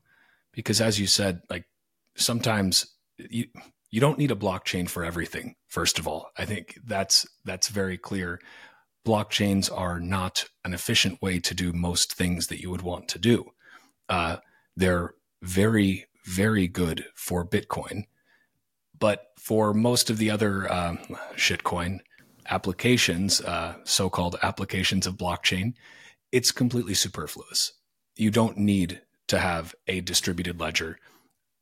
because 0.53 0.81
as 0.81 0.99
you 0.99 1.07
said, 1.07 1.41
like 1.49 1.65
sometimes 2.15 2.95
you 3.17 3.47
you 3.91 3.99
don't 3.99 4.19
need 4.19 4.31
a 4.31 4.35
blockchain 4.35 4.87
for 4.87 5.03
everything. 5.03 5.55
First 5.67 5.97
of 5.99 6.07
all, 6.07 6.29
I 6.37 6.45
think 6.45 6.77
that's 6.85 7.27
that's 7.45 7.69
very 7.69 7.97
clear. 7.97 8.39
Blockchains 9.07 9.75
are 9.75 9.99
not 9.99 10.45
an 10.63 10.73
efficient 10.73 11.21
way 11.21 11.39
to 11.39 11.55
do 11.55 11.73
most 11.73 12.13
things 12.13 12.47
that 12.47 12.61
you 12.61 12.69
would 12.69 12.81
want 12.81 13.07
to 13.09 13.19
do. 13.19 13.51
Uh, 14.07 14.37
they're 14.75 15.15
very 15.41 16.05
very 16.25 16.67
good 16.67 17.05
for 17.15 17.45
Bitcoin, 17.45 18.03
but 18.99 19.27
for 19.39 19.73
most 19.73 20.09
of 20.09 20.17
the 20.17 20.29
other 20.29 20.71
uh, 20.71 20.95
shitcoin 21.35 21.99
applications, 22.49 23.41
uh, 23.41 23.75
so-called 23.83 24.35
applications 24.43 25.07
of 25.07 25.15
blockchain, 25.15 25.73
it's 26.31 26.51
completely 26.51 26.93
superfluous. 26.93 27.73
You 28.15 28.31
don't 28.31 28.57
need 28.57 29.01
to 29.29 29.39
have 29.39 29.73
a 29.87 30.01
distributed 30.01 30.59
ledger 30.59 30.99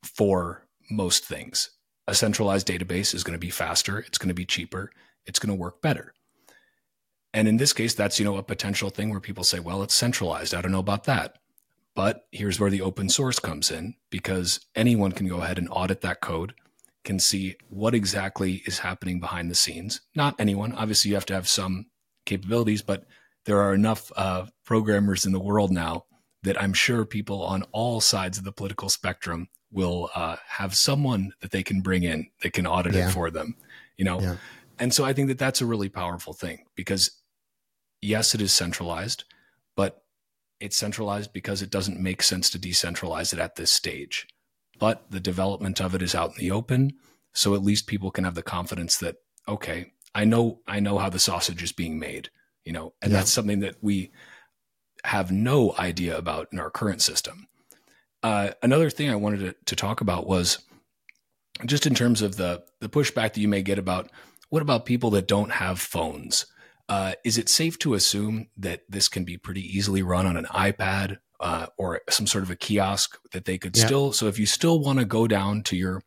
for 0.03 0.65
most 0.89 1.25
things. 1.25 1.69
A 2.07 2.15
centralized 2.15 2.67
database 2.67 3.13
is 3.13 3.23
going 3.23 3.33
to 3.33 3.45
be 3.45 3.49
faster, 3.49 3.99
it's 3.99 4.17
going 4.17 4.29
to 4.29 4.33
be 4.33 4.45
cheaper, 4.45 4.91
it's 5.25 5.39
going 5.39 5.55
to 5.55 5.61
work 5.61 5.81
better. 5.81 6.13
And 7.33 7.47
in 7.47 7.57
this 7.57 7.73
case, 7.73 7.93
that's 7.93 8.19
you 8.19 8.25
know 8.25 8.37
a 8.37 8.43
potential 8.43 8.89
thing 8.89 9.09
where 9.09 9.19
people 9.19 9.43
say, 9.43 9.59
"Well, 9.59 9.83
it's 9.83 9.93
centralized. 9.93 10.53
I 10.53 10.61
don't 10.61 10.71
know 10.71 10.79
about 10.79 11.03
that." 11.03 11.37
But 11.93 12.25
here's 12.31 12.59
where 12.59 12.69
the 12.69 12.81
open 12.81 13.09
source 13.09 13.39
comes 13.39 13.69
in 13.69 13.95
because 14.09 14.61
anyone 14.75 15.11
can 15.11 15.27
go 15.27 15.41
ahead 15.41 15.57
and 15.57 15.67
audit 15.69 16.01
that 16.01 16.21
code, 16.21 16.53
can 17.03 17.19
see 17.19 17.55
what 17.69 17.93
exactly 17.93 18.63
is 18.65 18.79
happening 18.79 19.19
behind 19.19 19.51
the 19.51 19.55
scenes. 19.55 20.01
Not 20.15 20.35
anyone, 20.39 20.73
obviously, 20.73 21.09
you 21.09 21.15
have 21.15 21.25
to 21.27 21.33
have 21.33 21.47
some 21.47 21.87
capabilities, 22.25 22.81
but 22.81 23.05
there 23.45 23.61
are 23.61 23.73
enough 23.73 24.11
uh, 24.15 24.45
programmers 24.63 25.25
in 25.25 25.31
the 25.31 25.39
world 25.39 25.71
now 25.71 26.05
that 26.43 26.61
I'm 26.61 26.73
sure 26.73 27.05
people 27.05 27.43
on 27.43 27.63
all 27.71 28.01
sides 28.01 28.37
of 28.37 28.43
the 28.43 28.51
political 28.51 28.89
spectrum 28.89 29.47
will 29.71 30.09
uh, 30.15 30.37
have 30.47 30.75
someone 30.75 31.33
that 31.41 31.51
they 31.51 31.63
can 31.63 31.81
bring 31.81 32.03
in 32.03 32.27
that 32.41 32.53
can 32.53 32.67
audit 32.67 32.93
yeah. 32.93 33.09
it 33.09 33.11
for 33.11 33.29
them, 33.29 33.55
you 33.97 34.05
know? 34.05 34.19
Yeah. 34.21 34.35
And 34.79 34.93
so 34.93 35.03
I 35.03 35.13
think 35.13 35.27
that 35.27 35.39
that's 35.39 35.61
a 35.61 35.65
really 35.65 35.89
powerful 35.89 36.33
thing 36.33 36.65
because 36.75 37.11
yes, 38.01 38.35
it 38.35 38.41
is 38.41 38.53
centralized, 38.53 39.23
but 39.75 40.03
it's 40.59 40.77
centralized 40.77 41.33
because 41.33 41.61
it 41.61 41.69
doesn't 41.69 41.99
make 41.99 42.21
sense 42.23 42.49
to 42.51 42.59
decentralize 42.59 43.33
it 43.33 43.39
at 43.39 43.55
this 43.55 43.71
stage. 43.71 44.27
But 44.79 45.09
the 45.09 45.19
development 45.19 45.81
of 45.81 45.95
it 45.95 46.01
is 46.01 46.15
out 46.15 46.31
in 46.31 46.37
the 46.37 46.51
open. 46.51 46.93
So 47.33 47.55
at 47.55 47.63
least 47.63 47.87
people 47.87 48.11
can 48.11 48.23
have 48.23 48.35
the 48.35 48.43
confidence 48.43 48.97
that, 48.97 49.15
okay, 49.47 49.93
I 50.13 50.25
know, 50.25 50.61
I 50.67 50.79
know 50.79 50.97
how 50.97 51.09
the 51.09 51.19
sausage 51.19 51.61
is 51.61 51.71
being 51.71 51.99
made, 51.99 52.29
you 52.63 52.71
know, 52.71 52.93
and 53.01 53.11
yeah. 53.11 53.19
that's 53.19 53.31
something 53.31 53.59
that 53.61 53.75
we, 53.81 54.11
have 55.07 55.31
no 55.31 55.73
idea 55.79 56.17
about 56.17 56.49
in 56.51 56.59
our 56.59 56.69
current 56.69 57.01
system. 57.01 57.47
Uh, 58.21 58.51
another 58.61 58.89
thing 58.89 59.09
I 59.09 59.15
wanted 59.15 59.39
to, 59.39 59.55
to, 59.65 59.75
talk 59.75 60.01
about 60.01 60.27
was 60.27 60.59
just 61.65 61.87
in 61.87 61.95
terms 61.95 62.21
of 62.21 62.35
the 62.35 62.63
the 62.81 62.89
pushback 62.89 63.33
that 63.33 63.37
you 63.37 63.47
may 63.47 63.61
get 63.61 63.79
about 63.79 64.11
what 64.49 64.61
about 64.61 64.85
people 64.85 65.09
that 65.11 65.27
don't 65.27 65.51
have 65.51 65.79
phones? 65.79 66.45
Uh, 66.89 67.13
is 67.23 67.37
it 67.37 67.49
safe 67.49 67.77
to 67.79 67.93
assume 67.93 68.47
that 68.57 68.81
this 68.89 69.07
can 69.07 69.23
be 69.23 69.37
pretty 69.37 69.61
easily 69.61 70.01
run 70.01 70.25
on 70.25 70.37
an 70.37 70.45
iPad 70.45 71.17
uh, 71.39 71.67
or 71.77 72.01
some 72.09 72.27
sort 72.27 72.43
of 72.43 72.49
a 72.49 72.55
kiosk 72.55 73.17
that 73.31 73.45
they 73.45 73.57
could 73.57 73.77
yeah. 73.77 73.85
still? 73.85 74.13
So 74.13 74.27
if 74.27 74.39
you 74.39 74.45
still 74.45 74.79
want 74.79 74.99
to 74.99 75.05
go 75.05 75.27
down 75.27 75.63
to 75.63 75.77
your, 75.77 76.01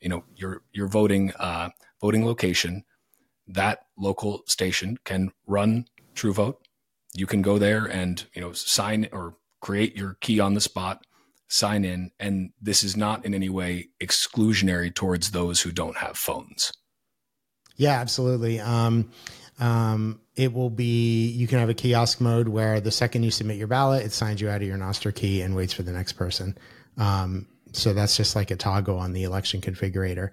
you 0.00 0.08
know, 0.08 0.24
your 0.34 0.62
your 0.72 0.88
voting 0.88 1.32
uh, 1.38 1.70
voting 2.00 2.26
location, 2.26 2.84
that 3.46 3.80
local 3.96 4.42
station 4.46 4.98
can 5.04 5.30
run 5.46 5.84
TrueVote 6.14 6.56
you 7.14 7.26
can 7.26 7.42
go 7.42 7.58
there 7.58 7.84
and 7.84 8.24
you 8.34 8.40
know 8.40 8.52
sign 8.52 9.08
or 9.12 9.36
create 9.60 9.96
your 9.96 10.16
key 10.20 10.40
on 10.40 10.54
the 10.54 10.60
spot 10.60 11.04
sign 11.48 11.84
in 11.84 12.10
and 12.20 12.50
this 12.60 12.84
is 12.84 12.96
not 12.96 13.24
in 13.24 13.34
any 13.34 13.48
way 13.48 13.88
exclusionary 14.00 14.94
towards 14.94 15.32
those 15.32 15.60
who 15.60 15.72
don't 15.72 15.96
have 15.96 16.16
phones. 16.16 16.72
Yeah 17.76 18.00
absolutely. 18.00 18.60
Um, 18.60 19.10
um, 19.58 20.20
it 20.36 20.52
will 20.52 20.70
be 20.70 21.28
you 21.28 21.46
can 21.46 21.58
have 21.58 21.68
a 21.68 21.74
kiosk 21.74 22.20
mode 22.20 22.48
where 22.48 22.80
the 22.80 22.90
second 22.90 23.24
you 23.24 23.30
submit 23.30 23.56
your 23.56 23.66
ballot 23.66 24.06
it 24.06 24.12
signs 24.12 24.40
you 24.40 24.48
out 24.48 24.62
of 24.62 24.68
your 24.68 24.78
nostr 24.78 25.14
key 25.14 25.42
and 25.42 25.56
waits 25.56 25.72
for 25.72 25.82
the 25.82 25.92
next 25.92 26.12
person. 26.12 26.56
Um, 26.96 27.46
so 27.72 27.92
that's 27.92 28.16
just 28.16 28.36
like 28.36 28.50
a 28.50 28.56
toggle 28.56 28.98
on 28.98 29.12
the 29.12 29.24
election 29.24 29.60
configurator 29.60 30.30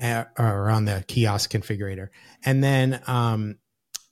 uh, 0.00 0.24
or 0.38 0.68
on 0.68 0.84
the 0.84 1.04
kiosk 1.06 1.50
configurator. 1.50 2.08
And 2.44 2.62
then 2.62 3.00
um, 3.06 3.58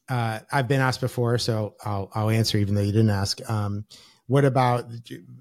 uh, 0.08 0.40
I've 0.52 0.68
been 0.68 0.80
asked 0.80 1.00
before, 1.00 1.38
so 1.38 1.74
I'll, 1.84 2.10
I'll 2.14 2.30
answer 2.30 2.58
even 2.58 2.74
though 2.74 2.82
you 2.82 2.92
didn't 2.92 3.10
ask. 3.10 3.48
Um, 3.48 3.86
what 4.26 4.44
about 4.44 4.86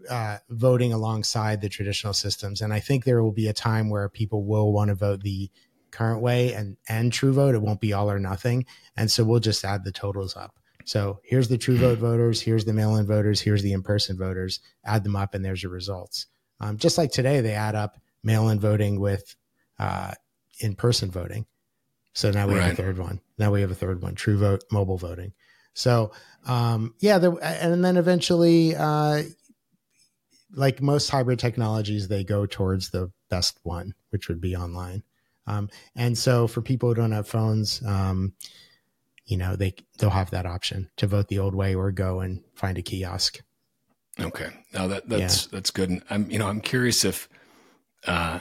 uh, 0.09 0.37
voting 0.49 0.91
alongside 0.91 1.61
the 1.61 1.69
traditional 1.69 2.13
systems? 2.13 2.61
And 2.61 2.73
I 2.73 2.79
think 2.79 3.03
there 3.03 3.23
will 3.23 3.31
be 3.31 3.47
a 3.47 3.53
time 3.53 3.89
where 3.89 4.09
people 4.09 4.43
will 4.43 4.73
want 4.73 4.89
to 4.89 4.95
vote 4.95 5.21
the 5.21 5.49
current 5.91 6.21
way 6.21 6.53
and 6.53 6.75
and 6.89 7.13
true 7.13 7.33
vote. 7.33 7.55
It 7.55 7.61
won't 7.61 7.79
be 7.79 7.93
all 7.93 8.09
or 8.09 8.19
nothing, 8.19 8.65
and 8.97 9.09
so 9.09 9.23
we'll 9.23 9.39
just 9.39 9.63
add 9.63 9.83
the 9.83 9.91
totals 9.91 10.35
up. 10.35 10.59
So 10.85 11.19
here's 11.23 11.47
the 11.47 11.57
true 11.57 11.77
vote 11.77 11.99
voters, 11.99 12.41
here's 12.41 12.65
the 12.65 12.73
mail 12.73 12.97
in 12.97 13.05
voters, 13.05 13.39
here's 13.39 13.63
the 13.63 13.71
in 13.71 13.83
person 13.83 14.17
voters. 14.17 14.59
Add 14.83 15.03
them 15.03 15.15
up, 15.15 15.33
and 15.33 15.45
there's 15.45 15.63
your 15.63 15.71
results. 15.71 16.27
Um, 16.59 16.77
just 16.77 16.97
like 16.97 17.11
today, 17.11 17.39
they 17.39 17.53
add 17.53 17.75
up 17.75 17.97
mail 18.21 18.49
in 18.49 18.59
voting 18.59 18.99
with 18.99 19.35
uh, 19.79 20.13
in 20.59 20.75
person 20.75 21.09
voting. 21.09 21.45
So 22.13 22.31
now 22.31 22.47
we 22.47 22.55
right. 22.55 22.63
have 22.63 22.73
a 22.73 22.81
third 22.81 22.97
one. 22.97 23.19
Now 23.37 23.51
we 23.51 23.61
have 23.61 23.71
a 23.71 23.75
third 23.75 24.01
one 24.01 24.15
true 24.15 24.37
vote, 24.37 24.63
mobile 24.71 24.97
voting. 24.97 25.33
So, 25.73 26.11
um, 26.45 26.93
yeah, 26.99 27.17
there, 27.17 27.33
and 27.41 27.83
then 27.83 27.97
eventually, 27.97 28.75
uh, 28.75 29.23
like 30.55 30.81
most 30.81 31.09
hybrid 31.09 31.39
technologies, 31.39 32.07
they 32.07 32.23
go 32.23 32.45
towards 32.45 32.91
the 32.91 33.11
best 33.29 33.59
one, 33.63 33.95
which 34.11 34.27
would 34.27 34.39
be 34.39 34.55
online. 34.55 35.01
Um, 35.47 35.69
and 35.95 36.17
so 36.17 36.47
for 36.47 36.61
people 36.61 36.89
who 36.89 36.95
don't 36.95 37.11
have 37.11 37.27
phones, 37.27 37.83
um, 37.85 38.33
you 39.25 39.37
know, 39.37 39.55
they 39.55 39.73
they'll 39.97 40.09
have 40.09 40.31
that 40.31 40.45
option 40.45 40.89
to 40.97 41.07
vote 41.07 41.27
the 41.27 41.39
old 41.39 41.55
way 41.55 41.73
or 41.73 41.91
go 41.91 42.19
and 42.19 42.43
find 42.55 42.77
a 42.77 42.81
kiosk. 42.81 43.41
Okay, 44.19 44.49
now 44.73 44.87
that 44.87 45.09
that's 45.09 45.45
yeah. 45.45 45.49
that's 45.51 45.71
good. 45.71 45.89
And 45.89 46.03
I'm 46.09 46.29
you 46.29 46.37
know 46.37 46.47
I'm 46.47 46.61
curious 46.61 47.03
if, 47.03 47.27
uh, 48.05 48.39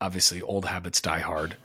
obviously 0.00 0.42
old 0.42 0.64
habits 0.64 1.00
die 1.00 1.20
hard. 1.20 1.56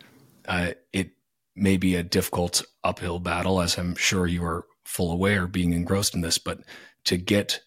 Uh, 0.48 0.72
it 0.94 1.12
may 1.56 1.78
be 1.78 1.96
a 1.96 2.04
difficult 2.04 2.64
uphill 2.84 3.20
battle, 3.20 3.62
as 3.62 3.78
I'm 3.78 3.96
sure 3.96 4.28
you 4.28 4.44
are 4.44 4.66
full 4.84 5.12
aware, 5.12 5.48
being 5.48 5.74
engrossed 5.74 6.14
in 6.14 6.22
this. 6.22 6.38
But 6.38 6.60
to 7.06 7.18
get 7.18 7.62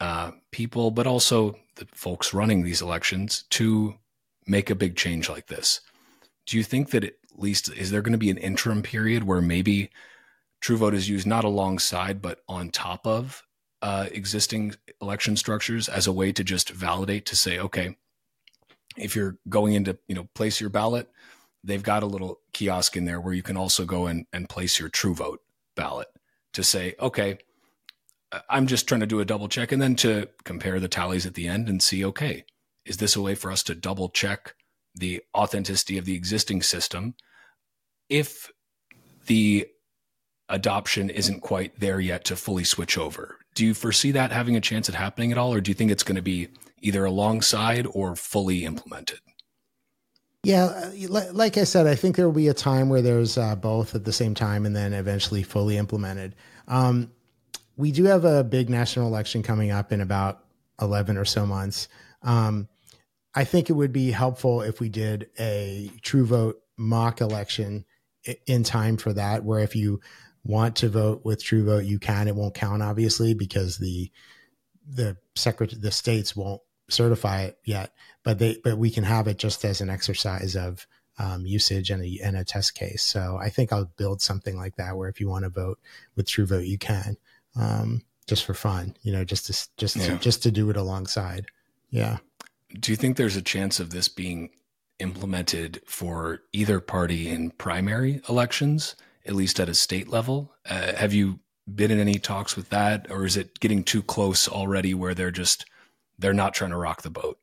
uh, 0.00 0.32
people, 0.50 0.90
but 0.90 1.06
also 1.06 1.56
the 1.76 1.86
folks 1.92 2.34
running 2.34 2.62
these 2.62 2.82
elections, 2.82 3.44
to 3.50 3.94
make 4.46 4.70
a 4.70 4.74
big 4.74 4.96
change 4.96 5.28
like 5.28 5.46
this, 5.46 5.80
do 6.46 6.56
you 6.56 6.64
think 6.64 6.90
that 6.90 7.04
at 7.04 7.14
least 7.36 7.72
is 7.72 7.90
there 7.90 8.02
going 8.02 8.12
to 8.12 8.18
be 8.18 8.30
an 8.30 8.38
interim 8.38 8.82
period 8.82 9.24
where 9.24 9.40
maybe 9.40 9.90
True 10.60 10.76
Vote 10.76 10.94
is 10.94 11.08
used 11.08 11.26
not 11.26 11.44
alongside 11.44 12.20
but 12.20 12.40
on 12.48 12.70
top 12.70 13.06
of 13.06 13.44
uh, 13.80 14.06
existing 14.12 14.74
election 15.00 15.36
structures 15.36 15.88
as 15.88 16.06
a 16.06 16.12
way 16.12 16.32
to 16.32 16.44
just 16.44 16.70
validate 16.70 17.26
to 17.26 17.36
say, 17.36 17.58
okay, 17.58 17.96
if 18.96 19.16
you're 19.16 19.38
going 19.48 19.74
into 19.74 19.98
you 20.06 20.14
know 20.14 20.28
place 20.34 20.60
your 20.60 20.70
ballot, 20.70 21.10
they've 21.64 21.82
got 21.82 22.02
a 22.02 22.06
little 22.06 22.40
kiosk 22.52 22.96
in 22.96 23.04
there 23.04 23.20
where 23.20 23.34
you 23.34 23.42
can 23.42 23.56
also 23.56 23.84
go 23.84 24.06
in 24.06 24.26
and 24.32 24.48
place 24.48 24.78
your 24.78 24.88
True 24.88 25.14
Vote 25.14 25.40
ballot 25.76 26.08
to 26.52 26.62
say, 26.62 26.94
okay, 27.00 27.38
I'm 28.48 28.66
just 28.66 28.88
trying 28.88 29.00
to 29.00 29.06
do 29.06 29.20
a 29.20 29.24
double 29.24 29.48
check 29.48 29.72
and 29.72 29.80
then 29.80 29.94
to 29.96 30.28
compare 30.44 30.80
the 30.80 30.88
tallies 30.88 31.26
at 31.26 31.34
the 31.34 31.48
end 31.48 31.68
and 31.68 31.82
see, 31.82 32.04
okay, 32.04 32.44
is 32.84 32.96
this 32.96 33.16
a 33.16 33.22
way 33.22 33.34
for 33.34 33.50
us 33.50 33.62
to 33.64 33.74
double 33.74 34.08
check 34.08 34.54
the 34.94 35.22
authenticity 35.34 35.98
of 35.98 36.04
the 36.04 36.14
existing 36.14 36.62
system 36.62 37.14
if 38.08 38.50
the 39.26 39.66
adoption 40.48 41.08
isn't 41.08 41.40
quite 41.40 41.78
there 41.80 42.00
yet 42.00 42.24
to 42.26 42.36
fully 42.36 42.64
switch 42.64 42.98
over. 42.98 43.38
Do 43.54 43.64
you 43.64 43.74
foresee 43.74 44.10
that 44.12 44.32
having 44.32 44.56
a 44.56 44.60
chance 44.60 44.88
at 44.88 44.94
happening 44.94 45.32
at 45.32 45.38
all, 45.38 45.52
or 45.54 45.60
do 45.60 45.70
you 45.70 45.74
think 45.74 45.90
it's 45.90 46.02
going 46.02 46.16
to 46.16 46.22
be 46.22 46.48
either 46.80 47.04
alongside 47.04 47.86
or 47.92 48.16
fully 48.16 48.64
implemented? 48.64 49.20
Yeah, 50.44 50.64
uh, 50.64 51.32
like 51.32 51.56
I 51.56 51.64
said, 51.64 51.86
I 51.86 51.94
think 51.94 52.16
there 52.16 52.26
will 52.26 52.34
be 52.34 52.48
a 52.48 52.54
time 52.54 52.88
where 52.88 53.02
there's 53.02 53.38
uh, 53.38 53.54
both 53.54 53.94
at 53.94 54.04
the 54.04 54.12
same 54.12 54.34
time 54.34 54.66
and 54.66 54.74
then 54.74 54.92
eventually 54.92 55.44
fully 55.44 55.76
implemented. 55.76 56.34
Um, 56.66 57.12
we 57.76 57.92
do 57.92 58.04
have 58.04 58.24
a 58.24 58.42
big 58.42 58.68
national 58.68 59.06
election 59.06 59.42
coming 59.42 59.70
up 59.70 59.92
in 59.92 60.00
about 60.00 60.44
11 60.80 61.16
or 61.16 61.24
so 61.24 61.46
months. 61.46 61.88
Um, 62.22 62.68
I 63.34 63.44
think 63.44 63.70
it 63.70 63.74
would 63.74 63.92
be 63.92 64.10
helpful 64.10 64.62
if 64.62 64.80
we 64.80 64.88
did 64.88 65.30
a 65.38 65.90
true 66.02 66.26
vote 66.26 66.60
mock 66.76 67.20
election 67.20 67.84
in 68.46 68.64
time 68.64 68.96
for 68.96 69.12
that, 69.12 69.44
where 69.44 69.60
if 69.60 69.76
you 69.76 70.00
want 70.44 70.76
to 70.76 70.88
vote 70.88 71.24
with 71.24 71.42
true 71.42 71.64
vote, 71.64 71.84
you 71.84 71.98
can. 71.98 72.28
It 72.28 72.34
won't 72.34 72.54
count, 72.54 72.82
obviously, 72.82 73.34
because 73.34 73.78
the 73.78 74.10
the 74.88 75.16
secretary, 75.36 75.80
the 75.80 75.92
states 75.92 76.34
won't 76.34 76.60
certify 76.90 77.42
it 77.42 77.58
yet. 77.64 77.92
But 78.24 78.38
they, 78.38 78.58
but 78.62 78.78
we 78.78 78.90
can 78.90 79.04
have 79.04 79.26
it 79.26 79.38
just 79.38 79.64
as 79.64 79.80
an 79.80 79.90
exercise 79.90 80.54
of 80.54 80.86
um, 81.18 81.44
usage 81.44 81.90
and 81.90 82.02
a, 82.04 82.20
and 82.22 82.36
a 82.36 82.44
test 82.44 82.74
case. 82.74 83.02
So 83.02 83.38
I 83.40 83.48
think 83.48 83.72
I'll 83.72 83.90
build 83.96 84.22
something 84.22 84.56
like 84.56 84.76
that, 84.76 84.96
where 84.96 85.08
if 85.08 85.20
you 85.20 85.28
want 85.28 85.44
to 85.44 85.50
vote 85.50 85.78
with 86.16 86.28
true 86.28 86.46
vote, 86.46 86.64
you 86.64 86.78
can, 86.78 87.16
um, 87.56 88.02
just 88.26 88.44
for 88.44 88.54
fun, 88.54 88.94
you 89.02 89.12
know, 89.12 89.24
just 89.24 89.46
to 89.46 89.68
just 89.76 89.96
yeah. 89.96 90.06
to, 90.06 90.16
just 90.18 90.42
to 90.44 90.50
do 90.50 90.70
it 90.70 90.76
alongside. 90.76 91.46
Yeah. 91.90 92.18
Do 92.78 92.92
you 92.92 92.96
think 92.96 93.16
there's 93.16 93.36
a 93.36 93.42
chance 93.42 93.80
of 93.80 93.90
this 93.90 94.08
being 94.08 94.50
implemented 94.98 95.82
for 95.84 96.42
either 96.52 96.80
party 96.80 97.28
in 97.28 97.50
primary 97.50 98.22
elections, 98.28 98.94
at 99.26 99.34
least 99.34 99.60
at 99.60 99.68
a 99.68 99.74
state 99.74 100.08
level? 100.08 100.54
Uh, 100.64 100.94
have 100.94 101.12
you 101.12 101.40
been 101.72 101.90
in 101.90 101.98
any 101.98 102.18
talks 102.18 102.56
with 102.56 102.70
that, 102.70 103.10
or 103.10 103.26
is 103.26 103.36
it 103.36 103.60
getting 103.60 103.84
too 103.84 104.02
close 104.02 104.48
already 104.48 104.94
where 104.94 105.14
they're 105.14 105.30
just 105.30 105.66
they're 106.18 106.32
not 106.32 106.54
trying 106.54 106.70
to 106.70 106.76
rock 106.76 107.02
the 107.02 107.10
boat? 107.10 107.38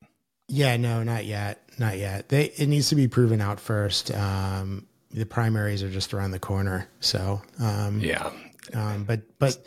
Yeah, 0.50 0.76
no, 0.76 1.02
not 1.04 1.24
yet, 1.26 1.62
not 1.78 1.96
yet. 1.96 2.28
They 2.28 2.46
it 2.46 2.68
needs 2.68 2.88
to 2.88 2.96
be 2.96 3.06
proven 3.06 3.40
out 3.40 3.60
first. 3.60 4.12
Um, 4.12 4.86
the 5.12 5.24
primaries 5.24 5.82
are 5.82 5.90
just 5.90 6.12
around 6.12 6.32
the 6.32 6.40
corner, 6.40 6.88
so 6.98 7.40
um, 7.60 8.00
yeah. 8.00 8.30
Um, 8.74 9.04
but 9.04 9.22
but 9.38 9.64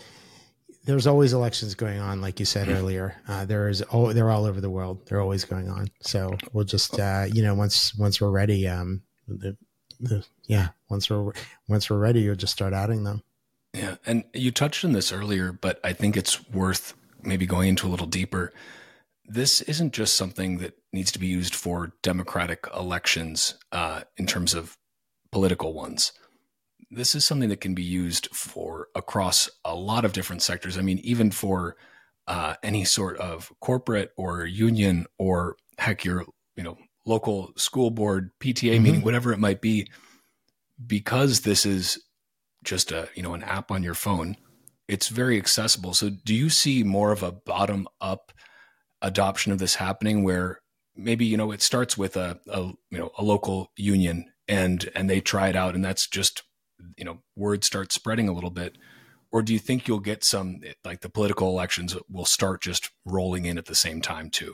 there's 0.85 1.07
always 1.07 1.31
elections 1.31 1.75
going 1.75 1.99
on, 1.99 2.19
like 2.19 2.39
you 2.39 2.45
said 2.45 2.67
earlier. 2.67 3.15
Uh, 3.27 3.45
there 3.45 3.69
is, 3.69 3.81
oh, 3.93 4.11
they're 4.11 4.29
all 4.29 4.45
over 4.45 4.59
the 4.59 4.69
world. 4.69 5.07
They're 5.07 5.21
always 5.21 5.45
going 5.45 5.69
on. 5.69 5.87
So 6.01 6.35
we'll 6.51 6.65
just, 6.65 6.99
uh, 6.99 7.25
you 7.31 7.41
know, 7.41 7.55
once 7.55 7.95
once 7.95 8.19
we're 8.19 8.29
ready, 8.31 8.67
um, 8.67 9.01
the, 9.27 9.55
the, 10.01 10.25
yeah, 10.43 10.69
once 10.89 11.09
we're 11.09 11.31
once 11.69 11.89
we're 11.89 11.99
ready, 11.99 12.21
you'll 12.21 12.35
just 12.35 12.53
start 12.53 12.73
adding 12.73 13.05
them. 13.05 13.23
Yeah, 13.73 13.95
and 14.05 14.25
you 14.33 14.51
touched 14.51 14.83
on 14.83 14.91
this 14.91 15.11
earlier, 15.11 15.53
but 15.53 15.79
I 15.83 15.93
think 15.93 16.17
it's 16.17 16.47
worth 16.49 16.93
maybe 17.23 17.45
going 17.45 17.69
into 17.69 17.87
a 17.87 17.89
little 17.89 18.05
deeper. 18.05 18.53
This 19.25 19.61
isn't 19.61 19.93
just 19.93 20.15
something 20.15 20.57
that 20.57 20.73
needs 20.91 21.11
to 21.13 21.19
be 21.19 21.27
used 21.27 21.55
for 21.55 21.93
democratic 22.01 22.67
elections 22.75 23.55
uh, 23.71 24.01
in 24.17 24.27
terms 24.27 24.53
of 24.53 24.77
political 25.31 25.73
ones 25.73 26.11
this 26.95 27.15
is 27.15 27.25
something 27.25 27.49
that 27.49 27.61
can 27.61 27.73
be 27.73 27.83
used 27.83 28.27
for 28.33 28.87
across 28.95 29.49
a 29.65 29.75
lot 29.75 30.05
of 30.05 30.13
different 30.13 30.41
sectors. 30.41 30.77
I 30.77 30.81
mean, 30.81 30.99
even 30.99 31.31
for 31.31 31.75
uh, 32.27 32.55
any 32.63 32.85
sort 32.85 33.17
of 33.17 33.51
corporate 33.59 34.11
or 34.15 34.45
union 34.45 35.07
or 35.17 35.57
heck, 35.77 36.03
your 36.03 36.25
you 36.55 36.63
know 36.63 36.77
local 37.05 37.51
school 37.57 37.89
board 37.89 38.31
PTA 38.39 38.75
mm-hmm. 38.75 38.83
meeting, 38.83 39.01
whatever 39.01 39.33
it 39.33 39.39
might 39.39 39.61
be, 39.61 39.87
because 40.85 41.41
this 41.41 41.65
is 41.65 42.01
just 42.63 42.91
a 42.91 43.09
you 43.15 43.23
know 43.23 43.33
an 43.33 43.43
app 43.43 43.71
on 43.71 43.83
your 43.83 43.95
phone. 43.95 44.37
It's 44.87 45.07
very 45.07 45.37
accessible. 45.37 45.93
So, 45.93 46.09
do 46.09 46.35
you 46.35 46.49
see 46.49 46.83
more 46.83 47.11
of 47.11 47.23
a 47.23 47.31
bottom 47.31 47.87
up 48.01 48.32
adoption 49.03 49.51
of 49.51 49.59
this 49.59 49.75
happening, 49.75 50.23
where 50.23 50.61
maybe 50.95 51.25
you 51.25 51.37
know 51.37 51.51
it 51.51 51.61
starts 51.61 51.97
with 51.97 52.17
a, 52.17 52.39
a 52.47 52.61
you 52.89 52.97
know 52.97 53.11
a 53.17 53.23
local 53.23 53.71
union 53.77 54.31
and 54.47 54.89
and 54.95 55.09
they 55.09 55.21
try 55.21 55.49
it 55.49 55.55
out, 55.55 55.75
and 55.75 55.85
that's 55.85 56.07
just 56.07 56.43
you 56.97 57.05
know 57.05 57.19
word 57.35 57.63
starts 57.63 57.95
spreading 57.95 58.27
a 58.27 58.33
little 58.33 58.49
bit. 58.49 58.77
Or 59.31 59.41
do 59.41 59.51
you 59.51 59.59
think 59.59 59.87
you'll 59.87 59.99
get 59.99 60.23
some 60.23 60.61
like 60.85 61.01
the 61.01 61.09
political 61.09 61.49
elections 61.49 61.95
will 62.09 62.25
start 62.25 62.61
just 62.61 62.91
rolling 63.03 63.45
in 63.45 63.57
at 63.57 63.65
the 63.65 63.75
same 63.75 64.01
time 64.01 64.29
too? 64.29 64.53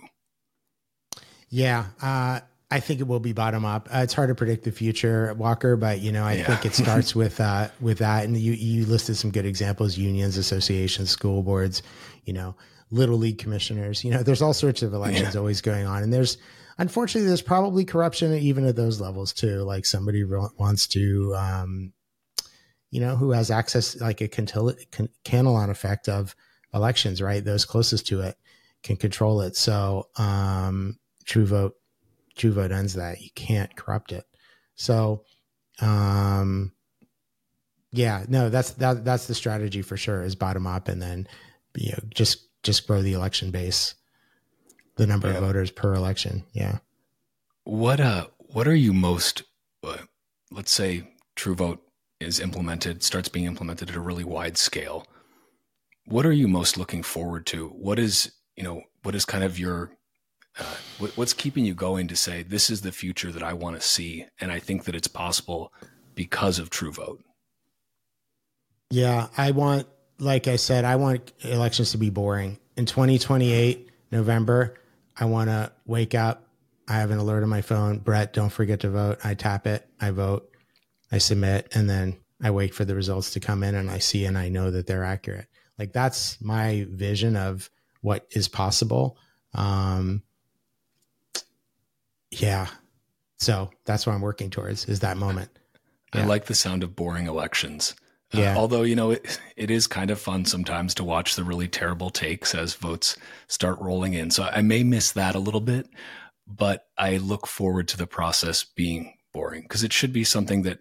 Yeah 1.50 1.88
uh, 2.02 2.40
i 2.72 2.80
think 2.80 3.00
it 3.00 3.08
will 3.08 3.20
be 3.20 3.34
bottom 3.34 3.66
up. 3.66 3.90
Uh, 3.94 4.00
it's 4.00 4.14
hard 4.14 4.30
to 4.30 4.36
predict 4.36 4.64
the 4.64 4.72
future 4.72 5.34
walker 5.34 5.76
but 5.76 6.00
you 6.00 6.12
know 6.12 6.24
i 6.24 6.34
yeah. 6.34 6.46
think 6.46 6.66
it 6.66 6.76
starts 6.84 7.16
with 7.16 7.42
uh, 7.42 7.68
with 7.82 7.98
that. 7.98 8.24
And 8.26 8.38
you 8.38 8.54
you 8.54 8.86
listed 8.86 9.18
some 9.18 9.32
good 9.32 9.46
examples 9.46 9.98
unions 9.98 10.38
associations 10.38 11.10
school 11.10 11.44
boards 11.44 11.82
you 12.24 12.34
know 12.34 12.56
little 12.92 13.18
league 13.18 13.38
commissioners 13.38 14.04
you 14.04 14.12
know 14.12 14.24
there's 14.24 14.42
all 14.42 14.54
sorts 14.54 14.82
of 14.82 14.94
elections 14.94 15.34
yeah. 15.34 15.40
always 15.40 15.62
going 15.62 15.86
on 15.86 16.04
and 16.04 16.12
there's 16.12 16.38
unfortunately 16.78 17.28
there's 17.28 17.42
probably 17.42 17.86
corruption 17.86 18.34
even 18.34 18.66
at 18.66 18.76
those 18.76 19.00
levels 19.00 19.34
too 19.34 19.62
like 19.64 19.86
somebody 19.86 20.24
wants 20.24 20.88
to 20.88 21.36
um, 21.36 21.94
you 22.92 23.00
know, 23.00 23.16
who 23.16 23.32
has 23.32 23.52
access 23.52 24.00
like 24.02 24.22
a 24.22 24.28
Cantillon 24.28 25.70
effect 25.70 26.10
of 26.10 26.36
elections, 26.74 27.22
right? 27.22 27.44
Those 27.44 27.66
closest 27.66 28.08
to 28.08 28.22
it 28.22 28.38
can 28.84 28.96
control 28.96 29.42
it. 29.42 29.56
So, 29.56 30.08
um, 30.18 30.98
True 31.26 31.46
Vote, 31.46 31.76
True 32.36 32.52
Vote 32.52 32.72
ends 32.72 32.96
that. 32.96 33.22
You 33.22 33.30
can't 33.36 33.76
corrupt 33.76 34.12
it. 34.12 34.26
So, 34.76 35.24
um, 35.82 36.72
yeah, 37.92 38.26
no, 38.28 38.50
that's 38.50 38.72
that 38.74 39.04
that's 39.04 39.28
the 39.28 39.36
strategy 39.36 39.82
for 39.82 39.98
sure. 39.98 40.22
Is 40.22 40.36
bottom 40.36 40.68
up, 40.68 40.88
and 40.88 41.02
then 41.02 41.28
you 41.76 41.92
know 41.92 42.00
just 42.14 42.48
just 42.64 42.88
grow 42.88 43.02
the 43.02 43.14
election 43.14 43.52
base, 43.52 43.96
the 44.96 45.08
number 45.08 45.30
yeah. 45.30 45.36
of 45.36 45.44
voters 45.44 45.72
per 45.72 45.94
election. 45.94 46.44
Yeah. 46.54 46.80
What 47.64 48.00
uh, 48.00 48.28
what 48.38 48.68
are 48.68 48.76
you 48.76 48.94
most, 48.94 49.44
uh, 49.84 49.98
let's 50.52 50.72
say, 50.72 51.14
True 51.36 51.56
Vote 51.56 51.82
is 52.20 52.40
implemented, 52.40 53.04
starts 53.04 53.30
being 53.30 53.46
implemented 53.46 53.90
at 53.90 53.96
a 53.96 54.02
really 54.02 54.24
wide 54.24 54.58
scale, 54.58 55.08
what 56.06 56.26
are 56.26 56.34
you 56.34 56.48
most 56.48 56.78
looking 56.78 57.04
forward 57.04 57.46
to? 57.48 57.70
What 57.70 58.00
is, 58.00 58.32
you 58.56 58.64
know, 58.64 58.82
what 59.04 59.16
is 59.16 59.26
kind 59.26 59.44
of 59.44 59.60
your, 59.60 59.92
uh, 60.60 60.76
what, 60.98 61.16
what's 61.16 61.34
keeping 61.34 61.64
you 61.66 61.74
going 61.74 62.08
to 62.08 62.16
say, 62.16 62.44
this 62.44 62.70
is 62.70 62.82
the 62.82 62.92
future 62.92 63.32
that 63.32 63.44
I 63.44 63.54
want 63.54 63.76
to 63.76 63.82
see? 63.82 64.26
And 64.42 64.52
I 64.52 64.60
think 64.60 64.86
that 64.86 64.96
it's 64.96 65.08
possible 65.08 65.72
because 66.16 66.60
of 66.60 66.70
True 66.70 66.92
Vote. 66.92 67.24
Yeah, 68.90 69.28
I 69.38 69.52
want, 69.52 69.88
like 70.20 70.48
I 70.48 70.58
said, 70.58 70.86
I 70.86 70.96
want 70.98 71.32
elections 71.42 71.92
to 71.92 71.98
be 71.98 72.10
boring. 72.10 72.60
In 72.76 72.86
2028, 72.86 73.90
November, 74.12 74.76
I 75.18 75.26
want 75.26 75.50
to 75.50 75.72
wake 75.86 76.16
up. 76.16 76.48
I 76.88 76.94
have 76.94 77.12
an 77.12 77.20
alert 77.20 77.44
on 77.44 77.50
my 77.50 77.62
phone. 77.62 78.00
Brett, 78.00 78.34
don't 78.34 78.50
forget 78.50 78.82
to 78.82 78.90
vote. 78.90 79.20
I 79.24 79.34
tap 79.34 79.68
it. 79.68 79.88
I 80.02 80.12
vote. 80.12 80.50
I 81.12 81.18
submit, 81.18 81.70
and 81.74 81.90
then 81.90 82.18
I 82.42 82.52
wait 82.52 82.74
for 82.74 82.86
the 82.86 82.96
results 82.96 83.32
to 83.34 83.40
come 83.40 83.64
in, 83.64 83.76
and 83.76 83.90
I 83.90 84.00
see 84.00 84.26
and 84.26 84.38
I 84.38 84.50
know 84.50 84.72
that 84.72 84.88
they're 84.88 85.04
accurate. 85.04 85.48
Like 85.78 85.94
that's 85.94 86.40
my 86.42 86.86
vision 86.90 87.36
of 87.36 87.70
what 88.02 88.28
is 88.32 88.48
possible. 88.48 89.18
Um, 89.54 90.24
yeah. 92.32 92.68
So 93.38 93.72
that's 93.86 94.06
what 94.06 94.14
I'm 94.14 94.22
working 94.22 94.50
towards 94.50 94.86
is 94.86 95.00
that 95.00 95.18
moment. 95.18 95.50
Yeah. 96.14 96.24
I 96.24 96.26
like 96.26 96.46
the 96.46 96.56
sound 96.56 96.84
of 96.84 96.96
boring 96.96 97.28
elections. 97.28 97.96
Uh, 98.34 98.42
yeah. 98.42 98.56
Uh, 98.56 98.60
although, 98.60 98.84
you 98.84 98.96
know, 98.96 99.12
it, 99.12 99.40
it 99.56 99.72
is 99.72 99.88
kind 99.88 100.12
of 100.12 100.20
fun 100.20 100.46
sometimes 100.46 100.94
to 100.96 101.04
watch 101.04 101.36
the 101.36 101.44
really 101.44 101.68
terrible 101.68 102.10
takes 102.10 102.54
as 102.54 102.76
votes 102.76 103.18
start 103.48 103.80
rolling 103.80 104.14
in. 104.14 104.32
So 104.32 104.44
I 104.44 104.62
may 104.62 104.84
miss 104.84 105.12
that 105.14 105.36
a 105.36 105.40
little 105.40 105.62
bit, 105.62 105.90
but 106.48 106.88
I 106.98 107.18
look 107.18 107.48
forward 107.48 107.88
to 107.90 107.98
the 107.98 108.08
process 108.08 108.64
being 108.64 109.14
boring 109.34 109.64
because 109.64 109.84
it 109.84 109.94
should 109.94 110.14
be 110.14 110.24
something 110.24 110.64
that 110.64 110.80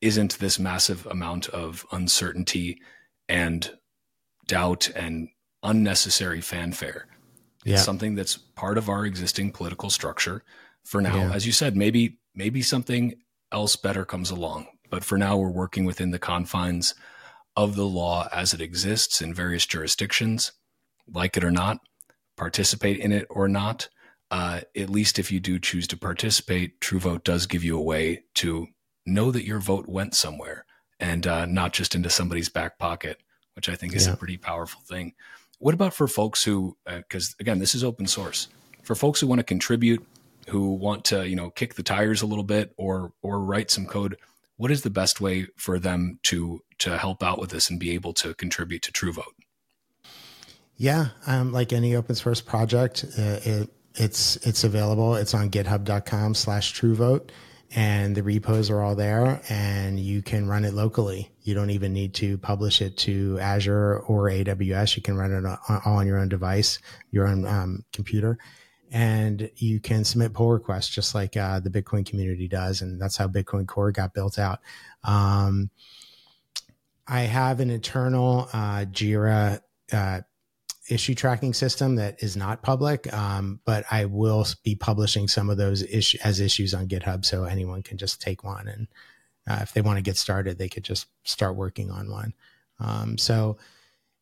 isn't 0.00 0.38
this 0.38 0.58
massive 0.58 1.06
amount 1.06 1.48
of 1.48 1.86
uncertainty 1.92 2.80
and 3.28 3.70
doubt 4.46 4.88
and 4.94 5.28
unnecessary 5.62 6.40
fanfare. 6.40 7.06
It's 7.64 7.82
something 7.82 8.14
that's 8.14 8.36
part 8.36 8.78
of 8.78 8.88
our 8.88 9.04
existing 9.04 9.50
political 9.50 9.90
structure 9.90 10.44
for 10.84 11.00
now. 11.00 11.16
Yeah. 11.16 11.32
As 11.32 11.46
you 11.46 11.52
said, 11.52 11.76
maybe 11.76 12.20
maybe 12.32 12.62
something 12.62 13.16
else 13.50 13.74
better 13.74 14.04
comes 14.04 14.30
along, 14.30 14.68
but 14.90 15.04
for 15.04 15.18
now 15.18 15.36
we're 15.36 15.50
working 15.50 15.84
within 15.84 16.10
the 16.10 16.18
confines 16.18 16.94
of 17.56 17.74
the 17.74 17.86
law 17.86 18.28
as 18.32 18.52
it 18.52 18.60
exists 18.60 19.20
in 19.20 19.32
various 19.32 19.66
jurisdictions, 19.66 20.52
like 21.12 21.36
it 21.36 21.44
or 21.44 21.50
not, 21.50 21.78
participate 22.36 22.98
in 22.98 23.12
it 23.12 23.26
or 23.30 23.48
not. 23.48 23.88
Uh, 24.30 24.60
at 24.76 24.90
least 24.90 25.18
if 25.18 25.30
you 25.30 25.40
do 25.40 25.58
choose 25.58 25.86
to 25.86 25.96
participate, 25.96 26.80
True 26.80 26.98
Vote 26.98 27.24
does 27.24 27.46
give 27.46 27.62
you 27.62 27.78
a 27.78 27.82
way 27.82 28.24
to 28.34 28.66
know 29.06 29.30
that 29.30 29.46
your 29.46 29.60
vote 29.60 29.88
went 29.88 30.14
somewhere 30.14 30.66
and 30.98 31.26
uh, 31.26 31.46
not 31.46 31.72
just 31.72 31.94
into 31.94 32.10
somebody's 32.10 32.48
back 32.48 32.78
pocket, 32.78 33.18
which 33.54 33.68
I 33.68 33.76
think 33.76 33.94
is 33.94 34.06
yeah. 34.06 34.14
a 34.14 34.16
pretty 34.16 34.36
powerful 34.36 34.80
thing. 34.82 35.14
What 35.58 35.74
about 35.74 35.94
for 35.94 36.08
folks 36.08 36.42
who, 36.44 36.76
because 36.84 37.30
uh, 37.30 37.40
again, 37.40 37.58
this 37.58 37.74
is 37.74 37.84
open 37.84 38.06
source, 38.06 38.48
for 38.82 38.94
folks 38.94 39.20
who 39.20 39.26
want 39.26 39.38
to 39.38 39.44
contribute, 39.44 40.04
who 40.48 40.74
want 40.74 41.04
to, 41.06 41.26
you 41.26 41.36
know, 41.36 41.50
kick 41.50 41.74
the 41.74 41.82
tires 41.82 42.22
a 42.22 42.26
little 42.26 42.44
bit 42.44 42.72
or 42.76 43.12
or 43.22 43.40
write 43.40 43.70
some 43.70 43.86
code, 43.86 44.16
what 44.56 44.70
is 44.70 44.82
the 44.82 44.90
best 44.90 45.20
way 45.20 45.48
for 45.56 45.78
them 45.78 46.18
to 46.24 46.62
to 46.78 46.98
help 46.98 47.22
out 47.22 47.38
with 47.38 47.50
this 47.50 47.70
and 47.70 47.80
be 47.80 47.92
able 47.92 48.12
to 48.14 48.34
contribute 48.34 48.82
to 48.82 48.92
TrueVote? 48.92 49.22
Yeah, 50.76 51.08
um, 51.26 51.52
like 51.52 51.72
any 51.72 51.96
open 51.96 52.14
source 52.14 52.40
project, 52.40 53.04
uh, 53.18 53.40
it, 53.44 53.70
it's 53.94 54.36
it's 54.46 54.64
available. 54.64 55.14
It's 55.14 55.34
on 55.34 55.50
GitHub.com/TrueVote 55.50 57.30
and 57.74 58.16
the 58.16 58.22
repos 58.22 58.70
are 58.70 58.80
all 58.80 58.94
there 58.94 59.40
and 59.48 59.98
you 59.98 60.22
can 60.22 60.46
run 60.48 60.64
it 60.64 60.74
locally. 60.74 61.30
You 61.42 61.54
don't 61.54 61.70
even 61.70 61.92
need 61.92 62.14
to 62.14 62.38
publish 62.38 62.80
it 62.80 62.96
to 62.98 63.38
Azure 63.40 63.98
or 64.00 64.30
AWS. 64.30 64.96
You 64.96 65.02
can 65.02 65.16
run 65.16 65.32
it 65.32 65.44
all 65.84 65.98
on 65.98 66.06
your 66.06 66.18
own 66.18 66.28
device, 66.28 66.78
your 67.10 67.26
own 67.26 67.46
um, 67.46 67.84
computer, 67.92 68.38
and 68.96 69.50
you 69.56 69.78
can 69.78 70.04
submit 70.04 70.32
pull 70.32 70.50
requests 70.50 70.88
just 70.88 71.14
like 71.14 71.36
uh, 71.36 71.60
the 71.60 71.68
Bitcoin 71.68 72.06
community 72.06 72.48
does. 72.48 72.80
And 72.80 72.98
that's 72.98 73.14
how 73.14 73.28
Bitcoin 73.28 73.66
Core 73.66 73.92
got 73.92 74.14
built 74.14 74.38
out. 74.38 74.60
Um, 75.04 75.68
I 77.06 77.20
have 77.20 77.60
an 77.60 77.68
internal 77.68 78.48
uh, 78.54 78.86
Jira 78.86 79.60
uh, 79.92 80.22
issue 80.88 81.14
tracking 81.14 81.52
system 81.52 81.96
that 81.96 82.22
is 82.22 82.38
not 82.38 82.62
public, 82.62 83.12
um, 83.12 83.60
but 83.66 83.84
I 83.90 84.06
will 84.06 84.46
be 84.64 84.74
publishing 84.74 85.28
some 85.28 85.50
of 85.50 85.58
those 85.58 85.82
issues 85.82 86.22
as 86.22 86.40
issues 86.40 86.72
on 86.72 86.88
GitHub, 86.88 87.26
so 87.26 87.44
anyone 87.44 87.82
can 87.82 87.98
just 87.98 88.22
take 88.22 88.44
one, 88.44 88.66
and 88.66 88.88
uh, 89.46 89.58
if 89.60 89.74
they 89.74 89.82
want 89.82 89.98
to 89.98 90.02
get 90.02 90.16
started, 90.16 90.56
they 90.56 90.70
could 90.70 90.84
just 90.84 91.06
start 91.22 91.54
working 91.54 91.90
on 91.90 92.10
one. 92.10 92.32
Um, 92.80 93.18
so, 93.18 93.58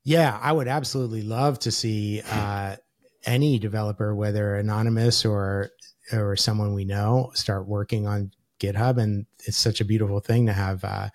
yeah, 0.02 0.36
I 0.42 0.50
would 0.50 0.68
absolutely 0.68 1.22
love 1.22 1.60
to 1.60 1.70
see 1.70 2.22
uh, 2.28 2.76
any 3.26 3.58
developer, 3.58 4.14
whether 4.14 4.56
anonymous 4.56 5.24
or 5.24 5.70
or 6.12 6.36
someone 6.36 6.74
we 6.74 6.84
know, 6.84 7.30
start 7.34 7.66
working 7.66 8.06
on 8.06 8.30
GitHub, 8.60 8.98
and 8.98 9.26
it's 9.44 9.56
such 9.56 9.80
a 9.80 9.84
beautiful 9.84 10.20
thing 10.20 10.46
to 10.46 10.52
have 10.52 10.84
uh, 10.84 11.08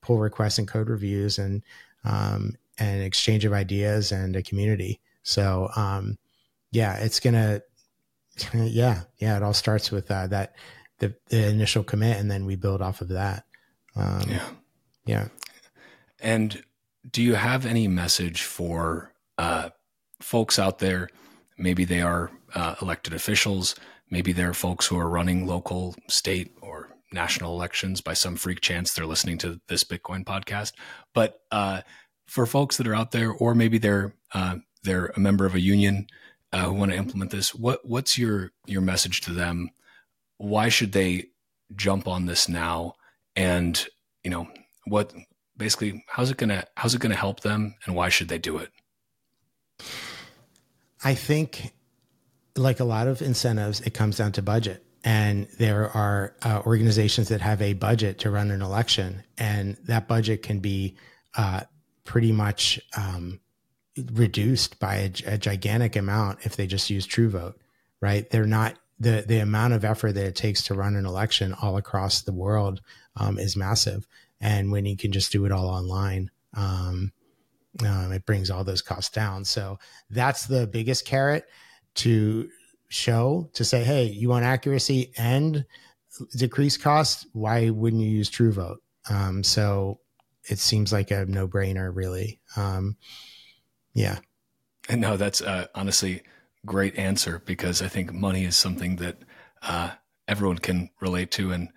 pull 0.00 0.18
requests 0.18 0.58
and 0.58 0.68
code 0.68 0.88
reviews 0.88 1.38
and 1.38 1.62
um, 2.04 2.54
an 2.78 3.00
exchange 3.00 3.44
of 3.44 3.52
ideas 3.52 4.12
and 4.12 4.36
a 4.36 4.42
community. 4.42 5.00
So, 5.22 5.70
um, 5.76 6.18
yeah, 6.70 6.96
it's 6.96 7.20
gonna, 7.20 7.62
yeah, 8.54 9.02
yeah, 9.18 9.36
it 9.36 9.42
all 9.42 9.54
starts 9.54 9.90
with 9.90 10.10
uh, 10.10 10.26
that 10.28 10.54
the, 10.98 11.14
the, 11.28 11.48
initial 11.48 11.84
commit, 11.84 12.18
and 12.18 12.30
then 12.30 12.44
we 12.44 12.56
build 12.56 12.82
off 12.82 13.00
of 13.00 13.08
that. 13.08 13.44
Um, 13.96 14.24
yeah, 14.28 14.48
yeah. 15.06 15.28
And 16.20 16.62
do 17.10 17.22
you 17.22 17.34
have 17.34 17.66
any 17.66 17.88
message 17.88 18.42
for 18.42 19.12
uh, 19.38 19.70
folks 20.20 20.58
out 20.58 20.78
there? 20.78 21.08
Maybe 21.56 21.84
they 21.84 22.00
are 22.00 22.30
uh, 22.54 22.74
elected 22.82 23.14
officials. 23.14 23.74
Maybe 24.10 24.32
they're 24.32 24.54
folks 24.54 24.86
who 24.86 24.98
are 24.98 25.08
running 25.08 25.46
local, 25.46 25.94
state, 26.08 26.54
or 26.60 26.90
national 27.12 27.54
elections. 27.54 28.00
By 28.00 28.14
some 28.14 28.36
freak 28.36 28.60
chance, 28.60 28.92
they're 28.92 29.06
listening 29.06 29.38
to 29.38 29.60
this 29.68 29.84
Bitcoin 29.84 30.24
podcast. 30.24 30.72
But 31.14 31.40
uh, 31.50 31.82
for 32.26 32.46
folks 32.46 32.76
that 32.76 32.86
are 32.86 32.94
out 32.94 33.12
there, 33.12 33.30
or 33.30 33.54
maybe 33.54 33.78
they're 33.78 34.14
uh, 34.32 34.56
they're 34.82 35.12
a 35.16 35.20
member 35.20 35.46
of 35.46 35.54
a 35.54 35.60
union 35.60 36.06
uh, 36.52 36.64
who 36.66 36.74
want 36.74 36.90
to 36.90 36.98
implement 36.98 37.30
this, 37.30 37.54
what 37.54 37.80
what's 37.84 38.18
your 38.18 38.52
your 38.66 38.82
message 38.82 39.20
to 39.22 39.32
them? 39.32 39.70
Why 40.38 40.68
should 40.68 40.92
they 40.92 41.28
jump 41.74 42.06
on 42.06 42.26
this 42.26 42.48
now? 42.48 42.94
And 43.36 43.86
you 44.22 44.30
know 44.30 44.48
what 44.86 45.12
basically 45.56 46.04
how's 46.08 46.30
it 46.30 46.36
gonna 46.36 46.66
how's 46.76 46.94
it 46.94 47.00
gonna 47.00 47.14
help 47.14 47.40
them, 47.40 47.74
and 47.86 47.94
why 47.94 48.08
should 48.08 48.28
they 48.28 48.38
do 48.38 48.58
it? 48.58 48.70
I 51.04 51.14
think, 51.14 51.72
like 52.56 52.80
a 52.80 52.84
lot 52.84 53.06
of 53.06 53.20
incentives, 53.20 53.80
it 53.80 53.94
comes 53.94 54.16
down 54.16 54.32
to 54.32 54.42
budget. 54.42 54.84
And 55.04 55.46
there 55.58 55.90
are 55.90 56.34
uh, 56.42 56.62
organizations 56.64 57.28
that 57.28 57.42
have 57.42 57.60
a 57.60 57.74
budget 57.74 58.20
to 58.20 58.30
run 58.30 58.50
an 58.50 58.62
election, 58.62 59.22
and 59.36 59.76
that 59.84 60.08
budget 60.08 60.42
can 60.42 60.60
be 60.60 60.96
uh, 61.36 61.62
pretty 62.04 62.32
much 62.32 62.80
um, 62.96 63.40
reduced 64.12 64.78
by 64.78 64.94
a, 64.96 65.34
a, 65.34 65.38
gigantic 65.38 65.94
amount 65.96 66.38
if 66.42 66.56
they 66.56 66.66
just 66.66 66.88
use 66.88 67.06
TrueVote, 67.06 67.54
right? 68.00 68.28
They're 68.30 68.46
not 68.46 68.76
the 68.98 69.24
the 69.26 69.40
amount 69.40 69.74
of 69.74 69.84
effort 69.84 70.12
that 70.12 70.24
it 70.24 70.36
takes 70.36 70.62
to 70.64 70.74
run 70.74 70.96
an 70.96 71.04
election 71.04 71.54
all 71.60 71.76
across 71.76 72.22
the 72.22 72.32
world 72.32 72.80
um, 73.16 73.38
is 73.38 73.56
massive, 73.56 74.06
and 74.40 74.72
when 74.72 74.86
you 74.86 74.96
can 74.96 75.12
just 75.12 75.32
do 75.32 75.44
it 75.44 75.52
all 75.52 75.68
online, 75.68 76.30
um, 76.54 77.12
um, 77.82 78.12
it 78.12 78.24
brings 78.26 78.50
all 78.50 78.64
those 78.64 78.82
costs 78.82 79.10
down. 79.10 79.44
So 79.44 79.78
that's 80.10 80.46
the 80.46 80.66
biggest 80.66 81.04
carrot 81.04 81.46
to 81.96 82.48
show 82.88 83.50
to 83.54 83.64
say, 83.64 83.82
hey, 83.82 84.04
you 84.04 84.28
want 84.28 84.44
accuracy 84.44 85.12
and 85.16 85.64
decrease 86.36 86.76
cost? 86.76 87.26
Why 87.32 87.70
wouldn't 87.70 88.02
you 88.02 88.08
use 88.08 88.30
TrueVote? 88.30 88.76
Um, 89.10 89.42
so 89.42 90.00
it 90.48 90.58
seems 90.58 90.92
like 90.92 91.10
a 91.10 91.26
no 91.26 91.48
brainer, 91.48 91.94
really. 91.94 92.40
Um, 92.56 92.96
yeah. 93.94 94.18
And 94.88 95.00
no, 95.00 95.16
that's 95.16 95.40
uh, 95.40 95.66
honestly 95.74 96.22
great 96.66 96.96
answer 96.96 97.42
because 97.44 97.82
I 97.82 97.88
think 97.88 98.12
money 98.12 98.44
is 98.44 98.56
something 98.56 98.96
that 98.96 99.18
uh, 99.62 99.90
everyone 100.28 100.58
can 100.58 100.90
relate 101.00 101.30
to, 101.32 101.52
and 101.52 101.70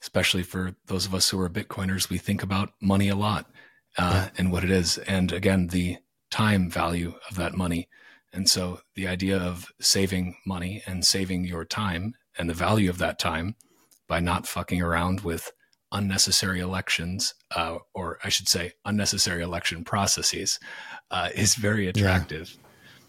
especially 0.00 0.42
for 0.42 0.74
those 0.86 1.06
of 1.06 1.14
us 1.14 1.30
who 1.30 1.40
are 1.40 1.48
Bitcoiners, 1.48 2.08
we 2.08 2.18
think 2.18 2.42
about 2.42 2.72
money 2.80 3.08
a 3.08 3.16
lot 3.16 3.50
uh, 3.98 4.28
and 4.36 4.50
what 4.50 4.64
it 4.64 4.70
is, 4.70 4.98
and 4.98 5.32
again, 5.32 5.68
the 5.68 5.98
time 6.30 6.70
value 6.70 7.14
of 7.30 7.36
that 7.36 7.56
money. 7.56 7.88
And 8.32 8.48
so, 8.48 8.80
the 8.96 9.06
idea 9.06 9.38
of 9.38 9.66
saving 9.80 10.36
money 10.44 10.82
and 10.86 11.04
saving 11.04 11.44
your 11.44 11.64
time 11.64 12.14
and 12.36 12.50
the 12.50 12.54
value 12.54 12.90
of 12.90 12.98
that 12.98 13.18
time 13.18 13.54
by 14.08 14.20
not 14.20 14.46
fucking 14.46 14.82
around 14.82 15.20
with 15.20 15.52
unnecessary 15.92 16.60
elections, 16.60 17.34
uh, 17.54 17.78
or 17.94 18.18
I 18.24 18.28
should 18.28 18.48
say, 18.48 18.72
unnecessary 18.84 19.42
election 19.42 19.84
processes, 19.84 20.58
uh, 21.10 21.30
is 21.34 21.54
very 21.54 21.86
attractive. 21.86 22.56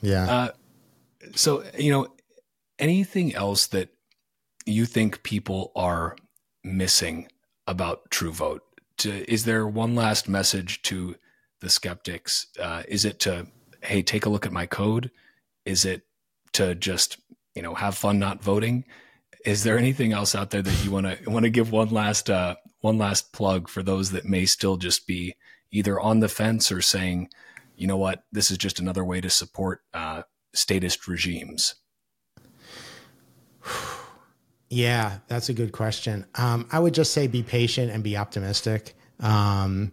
Yeah. 0.01 0.25
yeah. 0.25 0.33
Uh, 0.33 0.49
so, 1.33 1.63
you 1.77 1.91
know, 1.91 2.07
anything 2.77 3.33
else 3.33 3.67
that 3.67 3.89
you 4.65 4.85
think 4.85 5.23
people 5.23 5.71
are 5.75 6.15
missing 6.63 7.27
about 7.67 8.09
TrueVote? 8.11 8.59
To, 8.99 9.31
is 9.31 9.45
there 9.45 9.67
one 9.67 9.95
last 9.95 10.29
message 10.29 10.81
to 10.83 11.15
the 11.59 11.69
skeptics? 11.69 12.47
Uh, 12.59 12.83
is 12.87 13.05
it 13.05 13.19
to, 13.21 13.47
hey, 13.81 14.01
take 14.01 14.25
a 14.25 14.29
look 14.29 14.45
at 14.45 14.53
my 14.53 14.65
code? 14.65 15.11
Is 15.65 15.85
it 15.85 16.03
to 16.53 16.75
just, 16.75 17.17
you 17.53 17.61
know, 17.61 17.75
have 17.75 17.97
fun 17.97 18.19
not 18.19 18.43
voting? 18.43 18.85
Is 19.45 19.63
there 19.63 19.77
anything 19.77 20.13
else 20.13 20.33
out 20.33 20.49
there 20.49 20.61
that 20.61 20.83
you 20.83 20.91
want 20.91 21.05
to 21.05 21.29
want 21.29 21.43
to 21.43 21.49
give 21.49 21.71
one 21.71 21.89
last 21.89 22.29
uh, 22.29 22.55
one 22.81 22.97
last 22.97 23.31
plug 23.31 23.67
for 23.67 23.83
those 23.83 24.11
that 24.11 24.25
may 24.25 24.45
still 24.45 24.77
just 24.77 25.05
be 25.05 25.35
either 25.71 25.99
on 25.99 26.19
the 26.19 26.29
fence 26.29 26.71
or 26.71 26.81
saying, 26.81 27.29
you 27.75 27.87
know 27.87 27.97
what, 27.97 28.23
this 28.31 28.49
is 28.49 28.57
just 28.57 28.79
another 28.79 29.03
way 29.03 29.19
to 29.21 29.29
support 29.29 29.81
uh, 29.93 30.23
statist 30.53 31.07
regimes? 31.07 31.75
Yeah, 34.69 35.19
that's 35.27 35.49
a 35.49 35.53
good 35.53 35.71
question. 35.71 36.25
Um, 36.35 36.67
I 36.71 36.79
would 36.79 36.93
just 36.93 37.13
say 37.13 37.27
be 37.27 37.43
patient 37.43 37.91
and 37.91 38.03
be 38.03 38.17
optimistic. 38.17 38.95
Um, 39.19 39.91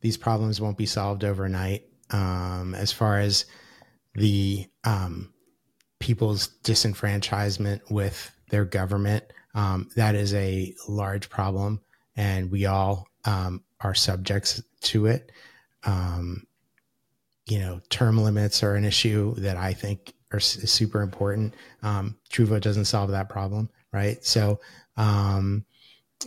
these 0.00 0.16
problems 0.16 0.60
won't 0.60 0.76
be 0.76 0.86
solved 0.86 1.24
overnight. 1.24 1.84
Um, 2.10 2.74
as 2.74 2.92
far 2.92 3.18
as 3.18 3.46
the 4.14 4.66
um, 4.84 5.32
people's 5.98 6.48
disenfranchisement 6.64 7.90
with 7.90 8.30
their 8.50 8.64
government, 8.64 9.24
um, 9.54 9.88
that 9.96 10.14
is 10.14 10.34
a 10.34 10.74
large 10.88 11.30
problem, 11.30 11.80
and 12.16 12.50
we 12.50 12.66
all 12.66 13.06
um, 13.24 13.62
are 13.80 13.94
subjects 13.94 14.62
to 14.82 15.06
it. 15.06 15.32
you 17.48 17.60
know, 17.60 17.80
term 17.90 18.18
limits 18.18 18.62
are 18.62 18.74
an 18.74 18.84
issue 18.84 19.34
that 19.36 19.56
I 19.56 19.72
think 19.72 20.12
are 20.32 20.40
super 20.40 21.00
important. 21.02 21.54
Um, 21.82 22.16
True 22.28 22.46
Vote 22.46 22.62
doesn't 22.62 22.86
solve 22.86 23.10
that 23.10 23.28
problem, 23.28 23.70
right? 23.96 24.22
So, 24.22 24.60
um, 24.98 25.64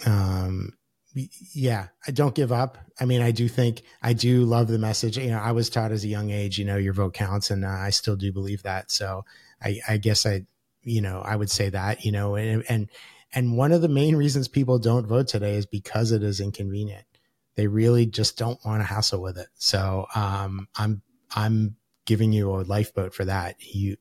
um, 0.05 0.73
yeah, 1.53 1.87
I 2.07 2.11
don't 2.11 2.33
give 2.33 2.51
up. 2.51 2.77
I 2.99 3.05
mean, 3.05 3.21
I 3.21 3.31
do 3.31 3.47
think 3.47 3.83
I 4.01 4.13
do 4.13 4.45
love 4.45 4.67
the 4.67 4.79
message. 4.79 5.17
You 5.17 5.29
know, 5.29 5.39
I 5.39 5.51
was 5.51 5.69
taught 5.69 5.91
as 5.91 6.03
a 6.03 6.07
young 6.07 6.31
age, 6.31 6.57
you 6.57 6.65
know, 6.65 6.77
your 6.77 6.93
vote 6.93 7.13
counts, 7.13 7.51
and 7.51 7.63
uh, 7.63 7.69
I 7.69 7.91
still 7.91 8.15
do 8.15 8.31
believe 8.31 8.63
that. 8.63 8.91
So, 8.91 9.23
I, 9.63 9.79
I 9.87 9.97
guess 9.97 10.25
I, 10.25 10.45
you 10.83 11.01
know, 11.01 11.21
I 11.21 11.35
would 11.35 11.51
say 11.51 11.69
that, 11.69 12.05
you 12.05 12.11
know, 12.11 12.35
and 12.35 12.63
and 12.69 12.89
and 13.33 13.55
one 13.57 13.71
of 13.71 13.81
the 13.81 13.87
main 13.87 14.15
reasons 14.15 14.47
people 14.47 14.79
don't 14.79 15.05
vote 15.05 15.27
today 15.27 15.55
is 15.55 15.65
because 15.67 16.11
it 16.11 16.23
is 16.23 16.39
inconvenient. 16.39 17.05
They 17.55 17.67
really 17.67 18.05
just 18.05 18.37
don't 18.37 18.59
want 18.65 18.81
to 18.81 18.85
hassle 18.85 19.21
with 19.21 19.37
it. 19.37 19.49
So, 19.55 20.07
um, 20.15 20.67
I'm 20.75 21.01
I'm 21.35 21.75
giving 22.05 22.33
you 22.33 22.49
a 22.51 22.61
lifeboat 22.61 23.13
for 23.13 23.25
that. 23.25 23.55
You, 23.59 23.97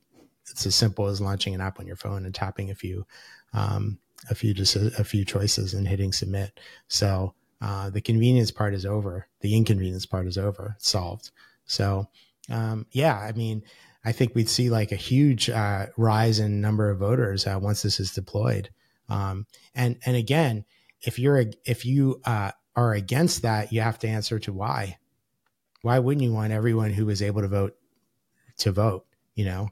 it's 0.49 0.65
as 0.65 0.75
simple 0.75 1.07
as 1.07 1.21
launching 1.21 1.53
an 1.53 1.61
app 1.61 1.79
on 1.79 1.87
your 1.87 1.95
phone 1.95 2.25
and 2.25 2.33
tapping 2.33 2.71
a 2.71 2.75
few, 2.75 3.05
um, 3.53 3.99
a 4.29 4.35
few 4.35 4.53
just 4.53 4.75
a, 4.75 5.03
few 5.03 5.25
choices 5.25 5.73
and 5.73 5.87
hitting 5.87 6.11
submit. 6.11 6.59
So 6.87 7.33
uh, 7.61 7.89
the 7.89 8.01
convenience 8.01 8.51
part 8.51 8.73
is 8.73 8.85
over. 8.85 9.27
The 9.41 9.55
inconvenience 9.55 10.05
part 10.05 10.27
is 10.27 10.37
over. 10.37 10.75
Solved. 10.79 11.31
So 11.65 12.07
um, 12.49 12.85
yeah, 12.91 13.17
I 13.17 13.31
mean, 13.33 13.63
I 14.03 14.11
think 14.11 14.33
we'd 14.33 14.49
see 14.49 14.69
like 14.69 14.91
a 14.91 14.97
huge 14.97 15.49
uh, 15.49 15.87
rise 15.97 16.39
in 16.39 16.61
number 16.61 16.89
of 16.89 16.99
voters 16.99 17.45
uh, 17.45 17.59
once 17.61 17.81
this 17.81 17.99
is 17.99 18.13
deployed. 18.13 18.69
Um, 19.07 19.45
and 19.75 19.97
and 20.05 20.15
again, 20.15 20.65
if 21.01 21.19
you're 21.19 21.45
if 21.65 21.85
you 21.85 22.21
uh, 22.25 22.51
are 22.75 22.93
against 22.93 23.41
that, 23.41 23.73
you 23.73 23.81
have 23.81 23.99
to 23.99 24.07
answer 24.07 24.39
to 24.39 24.53
why. 24.53 24.97
Why 25.81 25.99
wouldn't 25.99 26.23
you 26.23 26.33
want 26.33 26.51
everyone 26.51 26.91
who 26.91 27.05
was 27.05 27.21
able 27.21 27.41
to 27.41 27.47
vote 27.47 27.75
to 28.59 28.71
vote. 28.71 29.05
You 29.35 29.45
know, 29.45 29.69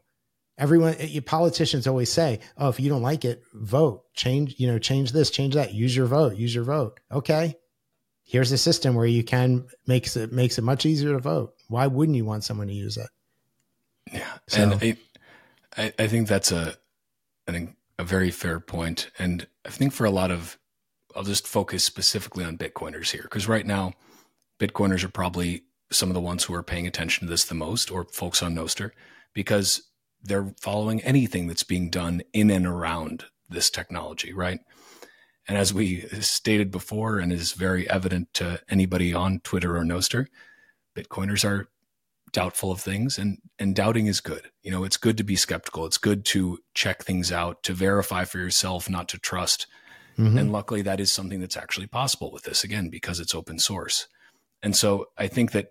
everyone, 0.57 0.95
eh, 0.99 1.19
politicians 1.25 1.87
always 1.87 2.11
say, 2.11 2.39
"Oh, 2.57 2.69
if 2.69 2.79
you 2.79 2.89
don't 2.89 3.01
like 3.01 3.25
it, 3.25 3.43
vote. 3.53 4.03
Change. 4.13 4.55
You 4.57 4.67
know, 4.67 4.79
change 4.79 5.11
this, 5.11 5.29
change 5.29 5.53
that. 5.55 5.73
Use 5.73 5.95
your 5.95 6.07
vote. 6.07 6.35
Use 6.35 6.53
your 6.53 6.63
vote." 6.63 6.99
Okay, 7.11 7.55
here's 8.23 8.51
a 8.51 8.57
system 8.57 8.95
where 8.95 9.05
you 9.05 9.23
can 9.23 9.67
makes 9.85 10.15
it 10.15 10.31
makes 10.31 10.57
it 10.57 10.63
much 10.63 10.85
easier 10.85 11.13
to 11.13 11.19
vote. 11.19 11.53
Why 11.67 11.87
wouldn't 11.87 12.17
you 12.17 12.25
want 12.25 12.43
someone 12.43 12.67
to 12.67 12.73
use 12.73 12.97
it? 12.97 13.09
Yeah, 14.11 14.37
so, 14.47 14.61
and 14.61 14.97
I, 15.77 15.93
I 15.99 16.07
think 16.07 16.27
that's 16.27 16.51
a 16.51 16.75
an, 17.47 17.75
a 17.97 18.03
very 18.03 18.31
fair 18.31 18.59
point, 18.59 19.09
and 19.17 19.47
I 19.65 19.69
think 19.69 19.93
for 19.93 20.05
a 20.05 20.11
lot 20.11 20.31
of, 20.31 20.57
I'll 21.15 21.23
just 21.23 21.47
focus 21.47 21.83
specifically 21.83 22.43
on 22.43 22.57
Bitcoiners 22.57 23.11
here 23.11 23.23
because 23.23 23.47
right 23.47 23.65
now, 23.65 23.93
Bitcoiners 24.59 25.03
are 25.03 25.09
probably 25.09 25.63
some 25.91 26.09
of 26.09 26.13
the 26.13 26.21
ones 26.21 26.43
who 26.43 26.53
are 26.53 26.63
paying 26.63 26.87
attention 26.87 27.25
to 27.25 27.31
this 27.31 27.45
the 27.45 27.55
most, 27.55 27.91
or 27.91 28.05
folks 28.05 28.43
on 28.43 28.55
Nostr, 28.55 28.91
because 29.33 29.83
they're 30.23 30.53
following 30.59 31.01
anything 31.01 31.47
that's 31.47 31.63
being 31.63 31.89
done 31.89 32.21
in 32.33 32.49
and 32.49 32.65
around 32.65 33.25
this 33.49 33.69
technology, 33.69 34.33
right? 34.33 34.59
And 35.47 35.57
as 35.57 35.73
we 35.73 36.01
stated 36.19 36.71
before, 36.71 37.19
and 37.19 37.31
is 37.31 37.53
very 37.53 37.89
evident 37.89 38.33
to 38.35 38.59
anybody 38.69 39.13
on 39.13 39.39
Twitter 39.39 39.77
or 39.77 39.83
Nostr, 39.83 40.27
Bitcoiners 40.95 41.45
are 41.45 41.69
doubtful 42.33 42.71
of 42.71 42.81
things, 42.81 43.17
and 43.17 43.37
and 43.57 43.73
doubting 43.73 44.07
is 44.07 44.19
good. 44.19 44.51
You 44.61 44.71
know, 44.71 44.83
it's 44.83 44.97
good 44.97 45.17
to 45.17 45.23
be 45.23 45.37
skeptical. 45.37 45.85
It's 45.85 45.97
good 45.97 46.25
to 46.25 46.59
check 46.73 47.03
things 47.03 47.31
out, 47.31 47.63
to 47.63 47.73
verify 47.73 48.25
for 48.25 48.39
yourself, 48.39 48.89
not 48.89 49.07
to 49.09 49.17
trust. 49.17 49.67
Mm-hmm. 50.17 50.37
And 50.37 50.51
luckily, 50.51 50.81
that 50.81 50.99
is 50.99 51.11
something 51.11 51.39
that's 51.39 51.55
actually 51.55 51.87
possible 51.87 52.31
with 52.31 52.43
this 52.43 52.63
again 52.65 52.89
because 52.89 53.21
it's 53.21 53.35
open 53.35 53.59
source. 53.59 54.07
And 54.61 54.75
so 54.75 55.05
I 55.17 55.27
think 55.27 55.51
that 55.51 55.69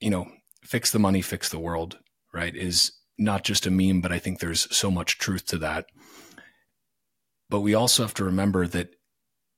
you 0.00 0.10
know, 0.10 0.28
fix 0.62 0.90
the 0.90 0.98
money, 0.98 1.22
fix 1.22 1.48
the 1.48 1.58
world, 1.58 1.98
right, 2.32 2.54
is 2.54 2.92
not 3.18 3.44
just 3.44 3.66
a 3.66 3.70
meme, 3.70 4.00
but 4.00 4.12
I 4.12 4.18
think 4.18 4.38
there's 4.38 4.74
so 4.74 4.90
much 4.90 5.18
truth 5.18 5.46
to 5.46 5.58
that. 5.58 5.86
But 7.50 7.60
we 7.60 7.74
also 7.74 8.02
have 8.02 8.14
to 8.14 8.24
remember 8.24 8.66
that 8.66 8.94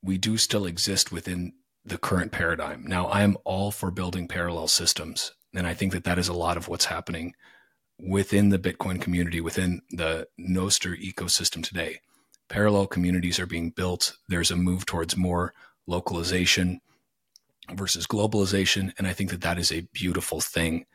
we 0.02 0.16
do 0.16 0.36
still 0.36 0.64
exist 0.64 1.12
within 1.12 1.52
the 1.84 1.98
current 1.98 2.32
paradigm. 2.32 2.84
Now, 2.86 3.06
I 3.06 3.22
am 3.22 3.36
all 3.44 3.70
for 3.70 3.90
building 3.90 4.28
parallel 4.28 4.68
systems. 4.68 5.32
And 5.54 5.66
I 5.66 5.74
think 5.74 5.92
that 5.92 6.04
that 6.04 6.18
is 6.18 6.28
a 6.28 6.34
lot 6.34 6.56
of 6.56 6.68
what's 6.68 6.84
happening 6.86 7.34
within 7.98 8.48
the 8.48 8.58
Bitcoin 8.58 9.00
community, 9.00 9.40
within 9.40 9.82
the 9.90 10.26
Nostr 10.38 10.96
ecosystem 11.02 11.62
today. 11.62 12.00
Parallel 12.48 12.86
communities 12.86 13.38
are 13.38 13.46
being 13.46 13.70
built. 13.70 14.16
There's 14.28 14.50
a 14.50 14.56
move 14.56 14.86
towards 14.86 15.16
more 15.16 15.52
localization 15.86 16.80
versus 17.72 18.06
globalization. 18.06 18.92
And 18.96 19.06
I 19.06 19.12
think 19.12 19.30
that 19.30 19.42
that 19.42 19.58
is 19.58 19.70
a 19.70 19.86
beautiful 19.92 20.40
thing. 20.40 20.86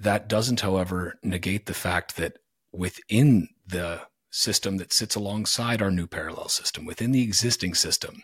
That 0.00 0.28
doesn't, 0.28 0.60
however, 0.60 1.18
negate 1.22 1.66
the 1.66 1.74
fact 1.74 2.16
that 2.16 2.38
within 2.72 3.48
the 3.66 4.02
system 4.30 4.76
that 4.76 4.92
sits 4.92 5.16
alongside 5.16 5.82
our 5.82 5.90
new 5.90 6.06
parallel 6.06 6.48
system, 6.48 6.84
within 6.84 7.12
the 7.12 7.22
existing 7.22 7.74
system, 7.74 8.22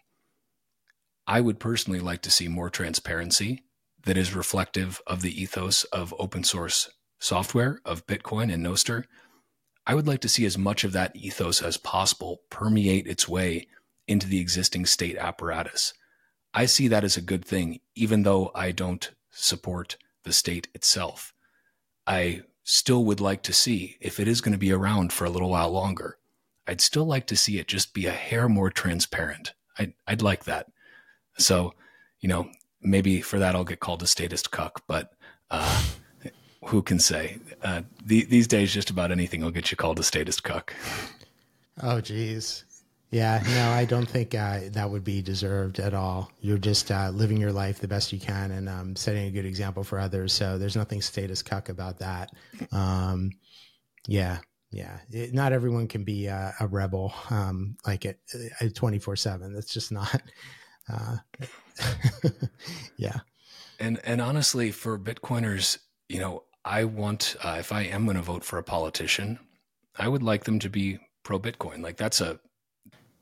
I 1.27 1.41
would 1.41 1.59
personally 1.59 2.01
like 2.01 2.23
to 2.23 2.31
see 2.31 2.49
more 2.49 2.71
transparency 2.71 3.65
that 4.05 4.17
is 4.17 4.35
reflective 4.35 5.01
of 5.07 5.23
the 5.23 5.43
ethos 5.43 5.85
of 5.85 6.15
open 6.19 6.45
source 6.45 6.91
software, 7.19 7.81
of 7.85 8.07
Bitcoin 8.07 8.53
and 8.53 8.65
Nostr. 8.65 9.05
I 9.87 9.95
would 9.95 10.07
like 10.07 10.21
to 10.21 10.29
see 10.29 10.45
as 10.45 10.59
much 10.59 10.85
of 10.85 10.93
that 10.93 11.17
ethos 11.17 11.63
as 11.63 11.77
possible 11.77 12.43
permeate 12.51 13.07
its 13.07 13.29
way 13.29 13.67
into 14.07 14.29
the 14.29 14.41
existing 14.41 14.87
state 14.87 15.17
apparatus. 15.17 15.95
I 16.53 16.67
see 16.67 16.87
that 16.89 17.05
as 17.05 17.17
a 17.17 17.23
good 17.23 17.45
thing, 17.45 17.81
even 17.95 18.23
though 18.23 18.53
I 18.55 18.71
don't 18.71 19.11
support 19.31 19.97
the 20.23 20.33
state 20.33 20.69
itself. 20.75 21.34
I 22.07 22.43
still 22.65 23.05
would 23.05 23.21
like 23.21 23.43
to 23.43 23.53
see 23.53 23.97
if 24.01 24.19
it 24.19 24.29
is 24.29 24.41
going 24.41 24.53
to 24.53 24.59
be 24.59 24.73
around 24.73 25.13
for 25.13 25.25
a 25.25 25.31
little 25.31 25.51
while 25.51 25.71
longer. 25.71 26.19
I'd 26.67 26.81
still 26.81 27.05
like 27.05 27.27
to 27.27 27.37
see 27.37 27.59
it 27.59 27.69
just 27.69 27.93
be 27.93 28.07
a 28.07 28.11
hair 28.11 28.49
more 28.49 28.71
transparent. 28.71 29.53
I'd, 29.79 29.93
I'd 30.07 30.23
like 30.23 30.45
that. 30.45 30.71
So, 31.37 31.75
you 32.21 32.29
know, 32.29 32.49
maybe 32.81 33.21
for 33.21 33.39
that 33.39 33.55
I'll 33.55 33.65
get 33.65 33.81
called 33.81 34.03
a 34.03 34.07
statist 34.07 34.51
cuck, 34.51 34.83
but 34.87 35.13
uh, 35.51 35.83
who 36.67 36.83
can 36.83 36.99
say? 36.99 37.39
Uh, 37.63 37.83
the, 38.05 38.25
these 38.25 38.47
days, 38.47 38.73
just 38.73 38.91
about 38.91 39.11
anything 39.11 39.43
will 39.43 39.51
get 39.51 39.71
you 39.71 39.77
called 39.77 39.99
a 39.99 40.03
statist 40.03 40.43
cuck. 40.43 40.75
Oh, 41.83 42.01
geez. 42.01 42.65
Yeah, 43.11 43.41
no, 43.47 43.71
I 43.71 43.85
don't 43.85 44.09
think 44.09 44.35
uh, 44.35 44.61
that 44.73 44.91
would 44.91 45.05
be 45.05 45.23
deserved 45.23 45.79
at 45.79 45.95
all. 45.95 46.33
You're 46.41 46.59
just 46.59 46.91
uh, 46.91 47.11
living 47.11 47.37
your 47.37 47.53
life 47.53 47.79
the 47.79 47.87
best 47.87 48.13
you 48.13 48.19
can 48.19 48.51
and 48.51 48.69
um, 48.69 48.97
setting 48.97 49.27
a 49.27 49.31
good 49.31 49.45
example 49.45 49.85
for 49.85 50.01
others. 50.01 50.33
So 50.33 50.59
there's 50.59 50.75
nothing 50.75 51.01
status 51.01 51.41
cuck 51.43 51.69
about 51.69 52.01
that. 52.01 52.33
Um, 52.73 53.31
yeah, 54.09 54.39
yeah. 54.73 54.99
It, 55.11 55.33
not 55.33 55.53
everyone 55.53 55.87
can 55.87 56.03
be 56.03 56.29
uh, 56.29 56.51
a 56.59 56.67
rebel 56.67 57.15
um, 57.31 57.77
like 57.87 58.05
it 58.05 58.19
twenty 58.75 58.99
four 58.99 59.17
seven. 59.17 59.55
That's 59.55 59.73
just 59.73 59.93
not. 59.93 60.23
Uh, 60.93 61.17
yeah. 62.97 63.21
And 63.79 64.01
and 64.05 64.21
honestly, 64.21 64.71
for 64.71 64.99
Bitcoiners, 64.99 65.79
you 66.09 66.19
know, 66.21 66.45
I 66.65 66.85
want 66.85 67.37
uh, 67.43 67.57
if 67.59 67.73
I 67.73 67.83
am 67.83 68.05
going 68.05 68.17
to 68.17 68.23
vote 68.23 68.45
for 68.45 68.59
a 68.59 68.63
politician, 68.63 69.39
I 69.97 70.09
would 70.09 70.23
like 70.23 70.45
them 70.45 70.59
to 70.61 70.69
be 70.69 70.99
pro 71.23 71.39
Bitcoin. 71.39 71.83
Like 71.83 71.97
that's 71.97 72.21
a 72.21 72.41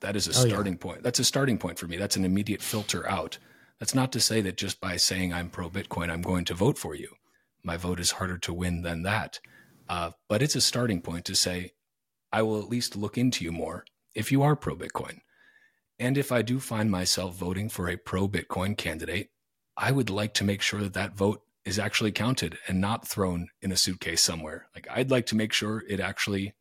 that 0.03 0.17
is 0.17 0.27
a 0.27 0.31
oh, 0.31 0.49
starting 0.49 0.75
yeah. 0.75 0.81
point. 0.81 1.03
That's 1.03 1.19
a 1.19 1.25
starting 1.25 1.59
point 1.59 1.79
for 1.79 1.87
me. 1.87 1.97
That's 1.97 2.17
an 2.17 2.25
immediate 2.25 2.61
filter 2.61 3.09
out. 3.09 3.39
That's 3.79 3.95
not 3.95 4.13
to 4.13 4.21
say 4.21 4.41
that 4.43 4.57
just 4.57 4.81
by 4.81 4.97
saying 4.97 5.33
I'm 5.33 5.49
pro 5.49 5.71
Bitcoin, 5.71 6.11
I'm 6.11 6.23
going 6.23 6.45
to 6.47 6.55
vote 6.55 6.79
for 6.79 6.95
you. 6.95 7.15
My 7.65 7.77
vote 7.77 7.99
is 8.01 8.13
harder 8.13 8.39
to 8.39 8.53
win 8.53 8.83
than 8.83 9.03
that. 9.03 9.41
Uh, 9.89 10.11
but 10.29 10.43
it's 10.43 10.57
a 10.57 10.61
starting 10.61 11.01
point 11.01 11.25
to 11.25 11.35
say, 11.35 11.73
I 12.33 12.43
will 12.43 12.61
at 12.61 12.69
least 12.69 12.97
look 12.97 13.17
into 13.19 13.45
you 13.45 13.53
more 13.53 13.85
if 14.15 14.31
you 14.31 14.43
are 14.43 14.57
pro 14.57 14.77
Bitcoin. 14.77 15.19
And 15.99 16.19
if 16.19 16.33
I 16.33 16.43
do 16.43 16.59
find 16.59 16.91
myself 16.91 17.37
voting 17.37 17.69
for 17.69 17.89
a 17.89 17.97
pro 17.97 18.29
Bitcoin 18.29 18.77
candidate, 18.77 19.31
I 19.77 19.93
would 19.93 20.11
like 20.11 20.35
to 20.35 20.45
make 20.45 20.63
sure 20.63 20.81
that 20.81 20.95
that 20.95 21.17
vote 21.17 21.43
is 21.65 21.79
actually 21.79 22.13
counted 22.13 22.59
and 22.67 22.81
not 22.81 23.07
thrown 23.07 23.49
in 23.61 23.71
a 23.71 23.77
suitcase 23.77 24.21
somewhere. 24.21 24.69
Like 24.75 24.89
I'd 24.91 25.11
like 25.11 25.27
to 25.27 25.37
make 25.37 25.53
sure 25.53 25.85
it 25.89 26.01
actually 26.01 26.55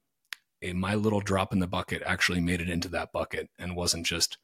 my 0.74 0.95
little 0.95 1.22
drop 1.22 1.53
in 1.53 1.59
the 1.59 1.68
bucket 1.68 2.01
actually 2.05 2.39
made 2.39 2.62
it 2.62 2.70
into 2.70 2.88
that 2.89 3.12
bucket 3.12 3.49
and 3.57 3.76
wasn't 3.76 4.05
just 4.05 4.38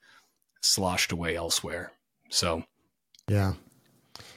sloshed 0.61 1.11
away 1.11 1.35
elsewhere. 1.35 1.91
So, 2.29 2.63
yeah. 3.27 3.53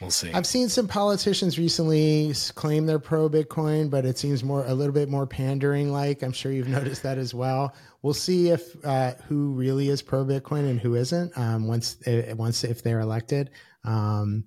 we'll 0.01 0.11
see. 0.11 0.33
I've 0.33 0.47
seen 0.47 0.69
some 0.69 0.87
politicians 0.87 1.59
recently 1.59 2.33
claim 2.55 2.87
they're 2.87 2.99
pro 2.99 3.29
Bitcoin, 3.29 3.91
but 3.91 4.05
it 4.05 4.19
seems 4.19 4.45
more 4.45 4.65
a 4.67 4.75
little 4.75 4.93
bit 4.93 5.09
more 5.09 5.27
pandering. 5.27 5.91
Like 5.93 6.23
I'm 6.23 6.33
sure 6.33 6.53
you've 6.53 6.69
noticed 6.79 7.03
that 7.03 7.19
as 7.19 7.35
well. 7.35 7.75
We'll 8.03 8.15
see 8.15 8.51
if 8.51 8.77
uh, 8.85 9.15
who 9.29 9.53
really 9.53 9.89
is 9.89 10.03
pro 10.03 10.25
Bitcoin 10.25 10.69
and 10.71 10.81
who 10.81 10.95
isn't 10.95 11.37
um, 11.37 11.67
once 11.67 11.97
uh, 12.07 12.35
once 12.37 12.65
if 12.65 12.83
they're 12.83 13.01
elected. 13.01 13.51
Um, 13.85 14.45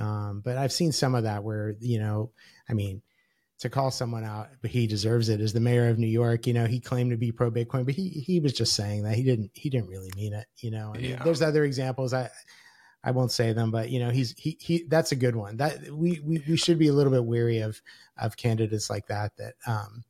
um, 0.00 0.42
but 0.44 0.56
I've 0.56 0.72
seen 0.72 0.92
some 0.92 1.14
of 1.14 1.24
that 1.24 1.42
where 1.42 1.74
you 1.80 1.98
know, 1.98 2.30
I 2.68 2.74
mean, 2.74 3.02
to 3.58 3.68
call 3.68 3.90
someone 3.90 4.24
out, 4.24 4.48
but 4.62 4.70
he 4.70 4.86
deserves 4.86 5.28
it. 5.28 5.40
As 5.40 5.52
the 5.52 5.60
mayor 5.60 5.88
of 5.88 5.98
New 5.98 6.06
York, 6.06 6.46
you 6.46 6.52
know, 6.52 6.66
he 6.66 6.78
claimed 6.80 7.10
to 7.10 7.16
be 7.16 7.32
pro 7.32 7.50
Bitcoin, 7.50 7.84
but 7.84 7.94
he 7.94 8.08
he 8.08 8.40
was 8.40 8.52
just 8.52 8.74
saying 8.74 9.02
that 9.02 9.14
he 9.16 9.22
didn't 9.22 9.50
he 9.54 9.68
didn't 9.70 9.88
really 9.88 10.10
mean 10.16 10.32
it. 10.32 10.46
You 10.58 10.70
know, 10.70 10.92
I 10.94 10.98
mean, 10.98 11.10
Yeah. 11.12 11.22
there's 11.24 11.42
other 11.42 11.64
examples. 11.64 12.12
I 12.14 12.30
I 13.04 13.10
won't 13.12 13.32
say 13.32 13.52
them, 13.52 13.70
but 13.70 13.90
you 13.90 13.98
know, 14.00 14.10
he's 14.10 14.34
he 14.38 14.56
he. 14.60 14.84
That's 14.88 15.12
a 15.12 15.16
good 15.16 15.36
one. 15.36 15.56
That 15.56 15.90
we 15.90 16.20
we 16.24 16.42
we 16.48 16.56
should 16.56 16.78
be 16.78 16.88
a 16.88 16.92
little 16.92 17.12
bit 17.12 17.24
weary 17.24 17.58
of 17.60 17.80
of 18.16 18.36
candidates 18.36 18.90
like 18.90 19.06
that 19.08 19.36
that 19.38 19.54
um 19.66 20.04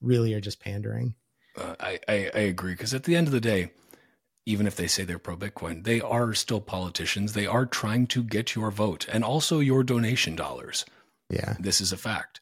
really 0.00 0.34
are 0.34 0.40
just 0.40 0.60
pandering. 0.60 1.14
Uh, 1.56 1.74
I, 1.80 1.98
I, 2.08 2.30
I 2.34 2.38
agree 2.40 2.72
because 2.72 2.94
at 2.94 3.02
the 3.04 3.16
end 3.16 3.26
of 3.26 3.32
the 3.32 3.40
day, 3.40 3.72
even 4.46 4.66
if 4.66 4.76
they 4.76 4.86
say 4.86 5.04
they're 5.04 5.18
pro 5.18 5.36
Bitcoin, 5.36 5.84
they 5.84 6.00
are 6.00 6.32
still 6.34 6.60
politicians. 6.60 7.32
They 7.32 7.46
are 7.46 7.66
trying 7.66 8.06
to 8.08 8.22
get 8.22 8.54
your 8.54 8.70
vote 8.70 9.06
and 9.12 9.24
also 9.24 9.58
your 9.58 9.82
donation 9.82 10.36
dollars. 10.36 10.84
Yeah, 11.30 11.56
This 11.58 11.80
is 11.80 11.92
a 11.92 11.96
fact. 11.98 12.40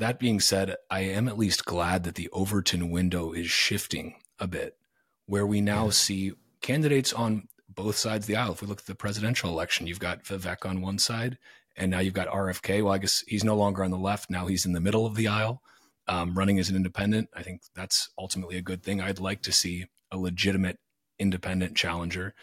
That 0.00 0.18
being 0.18 0.40
said, 0.40 0.76
I 0.90 1.00
am 1.00 1.28
at 1.28 1.36
least 1.36 1.66
glad 1.66 2.04
that 2.04 2.14
the 2.14 2.30
Overton 2.32 2.88
window 2.90 3.32
is 3.32 3.50
shifting 3.50 4.14
a 4.38 4.46
bit, 4.46 4.78
where 5.26 5.46
we 5.46 5.60
now 5.60 5.84
Yeah. 5.84 5.90
see 5.90 6.32
candidates 6.62 7.12
on 7.12 7.48
both 7.68 7.96
sides 7.98 8.24
of 8.24 8.26
the 8.28 8.36
aisle. 8.36 8.52
If 8.52 8.62
we 8.62 8.66
look 8.66 8.80
at 8.80 8.86
the 8.86 8.94
presidential 8.94 9.50
election, 9.50 9.86
you've 9.86 10.00
got 10.00 10.24
Vivek 10.24 10.64
on 10.64 10.80
one 10.80 10.98
side, 10.98 11.36
and 11.76 11.90
now 11.90 11.98
you've 11.98 12.14
got 12.14 12.28
RFK. 12.28 12.80
Well, 12.80 12.94
I 12.94 12.98
guess 12.98 13.20
he's 13.28 13.44
no 13.44 13.54
longer 13.54 13.84
on 13.84 13.90
the 13.90 13.98
left. 13.98 14.30
Now 14.30 14.46
he's 14.46 14.64
in 14.64 14.72
the 14.72 14.80
middle 14.80 15.04
of 15.04 15.16
the 15.16 15.28
aisle, 15.28 15.62
um, 16.08 16.32
running 16.34 16.58
as 16.58 16.70
an 16.70 16.76
independent. 16.76 17.28
I 17.34 17.42
think 17.42 17.60
that's 17.74 18.08
ultimately 18.16 18.56
a 18.56 18.62
good 18.62 18.82
thing. 18.82 19.02
I'd 19.02 19.20
like 19.20 19.42
to 19.42 19.52
see 19.52 19.84
a 20.10 20.16
legitimate 20.16 20.78
independent 21.18 21.76
challenger 21.76 22.34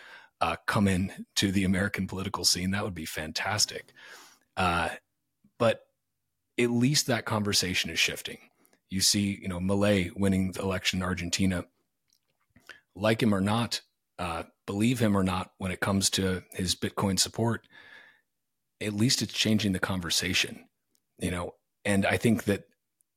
uh, 0.41 0.58
come 0.68 0.88
in 0.88 1.26
to 1.38 1.51
the 1.51 1.64
American 1.64 2.05
political 2.05 2.45
scene. 2.45 2.70
That 2.70 2.84
would 2.84 2.93
be 2.93 3.05
fantastic. 3.05 3.93
Uh, 4.55 4.89
but 5.58 5.87
at 6.60 6.70
least 6.70 7.08
that 7.08 7.26
conversation 7.26 7.89
is 7.89 7.99
shifting. 7.99 8.38
You 8.89 9.01
see, 9.01 9.38
you 9.41 9.47
know, 9.47 9.60
Milei 9.60 10.12
winning 10.16 10.51
the 10.53 10.62
election 10.62 10.99
in 10.99 11.03
Argentina. 11.03 11.66
Like 12.95 13.22
him 13.22 13.34
or 13.34 13.41
not, 13.41 13.82
uh, 14.18 14.43
believe 14.66 14.99
him 14.99 15.16
or 15.16 15.24
not, 15.24 15.51
when 15.58 15.72
it 15.72 15.80
comes 15.80 16.10
to 16.12 16.43
his 16.51 16.74
Bitcoin 16.74 17.20
support, 17.20 17.68
at 18.82 18.93
least 18.93 19.22
it's 19.22 19.34
changing 19.34 19.74
the 19.74 19.80
conversation, 19.80 20.68
you 21.20 21.32
know. 21.32 21.53
And 21.86 22.05
I 22.05 22.18
think 22.18 22.45
that 22.45 22.64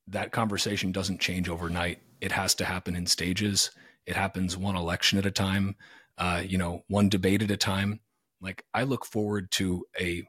that 0.09 0.32
conversation 0.32 0.93
doesn't 0.93 1.20
change 1.20 1.49
overnight. 1.49 2.01
It 2.20 2.32
has 2.32 2.55
to 2.57 2.64
happen 2.64 2.95
in 2.95 3.07
stages. 3.07 3.70
It 4.07 4.16
happens 4.16 4.57
one 4.57 4.76
election 4.76 5.18
at 5.18 5.26
a 5.26 5.30
time, 5.30 5.76
uh, 6.18 6.43
you 6.45 6.59
know, 6.59 6.82
one 6.88 7.09
debate 7.09 7.43
at 7.43 7.51
a 7.51 7.57
time. 7.57 8.01
Like 8.41 8.64
I 8.74 8.82
look 8.82 9.07
forward 9.07 9.51
to 9.53 9.84
a 9.99 10.24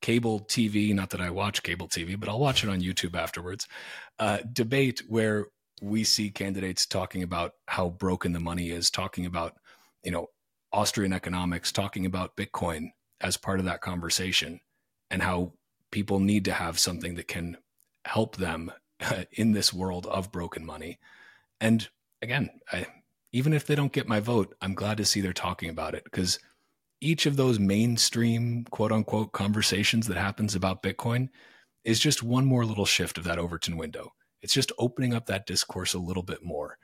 cable 0.00 0.40
TV, 0.40 0.94
not 0.94 1.10
that 1.10 1.20
I 1.20 1.30
watch 1.30 1.62
cable 1.62 1.88
TV, 1.88 2.18
but 2.18 2.28
I'll 2.28 2.38
watch 2.38 2.64
it 2.64 2.70
on 2.70 2.80
YouTube 2.80 3.16
afterwards. 3.16 3.66
Uh, 4.18 4.38
debate 4.52 5.02
where 5.08 5.46
we 5.80 6.04
see 6.04 6.30
candidates 6.30 6.86
talking 6.86 7.22
about 7.22 7.52
how 7.66 7.90
broken 7.90 8.32
the 8.32 8.40
money 8.40 8.70
is, 8.70 8.90
talking 8.90 9.26
about, 9.26 9.54
you 10.04 10.10
know, 10.10 10.26
Austrian 10.72 11.12
economics, 11.12 11.72
talking 11.72 12.06
about 12.06 12.36
Bitcoin 12.36 12.90
as 13.20 13.36
part 13.36 13.58
of 13.58 13.64
that 13.64 13.80
conversation 13.80 14.60
and 15.10 15.22
how 15.22 15.52
people 15.90 16.20
need 16.20 16.44
to 16.44 16.52
have 16.52 16.78
something 16.78 17.14
that 17.14 17.28
can 17.28 17.56
help 18.04 18.36
them 18.36 18.70
in 19.32 19.52
this 19.52 19.72
world 19.72 20.06
of 20.06 20.32
broken 20.32 20.64
money. 20.64 20.98
And 21.60 21.88
again, 22.22 22.50
I, 22.72 22.86
even 23.32 23.52
if 23.52 23.66
they 23.66 23.74
don't 23.74 23.92
get 23.92 24.08
my 24.08 24.20
vote, 24.20 24.54
I'm 24.60 24.74
glad 24.74 24.96
to 24.98 25.04
see 25.04 25.20
they're 25.20 25.32
talking 25.32 25.70
about 25.70 25.94
it 25.94 26.04
because 26.04 26.38
each 27.00 27.26
of 27.26 27.36
those 27.36 27.58
mainstream 27.58 28.64
quote 28.70 28.92
unquote 28.92 29.32
conversations 29.32 30.06
that 30.08 30.16
happens 30.16 30.54
about 30.54 30.82
Bitcoin 30.82 31.28
is 31.84 32.00
just 32.00 32.22
one 32.22 32.44
more 32.44 32.64
little 32.64 32.86
shift 32.86 33.18
of 33.18 33.24
that 33.24 33.38
Overton 33.38 33.76
window. 33.76 34.12
It's 34.42 34.52
just 34.52 34.72
opening 34.78 35.14
up 35.14 35.26
that 35.26 35.46
discourse 35.46 35.94
a 35.94 35.98
little 35.98 36.22
bit 36.22 36.42
more, 36.44 36.78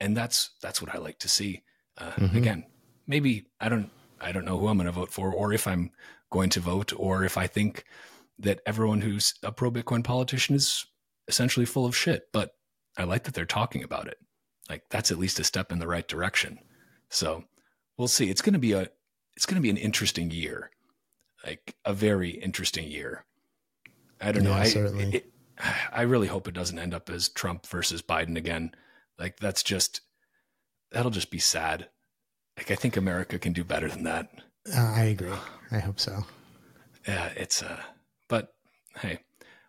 and 0.00 0.16
that's 0.16 0.50
that's 0.62 0.80
what 0.80 0.94
I 0.94 0.98
like 0.98 1.18
to 1.20 1.28
see. 1.28 1.62
Uh, 1.98 2.12
Mhm. 2.12 2.36
Again, 2.36 2.66
maybe 3.06 3.46
I 3.60 3.68
don't 3.68 3.90
I 4.20 4.32
don't 4.32 4.44
know 4.44 4.58
who 4.58 4.68
I'm 4.68 4.76
going 4.78 4.86
to 4.86 4.92
vote 4.92 5.10
for, 5.10 5.32
or 5.32 5.52
if 5.52 5.66
I'm 5.66 5.90
going 6.30 6.50
to 6.50 6.60
vote, 6.60 6.92
or 6.96 7.24
if 7.24 7.36
I 7.36 7.46
think 7.46 7.84
that 8.38 8.60
everyone 8.66 9.00
who's 9.02 9.34
a 9.42 9.52
pro 9.52 9.70
Bitcoin 9.70 10.02
politician 10.02 10.56
is 10.56 10.84
essentially 11.28 11.66
full 11.66 11.86
of 11.86 11.96
shit. 11.96 12.24
But 12.32 12.54
I 12.96 13.04
like 13.04 13.24
that 13.24 13.34
they're 13.34 13.44
talking 13.46 13.82
about 13.84 14.08
it. 14.08 14.18
Like 14.68 14.84
that's 14.90 15.10
at 15.10 15.18
least 15.18 15.38
a 15.40 15.44
step 15.44 15.70
in 15.72 15.78
the 15.78 15.86
right 15.86 16.06
direction. 16.08 16.58
So 17.10 17.44
we'll 17.98 18.08
see. 18.08 18.30
It's 18.30 18.42
going 18.42 18.54
to 18.54 18.58
be 18.58 18.72
a 18.72 18.88
it's 19.36 19.46
going 19.46 19.56
to 19.56 19.62
be 19.62 19.70
an 19.70 19.76
interesting 19.76 20.30
year, 20.30 20.70
like 21.44 21.74
a 21.84 21.92
very 21.92 22.30
interesting 22.30 22.88
year. 22.88 23.24
I 24.20 24.32
don't 24.32 24.44
know. 24.44 24.52
I 24.52 24.64
certainly. 24.64 25.16
It, 25.16 25.30
I 25.92 26.02
really 26.02 26.26
hope 26.26 26.48
it 26.48 26.54
doesn't 26.54 26.78
end 26.78 26.94
up 26.94 27.08
as 27.10 27.28
Trump 27.28 27.66
versus 27.66 28.02
Biden 28.02 28.36
again. 28.36 28.74
Like 29.18 29.38
that's 29.38 29.62
just 29.62 30.00
that'll 30.90 31.10
just 31.10 31.30
be 31.30 31.38
sad. 31.38 31.88
Like 32.56 32.70
I 32.70 32.74
think 32.74 32.96
America 32.96 33.38
can 33.38 33.52
do 33.52 33.64
better 33.64 33.88
than 33.88 34.04
that. 34.04 34.30
uh, 34.72 34.80
I 34.96 35.04
agree. 35.04 35.32
I 35.70 35.78
hope 35.78 36.00
so. 36.00 36.24
Yeah, 37.06 37.30
it's 37.36 37.62
uh 37.62 37.80
but 38.28 38.54
hey, 38.98 39.20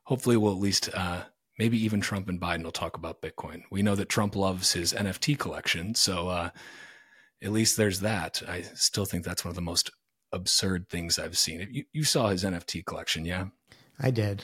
hopefully 0.03 0.37
we'll 0.37 0.53
at 0.53 0.59
least 0.59 0.89
uh 0.93 1.23
maybe 1.59 1.83
even 1.83 2.01
Trump 2.01 2.29
and 2.29 2.41
Biden 2.41 2.63
will 2.63 2.71
talk 2.71 2.97
about 2.97 3.21
Bitcoin. 3.21 3.63
We 3.69 3.83
know 3.83 3.95
that 3.95 4.09
Trump 4.09 4.35
loves 4.35 4.73
his 4.73 4.93
NFT 4.93 5.37
collection, 5.37 5.95
so 5.95 6.29
uh 6.29 6.49
at 7.43 7.51
least 7.51 7.77
there's 7.77 7.99
that. 8.01 8.41
I 8.47 8.61
still 8.73 9.05
think 9.05 9.23
that's 9.25 9.43
one 9.45 9.49
of 9.49 9.55
the 9.55 9.61
most 9.61 9.91
absurd 10.31 10.89
things 10.89 11.17
I've 11.19 11.37
seen. 11.37 11.67
You 11.71 11.83
you 11.93 12.03
saw 12.03 12.29
his 12.29 12.43
NFT 12.43 12.85
collection, 12.85 13.25
yeah? 13.25 13.45
I 13.99 14.11
did. 14.11 14.43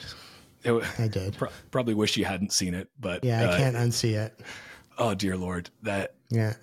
It, 0.64 1.00
I 1.00 1.08
did. 1.08 1.36
pro- 1.36 1.50
probably 1.70 1.94
wish 1.94 2.16
you 2.16 2.24
hadn't 2.24 2.52
seen 2.52 2.74
it, 2.74 2.88
but 2.98 3.24
Yeah, 3.24 3.42
I 3.42 3.44
uh, 3.46 3.56
can't 3.58 3.76
unsee 3.76 4.14
it. 4.14 4.38
Oh 4.98 5.14
dear 5.14 5.36
lord, 5.36 5.70
that 5.82 6.14
Yeah. 6.30 6.54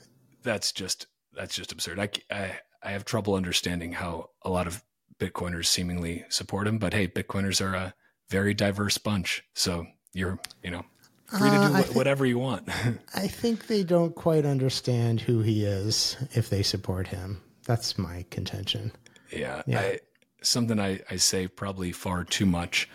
that's 0.44 0.72
just 0.72 1.08
that's 1.34 1.56
just 1.56 1.72
absurd. 1.72 2.00
I, 2.00 2.10
I 2.32 2.60
I 2.82 2.92
have 2.92 3.04
trouble 3.06 3.36
understanding 3.36 3.92
how 3.92 4.30
a 4.44 4.50
lot 4.50 4.68
of 4.68 4.84
Bitcoiners 5.20 5.66
seemingly 5.66 6.24
support 6.30 6.66
him, 6.68 6.78
but 6.78 6.94
hey, 6.94 7.08
Bitcoiners 7.08 7.60
are 7.62 7.76
a 7.76 7.94
very 8.30 8.54
diverse 8.54 8.98
bunch, 8.98 9.44
so 9.54 9.86
you're 10.14 10.40
you 10.64 10.72
know 10.72 10.86
free 11.30 11.50
to 11.50 11.56
do 11.56 11.62
Uh, 11.62 11.82
wh- 11.82 11.86
thi- 11.86 11.94
whatever 11.96 12.26
you 12.26 12.40
want. 12.40 12.68
I 13.16 13.28
think 13.28 13.68
they 13.68 13.84
don't 13.84 14.16
quite 14.16 14.46
understand 14.46 15.22
who 15.22 15.42
he 15.42 15.64
is 15.66 16.18
if 16.34 16.50
they 16.50 16.64
support 16.64 17.08
him. 17.08 17.42
That's 17.66 17.98
my 17.98 18.26
contention. 18.32 18.92
yeah, 19.32 19.62
Yeah. 19.68 19.80
I, 19.82 20.00
something 20.42 20.80
I, 20.80 21.02
I 21.10 21.18
say 21.18 21.48
probably 21.48 21.92
far 21.92 22.24
too 22.24 22.46
much 22.46 22.90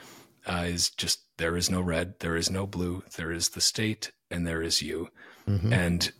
uh, 0.47 0.64
is 0.66 0.91
just 0.91 1.20
there 1.37 1.57
is 1.57 1.70
no 1.70 1.80
red, 1.80 2.18
there 2.20 2.37
is 2.37 2.51
no 2.51 2.66
blue, 2.66 3.03
there 3.16 3.30
is 3.32 3.50
the 3.50 3.61
state, 3.61 4.11
and 4.30 4.46
there 4.46 4.63
is 4.63 4.83
you. 4.83 5.08
Mhm. 5.49 5.72
And 5.72 6.13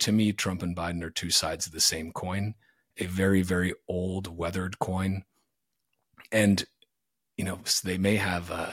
to 0.00 0.12
me, 0.12 0.32
Trump 0.32 0.62
and 0.62 0.76
Biden 0.76 1.02
are 1.02 1.10
two 1.10 1.30
sides 1.30 1.66
of 1.66 1.72
the 1.72 1.80
same 1.80 2.12
coin, 2.12 2.54
a 2.98 3.06
very, 3.06 3.42
very 3.42 3.74
old, 3.88 4.36
weathered 4.36 4.78
coin. 4.78 5.24
And, 6.32 6.64
you 7.36 7.44
know, 7.44 7.60
they 7.84 7.98
may 7.98 8.16
have 8.16 8.50
uh, 8.50 8.72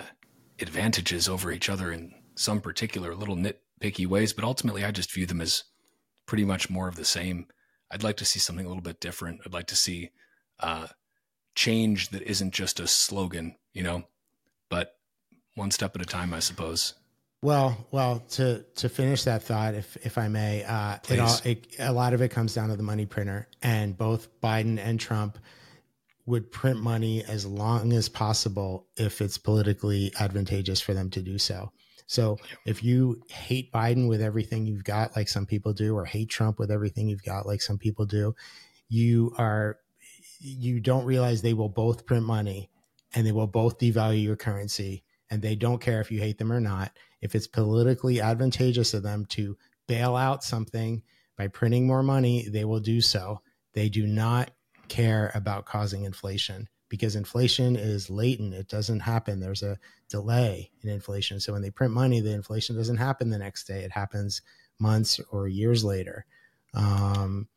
advantages 0.59 1.27
over 1.29 1.51
each 1.51 1.69
other 1.69 1.91
in 1.91 2.13
some 2.35 2.61
particular 2.61 3.15
little 3.15 3.35
nitpicky 3.35 4.07
ways, 4.07 4.33
but 4.33 4.43
ultimately 4.43 4.83
I 4.83 4.91
just 4.91 5.11
view 5.11 5.25
them 5.25 5.41
as 5.41 5.63
pretty 6.25 6.45
much 6.45 6.69
more 6.69 6.87
of 6.87 6.95
the 6.95 7.05
same. 7.05 7.47
I'd 7.91 8.03
like 8.03 8.17
to 8.17 8.25
see 8.25 8.39
something 8.39 8.65
a 8.65 8.69
little 8.69 8.83
bit 8.83 8.99
different. 8.99 9.41
I'd 9.45 9.53
like 9.53 9.67
to 9.67 9.75
see 9.75 10.11
uh, 10.59 10.87
change 11.55 12.09
that 12.09 12.23
isn't 12.23 12.53
just 12.53 12.79
a 12.79 12.87
slogan, 12.87 13.55
you 13.73 13.83
know, 13.83 14.03
but 14.69 14.95
one 15.55 15.71
step 15.71 15.95
at 15.95 16.01
a 16.01 16.05
time, 16.05 16.33
I 16.33 16.39
suppose. 16.39 16.95
Well, 17.43 17.85
well, 17.91 18.23
to 18.31 18.63
to 18.75 18.87
finish 18.87 19.25
that 19.25 19.43
thought, 19.43 19.75
if 19.75 19.97
if 20.05 20.17
I 20.17 20.29
may, 20.29 20.63
uh, 20.63 20.97
it 21.09 21.19
all 21.19 21.37
it, 21.43 21.75
a 21.77 21.91
lot 21.91 22.13
of 22.13 22.21
it 22.21 22.29
comes 22.29 22.53
down 22.53 22.69
to 22.69 22.77
the 22.77 22.83
money 22.83 23.05
printer, 23.05 23.49
and 23.61 23.97
both 23.97 24.29
Biden 24.39 24.79
and 24.79 24.97
Trump 24.97 25.37
would 26.25 26.49
print 26.53 26.79
money 26.79 27.21
as 27.25 27.45
long 27.45 27.91
as 27.91 28.07
possible 28.07 28.87
if 28.95 29.21
it's 29.21 29.37
politically 29.37 30.13
advantageous 30.21 30.79
for 30.79 30.93
them 30.93 31.09
to 31.09 31.21
do 31.21 31.37
so. 31.37 31.69
So 32.13 32.37
if 32.63 32.83
you 32.83 33.23
hate 33.27 33.71
Biden 33.71 34.07
with 34.07 34.21
everything 34.21 34.67
you've 34.67 34.83
got, 34.83 35.15
like 35.15 35.27
some 35.27 35.47
people 35.47 35.73
do, 35.73 35.95
or 35.95 36.05
hate 36.05 36.29
Trump 36.29 36.59
with 36.59 36.69
everything 36.69 37.09
you've 37.09 37.23
got, 37.23 37.47
like 37.47 37.59
some 37.59 37.79
people 37.79 38.05
do, 38.05 38.35
you 38.87 39.33
are 39.39 39.79
you 40.39 40.79
don't 40.79 41.05
realize 41.05 41.41
they 41.41 41.55
will 41.55 41.69
both 41.69 42.05
print 42.05 42.23
money 42.23 42.69
and 43.15 43.25
they 43.25 43.31
will 43.31 43.47
both 43.47 43.79
devalue 43.79 44.21
your 44.21 44.35
currency 44.35 45.03
and 45.31 45.41
they 45.41 45.55
don't 45.55 45.81
care 45.81 46.01
if 46.01 46.11
you 46.11 46.19
hate 46.19 46.37
them 46.37 46.51
or 46.51 46.59
not. 46.59 46.91
If 47.19 47.33
it's 47.33 47.47
politically 47.47 48.21
advantageous 48.21 48.91
to 48.91 48.99
them 48.99 49.25
to 49.29 49.57
bail 49.87 50.15
out 50.15 50.43
something 50.43 51.01
by 51.35 51.47
printing 51.47 51.87
more 51.87 52.03
money 52.03 52.47
they 52.47 52.63
will 52.63 52.79
do 52.79 53.01
so. 53.01 53.41
They 53.73 53.89
do 53.89 54.05
not 54.05 54.51
care 54.87 55.31
about 55.33 55.65
causing 55.65 56.03
inflation 56.03 56.69
because 56.93 57.15
inflation 57.15 57.75
is 57.75 58.07
latent. 58.07 58.53
It 58.53 58.67
doesn't 58.67 58.99
happen. 58.99 59.39
There's 59.39 59.63
a 59.63 59.79
delay 60.09 60.69
in 60.83 60.91
inflation. 60.91 61.39
So 61.39 61.51
when 61.51 61.63
they 61.63 61.71
print 61.71 61.91
money, 61.91 62.19
the 62.19 62.29
inflation 62.29 62.75
doesn't 62.75 62.97
happen 62.97 63.31
the 63.31 63.39
next 63.39 63.63
day. 63.63 63.79
It 63.79 63.91
happens 63.91 64.43
months 64.77 65.19
or 65.31 65.47
years 65.47 65.83
later. 65.83 66.23
Um, 66.75 67.47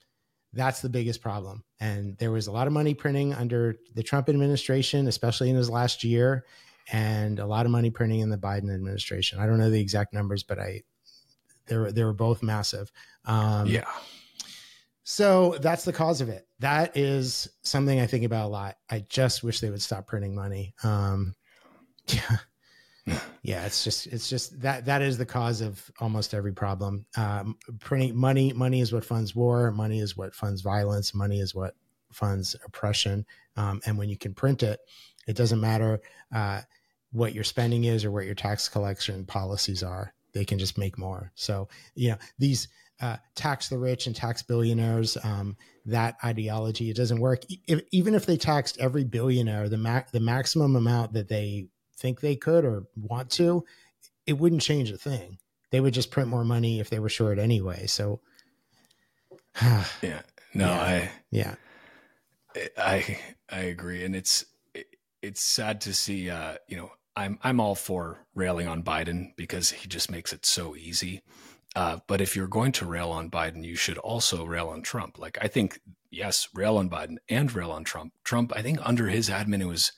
that's 0.54 0.80
the 0.80 0.88
biggest 0.88 1.20
problem. 1.20 1.64
And 1.80 2.16
there 2.16 2.30
was 2.30 2.46
a 2.46 2.50
lot 2.50 2.66
of 2.66 2.72
money 2.72 2.94
printing 2.94 3.34
under 3.34 3.76
the 3.94 4.02
Trump 4.02 4.30
administration, 4.30 5.06
especially 5.06 5.50
in 5.50 5.56
his 5.56 5.68
last 5.68 6.02
year, 6.02 6.46
and 6.90 7.38
a 7.38 7.44
lot 7.44 7.66
of 7.66 7.72
money 7.72 7.90
printing 7.90 8.20
in 8.20 8.30
the 8.30 8.38
Biden 8.38 8.74
administration. 8.74 9.38
I 9.38 9.44
don't 9.44 9.58
know 9.58 9.68
the 9.68 9.82
exact 9.82 10.14
numbers, 10.14 10.44
but 10.44 10.58
I 10.58 10.80
they 11.66 11.76
were 11.76 11.92
they 11.92 12.04
were 12.04 12.14
both 12.14 12.42
massive. 12.42 12.90
Um, 13.26 13.66
yeah. 13.66 13.84
So 15.08 15.56
that's 15.60 15.84
the 15.84 15.92
cause 15.92 16.20
of 16.20 16.28
it. 16.28 16.48
That 16.58 16.96
is 16.96 17.48
something 17.62 18.00
I 18.00 18.06
think 18.06 18.24
about 18.24 18.46
a 18.46 18.48
lot. 18.48 18.76
I 18.90 19.04
just 19.08 19.44
wish 19.44 19.60
they 19.60 19.70
would 19.70 19.82
stop 19.82 20.06
printing 20.06 20.34
money. 20.34 20.74
Um, 20.82 21.34
yeah 22.08 22.38
yeah, 23.42 23.64
it's 23.64 23.84
just 23.84 24.08
it's 24.08 24.28
just 24.28 24.60
that 24.60 24.84
that 24.86 25.02
is 25.02 25.18
the 25.18 25.26
cause 25.26 25.60
of 25.60 25.88
almost 26.00 26.34
every 26.34 26.52
problem. 26.52 27.06
Um, 27.16 27.56
printing 27.78 28.16
money, 28.16 28.52
money 28.52 28.80
is 28.80 28.92
what 28.92 29.04
funds 29.04 29.36
war. 29.36 29.70
Money 29.70 30.00
is 30.00 30.16
what 30.16 30.34
funds 30.34 30.62
violence. 30.62 31.14
Money 31.14 31.40
is 31.40 31.54
what 31.54 31.74
funds 32.10 32.56
oppression. 32.64 33.24
Um, 33.56 33.80
and 33.86 33.96
when 33.96 34.08
you 34.08 34.18
can 34.18 34.34
print 34.34 34.64
it, 34.64 34.80
it 35.28 35.36
doesn't 35.36 35.60
matter 35.60 36.00
uh, 36.34 36.62
what 37.12 37.34
your 37.34 37.44
spending 37.44 37.84
is 37.84 38.04
or 38.04 38.10
what 38.10 38.24
your 38.24 38.34
tax 38.34 38.68
collection 38.68 39.24
policies 39.24 39.82
are. 39.84 40.12
They 40.32 40.44
can 40.44 40.58
just 40.58 40.76
make 40.76 40.98
more. 40.98 41.30
So 41.36 41.68
you 41.94 42.10
know 42.10 42.18
these 42.38 42.66
uh, 43.00 43.16
tax 43.34 43.68
the 43.68 43.78
rich 43.78 44.06
and 44.06 44.16
tax 44.16 44.42
billionaires. 44.42 45.16
Um, 45.22 45.56
that 45.86 46.16
ideology 46.24 46.90
it 46.90 46.96
doesn't 46.96 47.20
work. 47.20 47.42
If, 47.66 47.82
even 47.92 48.14
if 48.14 48.26
they 48.26 48.36
taxed 48.36 48.78
every 48.78 49.04
billionaire, 49.04 49.68
the 49.68 49.78
ma- 49.78 50.02
the 50.12 50.20
maximum 50.20 50.76
amount 50.76 51.12
that 51.12 51.28
they 51.28 51.68
think 51.96 52.20
they 52.20 52.36
could 52.36 52.64
or 52.64 52.84
want 52.96 53.30
to, 53.32 53.64
it 54.26 54.34
wouldn't 54.34 54.62
change 54.62 54.90
a 54.90 54.98
thing. 54.98 55.38
They 55.70 55.80
would 55.80 55.94
just 55.94 56.10
print 56.10 56.28
more 56.28 56.44
money 56.44 56.80
if 56.80 56.90
they 56.90 56.98
were 56.98 57.08
short 57.08 57.38
anyway. 57.38 57.86
So, 57.86 58.20
yeah, 59.62 60.22
no, 60.54 60.66
yeah, 60.66 60.80
I, 60.80 61.10
yeah, 61.30 61.54
I, 62.78 63.18
I 63.50 63.60
agree. 63.60 64.04
And 64.04 64.14
it's, 64.14 64.44
it's 65.22 65.42
sad 65.42 65.80
to 65.82 65.94
see, 65.94 66.30
uh, 66.30 66.56
you 66.68 66.76
know, 66.76 66.90
I'm, 67.16 67.38
I'm 67.42 67.60
all 67.60 67.74
for 67.74 68.26
railing 68.34 68.68
on 68.68 68.82
Biden 68.82 69.34
because 69.36 69.70
he 69.70 69.88
just 69.88 70.10
makes 70.10 70.32
it 70.32 70.44
so 70.44 70.76
easy. 70.76 71.22
Uh, 71.76 71.98
but 72.08 72.20
if 72.20 72.34
you're 72.34 72.48
going 72.48 72.72
to 72.72 72.86
rail 72.86 73.10
on 73.10 73.30
Biden, 73.30 73.62
you 73.62 73.76
should 73.76 73.98
also 73.98 74.44
rail 74.44 74.68
on 74.68 74.82
Trump. 74.82 75.18
Like, 75.18 75.38
I 75.40 75.46
think, 75.46 75.78
yes, 76.10 76.48
rail 76.54 76.78
on 76.78 76.90
Biden 76.90 77.18
and 77.28 77.54
rail 77.54 77.70
on 77.70 77.84
Trump. 77.84 78.14
Trump, 78.24 78.52
I 78.56 78.62
think 78.62 78.80
under 78.82 79.08
his 79.08 79.28
admin, 79.28 79.60
it 79.60 79.66
was 79.66 79.92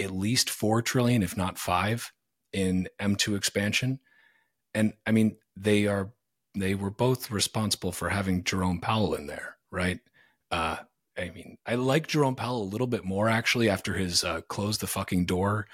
at 0.00 0.10
least 0.10 0.50
4 0.50 0.82
trillion 0.82 1.22
if 1.22 1.36
not 1.36 1.58
5 1.58 2.12
in 2.52 2.88
M2 2.98 3.36
expansion 3.36 4.00
and 4.74 4.94
I 5.06 5.12
mean 5.12 5.36
they 5.56 5.86
are 5.86 6.12
they 6.54 6.74
were 6.74 6.90
both 6.90 7.30
responsible 7.30 7.92
for 7.92 8.08
having 8.08 8.44
Jerome 8.44 8.80
Powell 8.80 9.14
in 9.14 9.26
there 9.26 9.56
right 9.70 10.00
uh, 10.50 10.78
I 11.16 11.30
mean 11.30 11.58
I 11.66 11.74
like 11.76 12.08
Jerome 12.08 12.34
Powell 12.34 12.62
a 12.62 12.64
little 12.64 12.86
bit 12.86 13.04
more 13.04 13.28
actually 13.28 13.68
after 13.68 13.94
his 13.94 14.24
uh, 14.24 14.40
close 14.42 14.78
the 14.78 14.86
fucking 14.86 15.26
door 15.26 15.66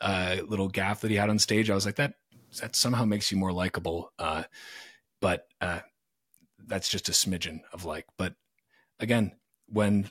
uh, 0.00 0.36
little 0.46 0.70
gaffe 0.70 1.00
that 1.00 1.10
he 1.10 1.16
had 1.16 1.30
on 1.30 1.38
stage 1.38 1.68
I 1.68 1.74
was 1.74 1.86
like 1.86 1.96
that 1.96 2.14
that 2.60 2.76
somehow 2.76 3.04
makes 3.04 3.32
you 3.32 3.38
more 3.38 3.52
likable 3.52 4.12
uh, 4.18 4.44
but 5.22 5.46
uh, 5.62 5.80
that's 6.66 6.90
just 6.90 7.08
a 7.08 7.12
smidgen 7.12 7.60
of 7.72 7.86
like 7.86 8.04
but 8.18 8.34
again 9.00 9.32
when 9.68 10.10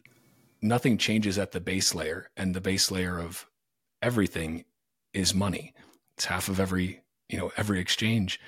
nothing 0.62 0.98
changes 0.98 1.38
at 1.38 1.52
the 1.52 1.60
base 1.60 1.94
layer 1.96 2.30
and 2.38 2.56
the 2.56 2.62
base 2.62 2.92
layer 2.92 3.20
of 3.20 3.48
everything 4.02 4.66
is 5.14 5.34
money. 5.34 5.74
It's 6.16 6.26
half 6.26 6.50
of 6.50 6.60
every, 6.60 7.02
you 7.30 7.38
know, 7.38 7.52
every 7.58 7.80
exchange. 7.80 8.40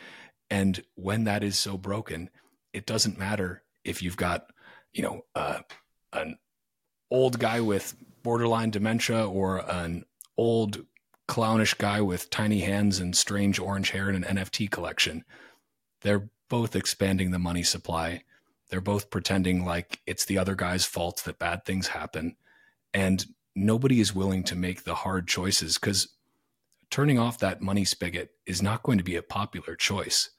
And 0.50 0.84
when 0.96 1.24
that 1.24 1.44
is 1.44 1.58
so 1.58 1.78
broken, 1.78 2.30
it 2.74 2.86
doesn't 2.86 3.18
matter 3.18 3.64
if 3.84 4.02
you've 4.02 4.18
got, 4.18 4.48
you 4.94 5.04
know, 5.04 5.22
uh, 5.36 5.60
an 6.12 6.38
old 7.10 7.40
guy 7.40 7.60
with 7.60 7.96
borderline 8.22 8.70
dementia 8.70 9.28
or 9.28 9.70
an 9.70 10.06
old 10.38 10.86
clownish 11.28 11.74
guy 11.76 12.02
with 12.02 12.30
tiny 12.30 12.60
hands 12.60 13.00
and 13.00 13.16
strange 13.16 13.60
orange 13.60 13.92
hair 13.92 14.10
and 14.10 14.24
an 14.24 14.38
NFT 14.38 14.70
collection. 14.70 15.24
They're 16.02 16.30
both 16.50 16.76
expanding 16.76 17.32
the 17.32 17.40
money 17.40 17.64
supply. 17.64 18.24
They're 18.70 18.82
both 18.82 19.10
pretending 19.10 19.66
like 19.66 20.02
it's 20.06 20.26
the 20.26 20.38
other 20.38 20.56
guy's 20.56 20.86
fault 20.86 21.24
that 21.26 21.40
bad 21.40 21.66
things 21.66 21.88
happen. 21.90 22.36
And 22.94 23.26
nobody 23.56 24.00
is 24.00 24.16
willing 24.16 24.44
to 24.46 24.56
make 24.56 24.84
the 24.84 24.96
hard 24.96 25.28
choices 25.28 25.78
because 25.78 26.10
turning 26.90 27.20
off 27.20 27.40
that 27.40 27.62
money 27.62 27.86
spigot 27.86 28.32
is 28.46 28.62
not 28.62 28.84
going 28.84 28.98
to 28.98 29.04
be 29.04 29.16
a 29.16 29.24
popular 29.24 29.76
choice 29.76 30.30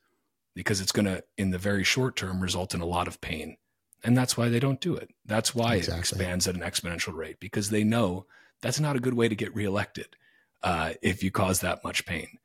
because 0.54 0.80
it's 0.80 0.92
going 0.92 1.06
to, 1.06 1.22
in 1.36 1.50
the 1.50 1.58
very 1.58 1.84
short 1.84 2.16
term, 2.16 2.40
result 2.40 2.74
in 2.74 2.80
a 2.80 2.86
lot 2.86 3.08
of 3.08 3.20
pain. 3.20 3.56
And 4.04 4.16
that's 4.16 4.36
why 4.36 4.48
they 4.48 4.60
don't 4.60 4.80
do 4.80 4.94
it. 4.94 5.10
That's 5.24 5.54
why 5.54 5.76
exactly. 5.76 5.96
it 5.96 6.00
expands 6.00 6.46
at 6.46 6.54
an 6.54 6.60
exponential 6.60 7.14
rate 7.14 7.40
because 7.40 7.70
they 7.70 7.84
know 7.84 8.26
that's 8.60 8.80
not 8.80 8.96
a 8.96 9.00
good 9.00 9.14
way 9.14 9.28
to 9.28 9.34
get 9.34 9.54
reelected 9.54 10.16
uh, 10.62 10.94
if 11.02 11.22
you 11.22 11.30
cause 11.30 11.60
that 11.60 11.84
much 11.84 12.04
pain. 12.04 12.38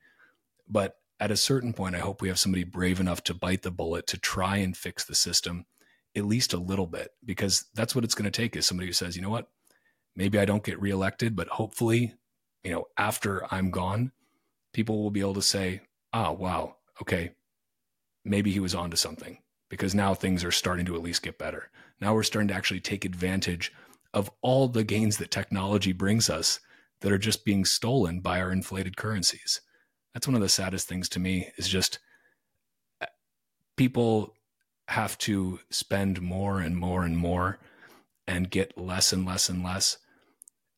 But 0.68 0.99
at 1.20 1.30
a 1.30 1.36
certain 1.36 1.74
point, 1.74 1.94
I 1.94 1.98
hope 1.98 2.22
we 2.22 2.28
have 2.28 2.38
somebody 2.38 2.64
brave 2.64 2.98
enough 2.98 3.22
to 3.24 3.34
bite 3.34 3.62
the 3.62 3.70
bullet 3.70 4.06
to 4.08 4.18
try 4.18 4.56
and 4.56 4.76
fix 4.76 5.04
the 5.04 5.14
system 5.14 5.66
at 6.16 6.24
least 6.24 6.54
a 6.54 6.58
little 6.58 6.86
bit 6.86 7.12
because 7.24 7.66
that's 7.74 7.94
what 7.94 8.02
it's 8.04 8.14
going 8.14 8.30
to 8.30 8.30
take 8.30 8.56
is 8.56 8.66
somebody 8.66 8.86
who 8.86 8.92
says, 8.92 9.14
you 9.14 9.22
know 9.22 9.30
what, 9.30 9.48
maybe 10.16 10.38
I 10.38 10.44
don't 10.44 10.64
get 10.64 10.80
reelected, 10.80 11.36
but 11.36 11.48
hopefully, 11.48 12.14
you 12.64 12.72
know, 12.72 12.86
after 12.96 13.46
I'm 13.52 13.70
gone, 13.70 14.12
people 14.72 15.02
will 15.02 15.10
be 15.10 15.20
able 15.20 15.34
to 15.34 15.42
say, 15.42 15.82
oh, 16.12 16.32
wow, 16.32 16.76
okay, 17.00 17.32
maybe 18.24 18.50
he 18.50 18.60
was 18.60 18.74
onto 18.74 18.96
something 18.96 19.38
because 19.68 19.94
now 19.94 20.14
things 20.14 20.42
are 20.42 20.50
starting 20.50 20.86
to 20.86 20.96
at 20.96 21.02
least 21.02 21.22
get 21.22 21.38
better. 21.38 21.70
Now 22.00 22.14
we're 22.14 22.22
starting 22.22 22.48
to 22.48 22.54
actually 22.54 22.80
take 22.80 23.04
advantage 23.04 23.72
of 24.12 24.30
all 24.42 24.66
the 24.66 24.84
gains 24.84 25.18
that 25.18 25.30
technology 25.30 25.92
brings 25.92 26.28
us 26.28 26.60
that 27.02 27.12
are 27.12 27.18
just 27.18 27.44
being 27.44 27.64
stolen 27.64 28.20
by 28.20 28.40
our 28.40 28.50
inflated 28.50 28.96
currencies. 28.96 29.60
That's 30.14 30.26
one 30.26 30.34
of 30.34 30.40
the 30.40 30.48
saddest 30.48 30.88
things 30.88 31.08
to 31.10 31.20
me 31.20 31.50
is 31.56 31.68
just 31.68 31.98
uh, 33.00 33.06
people 33.76 34.34
have 34.88 35.16
to 35.18 35.60
spend 35.70 36.20
more 36.20 36.60
and 36.60 36.76
more 36.76 37.04
and 37.04 37.16
more 37.16 37.58
and 38.26 38.50
get 38.50 38.76
less 38.76 39.12
and 39.12 39.24
less 39.24 39.48
and 39.48 39.62
less 39.62 39.98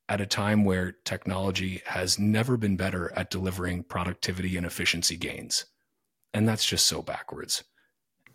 at 0.09 0.21
a 0.21 0.27
time 0.27 0.65
where 0.65 0.93
technology 1.05 1.81
has 1.87 2.19
never 2.19 2.57
been 2.57 2.77
better 2.77 3.11
at 3.17 3.31
delivering 3.31 3.83
productivity 3.83 4.57
and 4.57 4.67
efficiency 4.67 5.17
gains. 5.17 5.65
And 6.35 6.47
that's 6.47 6.67
just 6.67 6.87
so 6.87 7.01
backwards. 7.01 7.65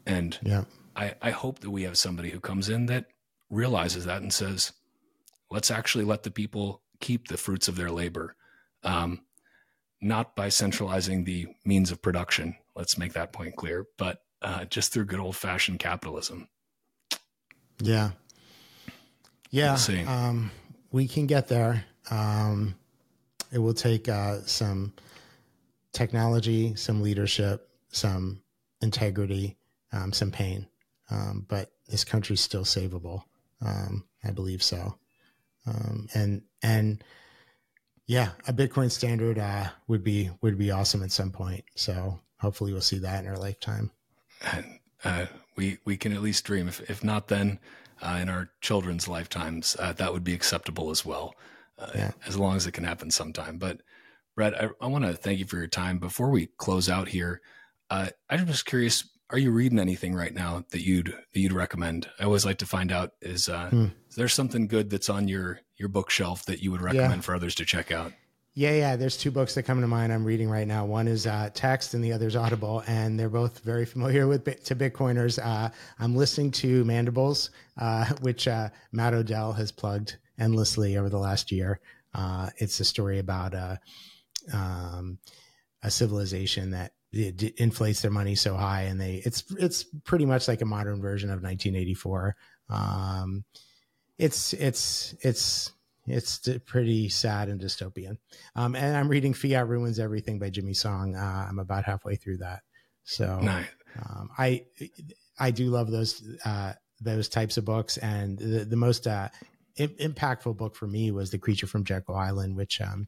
And 0.05 0.39
yeah. 0.41 0.63
I, 0.95 1.13
I 1.21 1.31
hope 1.31 1.59
that 1.59 1.69
we 1.69 1.83
have 1.83 1.97
somebody 1.97 2.29
who 2.29 2.39
comes 2.39 2.69
in 2.69 2.87
that 2.87 3.05
realizes 3.49 4.05
that 4.05 4.21
and 4.21 4.33
says, 4.33 4.71
let's 5.51 5.69
actually 5.69 6.05
let 6.05 6.23
the 6.23 6.31
people 6.31 6.81
keep 6.99 7.27
the 7.27 7.37
fruits 7.37 7.67
of 7.67 7.75
their 7.75 7.91
labor, 7.91 8.35
um, 8.83 9.21
not 10.01 10.35
by 10.35 10.49
centralizing 10.49 11.23
the 11.23 11.47
means 11.65 11.91
of 11.91 12.01
production. 12.01 12.55
Let's 12.75 12.97
make 12.97 13.13
that 13.13 13.33
point 13.33 13.55
clear, 13.55 13.85
but 13.97 14.21
uh, 14.41 14.65
just 14.65 14.93
through 14.93 15.05
good 15.05 15.19
old 15.19 15.35
fashioned 15.35 15.79
capitalism. 15.79 16.47
Yeah. 17.79 18.11
Yeah, 19.49 19.77
um, 20.07 20.51
we 20.91 21.07
can 21.07 21.25
get 21.25 21.47
there. 21.47 21.85
Um, 22.11 22.75
it 23.51 23.59
will 23.59 23.73
take 23.73 24.09
uh, 24.09 24.41
some 24.41 24.93
technology, 25.93 26.75
some 26.75 27.01
leadership, 27.01 27.69
some 27.89 28.41
integrity, 28.81 29.57
um, 29.93 30.11
some 30.11 30.31
pain, 30.31 30.67
um, 31.09 31.45
but 31.47 31.71
this 31.87 32.03
country's 32.03 32.41
still 32.41 32.63
savable. 32.63 33.23
Um, 33.65 34.03
I 34.23 34.31
believe 34.31 34.61
so, 34.61 34.97
um, 35.65 36.07
and 36.13 36.41
and 36.61 37.03
yeah, 38.07 38.29
a 38.47 38.53
Bitcoin 38.53 38.89
standard 38.89 39.37
uh, 39.37 39.67
would 39.87 40.03
be 40.03 40.31
would 40.41 40.57
be 40.57 40.71
awesome 40.71 41.03
at 41.03 41.11
some 41.11 41.31
point. 41.31 41.65
So 41.75 42.19
hopefully, 42.39 42.71
we'll 42.71 42.81
see 42.81 42.99
that 42.99 43.23
in 43.23 43.29
our 43.29 43.37
lifetime. 43.37 43.91
Uh, 45.03 45.25
we 45.57 45.77
we 45.85 45.97
can 45.97 46.13
at 46.13 46.21
least 46.21 46.45
dream. 46.45 46.69
If 46.69 46.89
if 46.89 47.03
not, 47.03 47.27
then 47.27 47.59
uh, 48.01 48.19
in 48.21 48.29
our 48.29 48.49
children's 48.61 49.07
lifetimes, 49.07 49.75
uh, 49.79 49.91
that 49.93 50.13
would 50.13 50.23
be 50.23 50.33
acceptable 50.33 50.89
as 50.89 51.05
well, 51.05 51.35
uh, 51.77 51.91
yeah. 51.93 52.11
as 52.25 52.37
long 52.37 52.55
as 52.55 52.65
it 52.65 52.71
can 52.71 52.85
happen 52.85 53.11
sometime. 53.11 53.57
But 53.57 53.81
Brett, 54.35 54.55
I, 54.55 54.69
I 54.79 54.87
want 54.87 55.03
to 55.03 55.13
thank 55.13 55.39
you 55.39 55.45
for 55.45 55.57
your 55.57 55.67
time. 55.67 55.97
Before 55.97 56.29
we 56.29 56.47
close 56.57 56.89
out 56.89 57.09
here, 57.09 57.41
uh, 57.89 58.07
I'm 58.29 58.47
just 58.47 58.65
curious: 58.65 59.03
Are 59.31 59.37
you 59.37 59.51
reading 59.51 59.79
anything 59.79 60.15
right 60.15 60.33
now 60.33 60.63
that 60.71 60.81
you'd 60.81 61.07
that 61.07 61.39
you'd 61.39 61.51
recommend? 61.51 62.09
I 62.19 62.23
always 62.23 62.45
like 62.45 62.59
to 62.59 62.65
find 62.65 62.89
out 62.89 63.11
is, 63.21 63.49
uh, 63.49 63.69
hmm. 64.17 64.21
is 64.21 64.23
there 64.23 64.27
something 64.29 64.67
good 64.67 64.89
that's 64.89 65.09
on 65.09 65.27
your 65.27 65.61
your 65.77 65.89
bookshelf 65.89 66.45
that 66.45 66.61
you 66.61 66.71
would 66.71 66.81
recommend 66.81 67.15
yeah. 67.15 67.21
for 67.21 67.35
others 67.35 67.55
to 67.55 67.65
check 67.65 67.91
out? 67.91 68.13
Yeah, 68.57 68.71
yeah. 68.71 68.95
There's 68.95 69.17
two 69.17 69.29
books 69.29 69.53
that 69.53 69.63
come 69.63 69.81
to 69.81 69.87
mind. 69.87 70.11
I'm 70.11 70.25
reading 70.25 70.49
right 70.49 70.67
now. 70.67 70.83
One 70.83 71.07
is 71.07 71.27
uh, 71.27 71.51
Text, 71.53 71.93
and 71.93 72.03
the 72.03 72.11
other 72.11 72.25
is 72.25 72.35
Audible, 72.35 72.83
and 72.87 73.19
they're 73.19 73.29
both 73.29 73.59
very 73.59 73.85
familiar 73.85 74.25
with 74.25 74.45
to 74.63 74.75
Bitcoiners. 74.75 75.37
Uh, 75.37 75.69
I'm 75.99 76.15
listening 76.15 76.49
to 76.53 76.83
Mandibles, 76.83 77.51
uh, 77.79 78.05
which 78.21 78.47
uh, 78.47 78.69
Matt 78.91 79.13
Odell 79.13 79.53
has 79.53 79.71
plugged 79.71 80.17
endlessly 80.39 80.97
over 80.97 81.07
the 81.07 81.19
last 81.19 81.51
year. 81.51 81.79
Uh, 82.15 82.49
it's 82.57 82.79
a 82.79 82.85
story 82.85 83.19
about 83.19 83.53
a 83.53 83.79
um, 84.51 85.19
a 85.83 85.91
civilization 85.91 86.71
that 86.71 86.93
inflates 87.13 88.01
their 88.01 88.09
money 88.09 88.33
so 88.33 88.55
high, 88.55 88.83
and 88.83 88.99
they 88.99 89.21
it's 89.23 89.43
it's 89.59 89.83
pretty 89.83 90.25
much 90.25 90.47
like 90.47 90.61
a 90.61 90.65
modern 90.65 90.99
version 90.99 91.29
of 91.29 91.43
1984. 91.43 92.35
Um, 92.69 93.43
it's 94.17 94.53
it's 94.53 95.15
it's 95.21 95.71
it's 96.05 96.47
pretty 96.65 97.09
sad 97.09 97.49
and 97.49 97.59
dystopian. 97.59 98.17
Um, 98.55 98.75
and 98.75 98.95
I'm 98.95 99.09
reading 99.09 99.33
Fiat 99.33 99.67
Ruins 99.67 99.99
Everything 99.99 100.39
by 100.39 100.49
Jimmy 100.49 100.73
Song. 100.73 101.15
Uh, 101.15 101.45
I'm 101.49 101.59
about 101.59 101.83
halfway 101.83 102.15
through 102.15 102.37
that. 102.37 102.61
So 103.03 103.39
nice. 103.39 103.67
um, 103.99 104.29
I 104.37 104.65
I 105.39 105.51
do 105.51 105.67
love 105.67 105.91
those 105.91 106.23
uh, 106.45 106.73
those 107.01 107.29
types 107.29 107.57
of 107.57 107.65
books, 107.65 107.97
and 107.97 108.37
the, 108.37 108.65
the 108.65 108.75
most 108.75 109.05
uh, 109.05 109.29
impactful 109.77 110.57
book 110.57 110.75
for 110.75 110.87
me 110.87 111.11
was 111.11 111.29
The 111.29 111.37
Creature 111.37 111.67
from 111.67 111.83
Jekyll 111.83 112.15
Island, 112.15 112.55
which 112.55 112.81
um, 112.81 113.07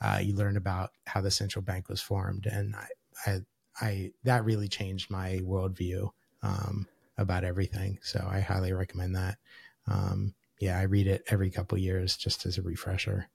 uh, 0.00 0.20
you 0.22 0.34
learn 0.34 0.56
about 0.56 0.90
how 1.06 1.20
the 1.20 1.30
central 1.30 1.62
bank 1.62 1.88
was 1.88 2.00
formed, 2.00 2.46
and 2.46 2.76
I, 2.76 2.86
I, 3.26 3.40
I 3.80 4.12
that 4.22 4.44
really 4.44 4.68
changed 4.68 5.10
my 5.10 5.40
worldview 5.42 6.10
um, 6.42 6.86
about 7.18 7.44
everything. 7.44 7.98
So 8.02 8.26
I 8.30 8.40
highly 8.40 8.72
recommend 8.72 9.16
that. 9.16 9.38
Um, 9.86 10.34
yeah, 10.60 10.78
I 10.78 10.82
read 10.82 11.06
it 11.06 11.24
every 11.28 11.50
couple 11.50 11.78
years 11.78 12.16
just 12.16 12.46
as 12.46 12.58
a 12.58 12.62
refresher. 12.62 13.28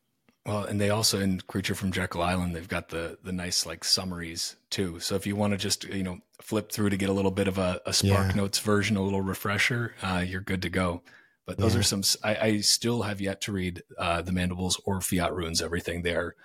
Well, 0.45 0.63
and 0.63 0.79
they 0.79 0.89
also 0.89 1.19
in 1.19 1.41
Creature 1.41 1.75
from 1.75 1.91
Jekyll 1.91 2.23
Island, 2.23 2.55
they've 2.55 2.67
got 2.67 2.89
the 2.89 3.17
the 3.23 3.31
nice 3.31 3.65
like 3.65 3.83
summaries 3.83 4.55
too. 4.69 4.99
So 4.99 5.15
if 5.15 5.27
you 5.27 5.35
want 5.35 5.51
to 5.51 5.57
just 5.57 5.83
you 5.83 6.03
know 6.03 6.19
flip 6.41 6.71
through 6.71 6.89
to 6.89 6.97
get 6.97 7.09
a 7.09 7.13
little 7.13 7.31
bit 7.31 7.47
of 7.47 7.57
a, 7.57 7.81
a 7.85 7.93
Spark 7.93 8.29
yeah. 8.29 8.35
Notes 8.35 8.59
version, 8.59 8.95
a 8.97 9.03
little 9.03 9.21
refresher, 9.21 9.95
uh, 10.01 10.23
you're 10.25 10.41
good 10.41 10.61
to 10.61 10.69
go. 10.69 11.03
But 11.45 11.57
those 11.57 11.73
yeah. 11.73 11.79
are 11.79 11.83
some. 11.83 12.03
I, 12.23 12.35
I, 12.35 12.57
still 12.61 13.01
have 13.01 13.19
yet 13.19 13.41
to 13.41 13.51
read 13.51 13.81
uh, 13.97 14.21
the 14.21 14.31
Mandibles 14.31 14.79
or 14.85 15.01
Fiat 15.01 15.33
Ruins 15.33 15.61
Everything. 15.61 16.03
They're 16.03 16.35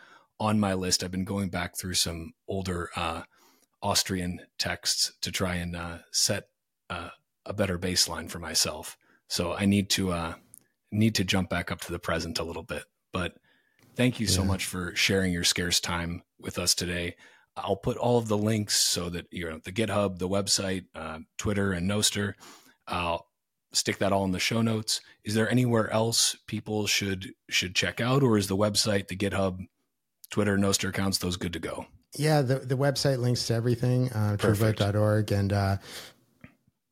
on 0.40 0.58
my 0.58 0.74
list. 0.74 1.04
I've 1.04 1.10
been 1.10 1.24
going 1.24 1.50
back 1.50 1.76
through 1.76 1.94
some 1.94 2.32
older 2.48 2.90
uh, 2.96 3.22
Austrian 3.82 4.40
texts 4.58 5.12
to 5.20 5.30
try 5.30 5.56
and 5.56 5.76
uh, 5.76 5.98
set 6.10 6.48
uh, 6.90 7.10
a 7.44 7.52
better 7.52 7.78
baseline 7.78 8.30
for 8.30 8.38
myself. 8.38 8.96
So 9.28 9.52
I 9.52 9.66
need 9.66 9.90
to 9.90 10.12
uh, 10.12 10.34
need 10.94 11.14
to 11.16 11.24
jump 11.24 11.50
back 11.50 11.70
up 11.70 11.80
to 11.82 11.92
the 11.92 11.98
present 11.98 12.38
a 12.38 12.44
little 12.44 12.62
bit. 12.62 12.84
But 13.12 13.36
thank 13.96 14.20
you 14.20 14.26
yeah. 14.26 14.32
so 14.32 14.44
much 14.44 14.66
for 14.66 14.94
sharing 14.94 15.32
your 15.32 15.44
scarce 15.44 15.80
time 15.80 16.22
with 16.38 16.58
us 16.58 16.74
today. 16.74 17.16
I'll 17.56 17.76
put 17.76 17.96
all 17.96 18.18
of 18.18 18.28
the 18.28 18.38
links 18.38 18.76
so 18.76 19.08
that 19.10 19.26
you 19.30 19.48
know 19.48 19.60
the 19.62 19.72
GitHub, 19.72 20.18
the 20.18 20.28
website, 20.28 20.86
uh, 20.94 21.20
Twitter, 21.38 21.72
and 21.72 21.88
Nostr. 21.88 22.34
I'll 22.88 23.28
stick 23.72 23.98
that 23.98 24.12
all 24.12 24.24
in 24.24 24.32
the 24.32 24.40
show 24.40 24.62
notes. 24.62 25.00
Is 25.24 25.34
there 25.34 25.50
anywhere 25.50 25.90
else 25.90 26.36
people 26.46 26.86
should 26.86 27.32
should 27.48 27.74
check 27.74 28.00
out, 28.00 28.22
or 28.22 28.36
is 28.36 28.48
the 28.48 28.56
website, 28.56 29.08
the 29.08 29.16
GitHub, 29.16 29.58
Twitter, 30.30 30.56
Nostr 30.56 30.88
accounts 30.88 31.18
those 31.18 31.36
good 31.36 31.52
to 31.52 31.60
go? 31.60 31.86
Yeah, 32.16 32.42
the 32.42 32.58
the 32.58 32.76
website 32.76 33.18
links 33.18 33.46
to 33.46 33.54
everything, 33.54 34.10
uh, 34.10 34.36
truevote.org, 34.38 35.30
and 35.30 35.52
uh, 35.52 35.76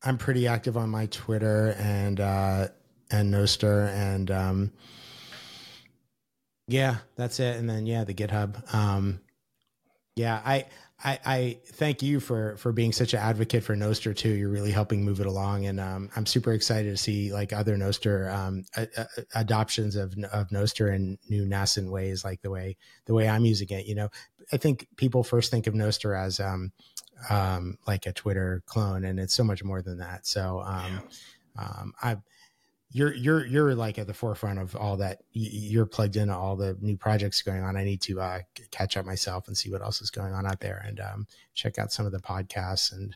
I'm 0.03 0.17
pretty 0.17 0.47
active 0.47 0.77
on 0.77 0.89
my 0.89 1.07
Twitter 1.07 1.75
and 1.77 2.19
uh, 2.19 2.67
and 3.13 3.33
Nostr, 3.33 3.89
and 3.93 4.31
um, 4.31 4.71
yeah, 6.67 6.97
that's 7.15 7.39
it. 7.39 7.57
And 7.57 7.69
then 7.69 7.85
yeah, 7.85 8.03
the 8.03 8.13
GitHub. 8.13 8.73
Um, 8.73 9.21
yeah, 10.15 10.41
I, 10.45 10.65
I, 11.03 11.19
I 11.25 11.57
thank 11.65 12.01
you 12.01 12.19
for 12.19 12.55
for 12.57 12.71
being 12.71 12.91
such 12.91 13.13
an 13.13 13.19
advocate 13.19 13.63
for 13.63 13.75
Nostr 13.75 14.15
too. 14.15 14.29
You're 14.29 14.49
really 14.49 14.71
helping 14.71 15.03
move 15.03 15.19
it 15.19 15.25
along, 15.27 15.65
and 15.65 15.79
um, 15.79 16.09
I'm 16.15 16.25
super 16.25 16.53
excited 16.53 16.89
to 16.89 16.97
see 16.97 17.31
like 17.31 17.53
other 17.53 17.77
Nostr 17.77 18.33
um, 18.33 18.63
a, 18.75 18.87
a, 18.97 19.07
adoptions 19.35 19.95
of 19.95 20.15
of 20.31 20.49
Nostr 20.49 20.93
in 20.93 21.17
new 21.29 21.45
nascent 21.45 21.91
ways, 21.91 22.23
like 22.23 22.41
the 22.41 22.51
way 22.51 22.77
the 23.05 23.13
way 23.13 23.29
I'm 23.29 23.45
using 23.45 23.69
it. 23.69 23.85
You 23.85 23.95
know, 23.95 24.09
I 24.51 24.57
think 24.57 24.87
people 24.97 25.23
first 25.23 25.51
think 25.51 25.67
of 25.67 25.73
Nostr 25.73 26.19
as 26.19 26.39
um, 26.39 26.71
um, 27.29 27.77
like 27.87 28.05
a 28.05 28.13
Twitter 28.13 28.63
clone, 28.65 29.03
and 29.05 29.19
it's 29.19 29.33
so 29.33 29.43
much 29.43 29.63
more 29.63 29.81
than 29.81 29.97
that. 29.97 30.25
So 30.25 30.61
um, 30.65 31.01
yeah. 31.55 31.63
um, 31.63 31.93
I 32.01 32.17
you're 32.93 33.13
you're 33.15 33.45
you're 33.45 33.75
like 33.75 33.97
at 33.97 34.05
the 34.05 34.13
forefront 34.13 34.59
of 34.59 34.75
all 34.75 34.97
that. 34.97 35.23
You're 35.31 35.87
plugged 35.87 36.15
into 36.15 36.35
all 36.35 36.55
the 36.55 36.77
new 36.79 36.95
projects 36.95 37.41
going 37.41 37.63
on. 37.63 37.75
I 37.75 37.83
need 37.83 38.01
to 38.03 38.21
uh, 38.21 38.39
catch 38.69 38.95
up 38.95 39.05
myself 39.05 39.47
and 39.47 39.57
see 39.57 39.71
what 39.71 39.81
else 39.81 40.01
is 40.01 40.11
going 40.11 40.31
on 40.31 40.45
out 40.45 40.59
there, 40.59 40.83
and 40.87 40.99
um, 40.99 41.27
check 41.55 41.79
out 41.79 41.91
some 41.91 42.05
of 42.05 42.11
the 42.11 42.19
podcasts 42.19 42.93
and 42.93 43.15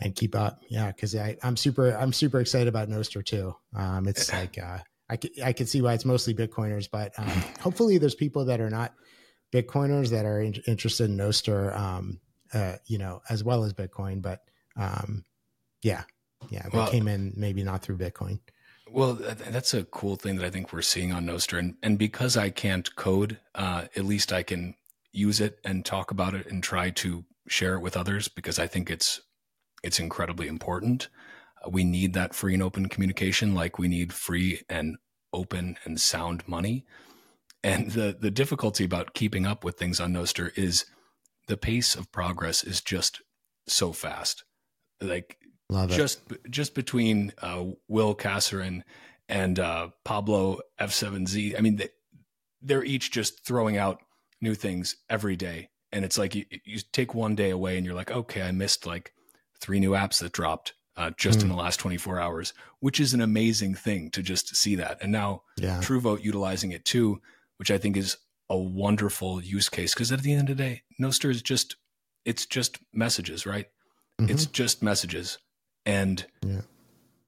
and 0.00 0.14
keep 0.14 0.34
up. 0.34 0.60
Yeah, 0.68 0.92
because 0.92 1.16
I'm 1.42 1.56
super 1.56 1.96
I'm 1.96 2.12
super 2.12 2.40
excited 2.40 2.68
about 2.68 2.90
Nostr 2.90 3.24
too. 3.24 3.56
Um, 3.74 4.06
it's 4.06 4.30
like 4.30 4.58
uh, 4.62 4.78
I 5.08 5.16
can, 5.16 5.30
I 5.42 5.54
can 5.54 5.66
see 5.66 5.80
why 5.80 5.94
it's 5.94 6.04
mostly 6.04 6.34
Bitcoiners, 6.34 6.88
but 6.90 7.18
um, 7.18 7.26
hopefully 7.60 7.96
there's 7.96 8.14
people 8.14 8.44
that 8.44 8.60
are 8.60 8.70
not 8.70 8.92
Bitcoiners 9.50 10.10
that 10.10 10.26
are 10.26 10.42
in, 10.42 10.54
interested 10.66 11.08
in 11.08 11.16
Nostr, 11.16 11.74
um, 11.74 12.20
uh, 12.52 12.76
you 12.86 12.98
know, 12.98 13.22
as 13.30 13.42
well 13.42 13.64
as 13.64 13.72
Bitcoin. 13.72 14.20
But 14.20 14.42
um, 14.76 15.24
yeah, 15.82 16.02
yeah, 16.50 16.68
they 16.70 16.76
well, 16.76 16.90
came 16.90 17.08
in 17.08 17.32
maybe 17.34 17.62
not 17.62 17.80
through 17.80 17.96
Bitcoin. 17.96 18.40
Well, 18.92 19.14
that's 19.14 19.72
a 19.72 19.84
cool 19.84 20.16
thing 20.16 20.36
that 20.36 20.44
I 20.44 20.50
think 20.50 20.72
we're 20.72 20.82
seeing 20.82 21.12
on 21.12 21.26
Nostr, 21.26 21.58
and 21.58 21.76
and 21.82 21.98
because 21.98 22.36
I 22.36 22.50
can't 22.50 22.94
code, 22.96 23.38
uh, 23.54 23.86
at 23.96 24.04
least 24.04 24.32
I 24.32 24.42
can 24.42 24.74
use 25.12 25.40
it 25.40 25.58
and 25.64 25.84
talk 25.84 26.10
about 26.10 26.34
it 26.34 26.46
and 26.46 26.62
try 26.62 26.90
to 26.90 27.24
share 27.48 27.74
it 27.74 27.80
with 27.80 27.96
others 27.96 28.28
because 28.28 28.58
I 28.58 28.66
think 28.66 28.90
it's 28.90 29.20
it's 29.84 30.00
incredibly 30.00 30.48
important. 30.48 31.08
Uh, 31.64 31.70
we 31.70 31.84
need 31.84 32.14
that 32.14 32.34
free 32.34 32.54
and 32.54 32.62
open 32.62 32.88
communication, 32.88 33.54
like 33.54 33.78
we 33.78 33.88
need 33.88 34.12
free 34.12 34.62
and 34.68 34.96
open 35.32 35.76
and 35.84 36.00
sound 36.00 36.46
money. 36.48 36.84
And 37.62 37.92
the 37.92 38.16
the 38.18 38.30
difficulty 38.30 38.84
about 38.84 39.14
keeping 39.14 39.46
up 39.46 39.64
with 39.64 39.78
things 39.78 40.00
on 40.00 40.12
Nostr 40.14 40.56
is 40.58 40.84
the 41.46 41.56
pace 41.56 41.94
of 41.94 42.10
progress 42.12 42.64
is 42.64 42.80
just 42.80 43.22
so 43.68 43.92
fast. 43.92 44.44
Like 45.00 45.36
Love 45.70 45.90
just 45.90 46.20
just 46.50 46.74
between 46.74 47.32
uh, 47.40 47.64
Will 47.86 48.14
Casarin 48.14 48.82
and 49.28 49.58
uh, 49.60 49.90
Pablo 50.04 50.58
F7Z. 50.80 51.56
I 51.56 51.60
mean, 51.60 51.76
they, 51.76 51.88
they're 52.60 52.82
each 52.82 53.12
just 53.12 53.46
throwing 53.46 53.76
out 53.76 54.00
new 54.40 54.56
things 54.56 54.96
every 55.08 55.36
day, 55.36 55.70
and 55.92 56.04
it's 56.04 56.18
like 56.18 56.34
you, 56.34 56.44
you, 56.64 56.80
take 56.92 57.14
one 57.14 57.36
day 57.36 57.50
away, 57.50 57.76
and 57.76 57.86
you're 57.86 57.94
like, 57.94 58.10
okay, 58.10 58.42
I 58.42 58.50
missed 58.50 58.84
like 58.84 59.12
three 59.60 59.78
new 59.78 59.92
apps 59.92 60.18
that 60.20 60.32
dropped 60.32 60.74
uh, 60.96 61.12
just 61.16 61.38
mm. 61.38 61.42
in 61.42 61.48
hmm. 61.48 61.56
the 61.56 61.62
last 61.62 61.78
24 61.78 62.18
hours, 62.18 62.52
which 62.80 62.98
is 62.98 63.14
an 63.14 63.20
amazing 63.20 63.74
thing 63.76 64.10
to 64.10 64.22
just 64.22 64.56
see 64.56 64.74
that. 64.74 64.98
And 65.00 65.12
now 65.12 65.42
yeah. 65.56 65.78
TrueVote 65.78 66.24
utilizing 66.24 66.72
it 66.72 66.84
too, 66.84 67.20
which 67.58 67.70
I 67.70 67.78
think 67.78 67.96
is 67.96 68.16
a 68.48 68.58
wonderful 68.58 69.40
use 69.40 69.68
case 69.68 69.94
because 69.94 70.10
at 70.10 70.22
the 70.22 70.32
end 70.32 70.50
of 70.50 70.56
the 70.56 70.62
day, 70.64 70.82
Nostr 71.00 71.30
is 71.30 71.42
just 71.42 71.76
it's 72.24 72.44
just 72.44 72.78
messages, 72.92 73.46
right? 73.46 73.66
Mm-hmm. 74.20 74.32
It's 74.32 74.46
just 74.46 74.82
messages 74.82 75.38
and 75.84 76.26
yeah. 76.44 76.62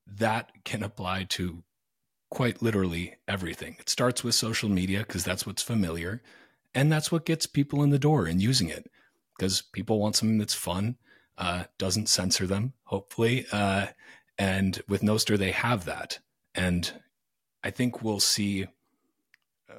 that 0.07 0.53
can 0.65 0.83
apply 0.83 1.25
to 1.25 1.63
quite 2.31 2.63
literally 2.63 3.17
everything. 3.29 3.77
It 3.79 3.89
starts 3.89 4.25
with 4.25 4.35
social 4.35 4.69
media 4.69 5.01
because 5.01 5.25
that's 5.25 5.47
what's 5.47 5.63
familiar. 5.63 6.23
And 6.75 6.91
that's 6.91 7.13
what 7.13 7.27
gets 7.27 7.47
people 7.47 7.83
in 7.83 7.91
the 7.91 7.99
door 7.99 8.25
and 8.27 8.41
using 8.41 8.71
it 8.71 8.91
because 9.37 9.61
people 9.61 9.99
want 9.99 10.17
something 10.17 10.39
that's 10.39 10.55
fun, 10.55 10.97
uh, 11.37 11.65
doesn't 11.77 12.09
censor 12.09 12.47
them, 12.47 12.73
hopefully. 12.85 13.47
Uh, 13.53 13.89
and 14.39 14.81
with 14.89 15.03
Nostr, 15.03 15.37
they 15.37 15.51
have 15.51 15.85
that. 15.85 16.21
And 16.55 16.91
I 17.63 17.71
think 17.71 18.03
we'll 18.03 18.21
see 18.21 18.67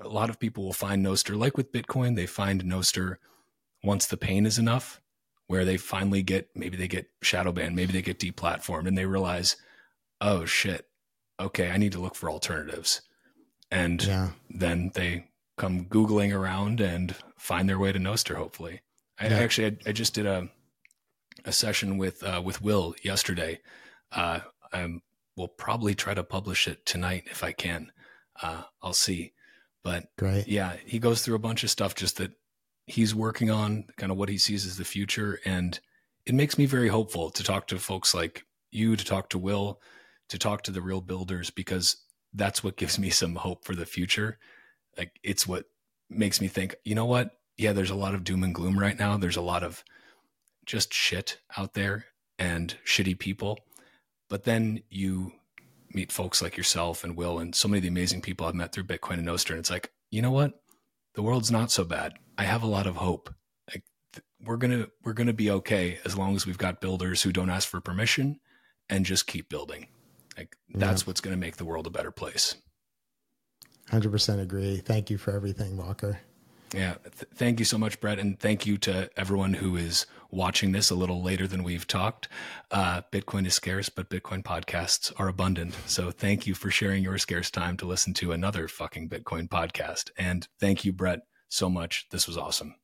a 0.02 0.08
lot 0.08 0.30
of 0.30 0.40
people 0.40 0.64
will 0.64 0.74
find 0.74 1.06
Nostr, 1.06 1.38
like 1.38 1.58
with 1.58 1.72
Bitcoin, 1.72 2.16
they 2.16 2.26
find 2.26 2.64
Nostr 2.64 3.18
once 3.84 4.06
the 4.06 4.18
pain 4.18 4.46
is 4.46 4.60
enough 4.60 5.02
where 5.54 5.66
they 5.66 5.78
finally 5.78 6.24
get 6.24 6.50
maybe 6.56 6.76
they 6.76 6.88
get 6.88 7.12
shadow 7.22 7.52
banned, 7.52 7.76
maybe 7.76 7.94
they 7.94 8.02
get 8.02 8.18
deplatformed, 8.18 8.88
and 8.88 8.98
they 8.98 9.06
realize, 9.06 9.56
oh 10.20 10.46
shit, 10.46 10.88
okay, 11.40 11.70
I 11.70 11.78
need 11.78 11.92
to 11.92 12.00
look 12.00 12.16
for 12.16 12.28
alternatives, 12.28 13.04
and 13.70 14.04
yeah. 14.04 14.30
then 14.50 14.90
they 14.96 15.28
come 15.56 15.86
googling 15.86 16.36
around 16.36 16.82
and 16.82 17.14
find 17.38 17.70
their 17.70 17.78
way 17.78 17.92
to 17.92 18.00
Nostr. 18.00 18.34
Hopefully, 18.34 18.82
I 19.20 19.28
yeah. 19.28 19.38
actually 19.38 19.68
I, 19.68 19.90
I, 19.90 19.92
just 19.92 20.16
did 20.16 20.26
a 20.26 20.50
a 21.46 21.52
session 21.52 22.00
with 22.00 22.24
uh, 22.24 22.42
with 22.44 22.64
Will 22.64 22.96
yesterday. 23.04 23.60
Uh, 24.12 24.40
I 24.74 25.02
will 25.38 25.50
probably 25.50 25.94
try 25.94 26.16
to 26.16 26.24
publish 26.24 26.68
it 26.68 26.84
tonight 26.84 27.26
if 27.30 27.44
I 27.44 27.52
can. 27.52 27.92
Uh, 28.42 28.64
I'll 28.82 28.94
see, 28.94 29.34
but 29.84 30.08
Great. 30.18 30.48
yeah, 30.48 30.78
he 30.84 30.98
goes 30.98 31.22
through 31.22 31.36
a 31.36 31.46
bunch 31.48 31.64
of 31.64 31.70
stuff 31.70 31.94
just 31.94 32.18
that 32.18 32.32
he's 32.86 33.16
working 33.16 33.50
on, 33.50 33.86
kind 33.98 34.12
of 34.12 34.18
what 34.18 34.30
he 34.30 34.38
sees 34.38 34.66
as 34.66 34.78
the 34.78 34.86
future. 34.86 35.40
And 35.46 35.80
it 36.26 36.36
makes 36.36 36.58
me 36.58 36.66
very 36.66 36.90
hopeful 36.90 37.30
to 37.32 37.44
talk 37.44 37.68
to 37.68 37.80
folks 37.80 38.14
like 38.14 38.46
you, 38.72 38.96
to 38.96 39.06
talk 39.06 39.30
to 39.30 39.38
Will, 39.38 39.82
to 40.30 40.38
talk 40.38 40.64
to 40.64 40.72
the 40.72 40.82
real 40.82 41.02
builders, 41.02 41.50
because 41.50 41.98
that's 42.34 42.64
what 42.64 42.78
gives 42.78 42.98
me 42.98 43.10
some 43.10 43.36
hope 43.36 43.66
for 43.66 43.76
the 43.76 43.86
future. 43.86 44.38
Like 44.98 45.20
it's 45.24 45.48
what 45.48 45.66
makes 46.10 46.42
me 46.42 46.48
think, 46.48 46.76
you 46.84 46.96
know 46.96 47.06
what? 47.06 47.32
Yeah, 47.58 47.74
there's 47.74 47.92
a 47.92 47.96
lot 47.96 48.16
of 48.16 48.24
doom 48.24 48.44
and 48.44 48.56
gloom 48.56 48.80
right 48.80 48.98
now. 48.98 49.18
There's 49.18 49.38
a 49.38 49.42
lot 49.42 49.64
of 49.64 49.84
just 50.66 50.94
shit 50.94 51.38
out 51.58 51.74
there 51.74 52.06
and 52.40 52.76
shitty 52.86 53.20
people. 53.20 53.60
But 54.30 54.44
then 54.44 54.82
you 54.90 55.34
meet 55.94 56.12
folks 56.12 56.42
like 56.42 56.58
yourself 56.58 57.04
and 57.04 57.16
Will 57.16 57.38
and 57.38 57.54
so 57.54 57.68
many 57.68 57.78
of 57.78 57.84
the 57.84 57.90
amazing 57.90 58.22
people 58.22 58.48
I've 58.48 58.56
met 58.56 58.72
through 58.72 58.86
Bitcoin 58.86 59.20
and 59.20 59.28
Nostr. 59.28 59.52
And 59.52 59.60
it's 59.60 59.70
like, 59.70 59.92
you 60.10 60.22
know 60.22 60.32
what? 60.32 60.60
The 61.14 61.24
world's 61.24 61.52
not 61.52 61.72
so 61.72 61.84
bad. 61.84 62.14
I 62.38 62.44
have 62.44 62.64
a 62.64 62.68
lot 62.68 62.88
of 62.88 62.98
hope. 62.98 63.34
Like 63.72 63.84
we're 64.44 64.58
gonna 64.58 64.88
we're 65.04 65.14
gonna 65.14 65.34
be 65.34 65.52
okay 65.52 66.00
as 66.06 66.18
long 66.18 66.36
as 66.36 66.46
we've 66.46 66.58
got 66.58 66.82
builders 66.82 67.22
who 67.22 67.32
don't 67.32 67.50
ask 67.50 67.68
for 67.68 67.82
permission 67.82 68.40
and 68.90 69.06
just 69.06 69.28
keep 69.28 69.50
building. 69.50 69.88
Like 70.38 70.56
that's 70.74 71.02
yeah. 71.02 71.06
what's 71.06 71.22
gonna 71.22 71.38
make 71.38 71.58
the 71.58 71.66
world 71.66 71.88
a 71.88 71.92
better 71.92 72.12
place. 72.12 72.56
Hundred 73.90 74.12
percent 74.12 74.42
agree. 74.42 74.78
Thank 74.78 75.10
you 75.10 75.18
for 75.18 75.32
everything, 75.36 75.78
Walker. 75.78 76.20
Yeah. 76.74 76.96
Th- 77.04 77.30
thank 77.36 77.60
you 77.60 77.66
so 77.66 77.78
much, 77.78 78.00
Brett. 78.02 78.20
And 78.20 78.40
thank 78.40 78.66
you 78.66 78.78
to 78.80 79.10
everyone 79.16 79.54
who 79.54 79.76
is 79.76 80.06
watching 80.34 80.72
this 80.72 80.90
a 80.90 80.96
little 80.96 81.22
later 81.24 81.48
than 81.48 81.64
we've 81.64 81.88
talked. 81.88 82.28
Uh, 82.72 83.02
Bitcoin 83.12 83.46
is 83.46 83.54
scarce, 83.54 83.90
but 83.90 84.10
Bitcoin 84.10 84.44
podcasts 84.44 85.12
are 85.18 85.28
abundant. 85.28 85.76
So 85.86 86.12
thank 86.12 86.48
you 86.48 86.56
for 86.56 86.72
sharing 86.72 87.04
your 87.04 87.18
scarce 87.18 87.52
time 87.52 87.78
to 87.78 87.86
listen 87.86 88.14
to 88.16 88.32
another 88.32 88.68
fucking 88.68 89.10
Bitcoin 89.10 89.48
podcast. 89.48 90.12
And 90.18 90.48
thank 90.60 90.84
you, 90.84 90.92
Brett, 90.92 91.22
so 91.50 91.70
much. 91.70 92.08
This 92.12 92.28
was 92.28 92.38
awesome. 92.38 92.76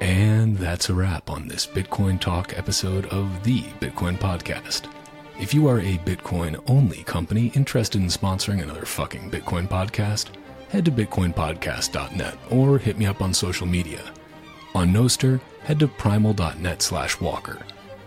And 0.00 0.58
that's 0.58 0.88
a 0.88 0.94
wrap 0.94 1.30
on 1.30 1.46
this 1.46 1.64
Bitcoin 1.64 2.18
Talk 2.20 2.58
episode 2.58 3.06
of 3.06 3.44
the 3.44 3.60
Bitcoin 3.78 4.18
Podcast. 4.18 4.92
If 5.38 5.54
you 5.54 5.68
are 5.68 5.78
a 5.78 5.98
Bitcoin 5.98 6.60
only 6.66 7.04
company 7.04 7.52
interested 7.54 8.00
in 8.00 8.08
sponsoring 8.08 8.62
another 8.62 8.84
fucking 8.84 9.30
Bitcoin 9.30 9.68
podcast, 9.68 10.30
head 10.72 10.86
to 10.86 10.90
bitcoinpodcast.net 10.90 12.38
or 12.50 12.78
hit 12.78 12.96
me 12.96 13.04
up 13.04 13.20
on 13.20 13.34
social 13.34 13.66
media. 13.66 14.00
On 14.74 14.88
Nostr, 14.88 15.38
head 15.64 15.78
to 15.80 15.86
primal.net 15.86 16.80
slash 16.80 17.20
walker. 17.20 17.58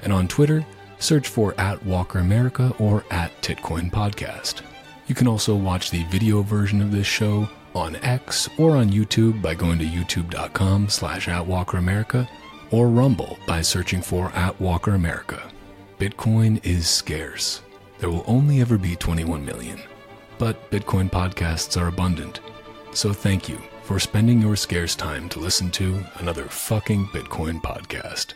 And 0.01 0.11
on 0.11 0.27
Twitter, 0.27 0.65
search 0.97 1.27
for 1.27 1.53
at 1.59 1.85
Walker 1.85 2.17
America 2.17 2.73
or 2.79 3.05
at 3.11 3.39
Titcoin 3.43 3.91
Podcast. 3.91 4.63
You 5.05 5.13
can 5.13 5.27
also 5.27 5.55
watch 5.55 5.91
the 5.91 6.05
video 6.05 6.41
version 6.41 6.81
of 6.81 6.91
this 6.91 7.05
show 7.05 7.47
on 7.75 7.97
X 7.97 8.49
or 8.57 8.77
on 8.77 8.89
YouTube 8.89 9.43
by 9.43 9.53
going 9.53 9.77
to 9.77 9.85
youtube.com 9.85 10.89
slash 10.89 11.27
at 11.27 11.45
Walker 11.45 11.77
America 11.77 12.27
or 12.71 12.89
Rumble 12.89 13.37
by 13.45 13.61
searching 13.61 14.01
for 14.01 14.31
at 14.31 14.59
Walker 14.59 14.95
America. 14.95 15.51
Bitcoin 15.99 16.65
is 16.65 16.87
scarce. 16.87 17.61
There 17.99 18.09
will 18.09 18.23
only 18.25 18.59
ever 18.59 18.79
be 18.79 18.95
21 18.95 19.45
million. 19.45 19.79
But 20.39 20.71
Bitcoin 20.71 21.11
podcasts 21.11 21.79
are 21.79 21.87
abundant. 21.87 22.39
So 22.95 23.11
thank 23.11 23.49
you 23.49 23.61
for 23.84 23.99
spending 23.99 24.41
your 24.41 24.55
scarce 24.55 24.95
time 24.95 25.27
to 25.30 25.39
listen 25.39 25.69
to 25.72 26.01
another 26.15 26.45
fucking 26.45 27.07
Bitcoin 27.07 27.61
podcast. 27.61 28.34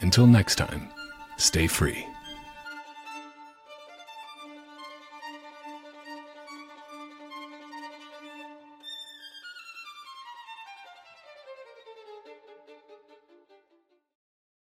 Until 0.00 0.26
next 0.26 0.56
time, 0.56 0.88
stay 1.36 1.68
free. 1.68 2.04